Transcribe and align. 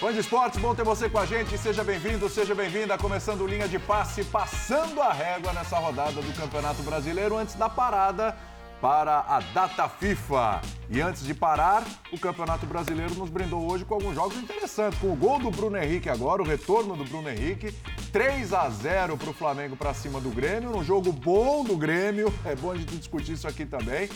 Fã 0.00 0.14
de 0.14 0.20
esportes, 0.20 0.58
bom 0.58 0.74
ter 0.74 0.82
você 0.82 1.10
com 1.10 1.18
a 1.18 1.26
gente. 1.26 1.58
Seja 1.58 1.84
bem-vindo, 1.84 2.28
seja 2.28 2.54
bem-vinda. 2.54 2.96
Começando 2.96 3.46
linha 3.46 3.68
de 3.68 3.78
passe, 3.78 4.24
passando 4.24 5.02
a 5.02 5.12
régua 5.12 5.52
nessa 5.52 5.78
rodada 5.78 6.22
do 6.22 6.32
Campeonato 6.40 6.82
Brasileiro 6.82 7.36
antes 7.36 7.54
da 7.54 7.68
parada 7.68 8.36
para 8.80 9.20
a 9.28 9.40
data 9.52 9.88
FIFA. 9.88 10.79
E 10.92 11.00
antes 11.00 11.24
de 11.24 11.32
parar, 11.32 11.86
o 12.12 12.18
Campeonato 12.18 12.66
Brasileiro 12.66 13.14
nos 13.14 13.30
brindou 13.30 13.70
hoje 13.70 13.84
com 13.84 13.94
alguns 13.94 14.12
jogos 14.12 14.36
interessantes. 14.36 14.98
Com 14.98 15.12
o 15.12 15.14
gol 15.14 15.38
do 15.38 15.48
Bruno 15.48 15.76
Henrique 15.76 16.08
agora, 16.08 16.42
o 16.42 16.44
retorno 16.44 16.96
do 16.96 17.04
Bruno 17.04 17.30
Henrique. 17.30 17.72
3 18.12 18.52
a 18.52 18.68
0 18.68 19.16
para 19.16 19.30
o 19.30 19.32
Flamengo 19.32 19.76
para 19.76 19.94
cima 19.94 20.20
do 20.20 20.30
Grêmio, 20.30 20.70
num 20.70 20.82
jogo 20.82 21.12
bom 21.12 21.62
do 21.62 21.76
Grêmio. 21.76 22.34
É 22.44 22.56
bom 22.56 22.72
a 22.72 22.76
gente 22.76 22.96
discutir 22.96 23.34
isso 23.34 23.46
aqui 23.46 23.64
também. 23.64 24.08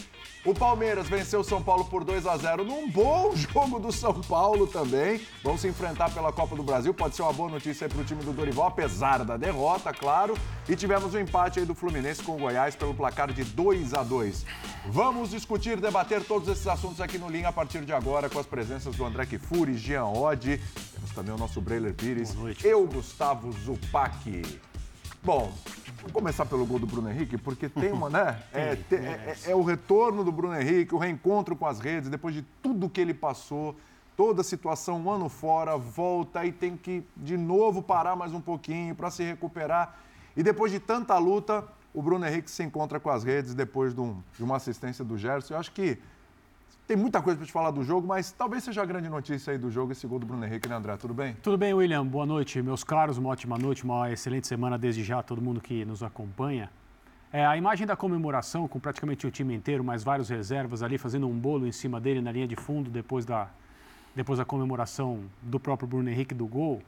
O 0.45 0.53
Palmeiras 0.53 1.09
venceu 1.09 1.41
o 1.41 1.45
São 1.45 1.63
Paulo 1.63 1.85
por 1.85 2.03
2 2.03 2.27
a 2.27 2.37
0 2.37 2.65
num 2.65 2.91
bom 2.91 3.33
jogo 3.37 3.79
do 3.79 3.93
São 3.93 4.21
Paulo 4.23 4.67
também. 4.67 5.21
Vão 5.43 5.57
se 5.57 5.69
enfrentar 5.69 6.13
pela 6.13 6.33
Copa 6.33 6.57
do 6.57 6.65
Brasil. 6.65 6.93
Pode 6.93 7.15
ser 7.15 7.23
uma 7.23 7.33
boa 7.33 7.49
notícia 7.49 7.89
para 7.89 8.01
o 8.01 8.05
time 8.05 8.25
do 8.25 8.33
Dorival, 8.33 8.67
apesar 8.67 9.25
da 9.25 9.37
derrota, 9.37 9.93
claro. 9.93 10.37
E 10.69 10.75
tivemos 10.75 11.15
o 11.15 11.17
um 11.17 11.21
empate 11.21 11.61
aí 11.61 11.67
do 11.67 11.75
Fluminense 11.75 12.23
com 12.23 12.35
o 12.35 12.39
Goiás 12.39 12.75
pelo 12.75 12.95
placar 12.95 13.33
de 13.33 13.45
2 13.45 13.95
a 13.95 14.03
2. 14.03 14.45
Vamos 14.87 15.31
discutir, 15.31 15.81
debater 15.81 16.25
todos 16.25 16.49
esses 16.49 16.64
assuntos 16.67 17.01
aqui 17.01 17.19
no 17.19 17.29
Linha 17.29 17.49
a 17.49 17.53
partir 17.53 17.85
de 17.85 17.93
agora 17.93 18.29
com 18.31 18.39
as 18.39 18.47
presenças 18.47 18.95
do 18.97 19.05
André 19.05 19.27
Kifuri, 19.27 19.77
Jean 19.77 20.07
Oddi, 20.07 20.61
temos 20.93 21.11
também 21.13 21.35
o 21.35 21.39
nosso 21.39 21.61
Breiler 21.61 21.95
Pires, 21.95 22.35
eu, 22.63 22.87
Gustavo 22.87 23.53
Zupac. 23.53 24.43
Bom, 25.23 25.53
Vamos 26.05 26.13
começar 26.13 26.45
pelo 26.45 26.67
gol 26.67 26.79
do 26.79 26.87
Bruno 26.87 27.11
Henrique, 27.11 27.39
porque 27.39 27.67
tem 27.67 27.91
uma, 27.91 28.11
né? 28.11 28.43
É, 28.53 28.77
é, 28.93 28.95
é, 28.95 29.37
é, 29.47 29.55
o 29.55 29.63
retorno 29.63 30.23
do 30.23 30.31
Bruno 30.31 30.55
Henrique, 30.55 30.95
o 30.95 30.99
reencontro 30.99 31.57
com 31.57 31.67
as 31.67 31.81
redes, 31.81 32.11
depois 32.11 32.35
de 32.35 32.43
tudo 32.63 32.91
que 32.91 33.01
ele 33.01 33.15
passou, 33.15 33.75
toda 34.15 34.43
a 34.43 34.45
situação, 34.45 35.01
um 35.01 35.11
ano 35.11 35.31
fora, 35.31 35.79
volta 35.79 36.45
e 36.45 36.53
tem 36.53 36.77
que 36.77 37.03
de 37.17 37.39
novo 37.39 37.83
parar 37.83 38.15
mais 38.15 38.35
um 38.35 38.41
pouquinho 38.41 38.95
para 38.95 39.11
se 39.11 39.25
recuperar. 39.25 39.97
E 40.37 40.43
depois 40.43 40.71
de 40.71 40.79
tanta 40.79 41.17
luta, 41.17 41.67
o 41.95 42.03
Bruno 42.03 42.27
Henrique 42.27 42.51
se 42.51 42.63
encontra 42.63 43.01
com 43.01 43.09
as 43.09 43.25
redes 43.25 43.55
depois 43.55 43.95
de, 43.95 44.01
um, 44.01 44.23
de 44.37 44.45
uma 44.45 44.57
assistência 44.57 45.03
do 45.03 45.17
Gerson. 45.17 45.55
Eu 45.55 45.59
acho 45.59 45.73
que 45.73 45.99
tem 46.87 46.97
muita 46.97 47.23
coisa 47.23 47.39
para 47.39 47.47
te 47.47 47.53
falar 47.53 47.71
do 47.71 47.83
jogo, 47.83 48.07
mas 48.07 48.33
talvez 48.33 48.63
seja 48.63 48.83
a 48.83 48.85
grande 48.85 49.09
notícia 49.09 49.53
aí 49.53 49.59
do 49.59 49.71
jogo 49.71 49.93
esse 49.93 50.07
gol 50.07 50.19
do 50.19 50.27
Bruno 50.27 50.45
Henrique, 50.45 50.69
né, 50.69 50.75
André? 50.75 50.97
Tudo 50.97 51.15
bem? 51.15 51.35
Tudo 51.43 51.57
bem, 51.57 51.73
William. 51.73 52.05
Boa 52.07 52.27
noite, 52.27 52.61
meus 52.61 52.85
caros. 52.85 53.17
Uma 53.17 53.31
ótima 53.31 53.57
noite, 53.57 53.85
uma 53.85 54.11
excelente 54.13 54.47
semana 54.47 54.77
desde 54.77 55.03
já 55.03 55.21
a 55.21 55.23
todo 55.23 55.41
mundo 55.41 55.61
que 55.61 55.85
nos 55.85 56.03
acompanha. 56.03 56.71
É, 57.33 57.45
a 57.45 57.57
imagem 57.57 57.87
da 57.87 57.97
comemoração, 57.97 58.69
com 58.69 58.79
praticamente 58.79 59.27
o 59.27 59.31
time 59.31 59.55
inteiro, 59.55 59.83
mais 59.83 60.05
vários 60.05 60.29
reservas 60.29 60.83
ali 60.83 60.99
fazendo 60.99 61.27
um 61.27 61.37
bolo 61.37 61.67
em 61.67 61.73
cima 61.73 62.01
dele 62.01 62.21
na 62.21 62.31
linha 62.31 62.47
de 62.47 62.55
fundo 62.55 62.91
depois 62.91 63.25
da, 63.25 63.49
depois 64.15 64.39
da 64.39 64.45
comemoração 64.45 65.25
do 65.43 65.59
próprio 65.59 65.89
Bruno 65.89 66.09
Henrique 66.11 66.35
do 66.35 66.47
gol, 66.47 66.83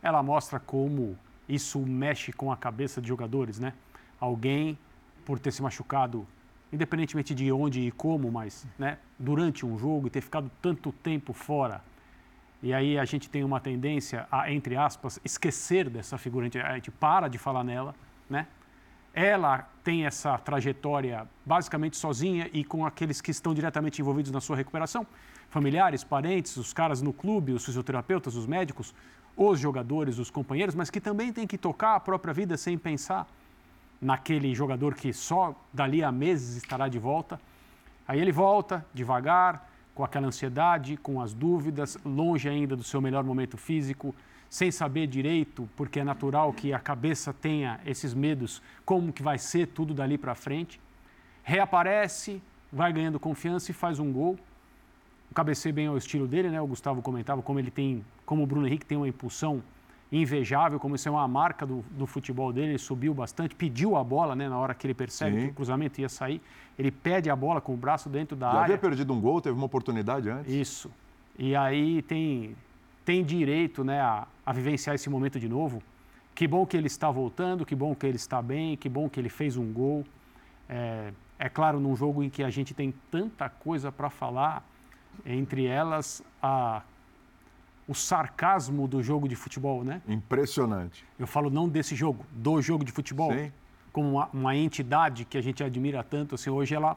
ela 0.00 0.22
mostra 0.22 0.60
como 0.60 1.18
isso 1.48 1.80
mexe 1.80 2.32
com 2.32 2.52
a 2.52 2.56
cabeça 2.56 3.02
de 3.02 3.08
jogadores, 3.08 3.58
né? 3.58 3.74
Alguém, 4.20 4.78
por 5.26 5.38
ter 5.40 5.50
se 5.50 5.60
machucado 5.60 6.26
independentemente 6.72 7.34
de 7.34 7.50
onde 7.50 7.80
e 7.80 7.90
como, 7.90 8.30
mas 8.30 8.66
né, 8.78 8.98
durante 9.18 9.66
um 9.66 9.78
jogo 9.78 10.06
e 10.06 10.10
ter 10.10 10.20
ficado 10.20 10.50
tanto 10.62 10.92
tempo 10.92 11.32
fora. 11.32 11.82
E 12.62 12.72
aí 12.72 12.98
a 12.98 13.04
gente 13.04 13.28
tem 13.28 13.42
uma 13.42 13.58
tendência 13.58 14.26
a, 14.30 14.50
entre 14.52 14.76
aspas, 14.76 15.18
esquecer 15.24 15.88
dessa 15.88 16.18
figura, 16.18 16.44
a 16.44 16.46
gente, 16.46 16.58
a 16.58 16.74
gente 16.74 16.90
para 16.90 17.26
de 17.28 17.38
falar 17.38 17.64
nela, 17.64 17.94
né? 18.28 18.46
Ela 19.12 19.68
tem 19.82 20.06
essa 20.06 20.38
trajetória 20.38 21.26
basicamente 21.44 21.96
sozinha 21.96 22.48
e 22.52 22.62
com 22.62 22.86
aqueles 22.86 23.20
que 23.20 23.32
estão 23.32 23.52
diretamente 23.52 24.00
envolvidos 24.00 24.30
na 24.30 24.40
sua 24.40 24.54
recuperação, 24.54 25.04
familiares, 25.48 26.04
parentes, 26.04 26.56
os 26.56 26.72
caras 26.72 27.02
no 27.02 27.12
clube, 27.12 27.52
os 27.52 27.64
fisioterapeutas, 27.64 28.36
os 28.36 28.46
médicos, 28.46 28.94
os 29.36 29.58
jogadores, 29.58 30.18
os 30.18 30.30
companheiros, 30.30 30.76
mas 30.76 30.90
que 30.90 31.00
também 31.00 31.32
tem 31.32 31.44
que 31.44 31.58
tocar 31.58 31.96
a 31.96 32.00
própria 32.00 32.32
vida 32.32 32.56
sem 32.56 32.78
pensar 32.78 33.26
naquele 34.00 34.54
jogador 34.54 34.94
que 34.94 35.12
só 35.12 35.54
dali 35.72 36.02
a 36.02 36.10
meses 36.10 36.56
estará 36.56 36.88
de 36.88 36.98
volta. 36.98 37.40
Aí 38.08 38.20
ele 38.20 38.32
volta 38.32 38.84
devagar, 38.94 39.68
com 39.94 40.04
aquela 40.04 40.26
ansiedade, 40.26 40.96
com 40.96 41.20
as 41.20 41.34
dúvidas, 41.34 41.98
longe 42.04 42.48
ainda 42.48 42.74
do 42.74 42.82
seu 42.82 43.00
melhor 43.00 43.22
momento 43.22 43.56
físico, 43.56 44.14
sem 44.48 44.70
saber 44.70 45.06
direito, 45.06 45.68
porque 45.76 46.00
é 46.00 46.04
natural 46.04 46.52
que 46.52 46.72
a 46.72 46.78
cabeça 46.78 47.32
tenha 47.32 47.78
esses 47.84 48.14
medos, 48.14 48.62
como 48.84 49.12
que 49.12 49.22
vai 49.22 49.38
ser 49.38 49.66
tudo 49.66 49.92
dali 49.92 50.16
para 50.16 50.34
frente. 50.34 50.80
Reaparece, 51.42 52.42
vai 52.72 52.92
ganhando 52.92 53.20
confiança 53.20 53.70
e 53.70 53.74
faz 53.74 53.98
um 53.98 54.12
gol. 54.12 54.38
O 55.30 55.34
cabeceio 55.34 55.74
bem 55.74 55.86
ao 55.86 55.96
estilo 55.96 56.26
dele, 56.26 56.50
né? 56.50 56.60
O 56.60 56.66
Gustavo 56.66 57.00
comentava 57.02 57.42
como 57.42 57.58
ele 57.58 57.70
tem, 57.70 58.04
como 58.26 58.42
o 58.42 58.46
Bruno 58.46 58.66
Henrique 58.66 58.86
tem 58.86 58.98
uma 58.98 59.08
impulsão 59.08 59.62
invejável, 60.12 60.80
como 60.80 60.96
isso 60.96 61.08
é 61.08 61.10
uma 61.10 61.26
marca 61.28 61.64
do, 61.64 61.84
do 61.92 62.06
futebol 62.06 62.52
dele, 62.52 62.70
ele 62.70 62.78
subiu 62.78 63.14
bastante, 63.14 63.54
pediu 63.54 63.96
a 63.96 64.02
bola 64.02 64.34
né, 64.34 64.48
na 64.48 64.58
hora 64.58 64.74
que 64.74 64.86
ele 64.86 64.94
percebe 64.94 65.36
Sim. 65.36 65.46
que 65.46 65.52
o 65.52 65.54
cruzamento 65.54 66.00
ia 66.00 66.08
sair, 66.08 66.40
ele 66.78 66.90
pede 66.90 67.30
a 67.30 67.36
bola 67.36 67.60
com 67.60 67.74
o 67.74 67.76
braço 67.76 68.08
dentro 68.08 68.36
da 68.36 68.46
Já 68.46 68.52
área. 68.52 68.64
havia 68.64 68.78
perdido 68.78 69.12
um 69.12 69.20
gol, 69.20 69.40
teve 69.40 69.54
uma 69.54 69.66
oportunidade 69.66 70.28
antes. 70.28 70.52
Isso. 70.52 70.90
E 71.38 71.54
aí 71.54 72.02
tem, 72.02 72.56
tem 73.04 73.24
direito 73.24 73.84
né, 73.84 74.00
a, 74.00 74.26
a 74.44 74.52
vivenciar 74.52 74.94
esse 74.94 75.08
momento 75.08 75.38
de 75.38 75.48
novo. 75.48 75.80
Que 76.34 76.48
bom 76.48 76.66
que 76.66 76.76
ele 76.76 76.86
está 76.86 77.10
voltando, 77.10 77.64
que 77.64 77.74
bom 77.74 77.94
que 77.94 78.06
ele 78.06 78.16
está 78.16 78.42
bem, 78.42 78.76
que 78.76 78.88
bom 78.88 79.08
que 79.08 79.20
ele 79.20 79.28
fez 79.28 79.56
um 79.56 79.72
gol. 79.72 80.04
É, 80.68 81.12
é 81.38 81.48
claro, 81.48 81.78
num 81.78 81.94
jogo 81.94 82.22
em 82.22 82.30
que 82.30 82.42
a 82.42 82.50
gente 82.50 82.74
tem 82.74 82.92
tanta 83.10 83.48
coisa 83.48 83.92
para 83.92 84.10
falar, 84.10 84.64
entre 85.24 85.66
elas 85.66 86.22
a 86.42 86.82
o 87.90 87.94
sarcasmo 87.94 88.86
do 88.86 89.02
jogo 89.02 89.26
de 89.28 89.34
futebol, 89.34 89.82
né? 89.82 90.00
Impressionante. 90.06 91.04
Eu 91.18 91.26
falo 91.26 91.50
não 91.50 91.68
desse 91.68 91.96
jogo, 91.96 92.24
do 92.30 92.62
jogo 92.62 92.84
de 92.84 92.92
futebol. 92.92 93.32
Sim. 93.32 93.50
Como 93.92 94.12
uma, 94.12 94.30
uma 94.32 94.54
entidade 94.54 95.24
que 95.24 95.36
a 95.36 95.40
gente 95.40 95.64
admira 95.64 96.04
tanto, 96.04 96.36
assim, 96.36 96.50
hoje 96.50 96.72
ela 96.72 96.96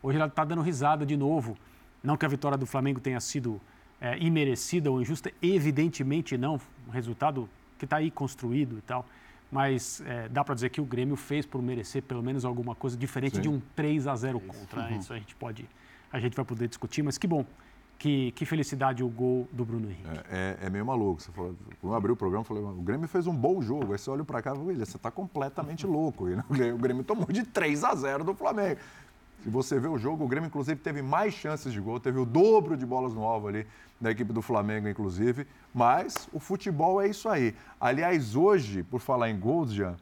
hoje 0.00 0.18
ela 0.18 0.28
está 0.28 0.44
dando 0.44 0.62
risada 0.62 1.04
de 1.04 1.16
novo. 1.16 1.58
Não 2.00 2.16
que 2.16 2.24
a 2.24 2.28
vitória 2.28 2.56
do 2.56 2.64
Flamengo 2.64 3.00
tenha 3.00 3.18
sido 3.18 3.60
é, 4.00 4.16
imerecida 4.18 4.88
ou 4.88 5.02
injusta, 5.02 5.32
evidentemente 5.42 6.38
não. 6.38 6.60
Um 6.86 6.92
resultado 6.92 7.48
que 7.76 7.84
está 7.84 7.96
aí 7.96 8.08
construído 8.08 8.78
e 8.78 8.82
tal. 8.82 9.04
Mas 9.50 10.00
é, 10.06 10.28
dá 10.28 10.44
para 10.44 10.54
dizer 10.54 10.70
que 10.70 10.80
o 10.80 10.84
Grêmio 10.84 11.16
fez 11.16 11.44
por 11.44 11.60
merecer 11.60 12.04
pelo 12.04 12.22
menos 12.22 12.44
alguma 12.44 12.76
coisa 12.76 12.96
diferente 12.96 13.36
Sim. 13.36 13.42
de 13.42 13.48
um 13.48 13.60
3 13.74 14.06
a 14.06 14.14
0 14.14 14.38
contra. 14.38 14.82
Uhum. 14.82 14.98
Isso 15.00 15.12
a 15.12 15.18
gente 15.18 15.34
pode, 15.34 15.68
a 16.12 16.20
gente 16.20 16.36
vai 16.36 16.44
poder 16.44 16.68
discutir, 16.68 17.02
mas 17.02 17.18
que 17.18 17.26
bom 17.26 17.44
que, 18.00 18.32
que 18.32 18.46
felicidade 18.46 19.04
o 19.04 19.08
gol 19.08 19.46
do 19.52 19.62
Bruno 19.62 19.86
Henrique. 19.86 20.08
É, 20.30 20.56
é, 20.62 20.66
é 20.66 20.70
meio 20.70 20.86
maluco. 20.86 21.20
Você 21.20 21.30
falou, 21.30 21.54
quando 21.82 21.92
eu 21.92 21.94
abri 21.94 22.10
o 22.10 22.16
programa, 22.16 22.40
eu 22.40 22.46
falei, 22.46 22.62
o 22.62 22.82
Grêmio 22.82 23.06
fez 23.06 23.26
um 23.26 23.36
bom 23.36 23.60
jogo. 23.60 23.92
Aí 23.92 23.98
você 23.98 24.08
olha 24.08 24.24
para 24.24 24.40
cá 24.40 24.52
e 24.52 24.56
fala, 24.56 24.74
você 24.74 24.96
está 24.96 25.10
completamente 25.10 25.86
louco. 25.86 26.26
E 26.26 26.34
o 26.72 26.78
Grêmio 26.78 27.04
tomou 27.04 27.26
de 27.26 27.44
3 27.44 27.84
a 27.84 27.94
0 27.94 28.24
do 28.24 28.34
Flamengo. 28.34 28.80
Se 29.42 29.50
você 29.50 29.78
vê 29.78 29.86
o 29.86 29.98
jogo, 29.98 30.24
o 30.24 30.28
Grêmio, 30.28 30.48
inclusive, 30.48 30.80
teve 30.80 31.02
mais 31.02 31.34
chances 31.34 31.74
de 31.74 31.78
gol, 31.78 32.00
teve 32.00 32.18
o 32.18 32.24
dobro 32.24 32.74
de 32.74 32.86
bolas 32.86 33.12
no 33.12 33.22
alvo 33.22 33.48
ali 33.48 33.66
da 34.00 34.10
equipe 34.10 34.32
do 34.32 34.40
Flamengo, 34.40 34.88
inclusive. 34.88 35.46
Mas 35.74 36.26
o 36.32 36.40
futebol 36.40 37.02
é 37.02 37.08
isso 37.08 37.28
aí. 37.28 37.54
Aliás, 37.78 38.34
hoje, 38.34 38.82
por 38.82 39.00
falar 39.00 39.28
em 39.28 39.38
gols, 39.38 39.74
Jean, 39.74 39.94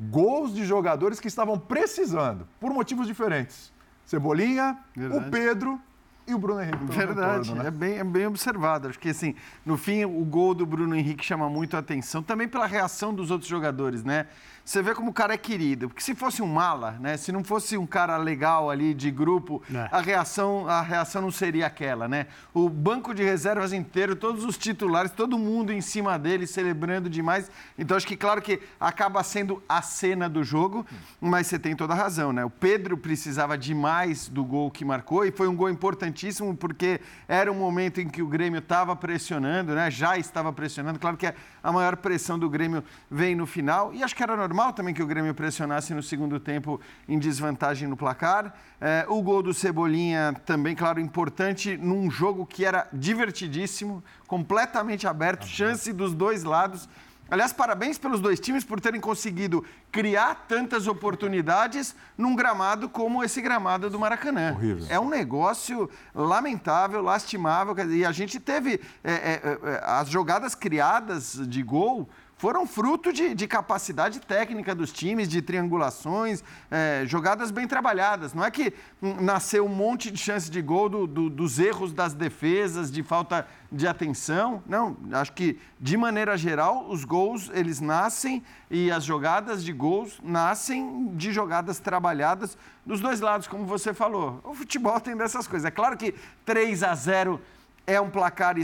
gols 0.00 0.54
de 0.54 0.64
jogadores 0.64 1.20
que 1.20 1.28
estavam 1.28 1.58
precisando, 1.58 2.48
por 2.58 2.72
motivos 2.72 3.06
diferentes. 3.06 3.70
Cebolinha, 4.06 4.78
Verdade. 4.96 5.28
o 5.28 5.30
Pedro 5.30 5.80
e 6.26 6.34
o 6.34 6.38
Bruno 6.38 6.60
Henrique. 6.60 6.84
Verdade, 6.86 7.50
retorno, 7.50 7.62
né? 7.62 7.68
é, 7.68 7.70
bem, 7.70 7.98
é 7.98 8.04
bem 8.04 8.26
observado. 8.26 8.88
Acho 8.88 8.98
que, 8.98 9.10
assim, 9.10 9.34
no 9.64 9.76
fim, 9.76 10.04
o 10.04 10.24
gol 10.24 10.54
do 10.54 10.64
Bruno 10.64 10.94
Henrique 10.94 11.24
chama 11.24 11.48
muito 11.48 11.76
a 11.76 11.80
atenção, 11.80 12.22
também 12.22 12.48
pela 12.48 12.66
reação 12.66 13.14
dos 13.14 13.30
outros 13.30 13.48
jogadores, 13.48 14.02
né? 14.02 14.26
Você 14.64 14.80
vê 14.80 14.94
como 14.94 15.10
o 15.10 15.12
cara 15.12 15.34
é 15.34 15.36
querido. 15.36 15.88
Porque 15.88 16.02
se 16.02 16.14
fosse 16.14 16.40
um 16.40 16.46
mala, 16.46 16.92
né? 16.92 17.18
Se 17.18 17.30
não 17.30 17.44
fosse 17.44 17.76
um 17.76 17.86
cara 17.86 18.16
legal 18.16 18.70
ali 18.70 18.94
de 18.94 19.10
grupo, 19.10 19.62
é. 19.72 19.88
a 19.92 20.00
reação 20.00 20.66
a 20.66 20.80
reação 20.80 21.20
não 21.20 21.30
seria 21.30 21.66
aquela, 21.66 22.08
né? 22.08 22.26
O 22.54 22.68
banco 22.68 23.14
de 23.14 23.22
reservas 23.22 23.74
inteiro, 23.74 24.16
todos 24.16 24.42
os 24.42 24.56
titulares, 24.56 25.12
todo 25.12 25.38
mundo 25.38 25.70
em 25.70 25.82
cima 25.82 26.18
dele 26.18 26.46
celebrando 26.46 27.10
demais. 27.10 27.50
Então 27.78 27.94
acho 27.94 28.06
que 28.06 28.16
claro 28.16 28.40
que 28.40 28.58
acaba 28.80 29.22
sendo 29.22 29.62
a 29.68 29.82
cena 29.82 30.28
do 30.28 30.42
jogo, 30.42 30.86
mas 31.20 31.46
você 31.46 31.58
tem 31.58 31.76
toda 31.76 31.92
a 31.92 31.96
razão, 31.96 32.32
né? 32.32 32.42
O 32.42 32.50
Pedro 32.50 32.96
precisava 32.96 33.58
demais 33.58 34.28
do 34.28 34.42
gol 34.42 34.70
que 34.70 34.84
marcou 34.84 35.26
e 35.26 35.30
foi 35.30 35.46
um 35.46 35.54
gol 35.54 35.68
importantíssimo 35.68 36.56
porque 36.56 37.00
era 37.28 37.52
um 37.52 37.56
momento 37.56 38.00
em 38.00 38.08
que 38.08 38.22
o 38.22 38.26
Grêmio 38.26 38.60
estava 38.60 38.96
pressionando, 38.96 39.74
né? 39.74 39.90
Já 39.90 40.16
estava 40.16 40.50
pressionando. 40.52 40.98
Claro 40.98 41.18
que 41.18 41.26
a 41.64 41.72
maior 41.72 41.96
pressão 41.96 42.38
do 42.38 42.50
Grêmio 42.50 42.84
vem 43.10 43.34
no 43.34 43.46
final 43.46 43.94
e 43.94 44.02
acho 44.02 44.14
que 44.14 44.22
era 44.22 44.36
normal 44.36 44.74
também 44.74 44.92
que 44.92 45.02
o 45.02 45.06
Grêmio 45.06 45.34
pressionasse 45.34 45.94
no 45.94 46.02
segundo 46.02 46.38
tempo 46.38 46.78
em 47.08 47.18
desvantagem 47.18 47.88
no 47.88 47.96
placar. 47.96 48.54
É, 48.78 49.06
o 49.08 49.22
gol 49.22 49.42
do 49.42 49.54
Cebolinha 49.54 50.36
também, 50.44 50.76
claro, 50.76 51.00
importante 51.00 51.74
num 51.78 52.10
jogo 52.10 52.44
que 52.44 52.66
era 52.66 52.86
divertidíssimo, 52.92 54.04
completamente 54.26 55.06
aberto, 55.06 55.46
chance 55.46 55.90
dos 55.90 56.12
dois 56.12 56.44
lados. 56.44 56.86
Aliás, 57.30 57.52
parabéns 57.52 57.96
pelos 57.96 58.20
dois 58.20 58.38
times 58.38 58.64
por 58.64 58.80
terem 58.80 59.00
conseguido 59.00 59.64
criar 59.90 60.44
tantas 60.46 60.86
oportunidades 60.86 61.94
num 62.18 62.36
gramado 62.36 62.88
como 62.88 63.24
esse 63.24 63.40
gramado 63.40 63.88
do 63.88 63.98
Maracanã. 63.98 64.52
Horrível. 64.52 64.86
É 64.90 65.00
um 65.00 65.08
negócio 65.08 65.88
lamentável, 66.14 67.02
lastimável. 67.02 67.74
E 67.90 68.04
a 68.04 68.12
gente 68.12 68.38
teve 68.38 68.80
é, 69.02 69.12
é, 69.12 69.58
é, 69.62 69.82
as 69.84 70.08
jogadas 70.08 70.54
criadas 70.54 71.40
de 71.48 71.62
gol 71.62 72.08
foram 72.44 72.66
fruto 72.66 73.10
de, 73.10 73.34
de, 73.34 73.46
capacidade 73.48 74.20
técnica 74.20 74.74
dos 74.74 74.92
times, 74.92 75.30
de 75.30 75.40
triangulações, 75.40 76.44
é, 76.70 77.02
jogadas 77.06 77.50
bem 77.50 77.66
trabalhadas. 77.66 78.34
Não 78.34 78.44
é 78.44 78.50
que 78.50 78.74
nasceu 79.00 79.64
um 79.64 79.68
monte 79.70 80.10
de 80.10 80.18
chance 80.18 80.50
de 80.50 80.60
gol 80.60 80.90
do, 80.90 81.06
do, 81.06 81.30
dos 81.30 81.58
erros 81.58 81.94
das 81.94 82.12
defesas, 82.12 82.92
de 82.92 83.02
falta 83.02 83.48
de 83.72 83.86
atenção. 83.86 84.62
Não, 84.66 84.94
acho 85.12 85.32
que, 85.32 85.58
de 85.80 85.96
maneira 85.96 86.36
geral, 86.36 86.86
os 86.90 87.02
gols, 87.02 87.50
eles 87.54 87.80
nascem 87.80 88.42
e 88.70 88.90
as 88.90 89.04
jogadas 89.04 89.64
de 89.64 89.72
gols 89.72 90.20
nascem 90.22 91.16
de 91.16 91.32
jogadas 91.32 91.78
trabalhadas 91.78 92.58
dos 92.84 93.00
dois 93.00 93.22
lados, 93.22 93.48
como 93.48 93.64
você 93.64 93.94
falou. 93.94 94.42
O 94.44 94.52
futebol 94.52 95.00
tem 95.00 95.16
dessas 95.16 95.46
coisas. 95.46 95.64
É 95.64 95.70
claro 95.70 95.96
que 95.96 96.14
3 96.44 96.82
a 96.82 96.94
0 96.94 97.40
é 97.86 97.98
um 97.98 98.10
placar 98.10 98.56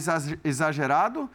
exagerado, 0.45 1.31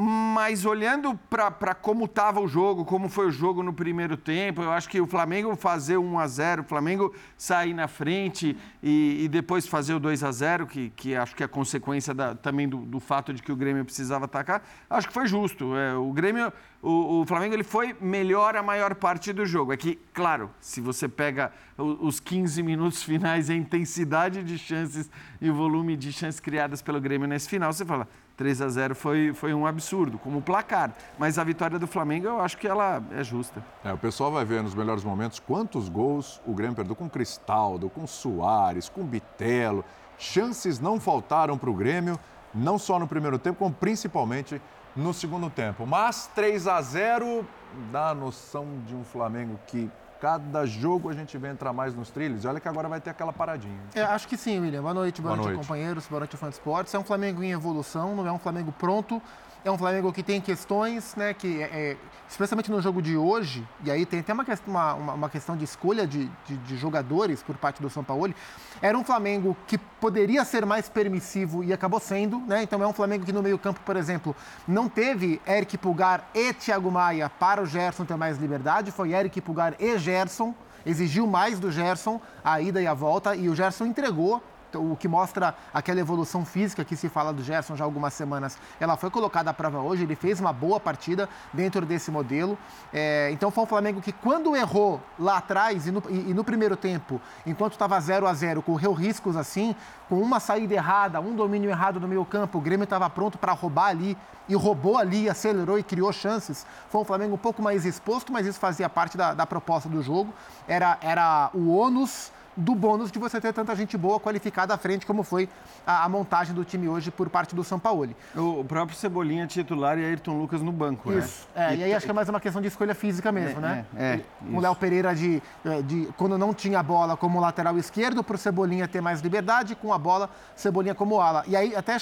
mas 0.00 0.64
olhando 0.64 1.18
para 1.28 1.74
como 1.74 2.04
estava 2.04 2.40
o 2.40 2.46
jogo, 2.46 2.84
como 2.84 3.08
foi 3.08 3.26
o 3.26 3.32
jogo 3.32 3.64
no 3.64 3.72
primeiro 3.72 4.16
tempo, 4.16 4.62
eu 4.62 4.70
acho 4.70 4.88
que 4.88 5.00
o 5.00 5.08
Flamengo 5.08 5.56
fazer 5.56 5.96
1 5.96 6.18
a 6.20 6.26
0 6.28 6.62
o 6.62 6.64
Flamengo 6.64 7.12
sair 7.36 7.74
na 7.74 7.88
frente 7.88 8.56
e, 8.80 9.24
e 9.24 9.28
depois 9.28 9.66
fazer 9.66 9.94
o 9.94 9.98
2 9.98 10.22
a 10.22 10.30
0 10.30 10.68
que, 10.68 10.90
que 10.90 11.16
acho 11.16 11.34
que 11.34 11.42
é 11.42 11.48
consequência 11.48 12.14
da, 12.14 12.32
também 12.32 12.68
do, 12.68 12.76
do, 12.76 13.00
fato 13.00 13.34
de 13.34 13.42
que 13.42 13.50
o 13.50 13.56
Grêmio 13.56 13.84
precisava 13.84 14.26
atacar, 14.26 14.62
acho 14.88 15.08
que 15.08 15.12
foi 15.12 15.26
justo. 15.26 15.74
É, 15.74 15.96
o 15.96 16.12
Grêmio, 16.12 16.52
o, 16.80 17.22
o, 17.22 17.26
Flamengo 17.26 17.54
ele 17.54 17.64
foi 17.64 17.96
melhor 18.00 18.54
a 18.54 18.62
maior 18.62 18.94
parte 18.94 19.32
do 19.32 19.44
jogo. 19.44 19.72
É 19.72 19.76
que, 19.76 19.98
claro, 20.14 20.48
se 20.60 20.80
você 20.80 21.08
pega 21.08 21.50
os 21.76 22.20
15 22.20 22.62
minutos 22.62 23.02
finais, 23.02 23.50
a 23.50 23.54
intensidade 23.54 24.44
de 24.44 24.58
chances 24.58 25.10
e 25.40 25.50
o 25.50 25.54
volume 25.54 25.96
de 25.96 26.12
chances 26.12 26.38
criadas 26.38 26.80
pelo 26.80 27.00
Grêmio 27.00 27.26
nesse 27.26 27.48
final, 27.48 27.72
você 27.72 27.84
fala 27.84 28.06
3 28.38 28.62
a 28.62 28.68
0 28.68 28.94
foi, 28.94 29.34
foi 29.34 29.52
um 29.52 29.66
absurdo, 29.66 30.16
como 30.16 30.40
placar. 30.40 30.94
Mas 31.18 31.38
a 31.38 31.44
vitória 31.44 31.76
do 31.76 31.88
Flamengo, 31.88 32.28
eu 32.28 32.40
acho 32.40 32.56
que 32.56 32.68
ela 32.68 33.02
é 33.10 33.24
justa. 33.24 33.62
É, 33.84 33.92
o 33.92 33.98
pessoal 33.98 34.30
vai 34.30 34.44
ver 34.44 34.62
nos 34.62 34.76
melhores 34.76 35.02
momentos 35.02 35.40
quantos 35.40 35.88
gols 35.88 36.40
o 36.46 36.54
Grêmio 36.54 36.76
perdeu 36.76 36.94
com 36.94 37.10
Cristaldo, 37.10 37.90
com 37.90 38.06
Soares, 38.06 38.88
com 38.88 39.04
Bitelo. 39.04 39.84
Chances 40.16 40.78
não 40.78 41.00
faltaram 41.00 41.58
para 41.58 41.68
o 41.68 41.74
Grêmio, 41.74 42.18
não 42.54 42.78
só 42.78 42.96
no 43.00 43.08
primeiro 43.08 43.40
tempo, 43.40 43.58
como 43.58 43.74
principalmente 43.74 44.62
no 44.94 45.12
segundo 45.12 45.50
tempo. 45.50 45.84
Mas 45.84 46.30
3 46.32 46.68
a 46.68 46.80
0 46.80 47.44
dá 47.90 48.10
a 48.10 48.14
noção 48.14 48.66
de 48.86 48.94
um 48.94 49.02
Flamengo 49.02 49.58
que 49.66 49.90
cada 50.20 50.66
jogo 50.66 51.08
a 51.08 51.12
gente 51.12 51.36
vê 51.38 51.48
entrar 51.48 51.72
mais 51.72 51.94
nos 51.94 52.10
trilhos. 52.10 52.44
E 52.44 52.46
olha 52.46 52.60
que 52.60 52.68
agora 52.68 52.88
vai 52.88 53.00
ter 53.00 53.10
aquela 53.10 53.32
paradinha. 53.32 53.80
É, 53.94 54.02
acho 54.02 54.26
que 54.26 54.36
sim, 54.36 54.60
William. 54.60 54.82
Boa 54.82 54.94
noite, 54.94 55.22
boa, 55.22 55.34
boa 55.34 55.44
noite, 55.44 55.54
noite, 55.56 55.66
companheiros, 55.66 56.06
boa 56.06 56.20
noite, 56.20 56.36
fã 56.36 56.48
de 56.48 56.54
esportes. 56.54 56.94
É 56.94 56.98
um 56.98 57.04
Flamengo 57.04 57.42
em 57.42 57.52
evolução, 57.52 58.16
não 58.16 58.26
é 58.26 58.32
um 58.32 58.38
Flamengo 58.38 58.72
pronto. 58.72 59.22
É 59.64 59.70
um 59.70 59.76
Flamengo 59.76 60.12
que 60.12 60.22
tem 60.22 60.40
questões, 60.40 61.16
né, 61.16 61.34
que 61.34 61.60
é, 61.60 61.66
é 61.66 61.96
especialmente 62.28 62.70
no 62.70 62.80
jogo 62.80 63.02
de 63.02 63.16
hoje, 63.16 63.66
e 63.82 63.90
aí 63.90 64.06
tem 64.06 64.20
até 64.20 64.32
uma, 64.32 64.44
uma, 64.66 65.14
uma 65.14 65.28
questão 65.28 65.56
de 65.56 65.64
escolha 65.64 66.06
de, 66.06 66.30
de, 66.46 66.56
de, 66.58 66.76
jogadores 66.76 67.42
por 67.42 67.56
parte 67.56 67.82
do 67.82 67.90
São 67.90 68.04
Paulo, 68.04 68.32
era 68.80 68.96
um 68.96 69.02
Flamengo 69.02 69.56
que 69.66 69.76
poderia 69.76 70.44
ser 70.44 70.64
mais 70.64 70.88
permissivo 70.88 71.64
e 71.64 71.72
acabou 71.72 71.98
sendo, 71.98 72.38
né? 72.40 72.62
Então 72.62 72.82
é 72.82 72.86
um 72.86 72.92
Flamengo 72.92 73.24
que 73.24 73.32
no 73.32 73.42
meio-campo, 73.42 73.80
por 73.80 73.96
exemplo, 73.96 74.36
não 74.66 74.88
teve 74.88 75.40
Eric 75.46 75.76
Pulgar 75.78 76.28
e 76.34 76.52
Thiago 76.52 76.90
Maia 76.90 77.28
para 77.28 77.62
o 77.62 77.66
Gerson 77.66 78.04
ter 78.04 78.16
mais 78.16 78.38
liberdade, 78.38 78.92
foi 78.92 79.12
Eric 79.12 79.40
Pulgar 79.40 79.74
e 79.80 79.98
Gerson, 79.98 80.54
exigiu 80.86 81.26
mais 81.26 81.58
do 81.58 81.72
Gerson 81.72 82.20
a 82.44 82.60
ida 82.60 82.80
e 82.80 82.86
a 82.86 82.94
volta, 82.94 83.34
e 83.34 83.48
o 83.48 83.56
Gerson 83.56 83.86
entregou 83.86 84.42
o 84.74 84.96
que 84.96 85.08
mostra 85.08 85.54
aquela 85.72 86.00
evolução 86.00 86.44
física 86.44 86.84
que 86.84 86.96
se 86.96 87.08
fala 87.08 87.32
do 87.32 87.42
Gerson 87.42 87.76
já 87.76 87.84
há 87.84 87.86
algumas 87.86 88.14
semanas, 88.14 88.58
ela 88.78 88.96
foi 88.96 89.10
colocada 89.10 89.50
à 89.50 89.54
prova 89.54 89.80
hoje, 89.80 90.02
ele 90.02 90.16
fez 90.16 90.40
uma 90.40 90.52
boa 90.52 90.78
partida 90.78 91.28
dentro 91.52 91.86
desse 91.86 92.10
modelo. 92.10 92.58
É, 92.92 93.30
então 93.32 93.50
foi 93.50 93.64
um 93.64 93.66
Flamengo 93.66 94.00
que 94.00 94.12
quando 94.12 94.54
errou 94.56 95.00
lá 95.18 95.38
atrás 95.38 95.86
e 95.86 95.90
no, 95.90 96.02
e, 96.08 96.30
e 96.30 96.34
no 96.34 96.44
primeiro 96.44 96.76
tempo, 96.76 97.20
enquanto 97.46 97.72
estava 97.72 97.98
0 97.98 98.26
a 98.26 98.34
0 98.34 98.62
correu 98.62 98.92
riscos 98.92 99.36
assim, 99.36 99.74
com 100.08 100.20
uma 100.20 100.40
saída 100.40 100.74
errada, 100.74 101.20
um 101.20 101.34
domínio 101.34 101.70
errado 101.70 102.00
no 102.00 102.08
meio 102.08 102.24
campo, 102.24 102.58
o 102.58 102.60
Grêmio 102.60 102.84
estava 102.84 103.08
pronto 103.10 103.38
para 103.38 103.52
roubar 103.52 103.88
ali 103.88 104.16
e 104.48 104.54
roubou 104.54 104.96
ali, 104.96 105.28
acelerou 105.28 105.78
e 105.78 105.82
criou 105.82 106.12
chances. 106.12 106.66
Foi 106.88 107.00
um 107.00 107.04
Flamengo 107.04 107.34
um 107.34 107.38
pouco 107.38 107.62
mais 107.62 107.84
exposto, 107.84 108.32
mas 108.32 108.46
isso 108.46 108.58
fazia 108.58 108.88
parte 108.88 109.16
da, 109.16 109.34
da 109.34 109.46
proposta 109.46 109.88
do 109.88 110.02
jogo. 110.02 110.32
Era, 110.66 110.98
era 111.02 111.50
o 111.52 111.70
ônus 111.76 112.32
do 112.58 112.74
bônus 112.74 113.12
de 113.12 113.18
você 113.18 113.40
ter 113.40 113.52
tanta 113.52 113.74
gente 113.76 113.96
boa 113.96 114.18
qualificada 114.18 114.74
à 114.74 114.78
frente, 114.78 115.06
como 115.06 115.22
foi 115.22 115.48
a, 115.86 116.04
a 116.04 116.08
montagem 116.08 116.54
do 116.54 116.64
time 116.64 116.88
hoje 116.88 117.10
por 117.10 117.30
parte 117.30 117.54
do 117.54 117.62
São 117.62 117.78
Paulo. 117.78 118.08
O, 118.36 118.64
próprio 118.64 118.96
Cebolinha 118.96 119.46
titular 119.46 119.98
e 119.98 120.04
Ayrton 120.04 120.38
Lucas 120.38 120.60
no 120.60 120.72
banco, 120.72 121.10
né? 121.10 121.18
Isso. 121.18 121.48
né? 121.54 121.72
É, 121.72 121.74
e, 121.74 121.78
e 121.78 121.84
aí 121.84 121.94
acho 121.94 122.04
que 122.04 122.10
é 122.10 122.14
mais 122.14 122.28
uma 122.28 122.40
questão 122.40 122.60
de 122.60 122.68
escolha 122.68 122.94
física 122.94 123.30
mesmo, 123.30 123.58
é, 123.58 123.62
né? 123.62 123.86
É, 123.96 124.04
é 124.14 124.22
o 124.52 124.60
Léo 124.60 124.74
Pereira 124.74 125.14
de, 125.14 125.40
é, 125.64 125.82
de, 125.82 126.08
quando 126.16 126.36
não 126.36 126.52
tinha 126.52 126.82
bola 126.82 127.16
como 127.16 127.40
lateral 127.40 127.78
esquerdo, 127.78 128.24
para 128.24 128.34
o 128.34 128.38
Cebolinha 128.38 128.88
ter 128.88 129.00
mais 129.00 129.20
liberdade, 129.20 129.74
com 129.76 129.92
a 129.92 129.98
bola, 129.98 130.28
Cebolinha 130.56 130.94
como 130.94 131.20
ala. 131.20 131.44
E 131.46 131.56
aí 131.56 131.76
até 131.76 131.96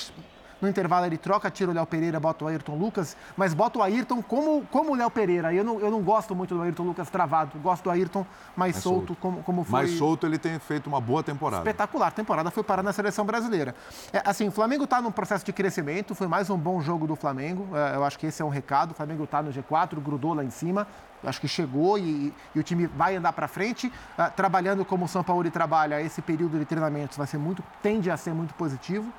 no 0.60 0.68
intervalo 0.68 1.06
ele 1.06 1.18
troca, 1.18 1.50
tira 1.50 1.70
o 1.70 1.74
Léo 1.74 1.86
Pereira, 1.86 2.18
bota 2.18 2.44
o 2.44 2.48
Ayrton 2.48 2.76
Lucas, 2.76 3.16
mas 3.36 3.52
bota 3.52 3.78
o 3.78 3.82
Ayrton 3.82 4.22
como, 4.22 4.66
como 4.70 4.92
o 4.92 4.94
Léo 4.94 5.10
Pereira. 5.10 5.52
Eu 5.52 5.64
não, 5.64 5.80
eu 5.80 5.90
não 5.90 6.02
gosto 6.02 6.34
muito 6.34 6.54
do 6.54 6.62
Ayrton 6.62 6.84
Lucas 6.84 7.10
travado, 7.10 7.58
gosto 7.58 7.84
do 7.84 7.90
Ayrton 7.90 8.26
mais, 8.56 8.74
mais 8.74 8.76
solto, 8.76 9.08
solto, 9.08 9.20
Como, 9.20 9.42
como 9.42 9.64
foi. 9.64 9.72
Mais 9.72 9.90
solto 9.92 10.26
ele 10.26 10.38
tem 10.38 10.58
feito 10.58 10.86
uma 10.86 11.00
boa 11.00 11.22
temporada. 11.22 11.62
Espetacular, 11.62 12.12
temporada 12.12 12.50
foi 12.50 12.62
parar 12.62 12.82
na 12.82 12.92
seleção 12.92 13.24
brasileira. 13.24 13.74
É, 14.12 14.22
assim, 14.24 14.48
o 14.48 14.52
Flamengo 14.52 14.84
está 14.84 15.00
num 15.00 15.12
processo 15.12 15.44
de 15.44 15.52
crescimento, 15.52 16.14
foi 16.14 16.26
mais 16.26 16.48
um 16.48 16.56
bom 16.56 16.80
jogo 16.80 17.06
do 17.06 17.16
Flamengo, 17.16 17.68
é, 17.76 17.96
eu 17.96 18.04
acho 18.04 18.18
que 18.18 18.26
esse 18.26 18.40
é 18.40 18.44
um 18.44 18.48
recado. 18.48 18.92
O 18.92 18.94
Flamengo 18.94 19.24
está 19.24 19.42
no 19.42 19.52
G4, 19.52 20.00
grudou 20.00 20.34
lá 20.34 20.42
em 20.42 20.50
cima, 20.50 20.86
acho 21.22 21.40
que 21.40 21.48
chegou 21.48 21.98
e, 21.98 22.32
e, 22.54 22.58
o 22.58 22.62
time 22.62 22.86
vai 22.86 23.16
andar 23.16 23.32
para 23.32 23.48
frente, 23.48 23.88
uh, 23.88 24.30
trabalhando 24.34 24.84
como 24.84 25.04
o 25.04 25.08
São 25.08 25.22
Paulo 25.22 25.48
trabalha, 25.50 26.00
esse 26.00 26.20
período 26.20 26.58
de 26.58 26.64
treinamentos 26.64 27.16
vai 27.16 27.26
ser 27.26 27.38
muito, 27.38 27.62
tende 27.82 28.10
a 28.10 28.16
ser 28.16 28.32
muito 28.32 28.54
positivo. 28.54 29.12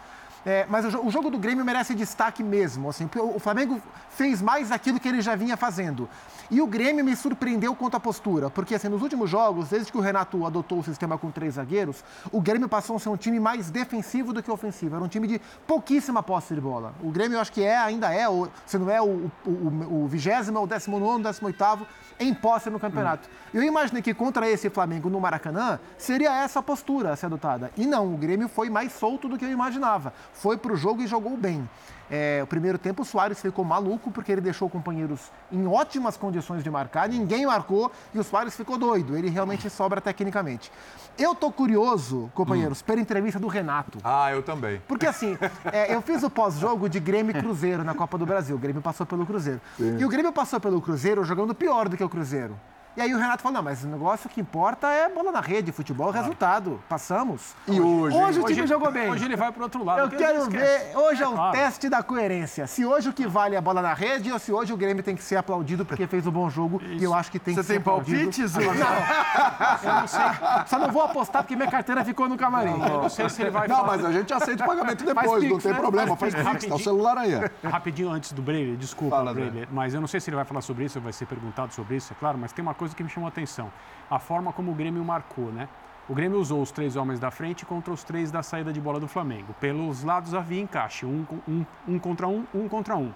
É, 0.46 0.66
mas 0.70 0.94
o, 0.94 1.08
o, 1.08 1.12
jogo 1.12 1.30
do 1.30 1.38
Grêmio 1.38 1.66
merece 1.66 1.94
destaque 1.94 2.44
mesmo. 2.44 2.90
Assim, 2.90 3.08
porque 3.08 3.20
o 3.20 3.40
Flamengo 3.40 3.82
fez 4.10 4.42
mais 4.42 4.72
aquilo 4.72 5.00
que 5.00 5.08
ele 5.08 5.22
já 5.22 5.36
vinha 5.36 5.58
fazendo. 5.58 6.10
E 6.50 6.62
o 6.62 6.68
Grêmio 6.68 7.04
me 7.04 7.16
surpreendeu 7.16 7.76
quanto 7.76 7.98
à 7.98 8.00
postura, 8.00 8.50
porque 8.50 8.74
assim, 8.76 8.88
nos 8.88 9.02
últimos 9.02 9.30
jogos, 9.30 9.70
desde 9.70 9.92
que 9.92 9.98
o 9.98 10.02
Renato 10.02 10.46
adotou 10.46 10.80
o 10.80 10.84
sistema 10.84 11.18
com 11.18 11.30
três 11.30 11.56
zagueiros, 11.56 12.04
o 12.32 12.40
Grêmio 12.40 12.70
passou 12.70 12.96
a 12.96 13.00
ser 13.00 13.10
um 13.10 13.18
time 13.18 13.38
mais 13.38 13.70
defensivo 13.70 14.32
do 14.32 14.42
que 14.42 14.50
ofensivo. 14.50 14.96
Era 14.96 15.04
um 15.04 15.10
time 15.10 15.28
de 15.28 15.42
pouquíssima 15.66 16.24
posse 16.24 16.56
de 16.56 16.62
bola. 16.62 16.94
O 17.04 17.12
Grêmio, 17.12 17.36
eu 17.36 17.42
acho 17.42 17.52
que 17.52 17.62
é, 17.62 17.78
ainda 17.78 18.14
é, 18.14 18.26
se 18.66 18.78
não 18.78 18.90
é 18.90 19.02
o, 19.02 20.08
vigésimo, 20.08 20.62
o 20.62 20.68
décimo 20.68 21.00
nono, 21.00 21.24
décimo 21.24 21.48
oitavo 21.48 21.86
em 22.20 22.34
posse 22.34 22.70
no 22.70 22.80
campeonato. 22.80 23.28
Hum. 23.28 23.38
Eu 23.54 23.64
imaginei 23.64 24.02
que 24.02 24.14
contra 24.14 24.50
esse 24.50 24.70
Flamengo 24.70 25.10
no 25.10 25.20
Maracanã 25.20 25.80
seria 25.98 26.34
essa 26.34 26.60
a 26.60 26.64
postura 26.64 27.12
a 27.12 27.16
ser 27.16 27.28
adotada. 27.28 27.72
E 27.78 27.86
não, 27.86 28.14
o 28.14 28.18
Grêmio 28.18 28.48
foi 28.48 28.70
mais 28.70 28.94
solto 28.94 29.28
do 29.28 29.38
que 29.38 29.46
eu 29.46 29.52
imaginava. 29.52 30.14
Foi 30.38 30.56
para 30.58 30.74
o 30.74 30.76
jogo 30.76 31.02
e 31.02 31.08
jogou 31.08 31.36
bem. 31.36 31.68
É, 32.10 32.40
o 32.42 32.48
primeiro 32.48 32.78
tempo 32.78 33.02
o 33.02 33.06
Soares 33.06 33.42
ficou 33.42 33.66
maluco 33.66 34.12
porque 34.12 34.32
ele 34.32 34.40
deixou 34.40 34.70
companheiros 34.70 35.32
em 35.52 35.68
ótimas 35.68 36.16
condições 36.16 36.64
de 36.64 36.70
marcar, 36.70 37.10
ninguém 37.10 37.46
marcou 37.46 37.92
e 38.14 38.20
o 38.20 38.24
Soares 38.24 38.56
ficou 38.56 38.78
doido. 38.78 39.18
Ele 39.18 39.30
realmente 39.30 39.70
sobra 39.70 40.00
tecnicamente. 40.00 40.72
Eu 41.18 41.36
tô 41.36 41.52
curioso, 41.52 42.32
companheiros, 42.34 42.82
hum. 42.82 42.84
pela 42.86 43.02
entrevista 43.02 43.40
do 43.40 43.48
Renato. 43.48 43.98
Ah, 44.04 44.32
eu 44.32 44.42
também. 44.44 44.82
Porque 44.88 45.06
assim, 45.06 45.38
é, 45.66 45.94
eu 45.94 46.02
fiz 46.02 46.24
o 46.24 46.30
pós-jogo 46.30 46.88
de 46.88 47.00
Grêmio 47.00 47.36
e 47.36 47.42
Cruzeiro 47.42 47.84
na 47.84 47.94
Copa 47.94 48.18
do 48.18 48.26
Brasil. 48.26 48.56
O 48.56 48.60
Grêmio 48.60 48.82
passou 48.82 49.06
pelo 49.06 49.26
Cruzeiro. 49.26 49.60
Sim. 49.76 49.98
E 50.00 50.06
o 50.06 50.10
Grêmio 50.10 50.32
passou 50.32 50.60
pelo 50.60 50.80
Cruzeiro 50.80 51.24
jogando 51.24 51.54
pior 51.54 51.90
do 51.90 51.98
que 51.98 52.04
o 52.04 52.10
Cruzeiro. 52.10 52.56
E 52.98 53.02
aí 53.02 53.14
o 53.14 53.18
Renato 53.20 53.44
falou: 53.44 53.58
não, 53.58 53.62
mas 53.62 53.84
o 53.84 53.88
negócio 53.88 54.28
que 54.28 54.42
importa 54.42 54.88
é 54.88 55.08
bola 55.08 55.32
na 55.32 55.40
rede, 55.40 55.72
futebol, 55.72 56.10
é 56.10 56.18
resultado. 56.18 56.82
Passamos. 56.90 57.54
E 57.68 57.80
hoje? 57.80 58.18
Hoje, 58.18 58.40
o 58.40 58.46
time 58.46 58.62
hoje, 58.62 58.68
jogou 58.68 58.92
bem. 58.92 59.08
Hoje 59.08 59.24
ele 59.24 59.36
vai 59.36 59.52
para 59.52 59.60
o 59.60 59.64
outro 59.66 59.84
lado. 59.84 60.00
Eu 60.00 60.10
quero 60.10 60.50
ver. 60.50 60.98
Hoje 60.98 61.22
é 61.22 61.28
o 61.28 61.34
claro. 61.34 61.56
teste 61.56 61.90
da 61.90 62.02
coerência. 62.02 62.66
Se 62.66 62.84
hoje 62.84 63.10
o 63.10 63.14
que 63.14 63.28
vale 63.28 63.54
é 63.54 63.60
a 63.60 63.62
bola 63.62 63.84
na 63.84 63.94
rede 63.94 64.32
ou 64.32 64.40
se 64.40 64.52
hoje 64.52 64.74
o 64.74 64.78
Grêmio 64.78 65.04
tem 65.04 65.16
que 65.16 65.22
ser 65.22 65.36
aplaudido 65.36 65.86
porque 65.86 66.08
fez 66.08 66.26
um 66.26 66.32
bom 66.32 66.50
jogo. 66.50 66.82
Isso. 66.84 66.94
E 66.96 67.04
eu 67.04 67.14
acho 67.14 67.30
que 67.30 67.38
tem 67.38 67.54
Você 67.54 67.62
que 67.62 67.68
ser. 67.68 67.74
Você 67.74 67.80
tem 67.80 67.84
palpites? 67.84 68.56
Não. 68.56 68.64
eu 69.84 69.94
não 70.02 70.08
sei. 70.08 70.22
Só 70.66 70.80
não 70.80 70.92
vou 70.92 71.04
apostar 71.04 71.44
porque 71.44 71.56
minha 71.56 71.70
carteira 71.70 72.04
ficou 72.04 72.28
no 72.28 72.36
camarim. 72.36 72.80
Não, 72.80 73.04
não 73.04 73.10
sei 73.10 73.30
se 73.30 73.44
ele 73.44 73.52
vai. 73.52 73.68
Não, 73.68 73.76
falar. 73.76 73.98
mas 73.98 74.06
a 74.06 74.12
gente 74.12 74.34
aceita 74.34 74.64
o 74.64 74.68
pagamento 74.68 75.06
depois, 75.06 75.44
não 75.44 75.60
tem 75.60 75.72
né? 75.72 75.78
problema. 75.78 76.16
Faz, 76.18 76.34
faz 76.34 76.50
pix, 76.50 76.66
tá 76.66 76.76
o 76.76 76.80
celular 76.80 77.16
aí. 77.20 77.34
Rapidinho 77.64 78.10
antes 78.10 78.32
do 78.32 78.42
Breyer, 78.42 78.76
desculpa, 78.76 79.18
Fala, 79.18 79.36
Breyer, 79.36 79.68
mas 79.72 79.94
eu 79.94 80.02
não 80.02 80.08
sei 80.08 80.20
se 80.20 80.32
ele 80.32 80.36
vai 80.36 80.46
falar 80.46 80.62
sobre 80.62 80.86
isso, 80.86 81.00
vai 81.00 81.14
ser 81.14 81.28
perguntado 81.28 81.72
sobre 81.76 81.98
isso, 81.98 82.12
é 82.12 82.16
claro, 82.20 82.40
mas 82.40 82.52
tem 82.52 82.64
uma 82.64 82.74
coisa 82.74 82.87
que 82.96 83.04
me 83.04 83.10
chamou 83.10 83.28
a 83.28 83.30
atenção 83.30 83.72
a 84.10 84.20
forma 84.20 84.54
como 84.54 84.72
o 84.72 84.76
Grêmio 84.76 85.04
marcou, 85.04 85.52
né? 85.52 85.68
O 86.10 86.16
Grêmio 86.16 86.40
usou 86.40 86.62
os 86.62 86.72
três 86.72 86.96
homens 86.96 87.20
da 87.20 87.30
frente 87.30 87.66
contra 87.66 87.94
os 87.94 88.04
três 88.04 88.32
da 88.32 88.42
saída 88.42 88.72
de 88.72 88.80
bola 88.80 89.00
do 89.00 89.08
Flamengo. 89.08 89.54
Pelos 89.60 90.04
lados 90.04 90.34
havia 90.34 90.62
encaixe, 90.62 91.06
um, 91.06 91.26
um, 91.48 91.66
um 91.86 92.00
contra 92.00 92.28
um, 92.28 92.46
um 92.54 92.70
contra 92.70 92.96
um. 92.96 93.12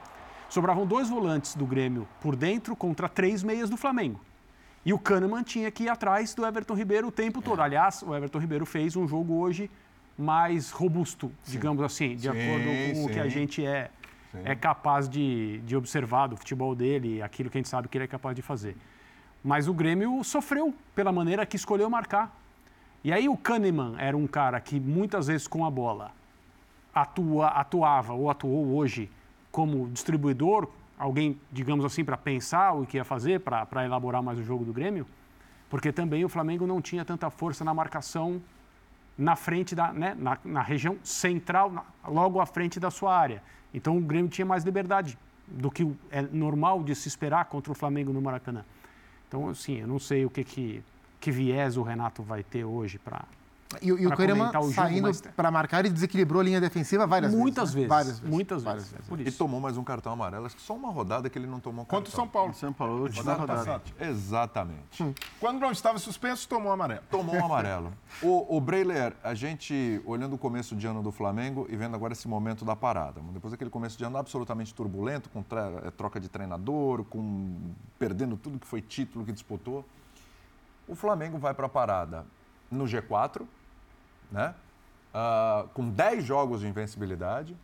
sobravam 0.49 0.85
dois 0.85 1.07
volantes 1.07 1.55
do 1.55 1.65
Grêmio 1.65 2.05
por 2.19 2.35
dentro 2.35 2.75
contra 2.75 3.07
três 3.07 3.43
meias 3.43 3.69
do 3.69 3.77
Flamengo. 3.77 4.19
E 4.85 4.91
o 4.91 4.99
Kahneman 4.99 5.43
tinha 5.43 5.71
que 5.71 5.83
ir 5.83 5.89
atrás 5.89 6.33
do 6.33 6.45
Everton 6.45 6.73
Ribeiro 6.73 7.07
o 7.07 7.11
tempo 7.11 7.41
todo. 7.41 7.61
Aliás, 7.61 8.01
o 8.01 8.13
Everton 8.13 8.39
Ribeiro 8.39 8.65
fez 8.65 8.97
um 8.97 9.07
jogo 9.07 9.35
hoje 9.35 9.71
mais 10.17 10.71
robusto, 10.71 11.31
sim. 11.43 11.53
digamos 11.53 11.81
assim, 11.83 12.15
de 12.15 12.23
sim, 12.23 12.27
acordo 12.27 12.65
com 12.65 12.95
sim. 12.95 13.05
o 13.05 13.09
que 13.09 13.19
a 13.19 13.29
gente 13.29 13.65
é, 13.65 13.89
é 14.43 14.53
capaz 14.53 15.07
de, 15.07 15.59
de 15.59 15.77
observar 15.77 16.27
do 16.27 16.35
futebol 16.35 16.75
dele, 16.75 17.21
aquilo 17.21 17.49
que 17.49 17.57
a 17.57 17.59
gente 17.59 17.69
sabe 17.69 17.87
que 17.87 17.97
ele 17.97 18.05
é 18.05 18.07
capaz 18.07 18.35
de 18.35 18.41
fazer. 18.41 18.75
Mas 19.43 19.67
o 19.67 19.73
Grêmio 19.73 20.23
sofreu 20.23 20.73
pela 20.95 21.11
maneira 21.11 21.45
que 21.45 21.55
escolheu 21.55 21.89
marcar. 21.89 22.35
E 23.03 23.11
aí 23.11 23.27
o 23.27 23.35
Kahneman 23.35 23.95
era 23.97 24.15
um 24.15 24.27
cara 24.27 24.59
que 24.59 24.79
muitas 24.79 25.27
vezes 25.27 25.47
com 25.47 25.65
a 25.65 25.71
bola 25.71 26.11
atua, 26.93 27.47
atuava 27.47 28.13
ou 28.13 28.29
atuou 28.29 28.75
hoje 28.75 29.09
como 29.51 29.89
distribuidor, 29.89 30.67
alguém, 30.97 31.39
digamos 31.51 31.83
assim, 31.83 32.05
para 32.05 32.15
pensar 32.15 32.73
o 32.73 32.85
que 32.85 32.97
ia 32.97 33.03
fazer, 33.03 33.39
para 33.39 33.83
elaborar 33.83 34.21
mais 34.21 34.37
o 34.37 34.43
jogo 34.43 34.63
do 34.63 34.71
Grêmio, 34.71 35.05
porque 35.69 35.91
também 35.91 36.23
o 36.23 36.29
Flamengo 36.29 36.67
não 36.67 36.81
tinha 36.81 37.03
tanta 37.03 37.29
força 37.29 37.65
na 37.65 37.73
marcação 37.73 38.41
na 39.17 39.35
frente 39.35 39.75
da, 39.75 39.91
né, 39.91 40.15
na, 40.17 40.37
na 40.43 40.61
região 40.61 40.97
central, 41.03 41.71
na, 41.71 41.83
logo 42.07 42.39
à 42.39 42.45
frente 42.45 42.79
da 42.79 42.89
sua 42.89 43.15
área. 43.15 43.43
Então 43.73 43.97
o 43.97 44.01
Grêmio 44.01 44.29
tinha 44.29 44.45
mais 44.45 44.63
liberdade 44.63 45.17
do 45.47 45.69
que 45.69 45.91
é 46.09 46.21
normal 46.21 46.83
de 46.83 46.95
se 46.95 47.07
esperar 47.07 47.45
contra 47.45 47.71
o 47.71 47.75
Flamengo 47.75 48.13
no 48.13 48.21
Maracanã. 48.21 48.63
Então, 49.31 49.47
assim, 49.47 49.77
eu 49.77 49.87
não 49.87 49.97
sei 49.97 50.25
o 50.25 50.29
que, 50.29 50.43
que, 50.43 50.83
que 51.17 51.31
viés 51.31 51.77
o 51.77 51.83
Renato 51.83 52.21
vai 52.21 52.43
ter 52.43 52.65
hoje 52.65 52.99
para 52.99 53.23
e, 53.81 53.87
e 53.87 54.07
o 54.07 54.15
Kahneman 54.15 54.51
saindo 54.73 55.09
para 55.35 55.51
marcar 55.51 55.85
e 55.85 55.89
desequilibrou 55.89 56.41
a 56.41 56.43
linha 56.43 56.61
defensiva 56.61 57.05
várias 57.05 57.33
muitas 57.33 57.73
vezes. 57.73 57.89
Né? 57.89 57.95
Várias 57.95 58.19
vezes. 58.19 58.33
Muitas 58.33 58.63
várias 58.63 58.89
vezes. 58.89 59.07
vezes. 59.07 59.33
E 59.33 59.37
tomou 59.37 59.59
mais 59.59 59.77
um 59.77 59.83
cartão 59.83 60.11
amarelo. 60.13 60.45
Acho 60.45 60.55
que 60.55 60.61
só 60.61 60.75
uma 60.75 60.91
rodada 60.91 61.29
que 61.29 61.37
ele 61.37 61.47
não 61.47 61.59
tomou 61.59 61.85
cartão. 61.85 61.99
Contra 61.99 62.13
o 62.13 62.15
São 62.15 62.27
Paulo. 62.27 62.53
São 62.53 62.73
Paulo, 62.73 63.03
última 63.03 63.33
rodada. 63.33 63.81
Exatamente. 63.99 65.03
Hum. 65.03 65.13
Quando 65.39 65.59
não 65.59 65.71
estava 65.71 65.97
suspenso, 65.99 66.47
tomou 66.47 66.71
amarelo. 66.71 67.01
Tomou 67.09 67.35
um 67.35 67.45
amarelo. 67.45 67.93
o, 68.21 68.57
o 68.57 68.61
Breiler, 68.61 69.15
a 69.23 69.33
gente 69.33 70.01
olhando 70.05 70.33
o 70.33 70.37
começo 70.37 70.75
de 70.75 70.87
ano 70.87 71.01
do 71.01 71.11
Flamengo 71.11 71.67
e 71.69 71.75
vendo 71.75 71.95
agora 71.95 72.13
esse 72.13 72.27
momento 72.27 72.65
da 72.65 72.75
parada. 72.75 73.21
Depois 73.33 73.51
daquele 73.51 73.69
começo 73.69 73.97
de 73.97 74.03
ano 74.03 74.17
absolutamente 74.17 74.73
turbulento, 74.73 75.29
com 75.29 75.43
é, 75.85 75.91
troca 75.91 76.19
de 76.19 76.29
treinador, 76.29 77.03
com 77.05 77.55
perdendo 77.97 78.37
tudo 78.37 78.59
que 78.59 78.67
foi 78.67 78.81
título 78.81 79.25
que 79.25 79.31
disputou. 79.31 79.85
O 80.87 80.95
Flamengo 80.95 81.37
vai 81.37 81.53
para 81.53 81.67
a 81.67 81.69
parada 81.69 82.25
no 82.69 82.85
G4, 82.85 83.45
né? 84.31 84.55
Uh, 85.13 85.67
com 85.69 85.89
10 85.89 86.23
jogos 86.23 86.61
de 86.61 86.67
invencibilidade. 86.67 87.55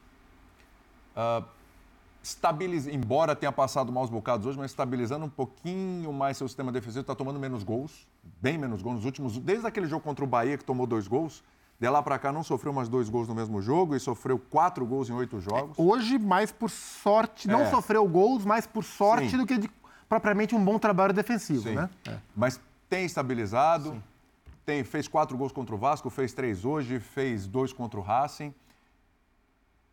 Uh, 1.15 1.45
estabiliz... 2.21 2.87
Embora 2.87 3.35
tenha 3.35 3.51
passado 3.51 3.91
maus 3.91 4.09
bocados 4.09 4.45
hoje, 4.45 4.57
mas 4.57 4.71
estabilizando 4.71 5.25
um 5.25 5.29
pouquinho 5.29 6.11
mais 6.11 6.37
seu 6.37 6.47
sistema 6.47 6.71
defensivo, 6.71 7.01
está 7.01 7.15
tomando 7.15 7.39
menos 7.39 7.63
gols, 7.63 8.05
bem 8.41 8.57
menos 8.57 8.81
gols 8.81 8.97
nos 8.97 9.05
últimos. 9.05 9.37
Desde 9.39 9.65
aquele 9.65 9.87
jogo 9.87 10.03
contra 10.03 10.25
o 10.25 10.27
Bahia, 10.27 10.57
que 10.57 10.65
tomou 10.65 10.85
dois 10.85 11.07
gols, 11.07 11.41
de 11.79 11.87
lá 11.89 12.03
para 12.03 12.19
cá 12.19 12.31
não 12.31 12.43
sofreu 12.43 12.73
mais 12.73 12.89
dois 12.89 13.07
gols 13.07 13.27
no 13.27 13.35
mesmo 13.35 13.61
jogo 13.61 13.95
e 13.95 13.99
sofreu 13.99 14.37
quatro 14.37 14.85
gols 14.85 15.09
em 15.09 15.13
oito 15.13 15.39
jogos. 15.39 15.77
É, 15.77 15.81
hoje, 15.81 16.19
mais 16.19 16.51
por 16.51 16.69
sorte, 16.69 17.47
não 17.47 17.61
é. 17.61 17.69
sofreu 17.69 18.05
gols, 18.07 18.43
mais 18.43 18.67
por 18.67 18.83
sorte 18.83 19.29
Sim. 19.29 19.37
do 19.37 19.45
que 19.45 19.57
de, 19.57 19.71
propriamente 20.09 20.53
um 20.53 20.63
bom 20.63 20.77
trabalho 20.77 21.13
defensivo, 21.13 21.63
Sim. 21.63 21.75
né? 21.75 21.89
É. 22.07 22.17
Mas 22.35 22.59
tem 22.89 23.05
estabilizado. 23.05 23.91
Sim 23.91 24.01
tem, 24.67 24.83
fez 24.83 25.07
quatro 25.07 25.37
gols 25.37 25.53
contra 25.53 25.73
o 25.73 25.77
Vasco, 25.77 26.09
fez 26.09 26.33
três 26.33 26.65
hoje, 26.65 26.99
fez 26.99 27.47
dois 27.47 27.71
contra 27.71 27.97
o 27.97 28.03
Racing. 28.03 28.53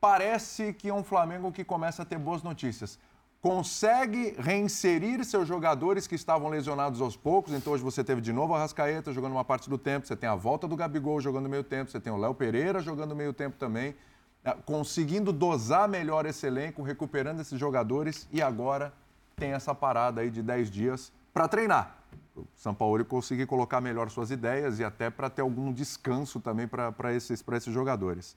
Parece 0.01 0.73
que 0.73 0.89
é 0.89 0.93
um 0.93 1.05
Flamengo 1.05 1.53
que 1.53 1.63
começa 1.63 2.03
a 2.03 2.05
ter 2.05 2.19
boas 2.19 2.43
notícias. 2.43 2.99
Consegue 3.41 4.35
reinserir 4.37 5.25
seus 5.25 5.47
jogadores 5.47 6.09
que 6.09 6.17
estavam 6.17 6.49
lesionados 6.49 7.01
aos 7.01 7.17
poucos. 7.17 7.53
Então, 7.53 7.73
hoje 7.73 7.85
você 7.85 8.03
teve 8.03 8.21
de 8.21 8.33
novo 8.33 8.53
a 8.53 8.59
Rascaeta 8.59 9.13
jogando 9.13 9.35
uma 9.35 9.45
parte 9.45 9.71
do 9.71 9.79
tempo, 9.79 10.09
você 10.09 10.17
tem 10.17 10.29
a 10.29 10.35
volta 10.35 10.67
do 10.67 10.75
Gabigol 10.75 11.21
jogando 11.21 11.49
meio 11.49 11.63
tempo, 11.63 11.93
você 11.93 12.01
tem 12.01 12.13
o 12.13 12.17
Léo 12.17 12.35
Pereira 12.35 12.81
jogando 12.81 13.15
meio 13.15 13.33
tempo 13.33 13.57
também. 13.57 13.95
É, 14.43 14.55
conseguindo 14.67 15.33
dosar 15.33 15.89
melhor 15.89 16.27
esse 16.27 16.49
elenco, 16.49 16.83
recuperando 16.83 17.39
esses 17.41 17.61
jogadores 17.61 18.27
e 18.33 18.43
agora 18.43 18.93
tem 19.37 19.53
essa 19.53 19.73
parada 19.73 20.21
aí 20.21 20.31
de 20.31 20.43
10 20.43 20.69
dias 20.69 21.13
para 21.33 21.47
treinar 21.47 22.04
o 22.37 22.47
São 22.57 22.75
Paulo 22.75 23.05
conseguir 23.05 23.47
colocar 23.47 23.81
melhor 23.81 24.11
suas 24.11 24.31
ideias 24.31 24.79
e 24.79 24.85
até 24.85 25.11
para 25.11 25.31
ter 25.31 25.43
algum 25.43 25.73
descanso 25.73 26.41
também 26.41 26.67
para 26.67 27.13
esses, 27.15 27.45
esses 27.47 27.73
jogadores. 27.73 28.37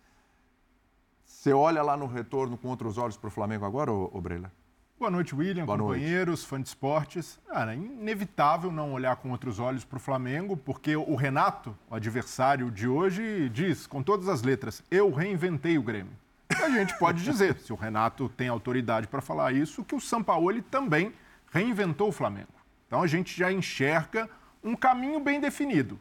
Você 1.25 1.51
olha 1.51 1.81
lá 1.81 1.97
no 1.97 2.07
retorno 2.07 2.57
com 2.57 2.67
outros 2.69 2.97
olhos 2.97 3.17
para 3.17 3.27
o 3.27 3.31
Flamengo 3.31 3.65
agora, 3.65 3.91
Breila? 4.21 4.51
Boa 4.99 5.11
noite, 5.11 5.35
William, 5.35 5.65
Boa 5.65 5.77
companheiros, 5.77 6.43
fãs 6.43 6.63
de 6.63 6.69
esportes. 6.69 7.39
Cara, 7.47 7.73
é 7.73 7.77
inevitável 7.77 8.71
não 8.71 8.93
olhar 8.93 9.15
com 9.17 9.29
outros 9.29 9.59
olhos 9.59 9.85
para 9.85 9.97
o 9.97 9.99
Flamengo, 9.99 10.57
porque 10.57 10.95
o 10.95 11.13
Renato, 11.13 11.77
o 11.87 11.93
adversário 11.93 12.71
de 12.71 12.87
hoje, 12.87 13.47
diz 13.49 13.85
com 13.85 14.01
todas 14.01 14.27
as 14.27 14.41
letras: 14.41 14.83
eu 14.89 15.11
reinventei 15.11 15.77
o 15.77 15.83
Grêmio. 15.83 16.13
E 16.49 16.63
a 16.63 16.69
gente 16.69 16.97
pode 16.97 17.23
dizer, 17.23 17.57
se 17.61 17.71
o 17.71 17.75
Renato 17.75 18.27
tem 18.29 18.47
autoridade 18.47 19.07
para 19.07 19.21
falar 19.21 19.53
isso, 19.53 19.83
que 19.83 19.93
o 19.93 20.01
Sampaoli 20.01 20.63
também 20.63 21.13
reinventou 21.51 22.09
o 22.09 22.11
Flamengo. 22.11 22.56
Então 22.87 23.01
a 23.01 23.07
gente 23.07 23.37
já 23.37 23.51
enxerga 23.51 24.29
um 24.63 24.75
caminho 24.75 25.19
bem 25.19 25.39
definido. 25.39 25.99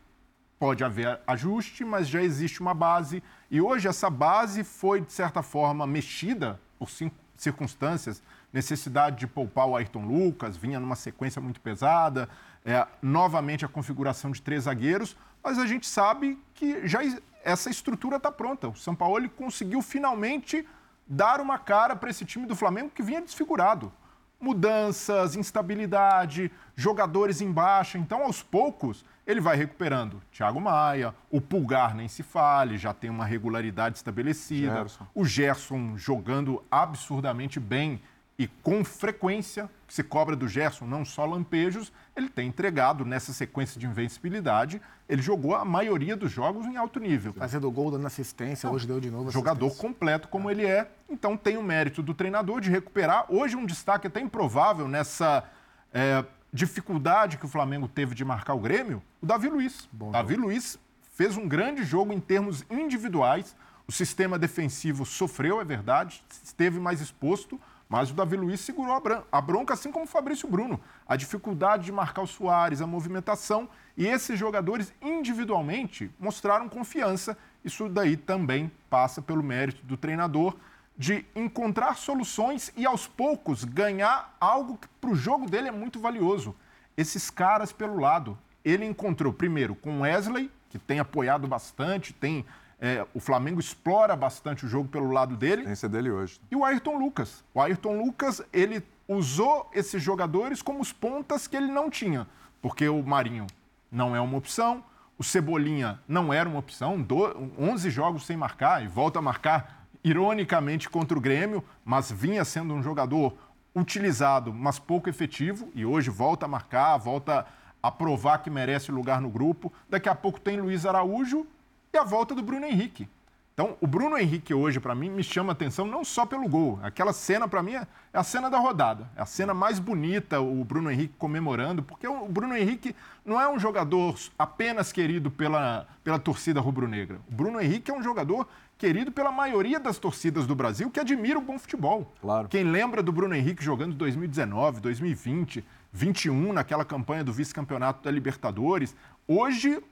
Pode 0.59 0.83
haver 0.83 1.21
ajuste, 1.27 1.85
mas 1.85 2.09
já 2.09 2.23
existe 2.23 2.61
uma 2.61 2.73
base. 2.73 3.23
E 3.51 3.61
hoje 3.61 3.89
essa 3.89 4.09
base 4.09 4.65
foi, 4.65 5.01
de 5.01 5.13
certa 5.13 5.43
forma, 5.43 5.87
mexida 5.87 6.59
por 6.79 6.89
circunstâncias, 7.37 8.23
necessidade 8.53 9.19
de 9.19 9.27
poupar 9.27 9.67
o 9.67 9.77
Ayrton 9.77 10.07
Lucas, 10.07 10.57
vinha 10.57 10.81
numa 10.81 10.97
sequência 10.97 11.43
muito 11.43 11.61
pesada, 11.61 12.29
é, 12.65 12.87
novamente 13.03 13.65
a 13.65 13.69
configuração 13.69 14.31
de 14.31 14.41
três 14.41 14.65
zagueiros, 14.65 15.17
mas 15.43 15.59
a 15.59 15.67
gente 15.67 15.87
sabe 15.87 16.39
que 16.55 16.87
já 16.89 17.01
essa 17.45 17.69
estrutura 17.69 18.17
está 18.17 18.33
pronta. 18.33 18.69
O 18.69 18.77
São 18.77 18.95
Paulo 18.95 19.29
conseguiu 19.29 19.83
finalmente 19.83 20.67
dar 21.07 21.41
uma 21.41 21.59
cara 21.59 21.95
para 21.95 22.11
esse 22.11 22.25
time 22.25 22.47
do 22.47 22.57
Flamengo 22.57 22.91
que 22.91 23.03
vinha 23.03 23.21
desfigurado 23.21 23.93
mudanças, 24.41 25.37
instabilidade, 25.37 26.51
jogadores 26.75 27.41
em 27.41 27.51
baixa. 27.51 27.99
Então, 27.99 28.23
aos 28.23 28.43
poucos, 28.43 29.05
ele 29.27 29.41
vai 29.41 29.57
recuperando. 29.57 30.23
Thiago 30.31 30.61
Maia, 30.61 31.15
o 31.31 31.41
Pulgar 31.41 31.95
nem 31.95 32.07
se 32.09 32.23
fale, 32.23 32.79
já 32.79 32.95
tem 32.95 33.11
uma 33.11 33.25
regularidade 33.25 33.97
estabelecida. 33.97 34.75
Gerson. 34.75 35.07
O 35.15 35.25
Gerson 35.25 35.97
jogando 35.97 36.63
absurdamente 36.71 37.59
bem 37.59 38.01
e 38.39 38.47
com 38.47 38.85
frequência, 38.85 39.71
que 39.87 39.95
se 39.95 40.03
cobra 40.03 40.37
do 40.37 40.47
Gerson, 40.47 40.87
não 40.87 41.05
só 41.05 41.25
lampejos, 41.25 41.91
ele 42.15 42.29
tem 42.29 42.49
entregado 42.49 43.05
nessa 43.05 43.33
sequência 43.33 43.81
de 43.81 43.87
invencibilidade. 43.87 44.81
Ele 45.09 45.23
jogou 45.23 45.55
a 45.55 45.65
maioria 45.65 46.15
dos 46.15 46.31
jogos 46.31 46.67
em 46.67 46.77
alto 46.77 47.01
nível. 47.01 47.33
Fazendo 47.33 47.71
gol, 47.71 47.91
dando 47.91 48.07
assistência, 48.07 48.71
hoje 48.71 48.87
deu 48.87 49.01
de 49.01 49.11
novo 49.11 49.31
Jogador 49.31 49.75
completo 49.77 50.29
como 50.29 50.51
é. 50.51 50.53
ele 50.53 50.67
é. 50.67 50.91
Então 51.09 51.35
tem 51.37 51.57
o 51.57 51.63
mérito 51.63 52.03
do 52.03 52.13
treinador 52.13 52.61
de 52.61 52.71
recuperar. 52.71 53.25
Hoje 53.29 53.57
um 53.57 53.65
destaque 53.65 54.07
até 54.07 54.21
improvável 54.21 54.87
nessa 54.87 55.45
é, 55.93 56.23
dificuldade 56.53 57.39
que 57.39 57.47
o 57.47 57.49
Flamengo 57.49 57.89
teve 57.89 58.15
de 58.15 58.25
marcar 58.25 58.53
o 58.53 58.61
Grêmio, 58.61 59.03
o 59.23 59.27
Davi 59.27 59.49
Luiz. 59.49 59.89
Bom 59.91 60.11
Davi 60.11 60.35
jogo. 60.35 60.49
Luiz 60.49 60.79
fez 61.15 61.39
um 61.39 61.49
grande 61.49 61.85
jogo 61.85 62.13
em 62.13 62.21
termos 62.21 62.65
individuais. 62.69 63.57
O 63.89 63.93
sistema 63.93 64.39
defensivo 64.39 65.07
sofreu, 65.07 65.61
é 65.61 65.65
verdade, 65.65 66.23
esteve 66.43 66.79
mais 66.79 67.01
exposto, 67.01 67.59
mas 67.89 68.11
o 68.11 68.15
Davi 68.15 68.37
Luiz 68.37 68.61
segurou 68.61 69.01
a 69.31 69.41
bronca, 69.41 69.75
assim 69.75 69.93
como 69.93 70.05
o 70.05 70.09
Fabrício 70.09 70.49
Bruno. 70.49 70.81
A 71.07 71.15
dificuldade 71.15 71.85
de 71.85 71.93
marcar 71.93 72.23
o 72.23 72.27
Soares, 72.27 72.81
a 72.81 72.87
movimentação. 72.87 73.69
E 73.97 74.07
esses 74.07 74.39
jogadores, 74.39 74.93
individualmente, 75.01 76.11
mostraram 76.19 76.69
confiança. 76.69 77.39
Isso 77.65 77.89
daí 77.89 78.17
também 78.17 78.71
passa 78.91 79.23
pelo 79.23 79.43
mérito 79.43 79.85
do 79.87 79.97
treinador 79.97 80.57
de 80.99 81.25
encontrar 81.35 81.97
soluções 81.97 82.73
e, 82.77 82.85
aos 82.85 83.07
poucos, 83.07 83.63
ganhar 83.65 84.35
algo 84.41 84.79
que 84.79 84.89
para 85.01 85.11
o 85.11 85.15
jogo 85.15 85.49
dele 85.49 85.69
é 85.69 85.73
muito 85.73 86.01
valioso. 86.01 86.57
Esses 86.97 87.31
caras 87.31 87.73
pelo 87.73 88.01
lado. 88.01 88.37
Ele 88.65 88.85
encontrou, 88.85 89.33
primeiro, 89.33 89.77
com 89.77 90.01
Wesley, 90.01 90.51
que 90.71 90.79
tem 90.79 90.99
apoiado 90.99 91.47
bastante, 91.47 92.13
tem 92.13 92.45
é, 92.81 93.07
o 93.15 93.21
Flamengo 93.21 93.59
explora 93.59 94.15
bastante 94.15 94.67
o 94.67 94.69
jogo 94.69 94.89
pelo 94.89 95.11
lado 95.11 95.37
dele. 95.37 95.65
Tem 95.65 95.75
ser 95.75 95.89
dele 95.89 96.11
hoje. 96.11 96.41
E 96.51 96.57
o 96.57 96.65
Ayrton 96.65 96.99
Lucas. 96.99 97.43
O 97.55 97.61
Ayrton 97.61 97.99
Lucas, 97.99 98.43
ele 98.53 98.83
usou 99.09 99.71
esses 99.73 100.03
jogadores 100.03 100.61
como 100.61 100.81
os 100.81 100.93
pontas 100.93 101.47
que 101.47 101.57
ele 101.57 101.69
não 101.69 101.89
tinha. 101.89 102.27
Porque 102.61 102.89
o 102.89 103.03
Marinho 103.03 103.47
não 103.91 104.15
é 104.15 104.21
uma 104.21 104.37
opção, 104.37 104.85
o 105.19 105.25
Cebolinha 105.25 106.01
não 106.07 106.33
era 106.33 106.49
uma 106.49 106.59
opção, 106.59 107.01
do, 107.01 107.51
11 107.59 107.89
jogos 107.89 108.27
sem 108.27 108.37
marcar 108.37 108.83
e 108.85 108.89
volta 108.89 109.19
a 109.19 109.23
marcar 109.23 109.87
ironicamente 110.05 110.89
contra 110.91 111.17
o 111.17 111.21
Grêmio, 111.21 111.65
mas 111.85 112.11
vinha 112.11 112.45
sendo 112.45 112.75
um 112.75 112.83
jogador 112.83 113.35
utilizado, 113.75 114.53
mas 114.53 114.79
pouco 114.79 115.09
efetivo 115.09 115.71
e 115.75 115.85
hoje 115.85 116.11
volta 116.11 116.47
a 116.47 116.49
marcar, 116.49 116.97
volta 116.99 117.47
a 117.83 117.91
provar 117.91 118.39
que 118.39 118.51
merece 118.51 118.93
lugar 118.93 119.21
no 119.21 119.31
grupo. 119.31 119.73
Daqui 119.89 120.09
a 120.09 120.15
pouco 120.15 120.41
tem 120.41 120.61
Luiz 120.61 120.85
Araújo 120.85 121.47
e 121.97 121.99
a 121.99 122.05
volta 122.05 122.35
do 122.35 122.43
Bruno 122.43 122.67
Henrique. 122.67 123.09
Então, 123.55 123.75
o 123.81 123.87
Bruno 123.87 124.19
Henrique 124.19 124.53
hoje, 124.53 124.79
para 124.79 124.95
mim, 124.95 125.09
me 125.09 125.25
chama 125.25 125.53
atenção 125.53 125.87
não 125.87 126.05
só 126.05 126.27
pelo 126.27 126.47
gol. 126.47 126.79
Aquela 126.83 127.15
cena, 127.15 127.49
para 127.49 127.63
mim, 127.63 127.75
é, 127.75 127.87
é 128.13 128.19
a 128.19 128.23
cena 128.23 128.51
da 128.51 128.59
rodada. 128.59 129.11
É 129.17 129.23
a 129.23 129.25
cena 129.25 129.55
mais 129.55 129.79
bonita, 129.79 130.39
o 130.39 130.63
Bruno 130.63 130.91
Henrique 130.91 131.15
comemorando, 131.17 131.83
porque 131.83 132.07
o 132.07 132.29
Bruno 132.29 132.55
Henrique 132.55 132.95
não 133.25 133.41
é 133.41 133.49
um 133.49 133.59
jogador 133.59 134.15
apenas 134.39 134.93
querido 134.93 135.31
pela, 135.31 135.87
pela 136.05 136.19
torcida 136.19 136.61
rubro-negra. 136.61 137.19
O 137.31 137.35
Bruno 137.35 137.59
Henrique 137.59 137.91
é 137.91 137.95
um 137.95 138.03
jogador 138.03 138.47
querido 138.77 139.11
pela 139.11 139.33
maioria 139.33 139.81
das 139.81 139.99
torcidas 139.99 140.47
do 140.47 140.55
Brasil 140.55 140.91
que 140.91 141.01
admira 141.01 141.39
o 141.39 141.43
bom 141.43 141.59
futebol. 141.59 142.13
Claro. 142.21 142.49
Quem 142.49 142.63
lembra 142.63 143.03
do 143.03 143.11
Bruno 143.11 143.35
Henrique 143.35 143.65
jogando 143.65 143.95
2019, 143.95 144.83
2020, 144.83 145.65
21, 145.95 146.53
naquela 146.53 146.85
campanha 146.85 147.25
do 147.25 147.33
vice-campeonato 147.33 148.05
da 148.05 148.11
Libertadores, 148.11 148.95
hoje, 149.27 149.83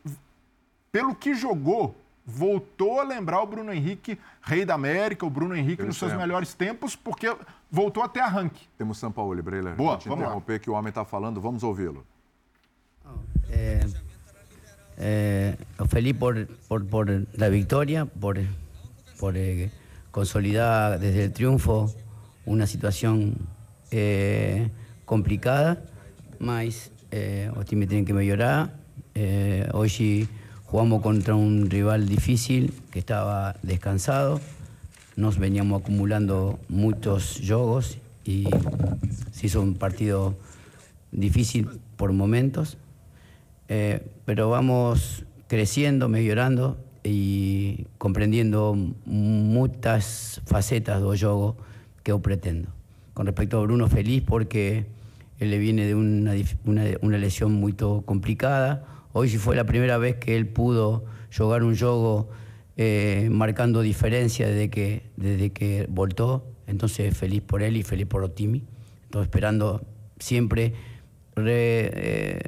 pelo 0.94 1.12
que 1.12 1.34
jogou 1.34 1.92
voltou 2.24 3.00
a 3.00 3.02
lembrar 3.02 3.42
o 3.42 3.46
Bruno 3.46 3.72
Henrique, 3.72 4.16
rei 4.40 4.64
da 4.64 4.74
América, 4.74 5.26
o 5.26 5.30
Bruno 5.30 5.56
Henrique 5.56 5.82
nos 5.82 5.96
seus 5.96 6.12
melhores 6.12 6.54
tempos, 6.54 6.94
porque 6.94 7.36
voltou 7.68 8.00
até 8.04 8.20
arranque. 8.20 8.68
Temos 8.78 8.98
São 8.98 9.10
Paulo, 9.10 9.42
Breiler. 9.42 9.74
Boa, 9.74 9.96
vamos 9.96 10.20
interromper 10.20 10.52
lá. 10.52 10.58
que 10.60 10.70
o 10.70 10.74
homem 10.74 10.90
está 10.90 11.04
falando, 11.04 11.40
vamos 11.40 11.64
ouvi-lo. 11.64 12.06
É, 13.50 13.80
é, 14.96 15.56
feliz 15.88 16.16
por, 16.16 16.46
por, 16.68 16.84
por 16.84 17.26
la 17.36 17.48
victoria, 17.48 18.06
por, 18.06 18.38
por 19.18 19.36
eh, 19.36 19.72
consolidar 20.12 21.00
desde 21.00 21.24
el 21.24 21.32
triunfo 21.32 21.92
una 22.46 22.68
situación 22.68 23.34
eh, 23.90 24.70
complicada, 25.04 25.82
mas 26.38 26.92
eh, 27.10 27.50
o 27.56 27.64
time 27.64 27.84
tem 27.88 28.04
que 28.04 28.12
melhorar. 28.12 28.72
Eh, 29.16 29.68
hoje 29.72 30.28
Jugamos 30.74 31.02
contra 31.02 31.36
un 31.36 31.70
rival 31.70 32.08
difícil 32.08 32.74
que 32.90 32.98
estaba 32.98 33.54
descansado. 33.62 34.40
Nos 35.14 35.38
veníamos 35.38 35.80
acumulando 35.80 36.58
muchos 36.68 37.40
jogos 37.46 37.98
y 38.24 38.48
se 39.30 39.46
hizo 39.46 39.60
un 39.62 39.74
partido 39.76 40.34
difícil 41.12 41.68
por 41.96 42.12
momentos. 42.12 42.76
Eh, 43.68 44.04
pero 44.24 44.50
vamos 44.50 45.24
creciendo, 45.46 46.08
mejorando 46.08 46.76
y 47.04 47.86
comprendiendo 47.98 48.76
muchas 49.06 50.42
facetas 50.44 51.00
del 51.00 51.16
juego 51.20 51.56
que 52.02 52.10
yo 52.10 52.18
pretendo. 52.18 52.70
Con 53.12 53.26
respecto 53.26 53.60
a 53.60 53.62
Bruno, 53.62 53.88
feliz 53.88 54.24
porque 54.26 54.86
él 55.38 55.52
le 55.52 55.58
viene 55.58 55.86
de 55.86 55.94
una, 55.94 56.32
una, 56.64 56.84
una 57.00 57.18
lesión 57.18 57.52
muy 57.52 57.74
complicada 57.74 58.93
Hoy 59.16 59.28
fue 59.28 59.54
la 59.54 59.62
primera 59.62 59.96
vez 59.96 60.16
que 60.16 60.36
él 60.36 60.48
pudo 60.48 61.04
jugar 61.32 61.62
un 61.62 61.78
juego 61.78 62.30
eh, 62.76 63.28
marcando 63.30 63.80
diferencia 63.80 64.48
desde 64.48 64.70
que, 64.70 65.08
desde 65.16 65.52
que 65.52 65.86
voltó. 65.88 66.44
Entonces 66.66 67.16
feliz 67.16 67.40
por 67.40 67.62
él 67.62 67.76
y 67.76 67.84
feliz 67.84 68.06
por 68.06 68.24
Otimi. 68.24 68.64
Entonces 69.04 69.28
esperando 69.28 69.86
siempre 70.18 70.74
eh, 71.36 72.40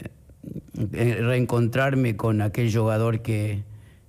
reencontrarme 0.72 2.16
con 2.16 2.42
aquel 2.42 2.74
jugador 2.74 3.22
que, 3.22 3.62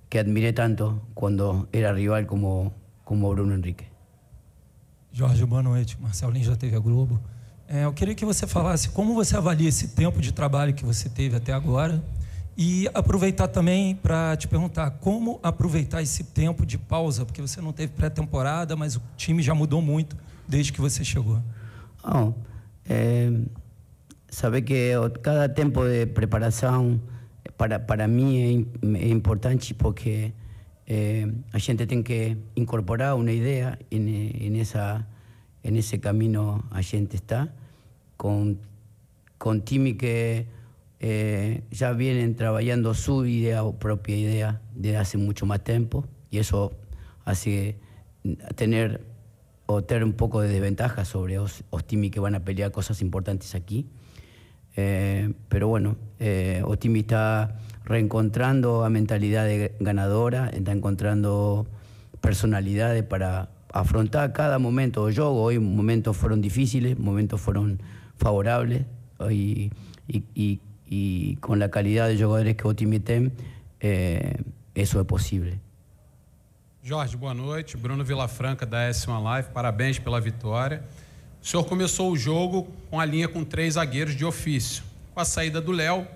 que 0.08 0.18
admiré 0.18 0.52
tanto 0.52 1.00
cuando 1.14 1.68
era 1.70 1.92
rival 1.92 2.26
como, 2.26 2.74
como 3.04 3.30
Bruno 3.30 3.54
Henrique. 3.54 3.86
Jorge, 5.16 5.44
boa 5.44 5.62
noite. 5.62 5.96
Marcelo 6.00 6.32
Lins 6.32 6.48
da 6.48 6.56
TV 6.56 6.76
Globo. 6.80 7.20
É, 7.68 7.84
eu 7.84 7.92
queria 7.92 8.16
que 8.16 8.24
você 8.24 8.48
falasse 8.48 8.88
como 8.88 9.14
você 9.14 9.36
avalia 9.36 9.68
esse 9.68 9.94
tempo 9.94 10.20
de 10.20 10.32
trabalho 10.32 10.74
que 10.74 10.84
você 10.84 11.08
teve 11.08 11.36
até 11.36 11.52
agora 11.52 12.02
E 12.60 12.90
aproveitar 12.92 13.46
também 13.46 13.94
para 13.94 14.36
te 14.36 14.48
perguntar 14.48 14.90
como 14.90 15.38
aproveitar 15.44 16.02
esse 16.02 16.24
tempo 16.24 16.66
de 16.66 16.76
pausa, 16.76 17.24
porque 17.24 17.40
você 17.40 17.60
não 17.60 17.72
teve 17.72 17.92
pré-temporada, 17.92 18.74
mas 18.74 18.96
o 18.96 19.02
time 19.16 19.40
já 19.40 19.54
mudou 19.54 19.80
muito 19.80 20.16
desde 20.48 20.72
que 20.72 20.80
você 20.80 21.04
chegou. 21.04 21.40
Oh, 22.02 22.32
é, 22.84 23.30
sabe 24.28 24.60
que 24.62 24.90
cada 25.22 25.48
tempo 25.48 25.84
de 25.84 26.06
preparação 26.06 27.00
para, 27.56 27.78
para 27.78 28.08
mim 28.08 28.66
é, 28.82 29.04
é 29.04 29.08
importante 29.08 29.72
porque 29.72 30.32
é, 30.84 31.28
a 31.52 31.58
gente 31.58 31.86
tem 31.86 32.02
que 32.02 32.36
incorporar 32.56 33.14
uma 33.14 33.30
ideia 33.30 33.78
em, 33.88 34.08
em, 34.08 34.58
essa, 34.58 35.06
nesse 35.62 35.96
caminho 35.98 36.60
a 36.72 36.82
gente 36.82 37.14
está 37.14 37.48
com 38.16 38.56
com 39.38 39.60
time 39.60 39.94
que 39.94 40.44
Eh, 41.00 41.62
ya 41.70 41.92
vienen 41.92 42.34
trabajando 42.34 42.92
su 42.92 43.24
idea 43.24 43.62
o 43.62 43.78
propia 43.78 44.16
idea 44.16 44.60
desde 44.74 44.96
hace 44.96 45.16
mucho 45.16 45.46
más 45.46 45.62
tiempo 45.62 46.04
y 46.28 46.38
eso 46.38 46.72
hace 47.24 47.76
tener 48.56 49.06
o 49.66 49.84
tener 49.84 50.02
un 50.02 50.14
poco 50.14 50.40
de 50.40 50.48
desventaja 50.48 51.04
sobre 51.04 51.36
los, 51.36 51.62
Otimi 51.70 52.10
que 52.10 52.20
van 52.20 52.34
a 52.34 52.40
pelear 52.40 52.72
cosas 52.72 53.02
importantes 53.02 53.54
aquí. 53.54 53.86
Eh, 54.76 55.34
pero 55.48 55.68
bueno, 55.68 55.96
eh, 56.18 56.62
Otimi 56.64 57.00
está 57.00 57.58
reencontrando 57.84 58.84
a 58.84 58.90
mentalidad 58.90 59.44
de 59.44 59.74
ganadora, 59.78 60.48
está 60.48 60.72
encontrando 60.72 61.66
personalidades 62.20 63.04
para 63.04 63.50
afrontar 63.72 64.32
cada 64.32 64.58
momento 64.58 65.06
del 65.06 65.14
juego. 65.14 65.42
Hoy 65.42 65.58
momentos 65.58 66.16
fueron 66.16 66.40
difíciles, 66.40 66.98
momentos 66.98 67.40
fueron 67.40 67.80
favorables 68.16 68.84
y, 69.30 69.70
y 70.08 70.24
y 70.34 70.60
con 71.40 71.58
la 71.58 71.70
calidad 71.70 72.08
de 72.08 72.16
jogadores 72.16 72.56
que 72.56 72.66
o 72.66 72.74
time 72.74 73.00
tem, 73.00 73.32
é, 73.80 74.38
isso 74.74 74.98
é 74.98 75.04
possível. 75.04 75.54
Jorge, 76.82 77.16
boa 77.16 77.34
noite. 77.34 77.76
Bruno 77.76 78.04
Vilafranca, 78.04 78.64
da 78.64 78.88
S1 78.88 79.22
Live, 79.22 79.48
parabéns 79.52 79.98
pela 79.98 80.20
vitória. 80.20 80.82
O 81.42 81.46
senhor 81.46 81.64
começou 81.64 82.10
o 82.10 82.16
jogo 82.16 82.68
com 82.90 82.98
a 82.98 83.04
linha 83.04 83.28
com 83.28 83.44
três 83.44 83.74
zagueiros 83.74 84.16
de 84.16 84.24
ofício. 84.24 84.82
Com 85.14 85.20
a 85.20 85.24
saída 85.24 85.60
do 85.60 85.72
Léo, 85.72 86.06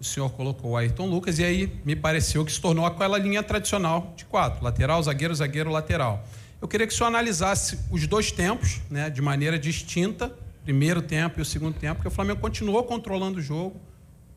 o 0.00 0.04
senhor 0.04 0.30
colocou 0.30 0.72
o 0.72 0.76
Ayrton 0.76 1.06
Lucas 1.06 1.38
e 1.38 1.44
aí 1.44 1.80
me 1.84 1.94
pareceu 1.94 2.44
que 2.44 2.52
se 2.52 2.60
tornou 2.60 2.86
aquela 2.86 3.18
linha 3.18 3.42
tradicional 3.42 4.14
de 4.16 4.24
quatro: 4.24 4.64
lateral, 4.64 5.02
zagueiro, 5.02 5.34
zagueiro, 5.34 5.70
lateral. 5.70 6.26
Eu 6.60 6.68
queria 6.68 6.86
que 6.86 6.94
o 6.94 6.96
senhor 6.96 7.08
analisasse 7.08 7.78
os 7.90 8.06
dois 8.06 8.32
tempos, 8.32 8.80
né, 8.90 9.10
de 9.10 9.20
maneira 9.20 9.58
distinta, 9.58 10.32
primeiro 10.62 11.02
tempo 11.02 11.38
e 11.38 11.42
o 11.42 11.44
segundo 11.44 11.74
tempo, 11.74 11.96
porque 11.96 12.08
o 12.08 12.10
Flamengo 12.10 12.40
continuou 12.40 12.82
controlando 12.84 13.38
o 13.38 13.42
jogo 13.42 13.78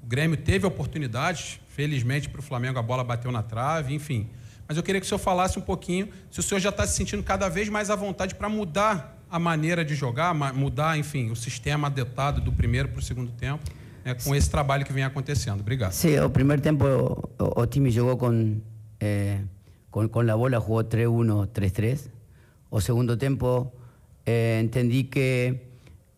o 0.04 0.08
Grêmio 0.08 0.38
teve 0.38 0.66
oportunidades, 0.66 1.60
felizmente 1.70 2.30
para 2.30 2.40
o 2.40 2.44
Flamengo 2.44 2.80
a 2.80 2.82
bola 2.82 3.04
bateu 3.04 3.32
na 3.32 3.44
trave, 3.44 3.94
enfim. 3.94 4.30
Mas 4.68 4.78
eu 4.78 4.84
queria 4.84 5.00
que 5.00 5.06
o 5.06 5.08
senhor 5.08 5.20
falasse 5.20 5.58
um 5.58 5.62
pouquinho 5.62 6.10
se 6.30 6.40
o 6.40 6.44
senhor 6.44 6.60
já 6.60 6.70
está 6.70 6.86
se 6.86 6.96
sentindo 6.96 7.24
cada 7.24 7.48
vez 7.48 7.70
mais 7.70 7.90
à 7.90 7.96
vontade 7.96 8.36
para 8.36 8.50
mudar 8.50 9.18
a 9.30 9.40
maneira 9.40 9.84
de 9.84 9.96
jogar, 9.96 10.34
mudar, 10.34 10.98
enfim, 10.98 11.32
o 11.32 11.36
sistema 11.36 11.88
adotado 11.88 12.42
do 12.42 12.52
primeiro 12.52 12.90
para 12.90 13.00
o 13.00 13.02
segundo 13.02 13.32
tempo, 13.32 13.64
né, 14.04 14.14
com 14.14 14.36
esse 14.36 14.50
trabalho 14.50 14.86
que 14.86 14.94
vem 14.94 15.04
acontecendo. 15.04 15.60
Obrigado. 15.60 15.92
Sim, 15.92 16.20
o 16.20 16.30
primeiro 16.30 16.62
tempo 16.62 16.86
o, 17.38 17.62
o 17.62 17.68
time 17.68 17.92
jogou 17.92 18.18
com, 18.18 18.62
eh, 19.00 19.40
com, 19.92 20.08
com 20.08 20.20
a 20.20 20.38
bola, 20.38 20.60
jogou 20.60 20.84
3-1, 20.84 21.48
3-3. 21.48 22.10
O 22.70 22.82
segundo 22.82 23.16
tempo 23.18 23.72
eh, 24.26 24.62
entendi 24.64 25.04
que, 25.04 25.56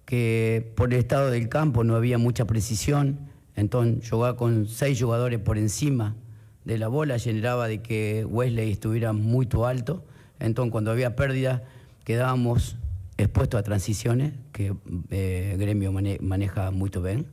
que 0.06 0.64
por 0.76 0.94
estado 0.94 1.32
del 1.32 1.48
campo 1.48 1.84
no 1.84 1.96
había 1.96 2.18
mucha 2.18 2.46
precisión. 2.46 3.29
Entonces, 3.60 4.10
jugar 4.10 4.38
con 4.38 4.68
seis 4.68 5.02
jugadores 5.02 5.38
por 5.40 5.58
encima 5.58 6.16
de 6.64 6.78
la 6.78 6.88
bola 6.88 7.20
generaba 7.20 7.68
de 7.68 7.82
que 7.82 8.24
Wesley 8.24 8.72
estuviera 8.72 9.12
muy 9.12 9.50
alto. 9.66 10.06
Entonces, 10.40 10.72
cuando 10.72 10.92
había 10.92 11.18
pérdida, 11.18 11.64
quedábamos 12.06 12.78
expuestos 13.18 13.60
a 13.60 13.64
transiciones 13.64 14.32
que 14.54 14.74
eh, 15.10 15.58
Gremio 15.60 15.92
maneja 15.92 16.72
muy 16.72 16.90
bien. 17.04 17.28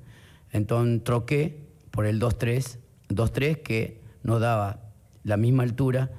Entonces, 0.51 1.05
troqué 1.05 1.61
por 1.93 2.07
el 2.07 2.21
2-3, 2.21 2.79
2-3 3.09 3.62
que 3.62 4.01
nos 4.25 4.41
daba 4.41 4.81
la 5.23 5.37
misma 5.37 5.62
altura, 5.62 6.11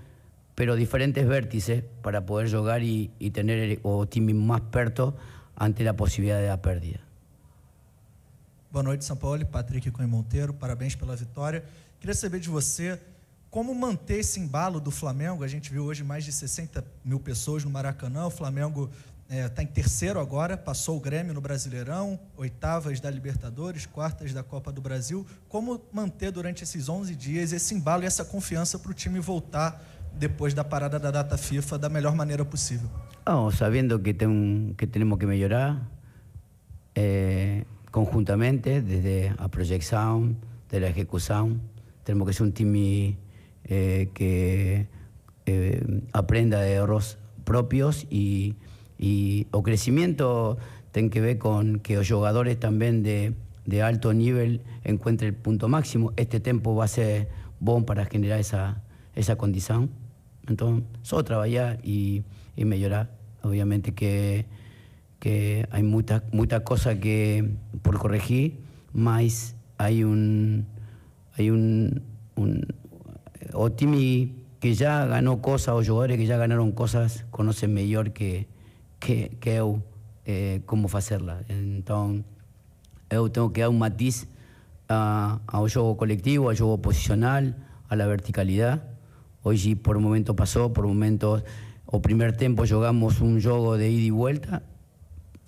pero 0.55 0.77
diferentes 0.77 1.27
vértices 1.27 1.83
para 2.01 2.25
poder 2.25 2.49
jugar 2.49 2.81
y, 2.81 3.09
tener 3.33 3.59
el, 3.59 3.79
o 3.83 4.07
time 4.07 4.33
más 4.33 4.61
perto 4.61 5.17
ante 5.57 5.83
la 5.83 5.97
posibilidad 5.97 6.39
de 6.39 6.47
la 6.47 6.61
pérdida. 6.61 7.06
Boa 8.69 8.83
noite, 8.83 9.05
São 9.05 9.15
Paulo. 9.15 9.45
Patrick 9.45 9.89
Cunha 9.91 10.07
Monteiro, 10.07 10.53
parabéns 10.53 10.93
pela 10.93 11.15
vitória. 11.15 11.63
Queria 12.01 12.13
saber 12.13 12.41
de 12.41 12.49
você 12.49 12.99
como 13.49 13.73
manter 13.73 14.19
esse 14.19 14.41
embalo 14.41 14.81
do 14.81 14.91
Flamengo. 14.91 15.41
A 15.41 15.47
gente 15.47 15.71
viu 15.71 15.85
hoje 15.85 16.03
mais 16.03 16.25
de 16.25 16.33
60 16.33 16.83
mil 17.03 17.17
pessoas 17.17 17.63
no 17.63 17.69
Maracanã. 17.69 18.25
O 18.25 18.29
Flamengo 18.29 18.89
está 19.29 19.61
é, 19.61 19.65
em 19.65 19.67
terceiro 19.67 20.19
agora, 20.19 20.57
passou 20.57 20.97
o 20.97 20.99
Grêmio 20.99 21.33
no 21.33 21.39
Brasileirão, 21.39 22.19
oitavas 22.35 22.99
da 22.99 23.09
Libertadores, 23.09 23.85
quartas 23.85 24.33
da 24.33 24.43
Copa 24.43 24.69
do 24.69 24.81
Brasil. 24.81 25.25
Como 25.47 25.81
manter 25.93 26.29
durante 26.31 26.61
esses 26.63 26.89
11 26.89 27.15
dias 27.15 27.53
esse 27.53 27.73
embalo 27.73 28.03
e 28.03 28.05
essa 28.05 28.25
confiança 28.25 28.77
para 28.77 28.91
o 28.91 28.93
time 28.93 29.21
voltar 29.21 29.81
depois 30.13 30.53
da 30.53 30.65
parada 30.65 30.99
da 30.99 31.09
data 31.09 31.37
FIFA 31.37 31.77
da 31.77 31.87
melhor 31.87 32.13
maneira 32.13 32.43
possível? 32.43 32.89
Sabendo 33.57 33.97
que, 33.97 34.13
tem, 34.13 34.75
que 34.77 34.85
temos 34.85 35.17
que 35.17 35.25
melhorar. 35.25 35.89
Eh 36.93 37.63
conjuntamente, 37.97 38.83
desde 38.83 39.33
la 39.39 39.47
proyección, 39.47 40.37
de 40.69 40.79
la 40.79 40.87
ejecución. 40.87 41.61
Tenemos 42.03 42.27
que 42.27 42.33
ser 42.35 42.43
un 42.43 42.53
time 42.53 43.17
eh, 43.63 44.11
que 44.13 44.87
eh, 45.47 46.01
aprenda 46.13 46.61
de 46.61 46.73
errores 46.73 47.17
propios 47.43 48.05
y, 48.11 48.53
y 48.99 49.47
o 49.49 49.63
crecimiento 49.63 50.59
tiene 50.91 51.09
que 51.09 51.21
ver 51.21 51.39
con 51.39 51.79
que 51.79 51.95
los 51.95 52.07
jugadores 52.07 52.59
también 52.59 53.01
de, 53.01 53.33
de 53.65 53.81
alto 53.81 54.13
nivel 54.13 54.61
encuentren 54.83 55.29
el 55.29 55.35
punto 55.35 55.67
máximo. 55.67 56.13
Este 56.17 56.39
tiempo 56.39 56.75
va 56.75 56.85
a 56.85 56.87
ser 56.87 57.29
bueno 57.59 57.87
para 57.87 58.05
generar 58.05 58.39
esa, 58.39 58.83
esa 59.15 59.37
condición. 59.37 59.89
Entonces, 60.47 60.85
solo 61.01 61.23
trabajar 61.23 61.79
y, 61.81 62.21
y 62.55 62.63
mejorar. 62.63 63.09
Obviamente 63.41 63.95
que, 63.95 64.45
que 65.19 65.67
hay 65.71 65.81
muchas 65.81 66.21
muchas 66.31 66.61
cosas 66.61 66.97
que 66.99 67.57
por 67.81 67.97
corregir, 67.97 68.59
más 68.93 69.55
hay 69.77 70.03
un 70.03 70.65
hay 71.37 71.49
un, 71.49 72.01
un 72.35 72.65
o 73.53 73.71
Timmy 73.71 74.35
que 74.59 74.73
ya 74.73 75.05
ganó 75.05 75.41
cosas 75.41 75.75
o 75.75 75.83
jugadores 75.83 76.17
que 76.17 76.25
ya 76.25 76.37
ganaron 76.37 76.71
cosas 76.71 77.25
conocen 77.31 77.73
mejor 77.73 78.11
que 78.11 78.47
que, 78.99 79.37
que 79.39 79.55
eu 79.55 79.83
eh, 80.25 80.61
como 80.65 80.89
hacerla. 80.91 81.43
Entonces, 81.47 82.25
eu 83.09 83.29
tengo 83.29 83.53
que 83.53 83.61
dar 83.61 83.69
un 83.69 83.79
matiz 83.79 84.27
a, 84.89 85.39
ao 85.47 85.67
jogo 85.69 85.95
colectivo, 85.95 86.49
al 86.49 86.57
juego 86.57 86.81
posicional, 86.81 87.55
a 87.87 87.95
la 87.95 88.05
verticalidad. 88.07 88.83
Hoy 89.43 89.75
por 89.75 89.97
un 89.97 90.03
momento 90.03 90.35
pasó, 90.35 90.73
por 90.73 90.85
momentos 90.87 91.43
o 91.85 92.01
primer 92.01 92.35
tiempo 92.35 92.65
jugamos 92.67 93.21
un 93.21 93.41
juego 93.41 93.77
de 93.77 93.89
ida 93.89 94.03
y 94.03 94.09
vuelta 94.09 94.63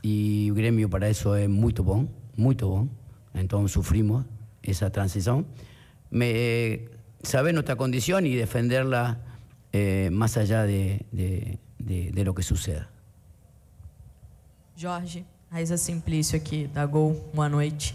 y 0.01 0.51
gremio 0.51 0.89
para 0.89 1.09
eso 1.09 1.35
es 1.35 1.49
muy 1.49 1.73
bom, 1.73 2.07
muy 2.39 2.55
bom. 2.55 2.87
Entonces 3.33 3.71
sufrimos 3.71 4.25
esa 4.63 4.89
transición. 4.89 5.45
Me, 6.09 6.87
saber 7.21 7.53
nuestra 7.53 7.75
condición 7.75 8.25
y 8.25 8.35
defenderla 8.35 9.19
eh, 9.71 10.09
más 10.11 10.37
allá 10.37 10.63
de, 10.63 11.05
de, 11.11 11.59
de, 11.77 12.11
de, 12.11 12.23
lo 12.23 12.33
que 12.33 12.41
suceda. 12.41 12.89
Jorge, 14.75 15.25
Raíza 15.51 15.77
Simplício 15.77 16.37
aqui 16.37 16.67
da 16.67 16.85
Gol, 16.85 17.29
boa 17.33 17.49
noite. 17.49 17.93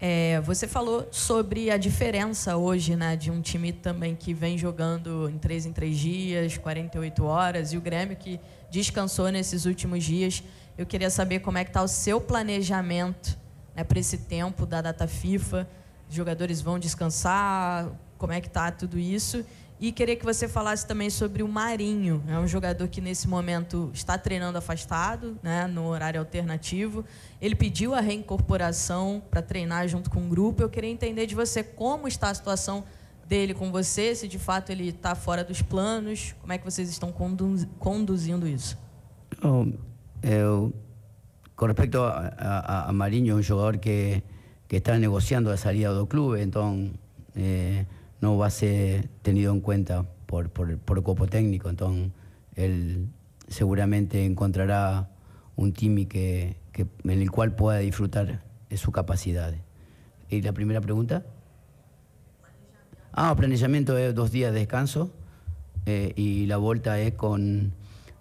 É, 0.00 0.40
você 0.40 0.68
falou 0.68 1.08
sobre 1.10 1.70
a 1.70 1.78
diferença 1.78 2.56
hoje 2.56 2.94
né, 2.94 3.16
de 3.16 3.30
um 3.30 3.40
time 3.40 3.72
também 3.72 4.14
que 4.14 4.34
vem 4.34 4.58
jogando 4.58 5.30
em 5.30 5.38
três 5.38 5.64
em 5.64 5.72
três 5.72 5.96
dias, 5.96 6.58
48 6.58 7.24
horas, 7.24 7.72
e 7.72 7.78
o 7.78 7.80
Grêmio 7.80 8.16
que 8.16 8.38
descansou 8.70 9.30
nesses 9.30 9.64
últimos 9.64 10.04
dias. 10.04 10.42
Eu 10.76 10.84
queria 10.84 11.08
saber 11.08 11.38
como 11.38 11.56
é 11.56 11.64
que 11.64 11.70
está 11.70 11.82
o 11.82 11.88
seu 11.88 12.20
planejamento 12.20 13.43
né, 13.74 13.84
para 13.84 13.98
esse 13.98 14.18
tempo 14.18 14.66
da 14.66 14.80
data 14.80 15.06
FIFA. 15.06 15.68
Os 16.08 16.14
jogadores 16.14 16.60
vão 16.60 16.78
descansar? 16.78 17.90
Como 18.18 18.32
é 18.32 18.40
que 18.40 18.46
está 18.46 18.70
tudo 18.70 18.98
isso? 18.98 19.44
E 19.80 19.90
queria 19.90 20.16
que 20.16 20.24
você 20.24 20.46
falasse 20.48 20.86
também 20.86 21.10
sobre 21.10 21.42
o 21.42 21.48
Marinho. 21.48 22.22
É 22.28 22.38
um 22.38 22.46
jogador 22.46 22.86
que 22.88 23.00
nesse 23.00 23.28
momento 23.28 23.90
está 23.92 24.16
treinando 24.16 24.56
afastado, 24.56 25.36
né, 25.42 25.66
no 25.66 25.86
horário 25.86 26.20
alternativo. 26.20 27.04
Ele 27.40 27.54
pediu 27.54 27.94
a 27.94 28.00
reincorporação 28.00 29.22
para 29.30 29.42
treinar 29.42 29.88
junto 29.88 30.08
com 30.10 30.26
o 30.26 30.28
grupo. 30.28 30.62
Eu 30.62 30.70
queria 30.70 30.90
entender 30.90 31.26
de 31.26 31.34
você 31.34 31.62
como 31.62 32.06
está 32.06 32.30
a 32.30 32.34
situação 32.34 32.84
dele 33.26 33.54
com 33.54 33.70
você, 33.72 34.14
se 34.14 34.28
de 34.28 34.38
fato 34.38 34.70
ele 34.70 34.88
está 34.88 35.14
fora 35.14 35.42
dos 35.42 35.62
planos, 35.62 36.34
como 36.40 36.52
é 36.52 36.58
que 36.58 36.64
vocês 36.64 36.88
estão 36.88 37.12
conduzindo 37.78 38.46
isso? 38.46 38.78
Oh, 39.42 39.66
eu, 40.22 40.72
com 41.64 41.68
respeito 41.68 42.02
a, 42.02 42.90
a, 42.90 43.08
é 43.08 43.34
um 43.34 43.42
jogador 43.42 43.78
que, 43.78 44.22
está 44.68 44.98
negociando 44.98 45.50
a 45.50 45.56
saída 45.56 45.94
do 45.94 46.06
clube, 46.06 46.42
então. 46.42 46.90
Eh, 47.36 47.86
no 48.20 48.38
va 48.38 48.46
a 48.46 48.50
ser 48.50 49.08
tenido 49.22 49.52
en 49.52 49.60
cuenta 49.60 50.06
por, 50.26 50.48
por, 50.50 50.78
por 50.78 50.98
el 50.98 51.04
cuerpo 51.04 51.26
técnico. 51.26 51.68
Entonces, 51.68 52.10
él 52.56 53.08
seguramente 53.48 54.24
encontrará 54.24 55.10
un 55.56 55.72
que, 55.72 56.56
que, 56.72 56.86
en 57.04 57.22
el 57.22 57.30
cual 57.30 57.54
pueda 57.54 57.78
disfrutar 57.78 58.42
de 58.70 58.76
sus 58.76 58.92
capacidades. 58.92 59.60
¿Y 60.30 60.40
la 60.42 60.52
primera 60.52 60.80
pregunta? 60.80 61.24
Ah, 63.12 63.34
planejamiento 63.36 63.96
es 63.98 64.14
dos 64.14 64.30
días 64.32 64.52
de 64.52 64.60
descanso 64.60 65.10
eh, 65.86 66.12
y 66.16 66.46
la 66.46 66.56
vuelta 66.56 66.98
es 66.98 67.14
con, 67.14 67.72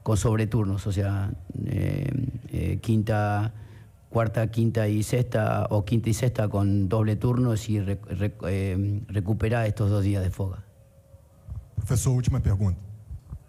con 0.04 0.18
sobreturnos, 0.18 0.86
o 0.86 0.92
sea, 0.92 1.32
eh, 1.66 2.12
eh, 2.52 2.80
quinta 2.82 3.54
cuarta, 4.10 4.52
quinta 4.52 4.88
y 4.88 5.02
sexta 5.02 5.68
o 5.72 5.84
quinta 5.86 6.10
y 6.10 6.14
sexta 6.14 6.48
con 6.48 6.88
doble 6.88 7.16
turnos 7.16 7.68
e 7.68 7.82
re, 7.82 8.00
re, 8.10 8.36
eh, 8.48 9.02
recuperar 9.08 9.66
estes 9.66 9.90
dois 9.90 10.06
dias 10.06 10.24
de 10.24 10.30
folga. 10.30 10.64
Professor, 11.76 12.14
última 12.14 12.40
pergunta. 12.40 12.80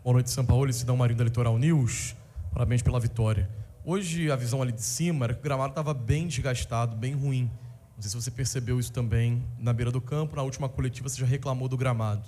Boa 0.02 0.14
noite, 0.14 0.30
São 0.30 0.44
Paulo. 0.44 0.72
Sidão 0.72 0.96
Marinho 0.96 1.18
da 1.18 1.24
Litoral 1.24 1.58
News. 1.58 2.16
Parabéns 2.52 2.82
pela 2.82 2.98
vitória. 2.98 3.48
Hoje, 3.84 4.30
a 4.30 4.36
visão 4.36 4.62
ali 4.62 4.72
de 4.72 4.82
cima 4.82 5.26
era 5.26 5.34
que 5.34 5.40
o 5.40 5.42
gramado 5.42 5.72
estava 5.72 5.92
bem 5.92 6.26
desgastado, 6.26 6.96
bem 6.96 7.14
ruim. 7.14 7.50
Não 7.94 8.02
sei 8.02 8.10
se 8.10 8.16
você 8.16 8.30
percebeu 8.30 8.80
isso 8.80 8.92
também 8.92 9.44
na 9.58 9.72
beira 9.72 9.90
do 9.90 10.00
campo. 10.00 10.34
Na 10.36 10.42
última 10.42 10.68
coletiva, 10.68 11.08
você 11.08 11.20
já 11.20 11.26
reclamou 11.26 11.68
do 11.68 11.76
gramado. 11.76 12.24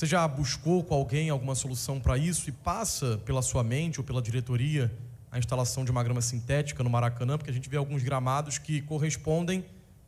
Você 0.00 0.06
já 0.06 0.26
buscou 0.26 0.82
com 0.82 0.94
alguém 0.94 1.28
alguma 1.28 1.54
solução 1.54 2.00
para 2.00 2.16
isso 2.16 2.48
e 2.48 2.52
passa 2.52 3.20
pela 3.22 3.42
sua 3.42 3.62
mente 3.62 4.00
ou 4.00 4.04
pela 4.06 4.22
diretoria 4.22 4.90
a 5.30 5.38
instalação 5.38 5.84
de 5.84 5.90
uma 5.90 6.02
grama 6.02 6.22
sintética 6.22 6.82
no 6.82 6.88
Maracanã, 6.88 7.36
porque 7.36 7.50
a 7.50 7.52
gente 7.52 7.68
vê 7.68 7.76
alguns 7.76 8.02
gramados 8.02 8.56
que 8.56 8.80
correspondem 8.80 9.62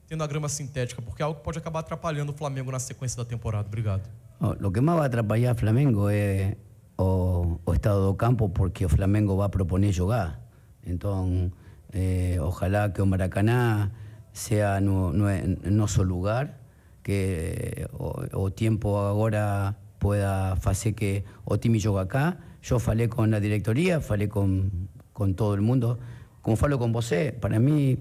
tendo 0.09 0.25
a 0.25 0.27
grama 0.27 0.49
sintética, 0.49 1.03
porque 1.03 1.21
é 1.21 1.27
algo 1.27 1.41
que 1.41 1.45
pode 1.45 1.59
acabar 1.59 1.81
atrapalhando 1.81 2.33
o 2.33 2.35
Flamengo 2.35 2.73
na 2.73 2.79
sequência 2.79 3.19
da 3.19 3.25
temporada. 3.27 3.69
Obrigado. 3.69 4.09
O 4.41 4.71
que 4.71 4.81
mais 4.81 4.97
vai 4.97 5.09
atrapalhar 5.09 5.55
o 5.55 5.59
Flamengo 5.59 6.09
é 6.09 6.57
o, 6.97 7.59
o, 7.67 7.75
estado 7.75 8.07
do 8.07 8.15
campo, 8.15 8.49
porque 8.49 8.87
o 8.87 8.89
Flamengo 8.89 9.37
vai 9.37 9.51
proponer 9.51 9.93
jogar. 9.93 10.41
Então, 10.87 11.53
eh, 11.93 12.39
ojalá 12.41 12.89
que 12.89 13.03
o 13.03 13.07
Maracanã 13.07 13.93
seja 14.33 14.81
no, 14.81 15.13
no, 15.13 15.27
nosso 15.71 16.03
lugar, 16.03 16.59
que 17.03 17.87
o, 17.93 18.45
o 18.45 18.51
tempo 18.51 18.97
agora 18.97 19.77
pueda 20.03 20.57
fazer 20.57 20.95
que 20.95 21.25
o 21.45 21.57
time 21.59 21.79
jogue 21.79 22.01
acá. 22.01 22.37
Eu 22.69 22.81
falei 22.81 23.07
com 23.09 23.23
a 23.23 23.39
diretoria, 23.39 24.01
falei 24.01 24.27
com 24.27 24.69
con 25.13 25.35
todo 25.35 25.55
el 25.55 25.61
mundo. 25.61 25.99
Como 26.43 26.57
falo 26.57 26.79
con 26.79 26.91
vos, 26.93 27.15
para 27.41 27.61
mí 27.61 27.99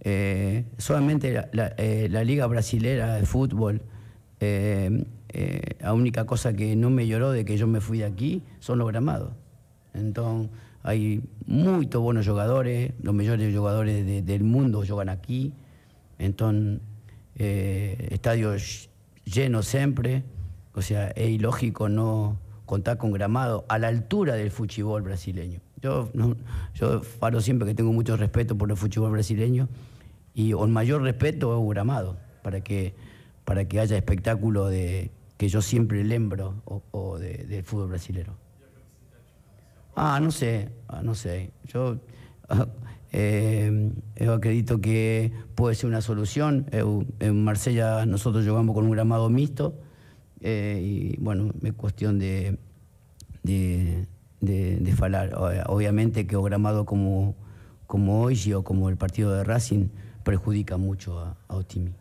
eh, 0.00 0.64
solamente 0.78 1.32
la, 1.32 1.48
la, 1.52 1.74
eh, 1.76 2.08
la, 2.08 2.22
Liga 2.22 2.46
Brasilera 2.46 3.16
de 3.16 3.26
Fútbol, 3.26 3.82
eh, 4.38 5.04
eh, 5.28 5.76
la 5.80 5.92
única 5.92 6.24
cosa 6.24 6.52
que 6.52 6.76
no 6.76 6.90
me 6.90 7.06
lloró 7.08 7.32
de 7.32 7.44
que 7.44 7.56
yo 7.56 7.66
me 7.66 7.80
fui 7.80 7.98
de 7.98 8.04
aquí 8.04 8.42
son 8.60 8.78
los 8.78 8.88
gramados. 8.88 9.32
Entonces, 9.92 10.50
hay 10.84 11.22
muy 11.46 11.86
buenos 11.86 12.28
jugadores, 12.28 12.92
los 13.02 13.14
mejores 13.14 13.54
jugadores 13.54 14.06
de, 14.06 14.22
del 14.22 14.44
mundo 14.44 14.84
juegan 14.86 15.08
aquí. 15.08 15.52
Entonces, 16.18 16.80
estadios 17.36 18.88
llenos 19.24 19.66
siempre. 19.66 20.22
O 20.74 20.82
sea, 20.82 21.08
es 21.08 21.30
ilógico 21.30 21.88
no 21.88 22.38
contar 22.66 22.98
con 22.98 23.10
gramado 23.12 23.64
a 23.68 23.78
la 23.78 23.88
altura 23.88 24.34
del 24.34 24.50
fútbol 24.50 25.02
brasileño. 25.02 25.60
Yo, 25.82 26.10
no, 26.14 26.36
yo 26.74 27.02
falo 27.02 27.40
siempre 27.40 27.66
que 27.66 27.74
tengo 27.74 27.92
mucho 27.92 28.16
respeto 28.16 28.56
por 28.56 28.70
el 28.70 28.76
fútbol 28.76 29.10
brasileño 29.10 29.68
y 30.34 30.52
el 30.52 30.68
mayor 30.68 31.02
respeto 31.02 31.58
es 31.58 31.68
Gramado, 31.70 32.16
para 32.42 32.60
que, 32.60 32.94
para 33.44 33.66
que 33.66 33.80
haya 33.80 33.96
espectáculo 33.96 34.68
de, 34.68 35.10
que 35.36 35.48
yo 35.48 35.62
siempre 35.62 36.04
lembro 36.04 36.62
o, 36.64 36.82
o 36.92 37.18
de, 37.18 37.44
del 37.48 37.64
fútbol 37.64 37.88
brasileño. 37.88 38.36
Ah, 39.96 40.20
no 40.22 40.30
sé, 40.30 40.70
ah, 40.86 41.02
no 41.02 41.14
sé. 41.14 41.50
Yo, 41.64 41.98
eh, 43.12 43.90
yo 44.16 44.34
acredito 44.34 44.80
que 44.80 45.32
puede 45.54 45.74
ser 45.74 45.88
una 45.88 46.02
solución. 46.02 46.66
en 46.70 47.44
Marsella 47.44 48.06
nosotros 48.06 48.46
jugamos 48.46 48.74
con 48.74 48.84
un 48.84 48.92
gramado 48.92 49.28
mixto 49.28 49.74
eh, 50.40 50.80
y 50.82 51.16
bueno, 51.18 51.52
es 51.62 51.72
cuestión 51.74 52.18
de, 52.18 52.58
de 53.42 54.06
de, 54.40 54.76
de 54.80 54.92
falar. 54.92 55.34
Obviamente 55.66 56.26
que 56.26 56.36
o 56.36 56.42
gramado 56.42 56.84
como, 56.84 57.36
como 57.86 58.22
hoje 58.22 58.54
ou 58.54 58.62
como 58.62 58.88
o 58.88 58.96
partido 58.96 59.32
de 59.36 59.44
Racing 59.44 59.88
prejudica 60.24 60.76
muito 60.76 61.12
ao 61.48 61.62
time. 61.62 61.99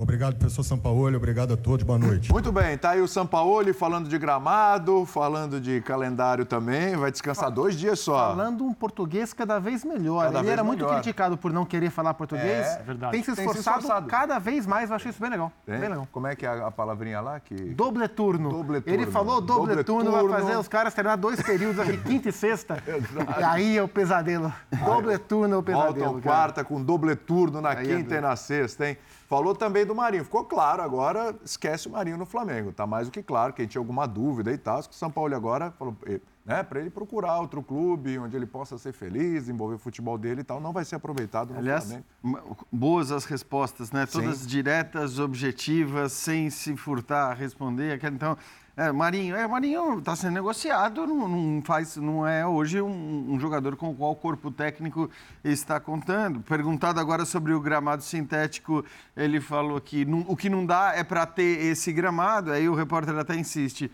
Obrigado, 0.00 0.36
professor 0.36 0.62
Sampaoli. 0.62 1.16
Obrigado 1.16 1.54
a 1.54 1.56
todos. 1.56 1.84
Boa 1.84 1.98
noite. 1.98 2.30
Muito 2.30 2.52
bem. 2.52 2.78
Tá 2.78 2.90
aí 2.90 3.00
o 3.00 3.08
Sampaoli 3.08 3.72
falando 3.72 4.08
de 4.08 4.16
gramado, 4.16 5.04
falando 5.04 5.60
de 5.60 5.80
calendário 5.80 6.44
também. 6.44 6.94
Vai 6.94 7.10
descansar 7.10 7.50
dois 7.50 7.76
dias 7.76 7.98
só. 7.98 8.28
Falando 8.28 8.64
um 8.64 8.72
português 8.72 9.32
cada 9.32 9.58
vez 9.58 9.84
melhor. 9.84 10.26
Cada 10.26 10.38
Ele 10.38 10.44
vez 10.44 10.52
era 10.52 10.62
melhor. 10.62 10.78
muito 10.78 10.86
criticado 10.86 11.36
por 11.36 11.52
não 11.52 11.66
querer 11.66 11.90
falar 11.90 12.14
português. 12.14 12.64
É, 12.64 12.82
verdade. 12.84 13.10
Tem 13.10 13.24
se 13.24 13.32
esforçado, 13.32 13.54
Tem 13.54 13.62
se 13.62 13.70
esforçado. 13.70 14.06
cada 14.06 14.38
vez 14.38 14.68
mais. 14.68 14.88
Eu 14.88 14.94
achei 14.94 15.10
isso 15.10 15.20
bem 15.20 15.30
legal. 15.30 15.50
Bem 15.66 15.80
legal. 15.80 16.06
Como 16.12 16.28
é 16.28 16.36
que 16.36 16.46
é 16.46 16.48
a 16.48 16.70
palavrinha 16.70 17.20
lá? 17.20 17.40
Que... 17.40 17.56
Doble 17.56 18.06
turno. 18.06 18.50
Doble 18.50 18.80
turno. 18.80 19.02
Ele 19.02 19.10
falou 19.10 19.40
doble, 19.40 19.70
doble 19.70 19.84
turno, 19.84 20.12
turno, 20.12 20.28
vai 20.28 20.40
fazer 20.42 20.56
os 20.58 20.68
caras 20.68 20.94
treinar 20.94 21.18
dois 21.18 21.42
períodos 21.42 21.80
aqui, 21.80 21.96
quinta 22.06 22.28
e 22.28 22.32
sexta. 22.32 22.80
Exato. 22.86 23.40
E 23.40 23.42
aí 23.42 23.76
é 23.76 23.82
o 23.82 23.88
pesadelo. 23.88 24.52
Doble 24.84 25.18
turno 25.18 25.56
é 25.56 25.58
o 25.58 25.62
pesadelo. 25.62 25.94
Voltam 25.96 26.20
quarta 26.20 26.62
com 26.62 26.80
doble 26.80 27.16
turno 27.16 27.60
na 27.60 27.70
aí 27.70 27.78
é 27.78 27.96
quinta 27.96 28.14
é 28.14 28.18
e 28.18 28.20
na 28.20 28.36
sexta, 28.36 28.88
hein? 28.88 28.96
Falou 29.28 29.54
também 29.54 29.84
do 29.84 29.94
Marinho. 29.94 30.24
Ficou 30.24 30.42
claro, 30.42 30.80
agora 30.80 31.36
esquece 31.44 31.86
o 31.86 31.90
Marinho 31.90 32.16
no 32.16 32.24
Flamengo. 32.24 32.72
Tá 32.72 32.86
mais 32.86 33.08
do 33.08 33.10
que 33.10 33.22
claro, 33.22 33.52
quem 33.52 33.66
tinha 33.66 33.78
alguma 33.78 34.06
dúvida 34.08 34.50
e 34.50 34.56
tal. 34.56 34.82
Que 34.82 34.88
o 34.88 34.94
São 34.94 35.10
Paulo 35.10 35.34
agora 35.36 35.70
falou, 35.72 35.94
né, 36.46 36.62
para 36.62 36.80
ele 36.80 36.88
procurar 36.88 37.38
outro 37.38 37.62
clube 37.62 38.18
onde 38.18 38.34
ele 38.34 38.46
possa 38.46 38.78
ser 38.78 38.94
feliz, 38.94 39.40
desenvolver 39.42 39.74
o 39.74 39.78
futebol 39.78 40.16
dele 40.16 40.40
e 40.40 40.44
tal, 40.44 40.60
não 40.60 40.72
vai 40.72 40.82
ser 40.82 40.94
aproveitado 40.94 41.52
no 41.52 41.58
Aliás, 41.58 41.84
Flamengo. 42.22 42.56
boas 42.72 43.12
as 43.12 43.26
respostas, 43.26 43.92
né? 43.92 44.06
Todas 44.06 44.38
Sim. 44.38 44.46
diretas, 44.46 45.18
objetivas, 45.18 46.12
sem 46.12 46.48
se 46.48 46.74
furtar 46.74 47.30
a 47.30 47.34
responder. 47.34 48.00
Então, 48.02 48.34
é, 48.78 48.92
Marinho, 48.92 49.34
é, 49.34 49.44
Marinho 49.44 49.98
está 49.98 50.14
sendo 50.14 50.34
negociado, 50.34 51.04
não, 51.04 51.26
não, 51.26 51.62
faz, 51.62 51.96
não 51.96 52.24
é 52.24 52.46
hoje 52.46 52.80
um, 52.80 53.32
um, 53.32 53.40
jogador 53.40 53.74
com 53.74 53.90
o 53.90 53.94
qual 53.96 54.12
o 54.12 54.14
corpo 54.14 54.52
técnico 54.52 55.10
está 55.42 55.80
contando. 55.80 56.40
Perguntado 56.42 57.00
agora 57.00 57.24
sobre 57.24 57.52
o 57.52 57.60
gramado 57.60 58.04
sintético, 58.04 58.84
ele 59.16 59.40
falou 59.40 59.80
que 59.80 60.04
não, 60.04 60.24
o 60.28 60.36
que 60.36 60.48
não 60.48 60.64
dá 60.64 60.92
é 60.94 61.02
para 61.02 61.26
ter 61.26 61.60
esse 61.60 61.92
gramado. 61.92 62.52
Aí 62.52 62.68
o 62.68 62.74
repórter 62.76 63.18
até 63.18 63.34
insiste: 63.34 63.90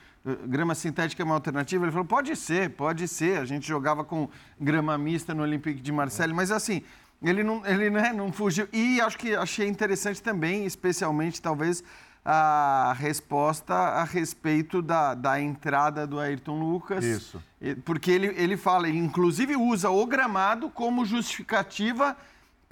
grama 0.46 0.74
sintética 0.74 1.22
é 1.22 1.24
uma 1.24 1.36
alternativa? 1.36 1.82
Ele 1.82 1.90
falou: 1.90 2.06
pode 2.06 2.36
ser, 2.36 2.68
pode 2.68 3.08
ser. 3.08 3.38
A 3.38 3.46
gente 3.46 3.66
jogava 3.66 4.04
com 4.04 4.28
grama 4.60 4.98
mista 4.98 5.32
no 5.32 5.44
Olympique 5.44 5.80
de 5.80 5.92
Marseille, 5.92 6.34
mas 6.34 6.50
assim. 6.50 6.82
Ele 7.22 7.42
não, 7.42 7.64
ele 7.64 7.88
né, 7.88 8.12
não 8.12 8.30
fugiu. 8.30 8.68
E 8.70 9.00
acho 9.00 9.16
que 9.16 9.34
achei 9.34 9.66
interessante 9.66 10.22
também, 10.22 10.66
especialmente, 10.66 11.40
talvez, 11.40 11.82
a 12.24 12.94
resposta 12.98 13.74
a 13.74 14.04
respeito 14.04 14.80
da, 14.80 15.14
da 15.14 15.40
entrada 15.40 16.06
do 16.06 16.18
Ayrton 16.18 16.58
Lucas. 16.58 17.04
Isso. 17.04 17.42
Porque 17.84 18.10
ele, 18.10 18.28
ele 18.28 18.56
fala, 18.56 18.88
ele 18.88 18.98
inclusive 18.98 19.56
usa 19.56 19.90
o 19.90 20.06
gramado 20.06 20.70
como 20.70 21.04
justificativa 21.04 22.16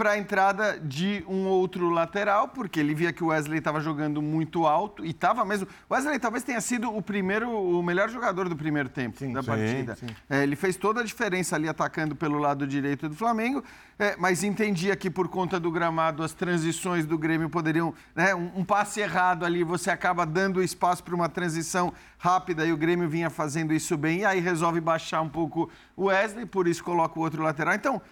para 0.02 0.10
a 0.10 0.18
entrada 0.18 0.80
de 0.80 1.24
um 1.28 1.46
outro 1.46 1.88
lateral, 1.88 2.48
porque 2.48 2.80
ele 2.80 2.92
via 2.92 3.12
que 3.12 3.22
o 3.22 3.28
Wesley 3.28 3.58
estava 3.58 3.80
jogando 3.80 4.20
muito 4.20 4.66
alto 4.66 5.06
e 5.06 5.10
estava 5.10 5.44
mesmo. 5.44 5.68
O 5.88 5.94
Wesley 5.94 6.18
talvez 6.18 6.42
tenha 6.42 6.60
sido 6.60 6.92
o 6.92 7.00
primeiro, 7.00 7.48
o 7.48 7.80
melhor 7.84 8.10
jogador 8.10 8.48
do 8.48 8.56
primeiro 8.56 8.88
tempo 8.88 9.16
sim, 9.16 9.32
da 9.32 9.42
sim, 9.42 9.46
partida. 9.46 9.94
Sim. 9.94 10.06
É, 10.28 10.42
ele 10.42 10.56
fez 10.56 10.74
toda 10.74 11.02
a 11.02 11.04
diferença 11.04 11.54
ali 11.54 11.68
atacando 11.68 12.16
pelo 12.16 12.36
lado 12.36 12.66
direito 12.66 13.08
do 13.08 13.14
Flamengo, 13.14 13.62
é, 13.96 14.16
mas 14.18 14.42
entendia 14.42 14.96
que 14.96 15.08
por 15.08 15.28
conta 15.28 15.60
do 15.60 15.70
gramado 15.70 16.24
as 16.24 16.32
transições 16.32 17.06
do 17.06 17.16
Grêmio 17.16 17.48
poderiam, 17.48 17.94
né, 18.12 18.34
um, 18.34 18.50
um 18.56 18.64
passe 18.64 18.98
errado 18.98 19.44
ali, 19.44 19.62
você 19.62 19.88
acaba 19.88 20.26
dando 20.26 20.60
espaço 20.60 21.04
para 21.04 21.14
uma 21.14 21.28
transição 21.28 21.92
rápida 22.18 22.66
e 22.66 22.72
o 22.72 22.76
Grêmio 22.76 23.08
vinha 23.08 23.30
fazendo 23.30 23.72
isso 23.72 23.96
bem 23.96 24.22
e 24.22 24.24
aí 24.24 24.40
resolve 24.40 24.80
baixar 24.80 25.20
um 25.20 25.28
pouco 25.28 25.70
o 25.96 26.06
Wesley, 26.06 26.44
por 26.44 26.66
isso 26.66 26.82
coloca 26.82 27.16
o 27.16 27.22
outro 27.22 27.40
lateral. 27.40 27.72
Então 27.76 28.02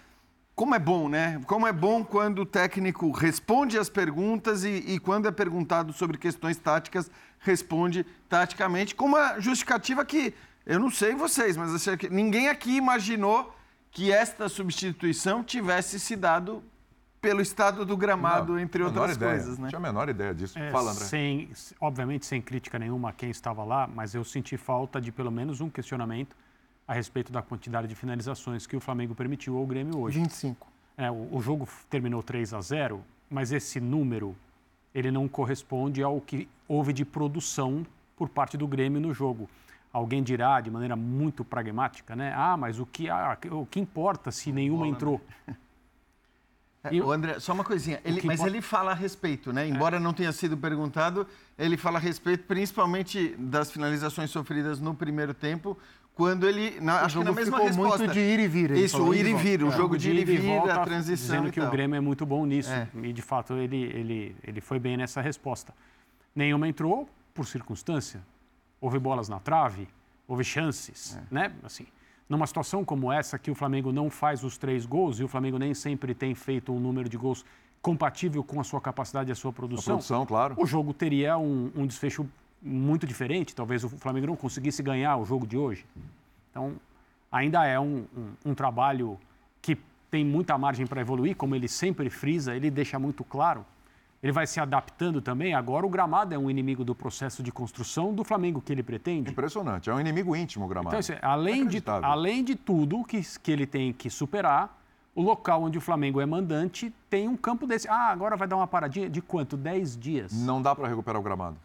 como 0.61 0.75
é 0.75 0.79
bom, 0.79 1.09
né? 1.09 1.41
Como 1.47 1.65
é 1.65 1.73
bom 1.73 2.03
quando 2.03 2.43
o 2.43 2.45
técnico 2.45 3.09
responde 3.09 3.79
as 3.79 3.89
perguntas 3.89 4.63
e, 4.63 4.69
e, 4.69 4.99
quando 4.99 5.27
é 5.27 5.31
perguntado 5.31 5.91
sobre 5.91 6.19
questões 6.19 6.55
táticas, 6.55 7.09
responde 7.39 8.05
taticamente, 8.29 8.93
com 8.93 9.05
uma 9.05 9.39
justificativa 9.39 10.05
que, 10.05 10.35
eu 10.63 10.77
não 10.77 10.91
sei 10.91 11.15
vocês, 11.15 11.57
mas 11.57 11.83
ninguém 12.11 12.47
aqui 12.47 12.77
imaginou 12.77 13.51
que 13.89 14.11
esta 14.11 14.47
substituição 14.47 15.43
tivesse 15.43 15.99
se 15.99 16.15
dado 16.15 16.63
pelo 17.19 17.41
estado 17.41 17.83
do 17.83 17.97
gramado, 17.97 18.53
não, 18.53 18.59
entre 18.59 18.83
outras 18.83 19.15
ideia. 19.15 19.31
coisas, 19.31 19.57
né? 19.57 19.63
Não 19.63 19.69
tinha 19.69 19.79
a 19.79 19.81
menor 19.81 20.09
ideia 20.09 20.31
disso. 20.31 20.59
É, 20.59 20.69
Fala, 20.69 20.91
André. 20.91 21.05
Sem, 21.05 21.49
obviamente, 21.79 22.27
sem 22.27 22.39
crítica 22.39 22.77
nenhuma 22.77 23.09
a 23.09 23.11
quem 23.11 23.31
estava 23.31 23.63
lá, 23.63 23.87
mas 23.87 24.13
eu 24.13 24.23
senti 24.23 24.57
falta 24.57 25.01
de 25.01 25.11
pelo 25.11 25.31
menos 25.31 25.59
um 25.59 25.71
questionamento 25.71 26.35
a 26.91 26.93
respeito 26.93 27.31
da 27.31 27.41
quantidade 27.41 27.87
de 27.87 27.95
finalizações 27.95 28.67
que 28.67 28.75
o 28.75 28.79
Flamengo 28.81 29.15
permitiu 29.15 29.57
ao 29.57 29.65
Grêmio 29.65 29.97
hoje. 29.97 30.19
25. 30.19 30.67
É, 30.97 31.09
o, 31.09 31.37
o 31.37 31.41
jogo 31.41 31.65
terminou 31.89 32.21
3 32.21 32.53
a 32.53 32.59
0, 32.59 33.01
mas 33.29 33.53
esse 33.53 33.79
número 33.79 34.35
ele 34.93 35.09
não 35.09 35.25
corresponde 35.25 36.03
ao 36.03 36.19
que 36.19 36.49
houve 36.67 36.91
de 36.91 37.05
produção 37.05 37.85
por 38.17 38.27
parte 38.27 38.57
do 38.57 38.67
Grêmio 38.67 38.99
no 38.99 39.13
jogo. 39.13 39.49
Alguém 39.93 40.21
dirá 40.21 40.59
de 40.59 40.69
maneira 40.69 40.97
muito 40.97 41.45
pragmática, 41.45 42.13
né? 42.13 42.33
Ah, 42.35 42.57
mas 42.57 42.77
o 42.77 42.85
que, 42.85 43.09
ah, 43.09 43.37
o 43.51 43.65
que 43.65 43.79
importa 43.79 44.29
se 44.29 44.51
nenhuma 44.51 44.85
entrou? 44.85 45.21
É, 46.83 46.95
o 46.99 47.11
André, 47.11 47.39
só 47.39 47.53
uma 47.53 47.63
coisinha, 47.63 48.01
ele, 48.03 48.21
mas 48.23 48.41
ele 48.41 48.59
fala 48.59 48.89
a 48.89 48.95
respeito, 48.95 49.53
né? 49.53 49.67
Embora 49.67 49.97
é. 49.97 49.99
não 49.99 50.13
tenha 50.13 50.31
sido 50.31 50.57
perguntado, 50.57 51.27
ele 51.55 51.77
fala 51.77 51.99
a 51.99 52.01
respeito 52.01 52.45
principalmente 52.45 53.35
das 53.37 53.69
finalizações 53.69 54.31
sofridas 54.31 54.79
no 54.79 54.95
primeiro 54.95 55.31
tempo, 55.31 55.77
quando 56.15 56.47
ele. 56.47 56.79
Na, 56.79 57.01
acho 57.01 57.19
que 57.19 57.23
na 57.23 57.31
mesma 57.31 57.59
resposta. 57.59 57.97
muito 57.99 58.13
de 58.13 58.19
ir 58.19 58.39
e 58.39 58.47
vir. 58.47 58.71
Isso, 58.71 59.01
o 59.01 59.13
ir 59.13 59.25
e 59.25 59.33
vir, 59.33 59.63
o 59.63 59.69
é, 59.69 59.71
jogo 59.71 59.97
de 59.97 60.09
ir 60.09 60.27
e 60.27 60.37
vir, 60.37 60.69
a 60.69 60.83
transição. 60.83 61.37
Dizendo 61.37 61.51
que 61.51 61.59
o 61.59 61.69
Grêmio 61.69 61.95
é 61.95 62.01
muito 62.01 62.25
bom 62.25 62.45
nisso. 62.45 62.71
É. 62.71 62.87
E, 63.03 63.13
de 63.13 63.21
fato, 63.21 63.53
ele, 63.53 63.83
ele, 63.83 64.35
ele 64.45 64.61
foi 64.61 64.79
bem 64.79 64.97
nessa 64.97 65.21
resposta. 65.21 65.73
Nenhuma 66.35 66.67
entrou 66.67 67.09
por 67.33 67.45
circunstância. 67.45 68.21
Houve 68.79 68.99
bolas 68.99 69.29
na 69.29 69.39
trave, 69.39 69.87
houve 70.27 70.43
chances, 70.43 71.15
é. 71.15 71.33
né? 71.33 71.53
Assim, 71.63 71.85
numa 72.27 72.47
situação 72.47 72.83
como 72.83 73.11
essa, 73.11 73.37
que 73.37 73.51
o 73.51 73.55
Flamengo 73.55 73.91
não 73.91 74.09
faz 74.09 74.43
os 74.43 74.57
três 74.57 74.85
gols 74.85 75.19
e 75.19 75.23
o 75.23 75.27
Flamengo 75.27 75.59
nem 75.59 75.73
sempre 75.73 76.15
tem 76.15 76.33
feito 76.33 76.71
um 76.71 76.79
número 76.79 77.07
de 77.07 77.17
gols 77.17 77.45
compatível 77.81 78.43
com 78.43 78.59
a 78.59 78.63
sua 78.63 78.79
capacidade 78.79 79.29
e 79.29 79.33
a 79.33 79.35
sua 79.35 79.51
produção, 79.51 79.95
a 79.95 79.97
produção 79.97 80.25
claro. 80.25 80.55
o 80.57 80.65
jogo 80.65 80.93
teria 80.93 81.37
um, 81.37 81.71
um 81.75 81.85
desfecho 81.85 82.29
muito 82.61 83.07
diferente. 83.07 83.55
Talvez 83.55 83.83
o 83.83 83.89
Flamengo 83.89 84.27
não 84.27 84.35
conseguisse 84.35 84.83
ganhar 84.83 85.17
o 85.17 85.25
jogo 85.25 85.47
de 85.47 85.57
hoje. 85.57 85.85
Então, 86.49 86.75
ainda 87.31 87.65
é 87.65 87.79
um, 87.79 88.05
um, 88.15 88.51
um 88.51 88.53
trabalho 88.53 89.17
que 89.61 89.77
tem 90.09 90.25
muita 90.25 90.57
margem 90.57 90.85
para 90.85 91.01
evoluir, 91.01 91.35
como 91.35 91.55
ele 91.55 91.67
sempre 91.67 92.09
frisa, 92.09 92.55
ele 92.55 92.69
deixa 92.69 92.99
muito 92.99 93.23
claro. 93.23 93.65
Ele 94.21 94.31
vai 94.31 94.45
se 94.45 94.59
adaptando 94.59 95.19
também. 95.19 95.55
Agora, 95.55 95.83
o 95.83 95.89
gramado 95.89 96.35
é 96.35 96.37
um 96.37 96.47
inimigo 96.49 96.83
do 96.83 96.93
processo 96.93 97.41
de 97.41 97.51
construção 97.51 98.13
do 98.13 98.23
Flamengo 98.23 98.61
que 98.61 98.71
ele 98.71 98.83
pretende. 98.83 99.31
Impressionante. 99.31 99.89
É 99.89 99.93
um 99.93 99.99
inimigo 99.99 100.35
íntimo 100.35 100.65
o 100.65 100.67
gramado. 100.67 100.95
Então, 100.95 100.99
assim, 100.99 101.13
além, 101.23 101.65
de, 101.65 101.81
além 102.03 102.43
de 102.43 102.55
tudo 102.55 103.03
que, 103.03 103.19
que 103.41 103.51
ele 103.51 103.65
tem 103.65 103.91
que 103.91 104.11
superar, 104.11 104.77
o 105.15 105.23
local 105.23 105.63
onde 105.63 105.77
o 105.77 105.81
Flamengo 105.81 106.21
é 106.21 106.25
mandante 106.25 106.93
tem 107.09 107.27
um 107.27 107.35
campo 107.35 107.65
desse. 107.65 107.87
Ah, 107.87 108.09
agora 108.09 108.37
vai 108.37 108.47
dar 108.47 108.57
uma 108.57 108.67
paradinha 108.67 109.09
de 109.09 109.21
quanto? 109.21 109.57
Dez 109.57 109.97
dias. 109.97 110.31
Não 110.31 110.61
dá 110.61 110.75
para 110.75 110.87
recuperar 110.87 111.19
o 111.19 111.23
gramado. 111.23 111.57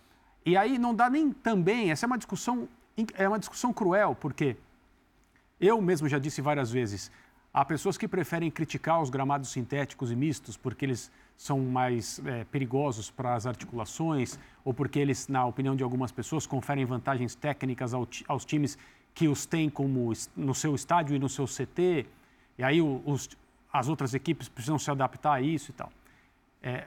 E 0.47 0.57
aí 0.57 0.79
não 0.79 0.95
dá 0.95 1.11
nem 1.11 1.33
também, 1.33 1.91
essa 1.91 2.07
é 2.07 2.09
uma 2.09 2.17
discussão, 2.17 2.69
é 3.15 3.29
uma 3.29 3.39
discussão 3.39 3.73
cruel, 3.73 4.15
porque 4.15 4.57
eu 5.61 5.83
mesmo 5.83 6.09
já 6.09 6.21
disse 6.21 6.41
várias 6.41 6.71
vezes, 6.71 7.11
há 7.53 7.65
pessoas 7.65 7.99
que 7.99 8.07
preferem 8.07 8.49
criticar 8.49 9.03
os 9.03 9.11
gramados 9.11 9.51
sintéticos 9.51 10.13
e 10.13 10.15
mistos 10.15 10.57
porque 10.57 10.85
eles 10.85 11.11
são 11.37 11.59
mais 11.59 12.21
é, 12.25 12.45
perigosos 12.45 13.11
para 13.11 13.35
as 13.35 13.45
articulações 13.45 14.39
ou 14.65 14.73
porque 14.73 15.01
eles, 15.01 15.27
na 15.27 15.45
opinião 15.45 15.75
de 15.75 15.83
algumas 15.83 16.13
pessoas, 16.13 16.47
conferem 16.47 16.85
vantagens 16.85 17.35
técnicas 17.35 17.93
ao, 17.93 18.07
aos 18.29 18.45
times 18.45 18.79
que 19.13 19.27
os 19.27 19.47
têm 19.47 19.69
como 19.69 20.13
no 20.37 20.55
seu 20.55 20.77
estádio 20.77 21.17
e 21.17 21.19
no 21.19 21.29
seu 21.29 21.47
CT. 21.47 22.07
E 22.57 22.63
aí 22.63 22.81
os, 22.81 23.31
as 23.73 23.89
outras 23.89 24.15
equipes 24.15 24.49
precisam 24.49 24.79
se 24.79 24.91
adaptar 24.93 25.33
a 25.33 25.41
isso 25.41 25.73
e 25.73 25.75
tal. 25.75 25.91
É, 26.63 26.87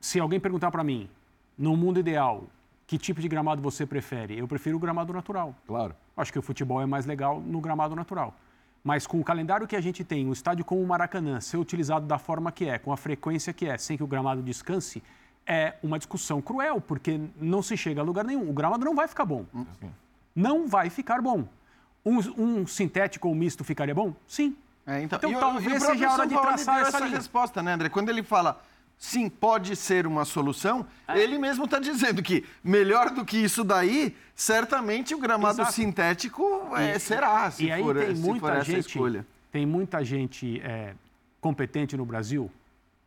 se 0.00 0.20
alguém 0.20 0.38
perguntar 0.38 0.70
para 0.70 0.84
mim, 0.84 1.08
no 1.58 1.76
mundo 1.76 1.98
ideal, 1.98 2.44
que 2.86 2.96
tipo 2.96 3.20
de 3.20 3.28
gramado 3.28 3.60
você 3.60 3.84
prefere? 3.84 4.38
Eu 4.38 4.46
prefiro 4.46 4.76
o 4.76 4.80
gramado 4.80 5.12
natural. 5.12 5.54
Claro. 5.66 5.94
Acho 6.16 6.32
que 6.32 6.38
o 6.38 6.42
futebol 6.42 6.80
é 6.80 6.86
mais 6.86 7.04
legal 7.04 7.40
no 7.40 7.60
gramado 7.60 7.94
natural. 7.96 8.34
Mas 8.82 9.06
com 9.06 9.20
o 9.20 9.24
calendário 9.24 9.66
que 9.66 9.76
a 9.76 9.80
gente 9.80 10.04
tem, 10.04 10.26
um 10.26 10.32
estádio 10.32 10.64
como 10.64 10.80
o 10.80 10.86
Maracanã 10.86 11.40
ser 11.40 11.56
utilizado 11.56 12.06
da 12.06 12.18
forma 12.18 12.52
que 12.52 12.66
é, 12.66 12.78
com 12.78 12.92
a 12.92 12.96
frequência 12.96 13.52
que 13.52 13.66
é, 13.66 13.76
sem 13.76 13.96
que 13.96 14.02
o 14.02 14.06
gramado 14.06 14.40
descanse, 14.40 15.02
é 15.46 15.74
uma 15.82 15.98
discussão 15.98 16.40
cruel, 16.40 16.80
porque 16.80 17.20
não 17.40 17.62
se 17.62 17.76
chega 17.76 18.00
a 18.00 18.04
lugar 18.04 18.24
nenhum. 18.24 18.48
O 18.48 18.52
gramado 18.52 18.84
não 18.84 18.94
vai 18.94 19.08
ficar 19.08 19.24
bom. 19.24 19.44
Sim. 19.80 19.90
Não 20.34 20.68
vai 20.68 20.88
ficar 20.88 21.20
bom. 21.20 21.46
Um, 22.04 22.18
um 22.38 22.66
sintético 22.66 23.28
ou 23.28 23.34
misto 23.34 23.64
ficaria 23.64 23.94
bom? 23.94 24.14
Sim. 24.26 24.56
É, 24.86 25.02
então, 25.02 25.18
então 25.18 25.38
talvez 25.38 25.82
seja 25.82 26.08
a 26.08 26.12
hora 26.14 26.26
de 26.26 26.34
traçar 26.34 26.80
essa, 26.80 26.96
essa 26.96 27.06
resposta, 27.06 27.62
né, 27.62 27.74
André? 27.74 27.88
Quando 27.90 28.08
ele 28.08 28.22
fala 28.22 28.58
sim, 28.98 29.28
pode 29.28 29.76
ser 29.76 30.06
uma 30.06 30.24
solução, 30.24 30.84
é. 31.06 31.18
ele 31.18 31.38
mesmo 31.38 31.64
está 31.64 31.78
dizendo 31.78 32.20
que 32.22 32.44
melhor 32.62 33.10
do 33.10 33.24
que 33.24 33.36
isso 33.36 33.62
daí, 33.62 34.14
certamente 34.34 35.14
o 35.14 35.18
gramado 35.18 35.60
Exato. 35.60 35.72
sintético 35.72 36.42
é, 36.76 36.96
e, 36.96 36.98
será, 36.98 37.48
se, 37.50 37.68
for, 37.78 37.96
tem 37.96 38.16
se 38.16 38.20
muita 38.20 38.54
for 38.54 38.64
gente, 38.64 38.88
escolha. 38.88 39.26
Tem 39.52 39.64
muita 39.64 40.04
gente 40.04 40.60
é, 40.62 40.94
competente 41.40 41.96
no 41.96 42.04
Brasil, 42.04 42.50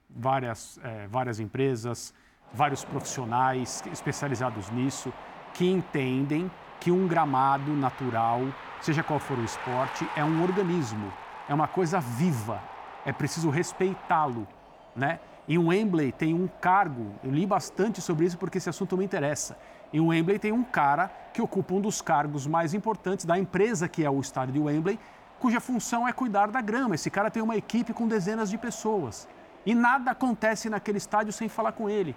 várias, 0.10 0.80
é, 0.82 1.08
várias 1.08 1.40
empresas, 1.40 2.14
vários 2.54 2.86
profissionais 2.86 3.84
especializados 3.92 4.70
nisso, 4.72 5.14
que 5.54 5.70
entendem 5.70 6.50
que 6.80 6.90
um 6.90 7.08
gramado 7.08 7.74
natural, 7.74 8.42
seja 8.82 9.04
qual 9.04 9.20
for 9.20 9.38
o 9.38 9.44
esporte, 9.44 10.08
é 10.16 10.24
um 10.24 10.42
organismo, 10.42 11.12
é 11.48 11.54
uma 11.54 11.68
coisa 11.68 12.00
viva, 12.00 12.62
é 13.06 13.12
preciso 13.12 13.50
respeitá-lo, 13.50 14.48
né? 14.96 15.20
Em 15.50 15.58
Wembley 15.58 16.12
tem 16.12 16.34
um 16.34 16.48
cargo, 16.48 17.14
eu 17.24 17.32
li 17.32 17.46
bastante 17.46 18.00
sobre 18.00 18.26
isso 18.26 18.38
porque 18.38 18.60
esse 18.60 18.70
assunto 18.70 18.96
me 18.96 19.04
interessa. 19.04 19.58
Em 19.92 20.00
Wembley 20.00 20.38
tem 20.38 20.52
um 20.52 20.64
cara 20.64 21.12
que 21.34 21.42
ocupa 21.42 21.74
um 21.74 21.82
dos 21.82 22.02
cargos 22.02 22.46
mais 22.46 22.74
importantes 22.74 23.26
da 23.26 23.38
empresa 23.38 23.90
que 23.90 24.06
é 24.06 24.10
o 24.10 24.20
estádio 24.20 24.54
de 24.54 24.60
Wembley, 24.60 25.00
cuja 25.40 25.60
função 25.60 26.08
é 26.08 26.14
cuidar 26.14 26.52
da 26.52 26.62
grama. 26.62 26.96
Esse 26.96 27.10
cara 27.10 27.32
tem 27.32 27.42
uma 27.42 27.58
equipe 27.58 27.92
com 27.92 28.08
dezenas 28.08 28.50
de 28.50 28.58
pessoas. 28.58 29.28
E 29.66 29.74
nada 29.74 30.12
acontece 30.12 30.70
naquele 30.70 31.00
estádio 31.00 31.34
sem 31.34 31.50
falar 31.50 31.72
com 31.72 31.90
ele. 31.90 32.16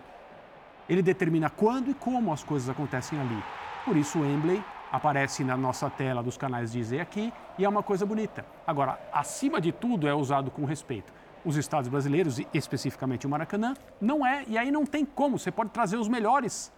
Ele 0.88 1.02
determina 1.02 1.48
quando 1.48 1.90
e 1.90 1.94
como 1.94 2.32
as 2.32 2.44
coisas 2.44 2.68
acontecem 2.68 3.18
ali. 3.18 3.42
Por 3.84 3.96
isso 3.96 4.18
o 4.18 4.22
Wembley 4.22 4.62
aparece 4.92 5.42
na 5.42 5.56
nossa 5.56 5.88
tela 5.90 6.22
dos 6.22 6.36
canais 6.36 6.70
Disney 6.70 7.00
aqui 7.00 7.32
e 7.58 7.64
é 7.64 7.68
uma 7.68 7.82
coisa 7.82 8.06
bonita. 8.06 8.44
Agora, 8.66 8.98
acima 9.12 9.60
de 9.60 9.72
tudo, 9.72 10.06
é 10.06 10.14
usado 10.14 10.50
com 10.50 10.64
respeito. 10.64 11.12
Os 11.44 11.56
estados 11.56 11.88
brasileiros, 11.88 12.38
e 12.38 12.46
especificamente 12.54 13.26
o 13.26 13.30
Maracanã, 13.30 13.74
não 14.00 14.26
é, 14.26 14.44
e 14.48 14.56
aí 14.56 14.70
não 14.70 14.86
tem 14.86 15.04
como. 15.04 15.38
Você 15.38 15.50
pode 15.50 15.70
trazer 15.70 15.96
os 15.96 16.08
melhores 16.08 16.72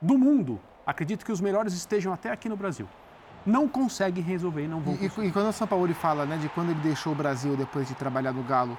do 0.00 0.18
mundo. 0.18 0.60
Acredito 0.86 1.24
que 1.24 1.30
os 1.30 1.40
melhores 1.40 1.72
estejam 1.72 2.12
até 2.12 2.30
aqui 2.30 2.48
no 2.48 2.56
Brasil. 2.56 2.88
Não 3.46 3.68
consegue 3.68 4.20
resolver 4.20 4.64
e 4.64 4.68
não 4.68 4.80
vão 4.80 4.94
e, 5.00 5.06
e, 5.06 5.32
quando 5.32 5.48
o 5.48 5.52
São 5.52 5.66
Paulo 5.66 5.92
fala 5.94 6.26
né, 6.26 6.36
de 6.36 6.48
quando 6.50 6.70
ele 6.70 6.80
deixou 6.80 7.12
o 7.12 7.16
Brasil 7.16 7.56
depois 7.56 7.88
de 7.88 7.94
trabalhar 7.94 8.32
no 8.32 8.42
Galo, 8.42 8.76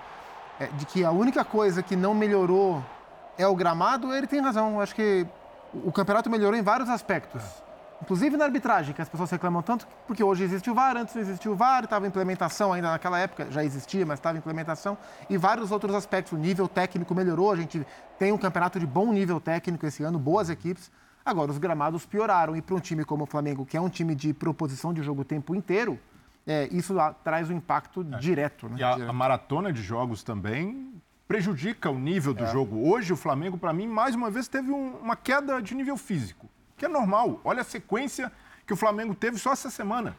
é, 0.60 0.68
de 0.68 0.86
que 0.86 1.04
a 1.04 1.12
única 1.12 1.44
coisa 1.44 1.82
que 1.82 1.96
não 1.96 2.14
melhorou 2.14 2.84
é 3.38 3.48
o 3.48 3.56
gramado, 3.56 4.14
ele 4.14 4.28
tem 4.28 4.40
razão. 4.40 4.80
Acho 4.80 4.94
que 4.94 5.26
o 5.74 5.92
campeonato 5.92 6.30
melhorou 6.30 6.60
em 6.60 6.62
vários 6.62 6.90
aspectos. 6.90 7.42
Inclusive 8.02 8.36
na 8.36 8.46
arbitragem, 8.46 8.96
que 8.96 9.02
as 9.02 9.08
pessoas 9.08 9.30
reclamam 9.30 9.62
tanto, 9.62 9.88
porque 10.08 10.24
hoje 10.24 10.44
existe 10.44 10.70
o 10.72 10.74
VAR, 10.74 10.98
antes 10.98 11.14
não 11.14 11.22
existia 11.22 11.52
o 11.52 11.56
VAR, 11.56 11.84
estava 11.84 12.06
em 12.06 12.10
implementação 12.10 12.74
ainda 12.74 12.92
naquela 12.92 13.20
época, 13.20 13.48
já 13.52 13.64
existia, 13.64 14.04
mas 14.06 14.18
estava 14.18 14.38
em 14.38 14.40
implementação, 14.40 14.98
e 15.30 15.38
vários 15.38 15.72
outros 15.72 15.94
aspectos. 15.94 16.34
O 16.34 16.38
nível 16.38 16.68
técnico 16.68 17.14
melhorou, 17.14 17.52
a 17.52 17.56
gente 17.56 17.86
tem 18.18 18.32
um 18.32 18.38
campeonato 18.40 18.80
de 18.80 18.88
bom 18.88 19.14
nível 19.14 19.40
técnico 19.40 19.86
esse 19.86 20.04
ano, 20.04 20.18
boas 20.18 20.50
equipes. 20.50 20.92
Agora, 21.24 21.52
os 21.52 21.60
gramados 21.60 22.04
pioraram, 22.04 22.56
e 22.56 22.62
para 22.62 22.76
um 22.76 22.80
time 22.80 23.06
como 23.06 23.26
o 23.26 23.28
Flamengo, 23.28 23.66
que 23.68 23.78
é 23.78 23.82
um 23.82 23.90
time 23.90 24.16
de 24.16 24.34
proposição 24.34 24.92
de 24.92 25.04
jogo 25.04 25.22
o 25.22 25.26
tempo 25.26 25.54
inteiro, 25.54 26.00
é, 26.48 26.68
isso 26.72 26.96
traz 27.24 27.52
um 27.52 27.54
impacto 27.54 28.02
é. 28.02 28.18
direto. 28.18 28.68
Né? 28.68 28.78
E 28.80 28.84
a, 28.84 28.94
a, 28.94 29.14
maratona 29.14 29.72
de 29.72 29.84
jogos 29.84 30.24
também 30.24 30.92
prejudica 31.28 31.92
o 31.92 32.00
nível 32.00 32.34
do 32.34 32.46
é. 32.46 32.48
jogo. 32.52 32.90
Hoje, 32.90 33.14
o 33.14 33.16
Flamengo, 33.16 33.60
para 33.60 33.72
mim, 33.72 33.88
mais 33.88 34.16
uma 34.16 34.32
vez 34.32 34.48
teve 34.48 34.72
um, 34.72 34.96
uma 34.96 35.16
queda 35.16 35.62
de 35.62 35.76
nível 35.76 35.96
físico 35.96 36.50
que 36.82 36.86
é 36.86 36.88
normal. 36.88 37.40
Olha 37.44 37.62
a 37.62 37.64
sequência 37.64 38.32
que 38.66 38.74
o 38.74 38.76
Flamengo 38.76 39.14
teve 39.14 39.38
só 39.38 39.54
essa 39.54 39.70
semana. 39.70 40.18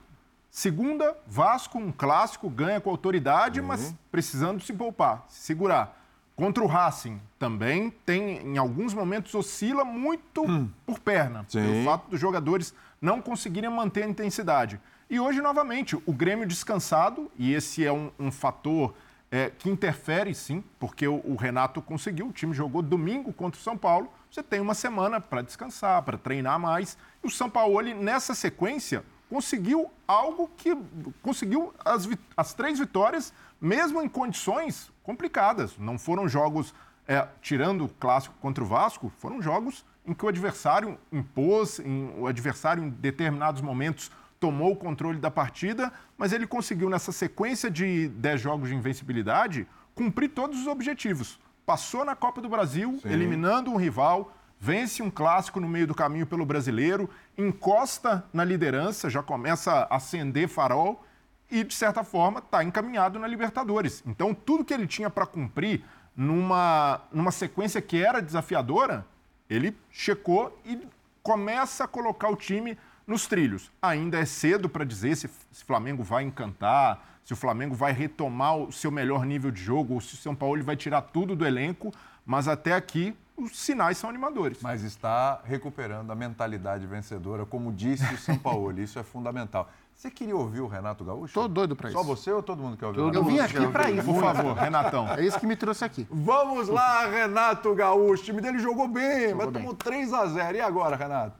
Segunda, 0.48 1.16
Vasco, 1.26 1.76
um 1.76 1.90
clássico, 1.90 2.48
ganha 2.48 2.80
com 2.80 2.88
autoridade, 2.88 3.60
uhum. 3.60 3.66
mas 3.66 3.92
precisando 4.12 4.62
se 4.62 4.72
poupar, 4.72 5.24
se 5.26 5.40
segurar. 5.40 6.00
Contra 6.36 6.62
o 6.62 6.68
Racing, 6.68 7.20
também 7.36 7.90
tem, 8.06 8.38
em 8.46 8.58
alguns 8.58 8.94
momentos, 8.94 9.34
oscila 9.34 9.84
muito 9.84 10.44
hum. 10.44 10.70
por 10.86 11.00
perna. 11.00 11.44
Sim. 11.48 11.62
Pelo 11.62 11.84
fato 11.84 12.08
dos 12.08 12.20
jogadores 12.20 12.72
não 13.00 13.20
conseguirem 13.20 13.68
manter 13.68 14.04
a 14.04 14.08
intensidade. 14.08 14.80
E 15.10 15.18
hoje, 15.18 15.40
novamente, 15.42 15.96
o 16.06 16.12
Grêmio 16.12 16.46
descansado, 16.46 17.28
e 17.36 17.52
esse 17.52 17.84
é 17.84 17.92
um, 17.92 18.12
um 18.20 18.30
fator 18.30 18.94
é, 19.32 19.50
que 19.50 19.68
interfere 19.68 20.32
sim, 20.32 20.62
porque 20.78 21.08
o, 21.08 21.20
o 21.24 21.34
Renato 21.34 21.82
conseguiu, 21.82 22.28
o 22.28 22.32
time 22.32 22.54
jogou 22.54 22.82
domingo 22.82 23.32
contra 23.32 23.60
o 23.60 23.62
São 23.62 23.76
Paulo, 23.76 24.08
você 24.32 24.42
tem 24.42 24.60
uma 24.60 24.72
semana 24.72 25.20
para 25.20 25.42
descansar, 25.42 26.02
para 26.02 26.16
treinar 26.16 26.58
mais. 26.58 26.96
E 27.22 27.26
o 27.26 27.30
São 27.30 27.50
Paulo, 27.50 27.82
nessa 27.94 28.34
sequência, 28.34 29.04
conseguiu 29.28 29.90
algo 30.08 30.50
que. 30.56 30.74
conseguiu 31.20 31.74
as, 31.84 32.08
as 32.34 32.54
três 32.54 32.78
vitórias, 32.78 33.34
mesmo 33.60 34.00
em 34.00 34.08
condições 34.08 34.90
complicadas. 35.02 35.76
Não 35.76 35.98
foram 35.98 36.26
jogos, 36.26 36.74
é, 37.06 37.28
tirando 37.42 37.84
o 37.84 37.88
clássico 37.90 38.34
contra 38.40 38.64
o 38.64 38.66
Vasco, 38.66 39.12
foram 39.18 39.42
jogos 39.42 39.84
em 40.06 40.14
que 40.14 40.24
o 40.24 40.28
adversário 40.28 40.98
impôs, 41.12 41.78
em, 41.78 42.14
o 42.16 42.26
adversário 42.26 42.82
em 42.82 42.88
determinados 42.88 43.60
momentos 43.60 44.10
tomou 44.40 44.72
o 44.72 44.76
controle 44.76 45.20
da 45.20 45.30
partida, 45.30 45.92
mas 46.16 46.32
ele 46.32 46.46
conseguiu, 46.46 46.88
nessa 46.88 47.12
sequência 47.12 47.70
de 47.70 48.08
10 48.08 48.40
jogos 48.40 48.70
de 48.70 48.74
invencibilidade, 48.74 49.68
cumprir 49.94 50.30
todos 50.30 50.58
os 50.58 50.66
objetivos 50.66 51.38
passou 51.64 52.04
na 52.04 52.14
Copa 52.14 52.40
do 52.40 52.48
Brasil, 52.48 52.98
Sim. 53.02 53.08
eliminando 53.08 53.70
um 53.70 53.76
rival, 53.76 54.32
vence 54.58 55.02
um 55.02 55.10
clássico 55.10 55.60
no 55.60 55.68
meio 55.68 55.86
do 55.86 55.94
caminho 55.94 56.26
pelo 56.26 56.44
brasileiro, 56.44 57.08
encosta 57.36 58.24
na 58.32 58.44
liderança, 58.44 59.10
já 59.10 59.22
começa 59.22 59.72
a 59.90 59.96
acender 59.96 60.48
farol 60.48 61.04
e, 61.50 61.64
de 61.64 61.74
certa 61.74 62.04
forma, 62.04 62.38
está 62.38 62.62
encaminhado 62.62 63.18
na 63.18 63.26
Libertadores. 63.26 64.02
Então, 64.06 64.32
tudo 64.32 64.64
que 64.64 64.72
ele 64.72 64.86
tinha 64.86 65.10
para 65.10 65.26
cumprir 65.26 65.84
numa, 66.16 67.00
numa 67.12 67.30
sequência 67.30 67.80
que 67.80 68.02
era 68.02 68.22
desafiadora, 68.22 69.04
ele 69.48 69.76
checou 69.90 70.58
e 70.64 70.86
começa 71.22 71.84
a 71.84 71.88
colocar 71.88 72.28
o 72.28 72.36
time 72.36 72.78
nos 73.06 73.26
trilhos. 73.26 73.70
Ainda 73.80 74.18
é 74.18 74.24
cedo 74.24 74.68
para 74.68 74.84
dizer 74.84 75.16
se, 75.16 75.28
se 75.50 75.64
Flamengo 75.64 76.02
vai 76.02 76.24
encantar, 76.24 77.11
se 77.24 77.32
o 77.32 77.36
Flamengo 77.36 77.74
vai 77.74 77.92
retomar 77.92 78.56
o 78.56 78.72
seu 78.72 78.90
melhor 78.90 79.24
nível 79.24 79.50
de 79.50 79.62
jogo, 79.62 79.94
ou 79.94 80.00
se 80.00 80.14
o 80.14 80.16
São 80.16 80.34
Paulo 80.34 80.62
vai 80.62 80.76
tirar 80.76 81.02
tudo 81.02 81.36
do 81.36 81.46
elenco, 81.46 81.92
mas 82.26 82.48
até 82.48 82.72
aqui 82.74 83.16
os 83.36 83.58
sinais 83.58 83.96
são 83.96 84.10
animadores. 84.10 84.58
Mas 84.60 84.82
está 84.82 85.40
recuperando 85.44 86.10
a 86.10 86.14
mentalidade 86.14 86.86
vencedora, 86.86 87.46
como 87.46 87.72
disse 87.72 88.04
o 88.12 88.18
São 88.18 88.38
Paulo, 88.38 88.78
isso 88.80 88.98
é 88.98 89.02
fundamental. 89.02 89.68
Você 89.94 90.10
queria 90.10 90.36
ouvir 90.36 90.60
o 90.60 90.66
Renato 90.66 91.04
Gaúcho? 91.04 91.34
Tô 91.34 91.46
doido 91.46 91.76
para 91.76 91.90
isso. 91.90 91.98
Só 91.98 92.04
você 92.04 92.32
ou 92.32 92.42
todo 92.42 92.60
mundo 92.60 92.76
quer 92.76 92.86
ouvir? 92.86 92.98
Todo 92.98 93.14
eu 93.14 93.24
vim 93.24 93.38
aqui 93.38 93.66
para 93.68 93.90
isso. 93.90 94.04
Por 94.04 94.20
favor, 94.20 94.54
Renatão. 94.54 95.08
É 95.08 95.24
isso 95.24 95.38
que 95.38 95.46
me 95.46 95.54
trouxe 95.54 95.84
aqui. 95.84 96.06
Vamos 96.10 96.68
lá, 96.68 97.06
Renato 97.06 97.72
Gaúcho. 97.74 98.22
O 98.22 98.24
time 98.24 98.40
dele 98.40 98.58
jogou 98.58 98.88
bem, 98.88 99.30
jogou 99.30 99.36
mas 99.36 99.46
bem. 99.46 99.62
tomou 99.62 99.74
3 99.74 100.12
a 100.12 100.26
0 100.26 100.56
E 100.56 100.60
agora, 100.60 100.96
Renato? 100.96 101.36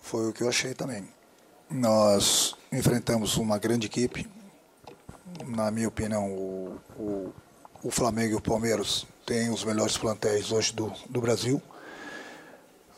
Foi 0.00 0.30
o 0.30 0.32
que 0.32 0.42
eu 0.42 0.48
achei 0.48 0.74
também. 0.74 1.08
Nós 1.70 2.56
enfrentamos 2.76 3.36
uma 3.36 3.58
grande 3.58 3.86
equipe. 3.86 4.28
Na 5.46 5.70
minha 5.70 5.88
opinião, 5.88 6.30
o, 6.30 6.80
o, 6.98 7.32
o 7.82 7.90
Flamengo 7.90 8.32
e 8.32 8.36
o 8.36 8.40
Palmeiras 8.40 9.06
têm 9.24 9.50
os 9.50 9.64
melhores 9.64 9.96
plantéis 9.96 10.52
hoje 10.52 10.72
do, 10.72 10.92
do 11.08 11.20
Brasil. 11.20 11.60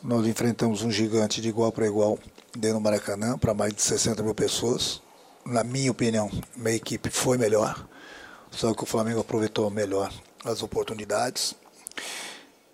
Nós 0.03 0.25
enfrentamos 0.27 0.81
um 0.83 0.91
gigante 0.91 1.41
de 1.41 1.49
igual 1.49 1.71
para 1.71 1.85
igual 1.85 2.17
dentro 2.55 2.77
do 2.77 2.81
Maracanã, 2.81 3.37
para 3.37 3.53
mais 3.53 3.73
de 3.73 3.81
60 3.81 4.23
mil 4.23 4.35
pessoas. 4.35 5.01
Na 5.45 5.63
minha 5.63 5.91
opinião, 5.91 6.29
minha 6.55 6.75
equipe 6.75 7.09
foi 7.09 7.37
melhor, 7.37 7.87
só 8.51 8.73
que 8.73 8.83
o 8.83 8.85
Flamengo 8.85 9.19
aproveitou 9.19 9.69
melhor 9.69 10.13
as 10.45 10.61
oportunidades. 10.61 11.55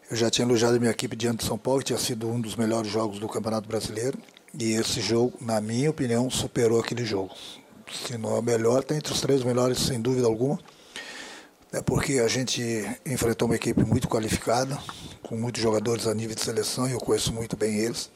Eu 0.09 0.15
já 0.15 0.29
tinha 0.29 0.45
elogiado 0.45 0.79
minha 0.79 0.91
equipe 0.91 1.15
diante 1.15 1.39
de 1.39 1.45
São 1.45 1.57
Paulo, 1.57 1.79
que 1.79 1.87
tinha 1.87 1.99
sido 1.99 2.27
um 2.27 2.39
dos 2.39 2.55
melhores 2.55 2.91
jogos 2.91 3.17
do 3.17 3.27
Campeonato 3.27 3.67
Brasileiro. 3.67 4.17
E 4.57 4.73
esse 4.73 5.01
jogo, 5.01 5.37
na 5.41 5.59
minha 5.59 5.89
opinião, 5.89 6.29
superou 6.29 6.79
aquele 6.79 7.03
jogo. 7.03 7.33
Se 7.91 8.17
não 8.17 8.35
é 8.35 8.39
o 8.39 8.41
melhor, 8.41 8.79
está 8.79 8.95
entre 8.95 9.11
os 9.11 9.19
três 9.19 9.43
melhores, 9.43 9.79
sem 9.79 10.01
dúvida 10.01 10.27
alguma. 10.27 10.57
É 11.73 11.81
porque 11.81 12.19
a 12.19 12.27
gente 12.27 12.61
enfrentou 13.05 13.47
uma 13.47 13.55
equipe 13.55 13.83
muito 13.83 14.07
qualificada, 14.07 14.77
com 15.21 15.35
muitos 15.35 15.61
jogadores 15.61 16.07
a 16.07 16.13
nível 16.13 16.35
de 16.35 16.41
seleção, 16.41 16.87
e 16.87 16.93
eu 16.93 16.99
conheço 16.99 17.33
muito 17.33 17.57
bem 17.57 17.79
eles. 17.79 18.09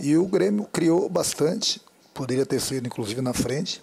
E 0.00 0.16
o 0.16 0.26
Grêmio 0.26 0.64
criou 0.64 1.08
bastante, 1.08 1.80
poderia 2.12 2.44
ter 2.44 2.60
sido 2.60 2.86
inclusive 2.86 3.20
na 3.20 3.32
frente. 3.32 3.80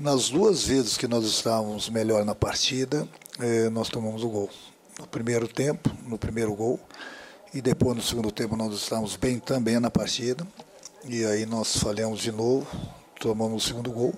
Nas 0.00 0.30
duas 0.30 0.64
vezes 0.64 0.96
que 0.96 1.06
nós 1.06 1.24
estávamos 1.24 1.88
melhor 1.88 2.24
na 2.24 2.34
partida, 2.34 3.06
eh, 3.38 3.70
nós 3.70 3.88
tomamos 3.88 4.24
o 4.24 4.28
gol. 4.28 4.50
No 4.98 5.06
primeiro 5.06 5.46
tempo, 5.46 5.90
no 6.06 6.18
primeiro 6.18 6.52
gol, 6.54 6.80
e 7.52 7.60
depois 7.60 7.96
no 7.96 8.02
segundo 8.02 8.30
tempo 8.30 8.56
nós 8.56 8.74
estávamos 8.74 9.16
bem 9.16 9.38
também 9.38 9.78
na 9.80 9.90
partida. 9.90 10.46
E 11.04 11.24
aí 11.24 11.46
nós 11.46 11.76
falhamos 11.76 12.20
de 12.20 12.30
novo, 12.30 12.66
tomamos 13.18 13.64
o 13.64 13.66
segundo 13.66 13.90
gol. 13.90 14.14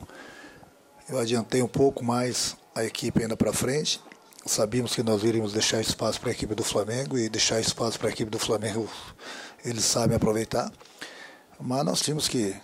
Eu 1.08 1.18
adiantei 1.18 1.62
um 1.62 1.68
pouco 1.68 2.04
mais 2.04 2.56
a 2.74 2.84
equipe 2.84 3.22
ainda 3.22 3.36
para 3.36 3.52
frente. 3.52 4.00
Sabíamos 4.44 4.94
que 4.94 5.02
nós 5.02 5.22
iríamos 5.22 5.52
deixar 5.52 5.80
espaço 5.80 6.20
para 6.20 6.30
a 6.30 6.32
equipe 6.32 6.54
do 6.54 6.64
Flamengo 6.64 7.16
e 7.16 7.28
deixar 7.28 7.60
espaço 7.60 7.98
para 7.98 8.08
a 8.08 8.12
equipe 8.12 8.30
do 8.30 8.38
Flamengo 8.38 8.88
eles 9.64 9.84
sabem 9.84 10.16
aproveitar. 10.16 10.70
Mas 11.60 11.84
nós 11.84 12.00
tínhamos 12.00 12.26
que, 12.26 12.54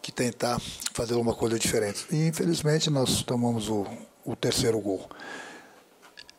que 0.00 0.10
tentar 0.10 0.60
fazer 0.94 1.14
uma 1.14 1.34
coisa 1.34 1.58
diferente. 1.58 2.06
E 2.10 2.28
infelizmente 2.28 2.88
nós 2.88 3.22
tomamos 3.22 3.68
o, 3.68 3.86
o 4.24 4.34
terceiro 4.34 4.80
gol. 4.80 5.08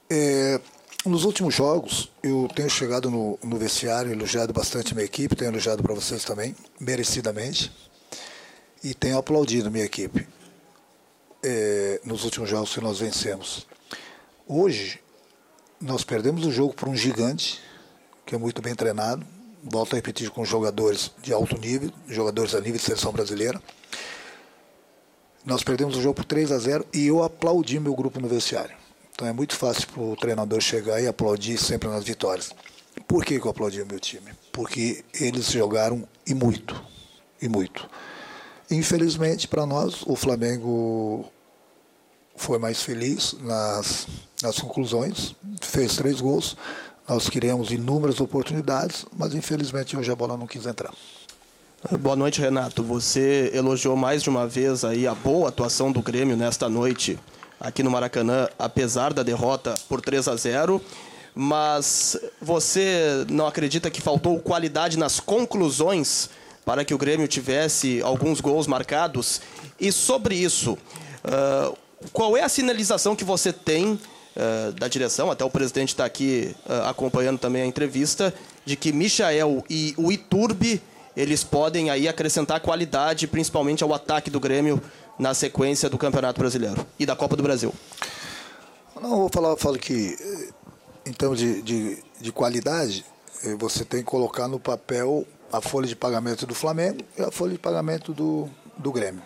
É, 0.10 0.60
nos 1.06 1.26
últimos 1.26 1.54
jogos, 1.54 2.10
eu 2.22 2.48
tenho 2.56 2.70
chegado 2.70 3.12
no, 3.12 3.38
no 3.44 3.58
vestiário, 3.58 4.12
elogiado 4.12 4.54
bastante 4.54 4.94
minha 4.94 5.06
equipe, 5.06 5.36
tenho 5.36 5.52
elogiado 5.52 5.84
para 5.84 5.94
vocês 5.94 6.24
também, 6.24 6.56
merecidamente, 6.80 7.72
e 8.84 8.94
tenho 8.94 9.18
aplaudido 9.18 9.70
minha 9.70 9.84
equipe 9.84 10.26
é, 11.44 12.00
nos 12.06 12.24
últimos 12.24 12.50
jogos 12.50 12.74
que 12.74 12.80
nós 12.80 13.00
vencemos. 13.00 13.68
Hoje, 14.48 15.00
nós 15.80 16.06
perdemos 16.06 16.46
o 16.46 16.52
jogo 16.52 16.74
para 16.74 16.90
um 16.90 16.96
gigante, 16.96 17.60
que 18.26 18.34
é 18.34 18.38
muito 18.38 18.62
bem 18.62 18.74
treinado, 18.74 19.26
volto 19.62 19.94
a 19.94 19.96
repetir, 19.98 20.30
com 20.30 20.46
jogadores 20.46 21.12
de 21.22 21.34
alto 21.34 21.58
nível, 21.58 21.92
jogadores 22.08 22.56
a 22.56 22.62
nível 22.62 22.78
de 22.78 22.86
seleção 22.86 23.12
brasileira. 23.12 23.62
Nós 25.46 25.64
perdemos 25.64 25.98
o 25.98 26.02
jogo 26.02 26.16
por 26.16 26.26
3 26.26 26.54
a 26.54 26.58
0 26.58 26.86
e 26.94 27.08
eu 27.08 27.22
aplaudi 27.22 27.78
meu 27.78 27.94
grupo 27.94 28.22
no 28.22 28.30
vestiário. 28.30 28.83
Então 29.14 29.28
é 29.28 29.34
muito 29.34 29.56
fácil 29.56 29.88
para 29.88 30.02
o 30.02 30.16
treinador 30.16 30.60
chegar 30.60 31.02
e 31.02 31.08
aplaudir 31.08 31.58
sempre 31.58 31.88
nas 31.88 32.04
vitórias. 32.04 32.52
Por 33.08 33.24
que, 33.24 33.40
que 33.40 33.46
eu 33.46 33.52
aplaudi 33.52 33.82
o 33.82 33.86
meu 33.86 34.00
time? 34.00 34.32
Porque 34.52 35.04
eles 35.20 35.52
jogaram 35.52 36.08
e 36.26 36.34
muito, 36.34 36.82
e 37.42 37.48
muito. 37.48 37.88
Infelizmente 38.72 39.48
para 39.48 39.66
nós, 39.66 40.02
o 40.08 40.16
Flamengo 40.16 41.26
foi 42.36 42.58
mais 42.58 42.82
feliz 42.82 43.36
nas, 43.42 44.08
nas 44.42 44.58
conclusões, 44.58 45.36
fez 45.62 45.96
três 45.96 46.20
gols. 46.20 46.58
Nós 47.08 47.30
queríamos 47.30 47.72
inúmeras 47.72 48.20
oportunidades, 48.20 49.06
mas 49.16 49.36
infelizmente 49.36 49.96
hoje 49.96 50.12
a 50.12 50.16
bola 50.16 50.38
não 50.38 50.48
quis 50.48 50.66
entrar. 50.66 50.94
Boa 52.00 52.16
noite, 52.16 52.40
Renato. 52.40 52.82
Você 52.82 53.52
elogiou 53.54 53.96
mais 53.96 54.24
de 54.24 54.30
uma 54.30 54.48
vez 54.48 54.84
aí 54.86 55.06
a 55.06 55.14
boa 55.14 55.50
atuação 55.50 55.92
do 55.92 56.02
Grêmio 56.02 56.38
nesta 56.38 56.70
noite 56.70 57.20
aqui 57.64 57.82
no 57.82 57.90
Maracanã, 57.90 58.50
apesar 58.60 59.14
da 59.14 59.24
derrota 59.24 59.74
por 59.88 60.02
3 60.02 60.28
a 60.28 60.36
0. 60.36 60.82
Mas 61.34 62.18
você 62.40 63.26
não 63.30 63.48
acredita 63.48 63.90
que 63.90 64.02
faltou 64.02 64.38
qualidade 64.40 65.00
nas 65.00 65.20
conclusões 65.20 66.30
para 66.66 66.86
que 66.86 66.94
o 66.94 66.98
Grêmio 66.98 67.28
tivesse 67.28 68.02
alguns 68.04 68.40
gols 68.40 68.68
marcados? 68.68 69.42
E 69.80 69.92
sobre 69.92 70.36
isso, 70.36 70.74
uh, 70.74 71.76
qual 72.12 72.38
é 72.38 72.44
a 72.44 72.50
sinalização 72.50 73.16
que 73.16 73.24
você 73.24 73.52
tem 73.52 73.94
uh, 73.94 74.72
da 74.74 74.88
direção? 74.88 75.32
Até 75.32 75.44
o 75.44 75.50
presidente 75.50 75.90
está 75.90 76.06
aqui 76.06 76.56
uh, 76.68 76.88
acompanhando 76.88 77.40
também 77.40 77.64
a 77.64 77.66
entrevista, 77.66 78.32
de 78.64 78.76
que 78.76 78.92
Michael 78.92 79.64
e 79.70 79.96
o 79.98 80.12
Iturbe 80.12 80.82
eles 81.16 81.44
podem 81.44 81.90
aí 81.90 82.08
acrescentar 82.08 82.60
qualidade, 82.60 83.28
principalmente 83.28 83.84
ao 83.84 83.94
ataque 83.94 84.32
do 84.32 84.40
Grêmio 84.40 84.82
na 85.18 85.34
sequência 85.34 85.90
do 85.90 85.98
Campeonato 85.98 86.40
Brasileiro 86.40 86.86
e 87.00 87.06
da 87.06 87.16
Copa 87.16 87.36
do 87.36 87.44
Brasil. 87.44 87.74
Não, 89.02 89.18
vou 89.18 89.30
falar, 89.30 89.58
falo 89.58 89.78
que 89.78 90.18
em 91.06 91.12
termos 91.12 91.40
de, 91.40 91.62
de, 91.62 92.04
de 92.20 92.32
qualidade, 92.32 93.06
eh, 93.44 93.56
você 93.56 93.84
tem 93.84 94.00
que 94.00 94.06
colocar 94.06 94.48
no 94.48 94.60
papel 94.60 95.26
a 95.52 95.62
folha 95.62 95.88
de 95.88 95.96
pagamento 95.96 96.48
do 96.48 96.56
Flamengo 96.56 97.04
e 97.18 97.22
a 97.22 97.32
folha 97.32 97.52
de 97.52 97.60
pagamento 97.60 98.14
do, 98.14 98.50
do 98.78 98.92
Grêmio. 98.92 99.22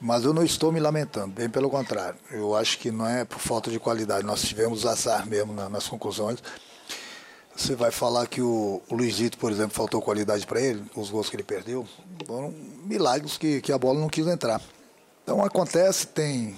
Mas 0.00 0.24
eu 0.24 0.32
não 0.32 0.44
estou 0.44 0.70
me 0.70 0.78
lamentando, 0.78 1.28
bem 1.28 1.48
pelo 1.48 1.70
contrário. 1.70 2.18
Eu 2.30 2.54
acho 2.54 2.78
que 2.78 2.90
não 2.90 3.06
é 3.06 3.24
por 3.24 3.38
falta 3.38 3.70
de 3.70 3.80
qualidade. 3.80 4.24
Nós 4.24 4.42
tivemos 4.42 4.86
azar 4.86 5.26
mesmo 5.26 5.52
nas 5.52 5.88
conclusões. 5.88 6.40
Você 7.56 7.74
vai 7.74 7.90
falar 7.90 8.28
que 8.28 8.40
o, 8.40 8.80
o 8.88 8.94
Luizito, 8.94 9.38
por 9.38 9.50
exemplo, 9.50 9.74
faltou 9.74 10.00
qualidade 10.00 10.46
para 10.46 10.60
ele, 10.60 10.84
os 10.94 11.10
gols 11.10 11.28
que 11.28 11.34
ele 11.34 11.42
perdeu, 11.42 11.84
foram 12.24 12.54
milagres 12.84 13.36
que, 13.36 13.60
que 13.60 13.72
a 13.72 13.78
bola 13.78 13.98
não 13.98 14.08
quis 14.08 14.26
entrar. 14.28 14.60
Então 15.28 15.44
acontece, 15.44 16.06
tem 16.06 16.56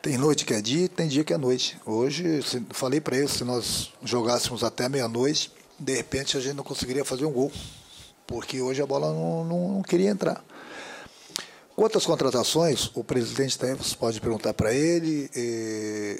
tem 0.00 0.16
noite 0.16 0.44
que 0.44 0.54
é 0.54 0.60
dia, 0.60 0.88
tem 0.88 1.08
dia 1.08 1.24
que 1.24 1.32
é 1.32 1.36
noite. 1.36 1.76
Hoje, 1.84 2.40
se, 2.44 2.64
falei 2.70 3.00
para 3.00 3.16
ele, 3.16 3.26
se 3.26 3.42
nós 3.42 3.90
jogássemos 4.04 4.62
até 4.62 4.88
meia-noite, 4.88 5.50
de 5.76 5.96
repente 5.96 6.36
a 6.36 6.40
gente 6.40 6.54
não 6.54 6.62
conseguiria 6.62 7.04
fazer 7.04 7.24
um 7.24 7.32
gol, 7.32 7.50
porque 8.24 8.60
hoje 8.62 8.80
a 8.80 8.86
bola 8.86 9.12
não, 9.12 9.44
não, 9.44 9.68
não 9.72 9.82
queria 9.82 10.10
entrar. 10.10 10.44
Quantas 11.74 12.06
contratações, 12.06 12.88
o 12.94 13.02
presidente 13.02 13.58
tem, 13.58 13.74
você 13.74 13.96
pode 13.96 14.20
perguntar 14.20 14.54
para 14.54 14.72
ele. 14.72 15.28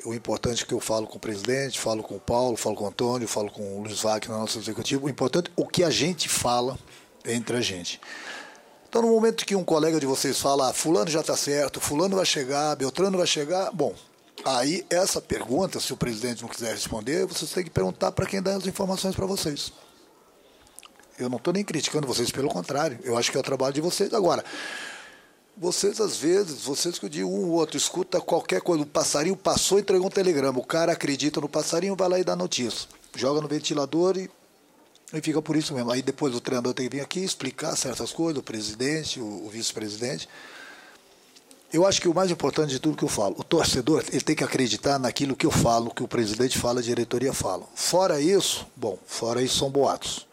o 0.04 0.12
importante 0.12 0.64
é 0.64 0.66
que 0.66 0.74
eu 0.74 0.80
falo 0.80 1.06
com 1.06 1.16
o 1.16 1.20
presidente, 1.20 1.78
falo 1.78 2.02
com 2.02 2.16
o 2.16 2.20
Paulo, 2.20 2.56
falo 2.56 2.74
com 2.74 2.86
o 2.86 2.88
Antônio, 2.88 3.28
falo 3.28 3.52
com 3.52 3.78
o 3.78 3.82
Luiz 3.84 4.00
Vac, 4.00 4.26
no 4.26 4.36
nosso 4.36 4.58
executivo. 4.58 5.06
O 5.06 5.08
importante 5.08 5.48
é 5.48 5.52
o 5.54 5.64
que 5.64 5.84
a 5.84 5.90
gente 5.90 6.28
fala 6.28 6.76
entre 7.24 7.56
a 7.56 7.60
gente. 7.60 8.00
Então, 8.90 9.02
no 9.02 9.08
momento 9.08 9.46
que 9.46 9.54
um 9.54 9.62
colega 9.62 10.00
de 10.00 10.04
vocês 10.04 10.40
fala, 10.40 10.68
ah, 10.68 10.72
fulano 10.72 11.08
já 11.08 11.20
está 11.20 11.36
certo, 11.36 11.80
fulano 11.80 12.16
vai 12.16 12.26
chegar, 12.26 12.74
Beltrano 12.74 13.16
vai 13.16 13.26
chegar, 13.26 13.70
bom, 13.70 13.94
aí 14.44 14.84
essa 14.90 15.20
pergunta, 15.20 15.78
se 15.78 15.92
o 15.92 15.96
presidente 15.96 16.42
não 16.42 16.48
quiser 16.48 16.72
responder, 16.72 17.24
vocês 17.24 17.52
têm 17.52 17.62
que 17.62 17.70
perguntar 17.70 18.10
para 18.10 18.26
quem 18.26 18.42
dá 18.42 18.56
as 18.56 18.66
informações 18.66 19.14
para 19.14 19.26
vocês. 19.26 19.72
Eu 21.16 21.28
não 21.28 21.36
estou 21.36 21.54
nem 21.54 21.62
criticando 21.62 22.04
vocês, 22.04 22.32
pelo 22.32 22.48
contrário, 22.48 22.98
eu 23.04 23.16
acho 23.16 23.30
que 23.30 23.36
é 23.36 23.40
o 23.40 23.44
trabalho 23.44 23.72
de 23.72 23.80
vocês. 23.80 24.12
Agora, 24.12 24.44
vocês, 25.56 26.00
às 26.00 26.16
vezes, 26.16 26.64
vocês 26.64 26.98
que 26.98 27.08
de 27.08 27.22
um 27.22 27.44
ou 27.44 27.50
outro 27.50 27.76
escuta 27.76 28.20
qualquer 28.20 28.60
coisa, 28.60 28.82
o 28.82 28.86
passarinho 28.86 29.36
passou 29.36 29.78
e 29.78 29.82
entregou 29.82 30.08
um 30.08 30.10
telegrama, 30.10 30.58
o 30.58 30.66
cara 30.66 30.90
acredita 30.90 31.40
no 31.40 31.48
passarinho, 31.48 31.94
vai 31.94 32.08
lá 32.08 32.18
e 32.18 32.24
dá 32.24 32.34
notícia. 32.34 32.88
Joga 33.14 33.40
no 33.40 33.46
ventilador 33.46 34.18
e, 34.18 34.28
e 35.12 35.20
fica 35.20 35.40
por 35.42 35.56
isso 35.56 35.74
mesmo. 35.74 35.90
Aí 35.90 36.02
depois 36.02 36.34
o 36.34 36.40
treinador 36.40 36.74
tem 36.74 36.88
que 36.88 36.96
vir 36.96 37.02
aqui 37.02 37.20
explicar 37.20 37.76
certas 37.76 38.12
coisas, 38.12 38.38
o 38.40 38.42
presidente, 38.42 39.20
o, 39.20 39.46
o 39.46 39.48
vice-presidente. 39.48 40.28
Eu 41.72 41.86
acho 41.86 42.00
que 42.00 42.08
o 42.08 42.14
mais 42.14 42.30
importante 42.30 42.70
de 42.70 42.80
tudo 42.80 42.96
que 42.96 43.04
eu 43.04 43.08
falo, 43.08 43.36
o 43.38 43.44
torcedor 43.44 44.04
ele 44.10 44.20
tem 44.20 44.34
que 44.34 44.42
acreditar 44.42 44.98
naquilo 44.98 45.36
que 45.36 45.46
eu 45.46 45.50
falo, 45.50 45.94
que 45.94 46.02
o 46.02 46.08
presidente 46.08 46.58
fala, 46.58 46.80
a 46.80 46.82
diretoria 46.82 47.32
fala. 47.32 47.64
Fora 47.74 48.20
isso, 48.20 48.66
bom, 48.76 48.98
fora 49.06 49.40
isso 49.40 49.58
são 49.58 49.70
boatos. 49.70 50.26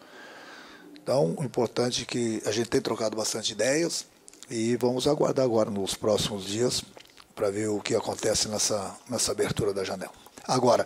Então, 1.01 1.35
o 1.37 1.43
importante 1.43 2.01
é 2.01 2.05
que 2.05 2.41
a 2.45 2.51
gente 2.51 2.69
tem 2.69 2.81
trocado 2.81 3.15
bastante 3.15 3.51
ideias, 3.51 4.05
e 4.49 4.75
vamos 4.77 5.07
aguardar 5.07 5.45
agora 5.45 5.69
nos 5.69 5.93
próximos 5.93 6.45
dias 6.45 6.81
para 7.35 7.51
ver 7.51 7.67
o 7.67 7.81
que 7.81 7.93
acontece 7.93 8.47
nessa, 8.47 8.95
nessa 9.09 9.31
abertura 9.31 9.73
da 9.73 9.83
janela. 9.83 10.11
Agora, 10.47 10.85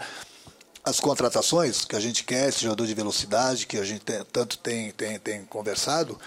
as 0.84 0.99
contratações 0.99 1.86
que 1.86 1.95
a 1.95 1.99
gente 1.99 2.23
quer, 2.23 2.49
esse 2.49 2.63
jogador 2.63 2.88
de 2.88 2.93
velocidade, 2.93 3.67
que 3.67 3.77
a 3.77 3.84
gente 3.84 4.01
tem, 4.01 4.23
tanto 4.32 4.57
tem, 4.57 4.91
tem, 4.91 5.19
tem 5.19 5.45
conversado, 5.45 6.19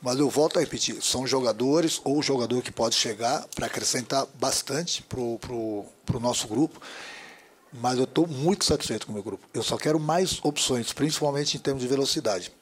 mas 0.00 0.18
eu 0.18 0.28
volto 0.30 0.58
a 0.58 0.60
repetir, 0.60 1.02
são 1.02 1.26
jogadores 1.26 2.00
ou 2.04 2.22
jogador 2.22 2.62
que 2.62 2.70
pode 2.70 2.94
chegar 2.94 3.44
para 3.54 3.66
acrescentar 3.66 4.26
bastante 4.34 5.02
para 5.02 5.20
o 5.20 6.20
nosso 6.20 6.46
grupo. 6.46 6.80
Mas 7.72 7.98
eu 7.98 8.04
estou 8.04 8.26
muito 8.26 8.64
satisfeito 8.64 9.06
com 9.06 9.12
o 9.12 9.14
meu 9.14 9.24
grupo. 9.24 9.46
Eu 9.52 9.62
só 9.62 9.76
quero 9.76 9.98
mais 9.98 10.38
opções, 10.42 10.92
principalmente 10.92 11.56
em 11.56 11.60
termos 11.60 11.82
de 11.82 11.88
velocidade. 11.88 12.52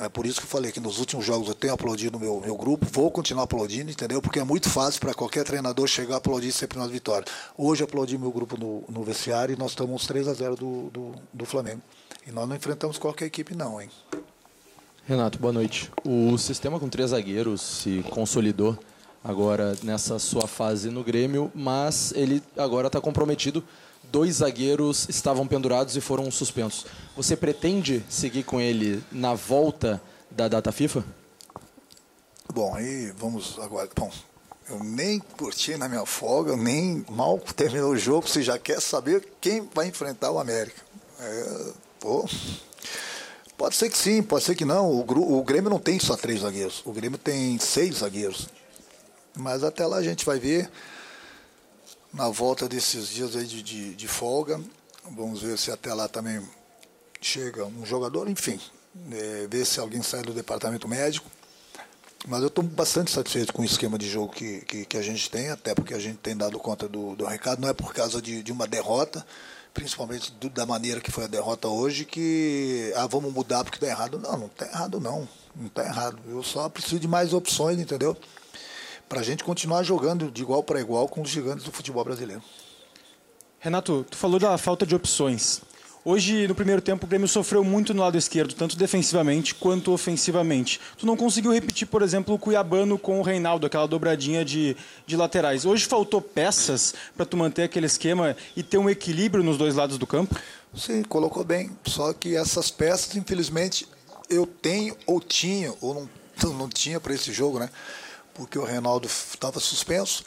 É 0.00 0.08
por 0.08 0.26
isso 0.26 0.40
que 0.40 0.46
eu 0.46 0.50
falei 0.50 0.70
que 0.70 0.78
nos 0.78 1.00
últimos 1.00 1.24
jogos 1.24 1.48
eu 1.48 1.54
tenho 1.54 1.74
aplaudido 1.74 2.18
o 2.18 2.20
meu, 2.20 2.40
meu 2.40 2.56
grupo, 2.56 2.86
vou 2.86 3.10
continuar 3.10 3.42
aplaudindo, 3.44 3.90
entendeu? 3.90 4.22
Porque 4.22 4.38
é 4.38 4.44
muito 4.44 4.70
fácil 4.70 5.00
para 5.00 5.12
qualquer 5.12 5.44
treinador 5.44 5.88
chegar 5.88 6.14
a 6.14 6.18
aplaudir 6.18 6.52
sempre 6.52 6.78
nas 6.78 6.88
vitórias. 6.88 7.28
Hoje 7.56 7.82
aplaudi 7.82 8.16
meu 8.16 8.30
grupo 8.30 8.56
no, 8.56 8.84
no 8.88 9.02
vestiário 9.02 9.54
e 9.54 9.58
nós 9.58 9.72
estamos 9.72 10.06
3 10.06 10.28
a 10.28 10.34
0 10.34 10.54
do, 10.54 10.90
do, 10.90 11.14
do 11.32 11.44
Flamengo. 11.44 11.82
E 12.24 12.30
nós 12.30 12.48
não 12.48 12.54
enfrentamos 12.54 12.96
qualquer 12.96 13.26
equipe 13.26 13.56
não, 13.56 13.80
hein? 13.80 13.90
Renato, 15.04 15.38
boa 15.38 15.52
noite. 15.52 15.90
O 16.04 16.38
sistema 16.38 16.78
com 16.78 16.88
três 16.88 17.10
zagueiros 17.10 17.60
se 17.60 18.04
consolidou 18.10 18.78
agora 19.24 19.76
nessa 19.82 20.18
sua 20.20 20.46
fase 20.46 20.90
no 20.90 21.02
Grêmio, 21.02 21.50
mas 21.54 22.12
ele 22.14 22.40
agora 22.56 22.86
está 22.86 23.00
comprometido 23.00 23.64
dois 24.10 24.36
zagueiros 24.36 25.08
estavam 25.08 25.46
pendurados 25.46 25.96
e 25.96 26.00
foram 26.00 26.30
suspensos. 26.30 26.86
Você 27.16 27.36
pretende 27.36 28.04
seguir 28.08 28.42
com 28.42 28.60
ele 28.60 29.02
na 29.10 29.34
volta 29.34 30.00
da 30.30 30.48
data 30.48 30.72
FIFA? 30.72 31.04
Bom, 32.52 32.74
aí 32.74 33.12
vamos 33.16 33.58
agora. 33.58 33.88
Bom, 33.94 34.10
eu 34.70 34.82
nem 34.82 35.18
curti 35.18 35.76
na 35.76 35.88
minha 35.88 36.04
folga, 36.04 36.56
nem 36.56 37.04
mal 37.08 37.38
terminou 37.38 37.92
o 37.92 37.98
jogo, 37.98 38.28
você 38.28 38.42
já 38.42 38.58
quer 38.58 38.80
saber 38.80 39.26
quem 39.40 39.68
vai 39.74 39.86
enfrentar 39.86 40.30
o 40.30 40.38
América. 40.38 40.82
É, 41.20 41.72
pô. 42.00 42.28
Pode 43.56 43.74
ser 43.74 43.90
que 43.90 43.98
sim, 43.98 44.22
pode 44.22 44.44
ser 44.44 44.54
que 44.54 44.64
não. 44.64 44.88
O, 44.90 45.38
o 45.38 45.42
Grêmio 45.42 45.68
não 45.68 45.80
tem 45.80 45.98
só 45.98 46.16
três 46.16 46.40
zagueiros, 46.40 46.82
o 46.84 46.92
Grêmio 46.92 47.18
tem 47.18 47.58
seis 47.58 47.96
zagueiros. 47.96 48.48
Mas 49.36 49.64
até 49.64 49.86
lá 49.86 49.96
a 49.96 50.02
gente 50.02 50.24
vai 50.24 50.38
ver 50.38 50.70
na 52.12 52.28
volta 52.28 52.68
desses 52.68 53.08
dias 53.08 53.36
aí 53.36 53.44
de, 53.44 53.62
de, 53.62 53.94
de, 53.94 54.08
folga. 54.08 54.60
Vamos 55.10 55.42
ver 55.42 55.58
se 55.58 55.70
até 55.70 55.92
lá 55.92 56.08
também 56.08 56.42
chega 57.20 57.64
um 57.64 57.84
jogador, 57.84 58.28
enfim, 58.28 58.60
é, 59.10 59.46
ver 59.48 59.64
se 59.64 59.80
alguém 59.80 60.02
sai 60.02 60.22
do 60.22 60.32
departamento 60.32 60.88
médico. 60.88 61.30
Mas 62.26 62.42
eu 62.42 62.48
estou 62.48 62.64
bastante 62.64 63.10
satisfeito 63.10 63.52
com 63.52 63.62
o 63.62 63.64
esquema 63.64 63.96
de 63.96 64.08
jogo 64.08 64.32
que, 64.32 64.60
que, 64.62 64.84
que, 64.84 64.96
a 64.96 65.02
gente 65.02 65.30
tem, 65.30 65.50
até 65.50 65.74
porque 65.74 65.94
a 65.94 65.98
gente 65.98 66.18
tem 66.18 66.36
dado 66.36 66.58
conta 66.58 66.88
do, 66.88 67.14
do 67.14 67.24
recado. 67.24 67.60
Não 67.60 67.68
é 67.68 67.72
por 67.72 67.94
causa 67.94 68.20
de, 68.20 68.42
de 68.42 68.50
uma 68.50 68.66
derrota, 68.66 69.24
principalmente 69.72 70.32
do, 70.32 70.50
da 70.50 70.66
maneira 70.66 71.00
que 71.00 71.12
foi 71.12 71.24
a 71.24 71.28
derrota 71.28 71.68
hoje, 71.68 72.04
que 72.04 72.92
ah, 72.96 73.06
vamos 73.06 73.32
mudar 73.32 73.62
porque 73.62 73.76
está 73.76 73.86
errado. 73.86 74.18
Não, 74.18 74.36
não 74.36 74.46
está 74.46 74.66
errado 74.66 75.00
não. 75.00 75.28
Não 75.54 75.66
está 75.68 75.84
errado. 75.84 76.18
Eu 76.26 76.42
só 76.42 76.68
preciso 76.68 76.98
de 76.98 77.08
mais 77.08 77.32
opções, 77.32 77.78
entendeu? 77.78 78.16
Para 79.08 79.20
a 79.20 79.22
gente 79.22 79.42
continuar 79.42 79.82
jogando 79.82 80.30
de 80.30 80.42
igual 80.42 80.62
para 80.62 80.80
igual 80.80 81.08
com 81.08 81.22
os 81.22 81.30
gigantes 81.30 81.64
do 81.64 81.72
futebol 81.72 82.04
brasileiro. 82.04 82.42
Renato, 83.58 84.06
tu 84.08 84.16
falou 84.16 84.38
da 84.38 84.56
falta 84.58 84.86
de 84.86 84.94
opções. 84.94 85.60
Hoje, 86.04 86.46
no 86.46 86.54
primeiro 86.54 86.80
tempo, 86.80 87.04
o 87.04 87.08
Grêmio 87.08 87.26
sofreu 87.26 87.64
muito 87.64 87.92
no 87.92 88.00
lado 88.00 88.16
esquerdo, 88.16 88.54
tanto 88.54 88.78
defensivamente 88.78 89.54
quanto 89.54 89.92
ofensivamente. 89.92 90.80
Tu 90.96 91.04
não 91.04 91.16
conseguiu 91.16 91.52
repetir, 91.52 91.86
por 91.86 92.02
exemplo, 92.02 92.34
o 92.34 92.38
Cuiabano 92.38 92.96
com 92.96 93.18
o 93.18 93.22
Reinaldo, 93.22 93.66
aquela 93.66 93.86
dobradinha 93.86 94.44
de, 94.44 94.76
de 95.06 95.16
laterais. 95.16 95.66
Hoje 95.66 95.86
faltou 95.86 96.22
peças 96.22 96.94
para 97.16 97.26
tu 97.26 97.36
manter 97.36 97.64
aquele 97.64 97.86
esquema 97.86 98.36
e 98.56 98.62
ter 98.62 98.78
um 98.78 98.88
equilíbrio 98.88 99.42
nos 99.42 99.58
dois 99.58 99.74
lados 99.74 99.98
do 99.98 100.06
campo? 100.06 100.36
Sim, 100.74 101.02
colocou 101.02 101.44
bem. 101.44 101.76
Só 101.84 102.12
que 102.12 102.36
essas 102.36 102.70
peças, 102.70 103.16
infelizmente, 103.16 103.86
eu 104.30 104.46
tenho 104.46 104.96
ou 105.04 105.20
tinha, 105.20 105.74
ou 105.80 105.94
não, 106.42 106.54
não 106.54 106.68
tinha 106.68 107.00
para 107.00 107.12
esse 107.12 107.32
jogo, 107.32 107.58
né? 107.58 107.68
Porque 108.38 108.56
o 108.56 108.64
Reinaldo 108.64 109.08
estava 109.08 109.58
suspenso. 109.58 110.24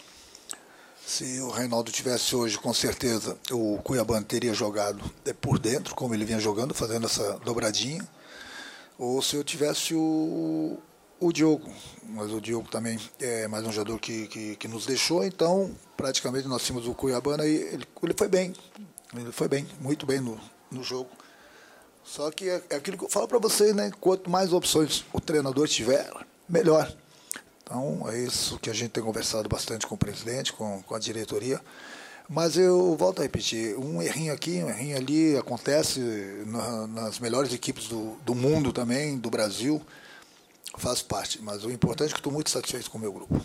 Se 1.07 1.39
o 1.39 1.49
Reinaldo 1.49 1.91
tivesse 1.91 2.35
hoje, 2.35 2.57
com 2.59 2.73
certeza, 2.73 3.37
o 3.49 3.79
Cuiabano 3.81 4.25
teria 4.25 4.53
jogado 4.53 5.01
é, 5.25 5.33
por 5.33 5.57
dentro, 5.57 5.95
como 5.95 6.13
ele 6.13 6.25
vinha 6.25 6.39
jogando, 6.39 6.73
fazendo 6.73 7.05
essa 7.07 7.39
dobradinha. 7.39 8.07
Ou 8.99 9.21
se 9.21 9.35
eu 9.35 9.43
tivesse 9.43 9.95
o, 9.95 10.77
o 11.19 11.31
Diogo, 11.31 11.71
mas 12.03 12.31
o 12.31 12.39
Diogo 12.39 12.69
também 12.69 12.99
é 13.19 13.47
mais 13.47 13.65
um 13.65 13.71
jogador 13.71 13.97
que, 13.97 14.27
que, 14.27 14.55
que 14.57 14.67
nos 14.67 14.85
deixou, 14.85 15.23
então 15.23 15.71
praticamente 15.97 16.47
nós 16.47 16.63
tínhamos 16.63 16.87
o 16.87 16.93
Cuiabana 16.93 17.45
e 17.47 17.55
ele, 17.55 17.87
ele 18.03 18.13
foi 18.15 18.27
bem, 18.27 18.53
ele 19.15 19.31
foi 19.31 19.47
bem, 19.47 19.67
muito 19.79 20.05
bem 20.05 20.19
no, 20.19 20.39
no 20.69 20.83
jogo. 20.83 21.09
Só 22.03 22.29
que 22.29 22.49
é, 22.49 22.61
é 22.69 22.75
aquilo 22.75 22.97
que 22.97 23.05
eu 23.05 23.09
falo 23.09 23.27
para 23.27 23.39
vocês, 23.39 23.73
né? 23.73 23.91
Quanto 23.99 24.29
mais 24.29 24.53
opções 24.53 25.05
o 25.13 25.19
treinador 25.19 25.67
tiver, 25.67 26.11
melhor. 26.47 26.93
Então 27.71 28.09
é 28.09 28.19
isso 28.19 28.59
que 28.59 28.69
a 28.69 28.73
gente 28.73 28.89
tem 28.89 29.01
conversado 29.01 29.47
bastante 29.47 29.87
com 29.87 29.95
o 29.95 29.97
presidente, 29.97 30.51
com, 30.51 30.83
com 30.83 30.93
a 30.93 30.99
diretoria. 30.99 31.57
Mas 32.27 32.57
eu 32.57 32.97
volto 32.97 33.19
a 33.19 33.23
repetir, 33.23 33.77
um 33.77 34.01
errinho 34.01 34.33
aqui, 34.33 34.61
um 34.61 34.69
errinho 34.69 34.97
ali, 34.97 35.37
acontece 35.37 36.01
na, 36.47 36.87
nas 36.87 37.19
melhores 37.19 37.53
equipes 37.53 37.87
do, 37.87 38.17
do 38.25 38.35
mundo 38.35 38.73
também, 38.73 39.17
do 39.17 39.29
Brasil, 39.29 39.81
faz 40.77 41.01
parte. 41.01 41.41
Mas 41.41 41.63
o 41.63 41.71
importante 41.71 42.09
é 42.09 42.13
que 42.13 42.19
estou 42.19 42.31
muito 42.31 42.49
satisfeito 42.49 42.91
com 42.91 42.97
o 42.97 43.01
meu 43.01 43.13
grupo. 43.13 43.35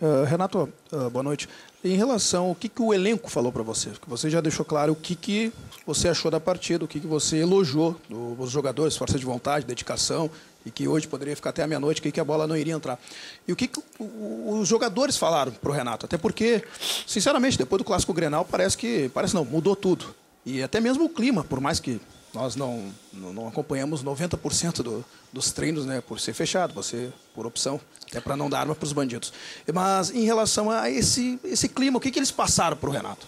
Uh, 0.00 0.24
Renato, 0.24 0.72
uh, 0.90 1.10
boa 1.10 1.22
noite. 1.22 1.46
Em 1.84 1.96
relação 1.96 2.46
ao 2.46 2.54
que, 2.54 2.70
que 2.70 2.80
o 2.80 2.92
elenco 2.92 3.30
falou 3.30 3.52
para 3.52 3.62
você, 3.62 3.90
que 3.90 4.08
você 4.08 4.30
já 4.30 4.40
deixou 4.40 4.64
claro 4.64 4.94
o 4.94 4.96
que, 4.96 5.14
que 5.14 5.52
você 5.86 6.08
achou 6.08 6.30
da 6.30 6.40
partida, 6.40 6.84
o 6.86 6.88
que, 6.88 7.00
que 7.00 7.06
você 7.06 7.36
elogiou 7.36 8.00
dos 8.08 8.50
jogadores, 8.50 8.96
força 8.96 9.18
de 9.18 9.24
vontade, 9.26 9.66
dedicação, 9.66 10.30
e 10.64 10.70
que 10.70 10.86
hoje 10.86 11.06
poderia 11.08 11.34
ficar 11.34 11.50
até 11.50 11.62
a 11.62 11.66
meia-noite, 11.66 12.00
que 12.00 12.20
a 12.20 12.24
bola 12.24 12.46
não 12.46 12.56
iria 12.56 12.74
entrar. 12.74 12.98
E 13.46 13.52
o 13.52 13.56
que, 13.56 13.68
que 13.68 13.80
os 13.98 14.68
jogadores 14.68 15.16
falaram 15.16 15.52
para 15.52 15.70
o 15.70 15.74
Renato? 15.74 16.06
Até 16.06 16.16
porque, 16.16 16.64
sinceramente, 17.06 17.58
depois 17.58 17.78
do 17.78 17.84
clássico 17.84 18.12
Grenal, 18.12 18.44
parece 18.44 18.76
que, 18.76 19.10
parece 19.12 19.34
não, 19.34 19.44
mudou 19.44 19.74
tudo. 19.74 20.14
E 20.44 20.62
até 20.62 20.80
mesmo 20.80 21.04
o 21.04 21.08
clima, 21.08 21.44
por 21.44 21.60
mais 21.60 21.78
que 21.78 22.00
nós 22.34 22.56
não, 22.56 22.92
não 23.12 23.46
acompanhamos 23.46 24.02
90% 24.02 24.82
do, 24.82 25.04
dos 25.32 25.52
treinos, 25.52 25.84
né, 25.84 26.00
por 26.00 26.18
ser 26.18 26.32
fechado, 26.32 26.72
você 26.72 27.12
por 27.34 27.46
opção, 27.46 27.80
até 28.08 28.20
para 28.20 28.36
não 28.36 28.48
dar 28.48 28.60
arma 28.60 28.74
para 28.74 28.86
os 28.86 28.92
bandidos. 28.92 29.32
Mas 29.72 30.10
em 30.10 30.24
relação 30.24 30.70
a 30.70 30.90
esse, 30.90 31.38
esse 31.44 31.68
clima, 31.68 31.98
o 31.98 32.00
que, 32.00 32.10
que 32.10 32.18
eles 32.18 32.30
passaram 32.30 32.76
para 32.76 32.88
o 32.88 32.92
Renato? 32.92 33.26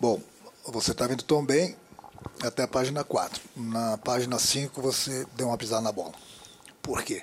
Bom, 0.00 0.20
você 0.66 0.92
está 0.92 1.06
vendo 1.06 1.22
tão 1.22 1.44
bem 1.44 1.76
até 2.42 2.62
a 2.62 2.68
página 2.68 3.04
4. 3.04 3.40
Na 3.56 3.98
página 3.98 4.38
5 4.38 4.80
você 4.80 5.26
deu 5.36 5.48
uma 5.48 5.58
pisada 5.58 5.82
na 5.82 5.92
bola. 5.92 6.12
Por 6.84 7.02
quê? 7.02 7.22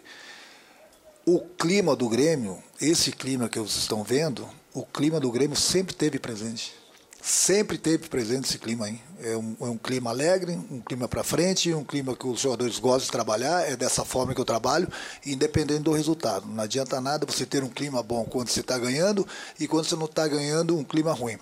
O 1.24 1.40
clima 1.40 1.96
do 1.96 2.10
Grêmio, 2.10 2.62
esse 2.82 3.12
clima 3.12 3.48
que 3.48 3.60
vocês 3.60 3.84
estão 3.84 4.04
vendo, 4.04 4.50
o 4.74 4.84
clima 4.84 5.20
do 5.20 5.32
Grêmio 5.32 5.56
sempre 5.56 5.94
teve 5.94 6.18
presente. 6.18 6.74
Sempre 7.22 7.78
teve 7.78 8.10
presente 8.10 8.50
esse 8.50 8.58
clima 8.58 8.88
aí. 8.88 9.00
É 9.22 9.38
um, 9.38 9.56
é 9.62 9.66
um 9.66 9.78
clima 9.78 10.10
alegre, 10.10 10.54
um 10.72 10.82
clima 10.82 11.08
para 11.08 11.24
frente, 11.24 11.72
um 11.72 11.84
clima 11.84 12.16
que 12.16 12.26
os 12.26 12.40
jogadores 12.40 12.80
gostam 12.80 13.06
de 13.06 13.12
trabalhar. 13.12 13.62
É 13.70 13.76
dessa 13.76 14.04
forma 14.04 14.34
que 14.34 14.42
eu 14.42 14.46
trabalho, 14.46 14.88
independente 15.24 15.84
do 15.84 15.92
resultado. 15.92 16.48
Não 16.48 16.64
adianta 16.64 17.00
nada 17.00 17.28
você 17.28 17.46
ter 17.46 17.64
um 17.64 17.70
clima 17.70 18.02
bom 18.02 18.26
quando 18.26 18.50
você 18.50 18.62
está 18.62 18.76
ganhando 18.76 19.28
e 19.60 19.68
quando 19.68 19.86
você 19.86 19.96
não 19.96 20.06
está 20.06 20.28
ganhando, 20.28 20.76
um 20.76 20.84
clima 20.84 21.14
ruim. 21.14 21.38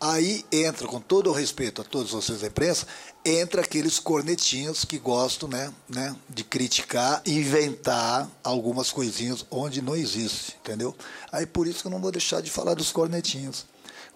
Aí 0.00 0.44
entra, 0.50 0.88
com 0.88 0.98
todo 0.98 1.30
o 1.30 1.32
respeito 1.32 1.80
a 1.82 1.84
todos 1.84 2.10
vocês 2.10 2.40
da 2.40 2.48
imprensa, 2.48 2.86
entra 3.24 3.60
aqueles 3.60 4.00
cornetinhos 4.00 4.84
que 4.84 4.98
gostam 4.98 5.48
né, 5.48 5.72
né, 5.88 6.16
de 6.28 6.42
criticar, 6.42 7.22
inventar 7.24 8.28
algumas 8.42 8.90
coisinhas 8.90 9.46
onde 9.48 9.80
não 9.80 9.94
existe, 9.94 10.56
entendeu? 10.60 10.96
Aí 11.30 11.46
por 11.46 11.68
isso 11.68 11.82
que 11.82 11.86
eu 11.86 11.90
não 11.90 12.00
vou 12.00 12.10
deixar 12.10 12.40
de 12.40 12.50
falar 12.50 12.74
dos 12.74 12.90
cornetinhos. 12.90 13.66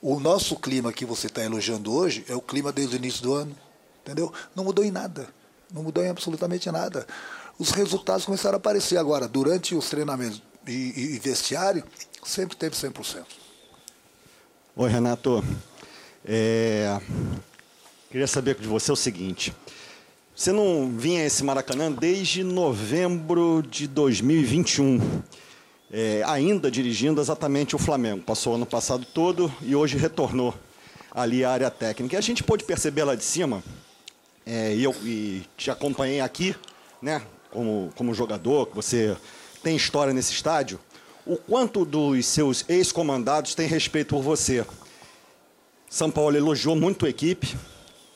O 0.06 0.20
nosso 0.20 0.56
clima 0.56 0.92
que 0.92 1.06
você 1.06 1.28
está 1.28 1.42
elogiando 1.42 1.90
hoje 1.90 2.26
é 2.28 2.34
o 2.34 2.40
clima 2.42 2.70
desde 2.70 2.94
o 2.94 2.98
início 2.98 3.22
do 3.22 3.32
ano, 3.32 3.56
entendeu? 4.02 4.30
Não 4.54 4.62
mudou 4.62 4.84
em 4.84 4.90
nada, 4.90 5.26
não 5.72 5.82
mudou 5.82 6.04
em 6.04 6.10
absolutamente 6.10 6.70
nada. 6.70 7.06
Os 7.58 7.70
resultados 7.70 8.26
começaram 8.26 8.56
a 8.56 8.58
aparecer 8.58 8.98
agora, 8.98 9.26
durante 9.26 9.74
os 9.74 9.88
treinamentos 9.88 10.42
e, 10.66 11.14
e 11.14 11.18
vestiário, 11.18 11.82
sempre 12.22 12.54
teve 12.54 12.76
100%. 12.76 13.24
Oi, 14.76 14.90
Renato. 14.90 15.42
É, 16.22 17.00
queria 18.10 18.26
saber 18.26 18.56
de 18.56 18.68
você 18.68 18.92
o 18.92 18.96
seguinte. 18.96 19.56
Você 20.36 20.52
não 20.52 20.94
vinha 20.94 21.22
a 21.22 21.24
esse 21.24 21.42
Maracanã 21.42 21.90
desde 21.90 22.44
novembro 22.44 23.62
de 23.62 23.88
2021, 23.88 25.22
é, 25.96 26.24
ainda 26.26 26.68
dirigindo 26.68 27.20
exatamente 27.20 27.76
o 27.76 27.78
Flamengo. 27.78 28.20
Passou 28.20 28.52
o 28.52 28.56
ano 28.56 28.66
passado 28.66 29.06
todo 29.14 29.52
e 29.62 29.76
hoje 29.76 29.96
retornou 29.96 30.52
ali 31.12 31.44
à 31.44 31.52
área 31.52 31.70
técnica. 31.70 32.16
E 32.16 32.18
a 32.18 32.20
gente 32.20 32.42
pôde 32.42 32.64
perceber 32.64 33.04
lá 33.04 33.14
de 33.14 33.22
cima, 33.22 33.62
é, 34.44 34.74
e 34.74 34.82
eu 34.82 34.92
e 35.04 35.44
te 35.56 35.70
acompanhei 35.70 36.20
aqui, 36.20 36.56
né, 37.00 37.22
como, 37.48 37.92
como 37.94 38.12
jogador, 38.12 38.66
que 38.66 38.74
você 38.74 39.16
tem 39.62 39.76
história 39.76 40.12
nesse 40.12 40.32
estádio, 40.32 40.80
o 41.24 41.36
quanto 41.36 41.84
dos 41.84 42.26
seus 42.26 42.64
ex-comandados 42.68 43.54
tem 43.54 43.68
respeito 43.68 44.16
por 44.16 44.20
você. 44.22 44.66
São 45.88 46.10
Paulo 46.10 46.36
elogiou 46.36 46.74
muito 46.74 47.06
a 47.06 47.08
equipe. 47.08 47.56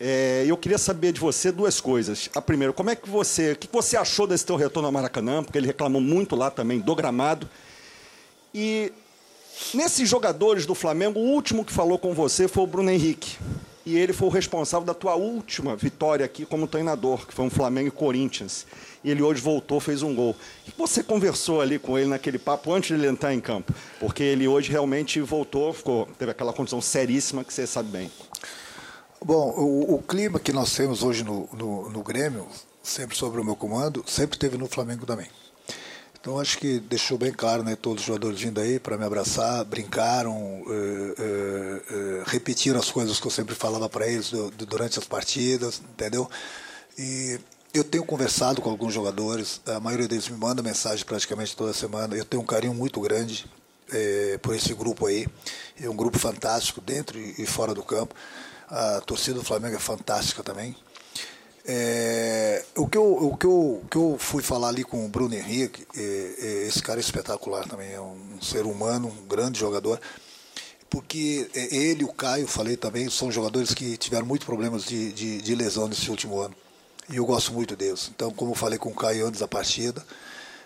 É, 0.00 0.44
eu 0.48 0.56
queria 0.56 0.78
saber 0.78 1.12
de 1.12 1.20
você 1.20 1.52
duas 1.52 1.80
coisas. 1.80 2.28
A 2.34 2.42
primeira, 2.42 2.72
como 2.72 2.90
é 2.90 2.96
que 2.96 3.08
você, 3.08 3.52
o 3.52 3.56
que 3.56 3.68
você 3.72 3.96
achou 3.96 4.26
desse 4.26 4.44
teu 4.44 4.56
retorno 4.56 4.88
ao 4.88 4.92
Maracanã? 4.92 5.44
Porque 5.44 5.56
ele 5.56 5.68
reclamou 5.68 6.00
muito 6.00 6.34
lá 6.34 6.50
também 6.50 6.80
do 6.80 6.94
gramado. 6.96 7.48
E 8.60 8.92
nesses 9.72 10.08
jogadores 10.08 10.66
do 10.66 10.74
Flamengo, 10.74 11.20
o 11.20 11.22
último 11.22 11.64
que 11.64 11.72
falou 11.72 11.96
com 11.96 12.12
você 12.12 12.48
foi 12.48 12.64
o 12.64 12.66
Bruno 12.66 12.90
Henrique. 12.90 13.38
E 13.86 13.96
ele 13.96 14.12
foi 14.12 14.26
o 14.26 14.30
responsável 14.30 14.84
da 14.84 14.92
tua 14.92 15.14
última 15.14 15.76
vitória 15.76 16.26
aqui 16.26 16.44
como 16.44 16.66
treinador, 16.66 17.24
que 17.24 17.32
foi 17.32 17.44
um 17.44 17.50
Flamengo 17.50 17.86
e 17.86 17.92
Corinthians 17.92 18.66
e 19.02 19.10
ele 19.10 19.22
hoje 19.22 19.40
voltou, 19.40 19.80
fez 19.80 20.02
um 20.02 20.14
gol. 20.14 20.34
Que 20.64 20.72
você 20.76 21.02
conversou 21.02 21.60
ali 21.60 21.78
com 21.78 21.98
ele 21.98 22.08
naquele 22.08 22.38
papo 22.38 22.72
antes 22.72 22.88
de 22.88 22.94
ele 22.94 23.06
entrar 23.06 23.32
em 23.32 23.40
campo? 23.40 23.72
Porque 24.00 24.22
ele 24.22 24.48
hoje 24.48 24.70
realmente 24.70 25.20
voltou, 25.20 25.72
ficou, 25.72 26.06
teve 26.18 26.30
aquela 26.30 26.52
condição 26.52 26.80
seríssima 26.80 27.44
que 27.44 27.52
você 27.52 27.66
sabe 27.66 27.90
bem. 27.90 28.10
Bom, 29.24 29.50
o, 29.56 29.94
o 29.94 30.02
clima 30.02 30.38
que 30.38 30.52
nós 30.52 30.74
temos 30.74 31.02
hoje 31.02 31.24
no, 31.24 31.48
no, 31.52 31.90
no 31.90 32.02
Grêmio, 32.02 32.46
sempre 32.82 33.16
sobre 33.16 33.40
o 33.40 33.44
meu 33.44 33.56
comando, 33.56 34.04
sempre 34.06 34.38
teve 34.38 34.56
no 34.56 34.66
Flamengo 34.66 35.06
também. 35.06 35.28
Então 36.20 36.38
acho 36.38 36.58
que 36.58 36.80
deixou 36.80 37.16
bem 37.16 37.32
claro, 37.32 37.62
né? 37.62 37.76
Todos 37.76 38.02
os 38.02 38.06
jogadores 38.06 38.40
vindo 38.40 38.60
aí 38.60 38.78
para 38.78 38.98
me 38.98 39.04
abraçar, 39.04 39.64
brincaram, 39.64 40.36
uh, 40.36 40.70
uh, 40.70 42.20
uh, 42.20 42.22
repetiram 42.26 42.78
as 42.78 42.90
coisas 42.90 43.20
que 43.20 43.26
eu 43.26 43.30
sempre 43.30 43.54
falava 43.54 43.88
para 43.88 44.06
eles 44.06 44.30
do, 44.30 44.50
do, 44.50 44.66
durante 44.66 44.98
as 44.98 45.04
partidas, 45.04 45.80
entendeu? 45.92 46.28
E 46.98 47.38
eu 47.72 47.84
tenho 47.84 48.04
conversado 48.04 48.60
com 48.60 48.68
alguns 48.68 48.92
jogadores, 48.92 49.60
a 49.66 49.78
maioria 49.78 50.08
deles 50.08 50.28
me 50.28 50.36
manda 50.36 50.62
mensagem 50.62 51.04
praticamente 51.04 51.56
toda 51.56 51.72
semana. 51.72 52.16
Eu 52.16 52.24
tenho 52.24 52.42
um 52.42 52.46
carinho 52.46 52.74
muito 52.74 53.00
grande 53.00 53.46
por 54.42 54.54
esse 54.54 54.74
grupo 54.74 55.06
aí. 55.06 55.26
É 55.80 55.88
um 55.88 55.94
grupo 55.94 56.18
fantástico, 56.18 56.80
dentro 56.80 57.18
e 57.18 57.46
fora 57.46 57.72
do 57.72 57.82
campo. 57.82 58.14
A 58.68 59.00
torcida 59.00 59.38
do 59.38 59.44
Flamengo 59.44 59.76
é 59.76 59.78
fantástica 59.78 60.42
também. 60.42 60.74
É, 61.70 62.64
o, 62.76 62.88
que 62.88 62.96
eu, 62.96 63.12
o, 63.12 63.36
que 63.36 63.44
eu, 63.44 63.82
que 63.90 63.96
eu 63.96 64.16
fui 64.18 64.42
falar 64.42 64.68
ali 64.68 64.82
com 64.82 65.04
o 65.04 65.08
Bruno 65.08 65.34
Henrique, 65.34 65.86
é, 65.94 66.00
é, 66.00 66.66
esse 66.66 66.82
cara 66.82 66.98
é 66.98 67.02
espetacular 67.02 67.68
também, 67.68 67.92
é 67.92 68.00
um 68.00 68.40
ser 68.40 68.64
humano, 68.64 69.08
um 69.08 69.26
grande 69.28 69.60
jogador 69.60 70.00
porque 70.90 71.50
ele 71.54 72.02
e 72.02 72.04
o 72.04 72.12
Caio, 72.12 72.46
falei 72.46 72.76
também, 72.76 73.10
são 73.10 73.30
jogadores 73.30 73.74
que 73.74 73.96
tiveram 73.96 74.26
muitos 74.26 74.46
problemas 74.46 74.84
de, 74.84 75.12
de, 75.12 75.42
de 75.42 75.54
lesão 75.54 75.86
nesse 75.86 76.10
último 76.10 76.40
ano. 76.40 76.54
E 77.10 77.16
eu 77.16 77.26
gosto 77.26 77.52
muito 77.52 77.76
deles. 77.76 78.10
Então, 78.14 78.30
como 78.30 78.52
eu 78.52 78.54
falei 78.54 78.78
com 78.78 78.90
o 78.90 78.94
Caio 78.94 79.26
antes 79.26 79.40
da 79.40 79.48
partida, 79.48 80.04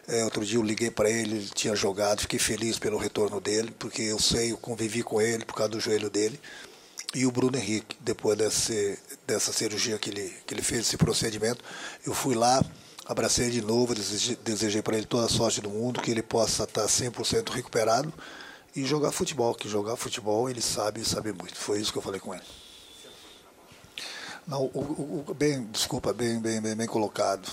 é, 0.06 0.24
outro 0.24 0.44
dia 0.44 0.58
eu 0.58 0.62
liguei 0.62 0.90
para 0.90 1.10
ele, 1.10 1.36
ele 1.36 1.50
tinha 1.54 1.74
jogado, 1.74 2.20
fiquei 2.20 2.38
feliz 2.38 2.78
pelo 2.78 2.98
retorno 2.98 3.40
dele, 3.40 3.74
porque 3.78 4.02
eu 4.02 4.18
sei, 4.18 4.52
eu 4.52 4.56
convivi 4.56 5.02
com 5.02 5.20
ele 5.20 5.44
por 5.44 5.54
causa 5.54 5.72
do 5.72 5.80
joelho 5.80 6.10
dele. 6.10 6.40
E 7.14 7.26
o 7.26 7.30
Bruno 7.30 7.56
Henrique, 7.58 7.96
depois 8.00 8.38
desse, 8.38 8.98
dessa 9.26 9.52
cirurgia 9.52 9.98
que 9.98 10.10
ele, 10.10 10.34
que 10.46 10.54
ele 10.54 10.62
fez, 10.62 10.80
esse 10.80 10.96
procedimento, 10.96 11.62
eu 12.06 12.14
fui 12.14 12.34
lá, 12.34 12.64
abracei 13.04 13.50
de 13.50 13.60
novo, 13.60 13.94
desejei, 13.94 14.36
desejei 14.36 14.82
para 14.82 14.96
ele 14.96 15.06
toda 15.06 15.26
a 15.26 15.28
sorte 15.28 15.60
do 15.60 15.68
mundo, 15.68 16.00
que 16.00 16.10
ele 16.10 16.22
possa 16.22 16.64
estar 16.64 16.86
100% 16.86 17.50
recuperado 17.50 18.12
e 18.74 18.84
jogar 18.84 19.12
futebol, 19.12 19.54
que 19.54 19.68
jogar 19.68 19.96
futebol 19.96 20.48
ele 20.48 20.62
sabe 20.62 21.02
e 21.02 21.04
sabe 21.04 21.32
muito. 21.32 21.54
Foi 21.56 21.78
isso 21.78 21.92
que 21.92 21.98
eu 21.98 22.02
falei 22.02 22.18
com 22.18 22.34
ele. 22.34 22.44
Não, 24.46 24.64
o, 24.74 25.24
o, 25.28 25.34
bem, 25.34 25.64
desculpa, 25.66 26.12
bem, 26.12 26.40
bem, 26.40 26.60
bem, 26.60 26.74
bem 26.74 26.86
colocado. 26.86 27.48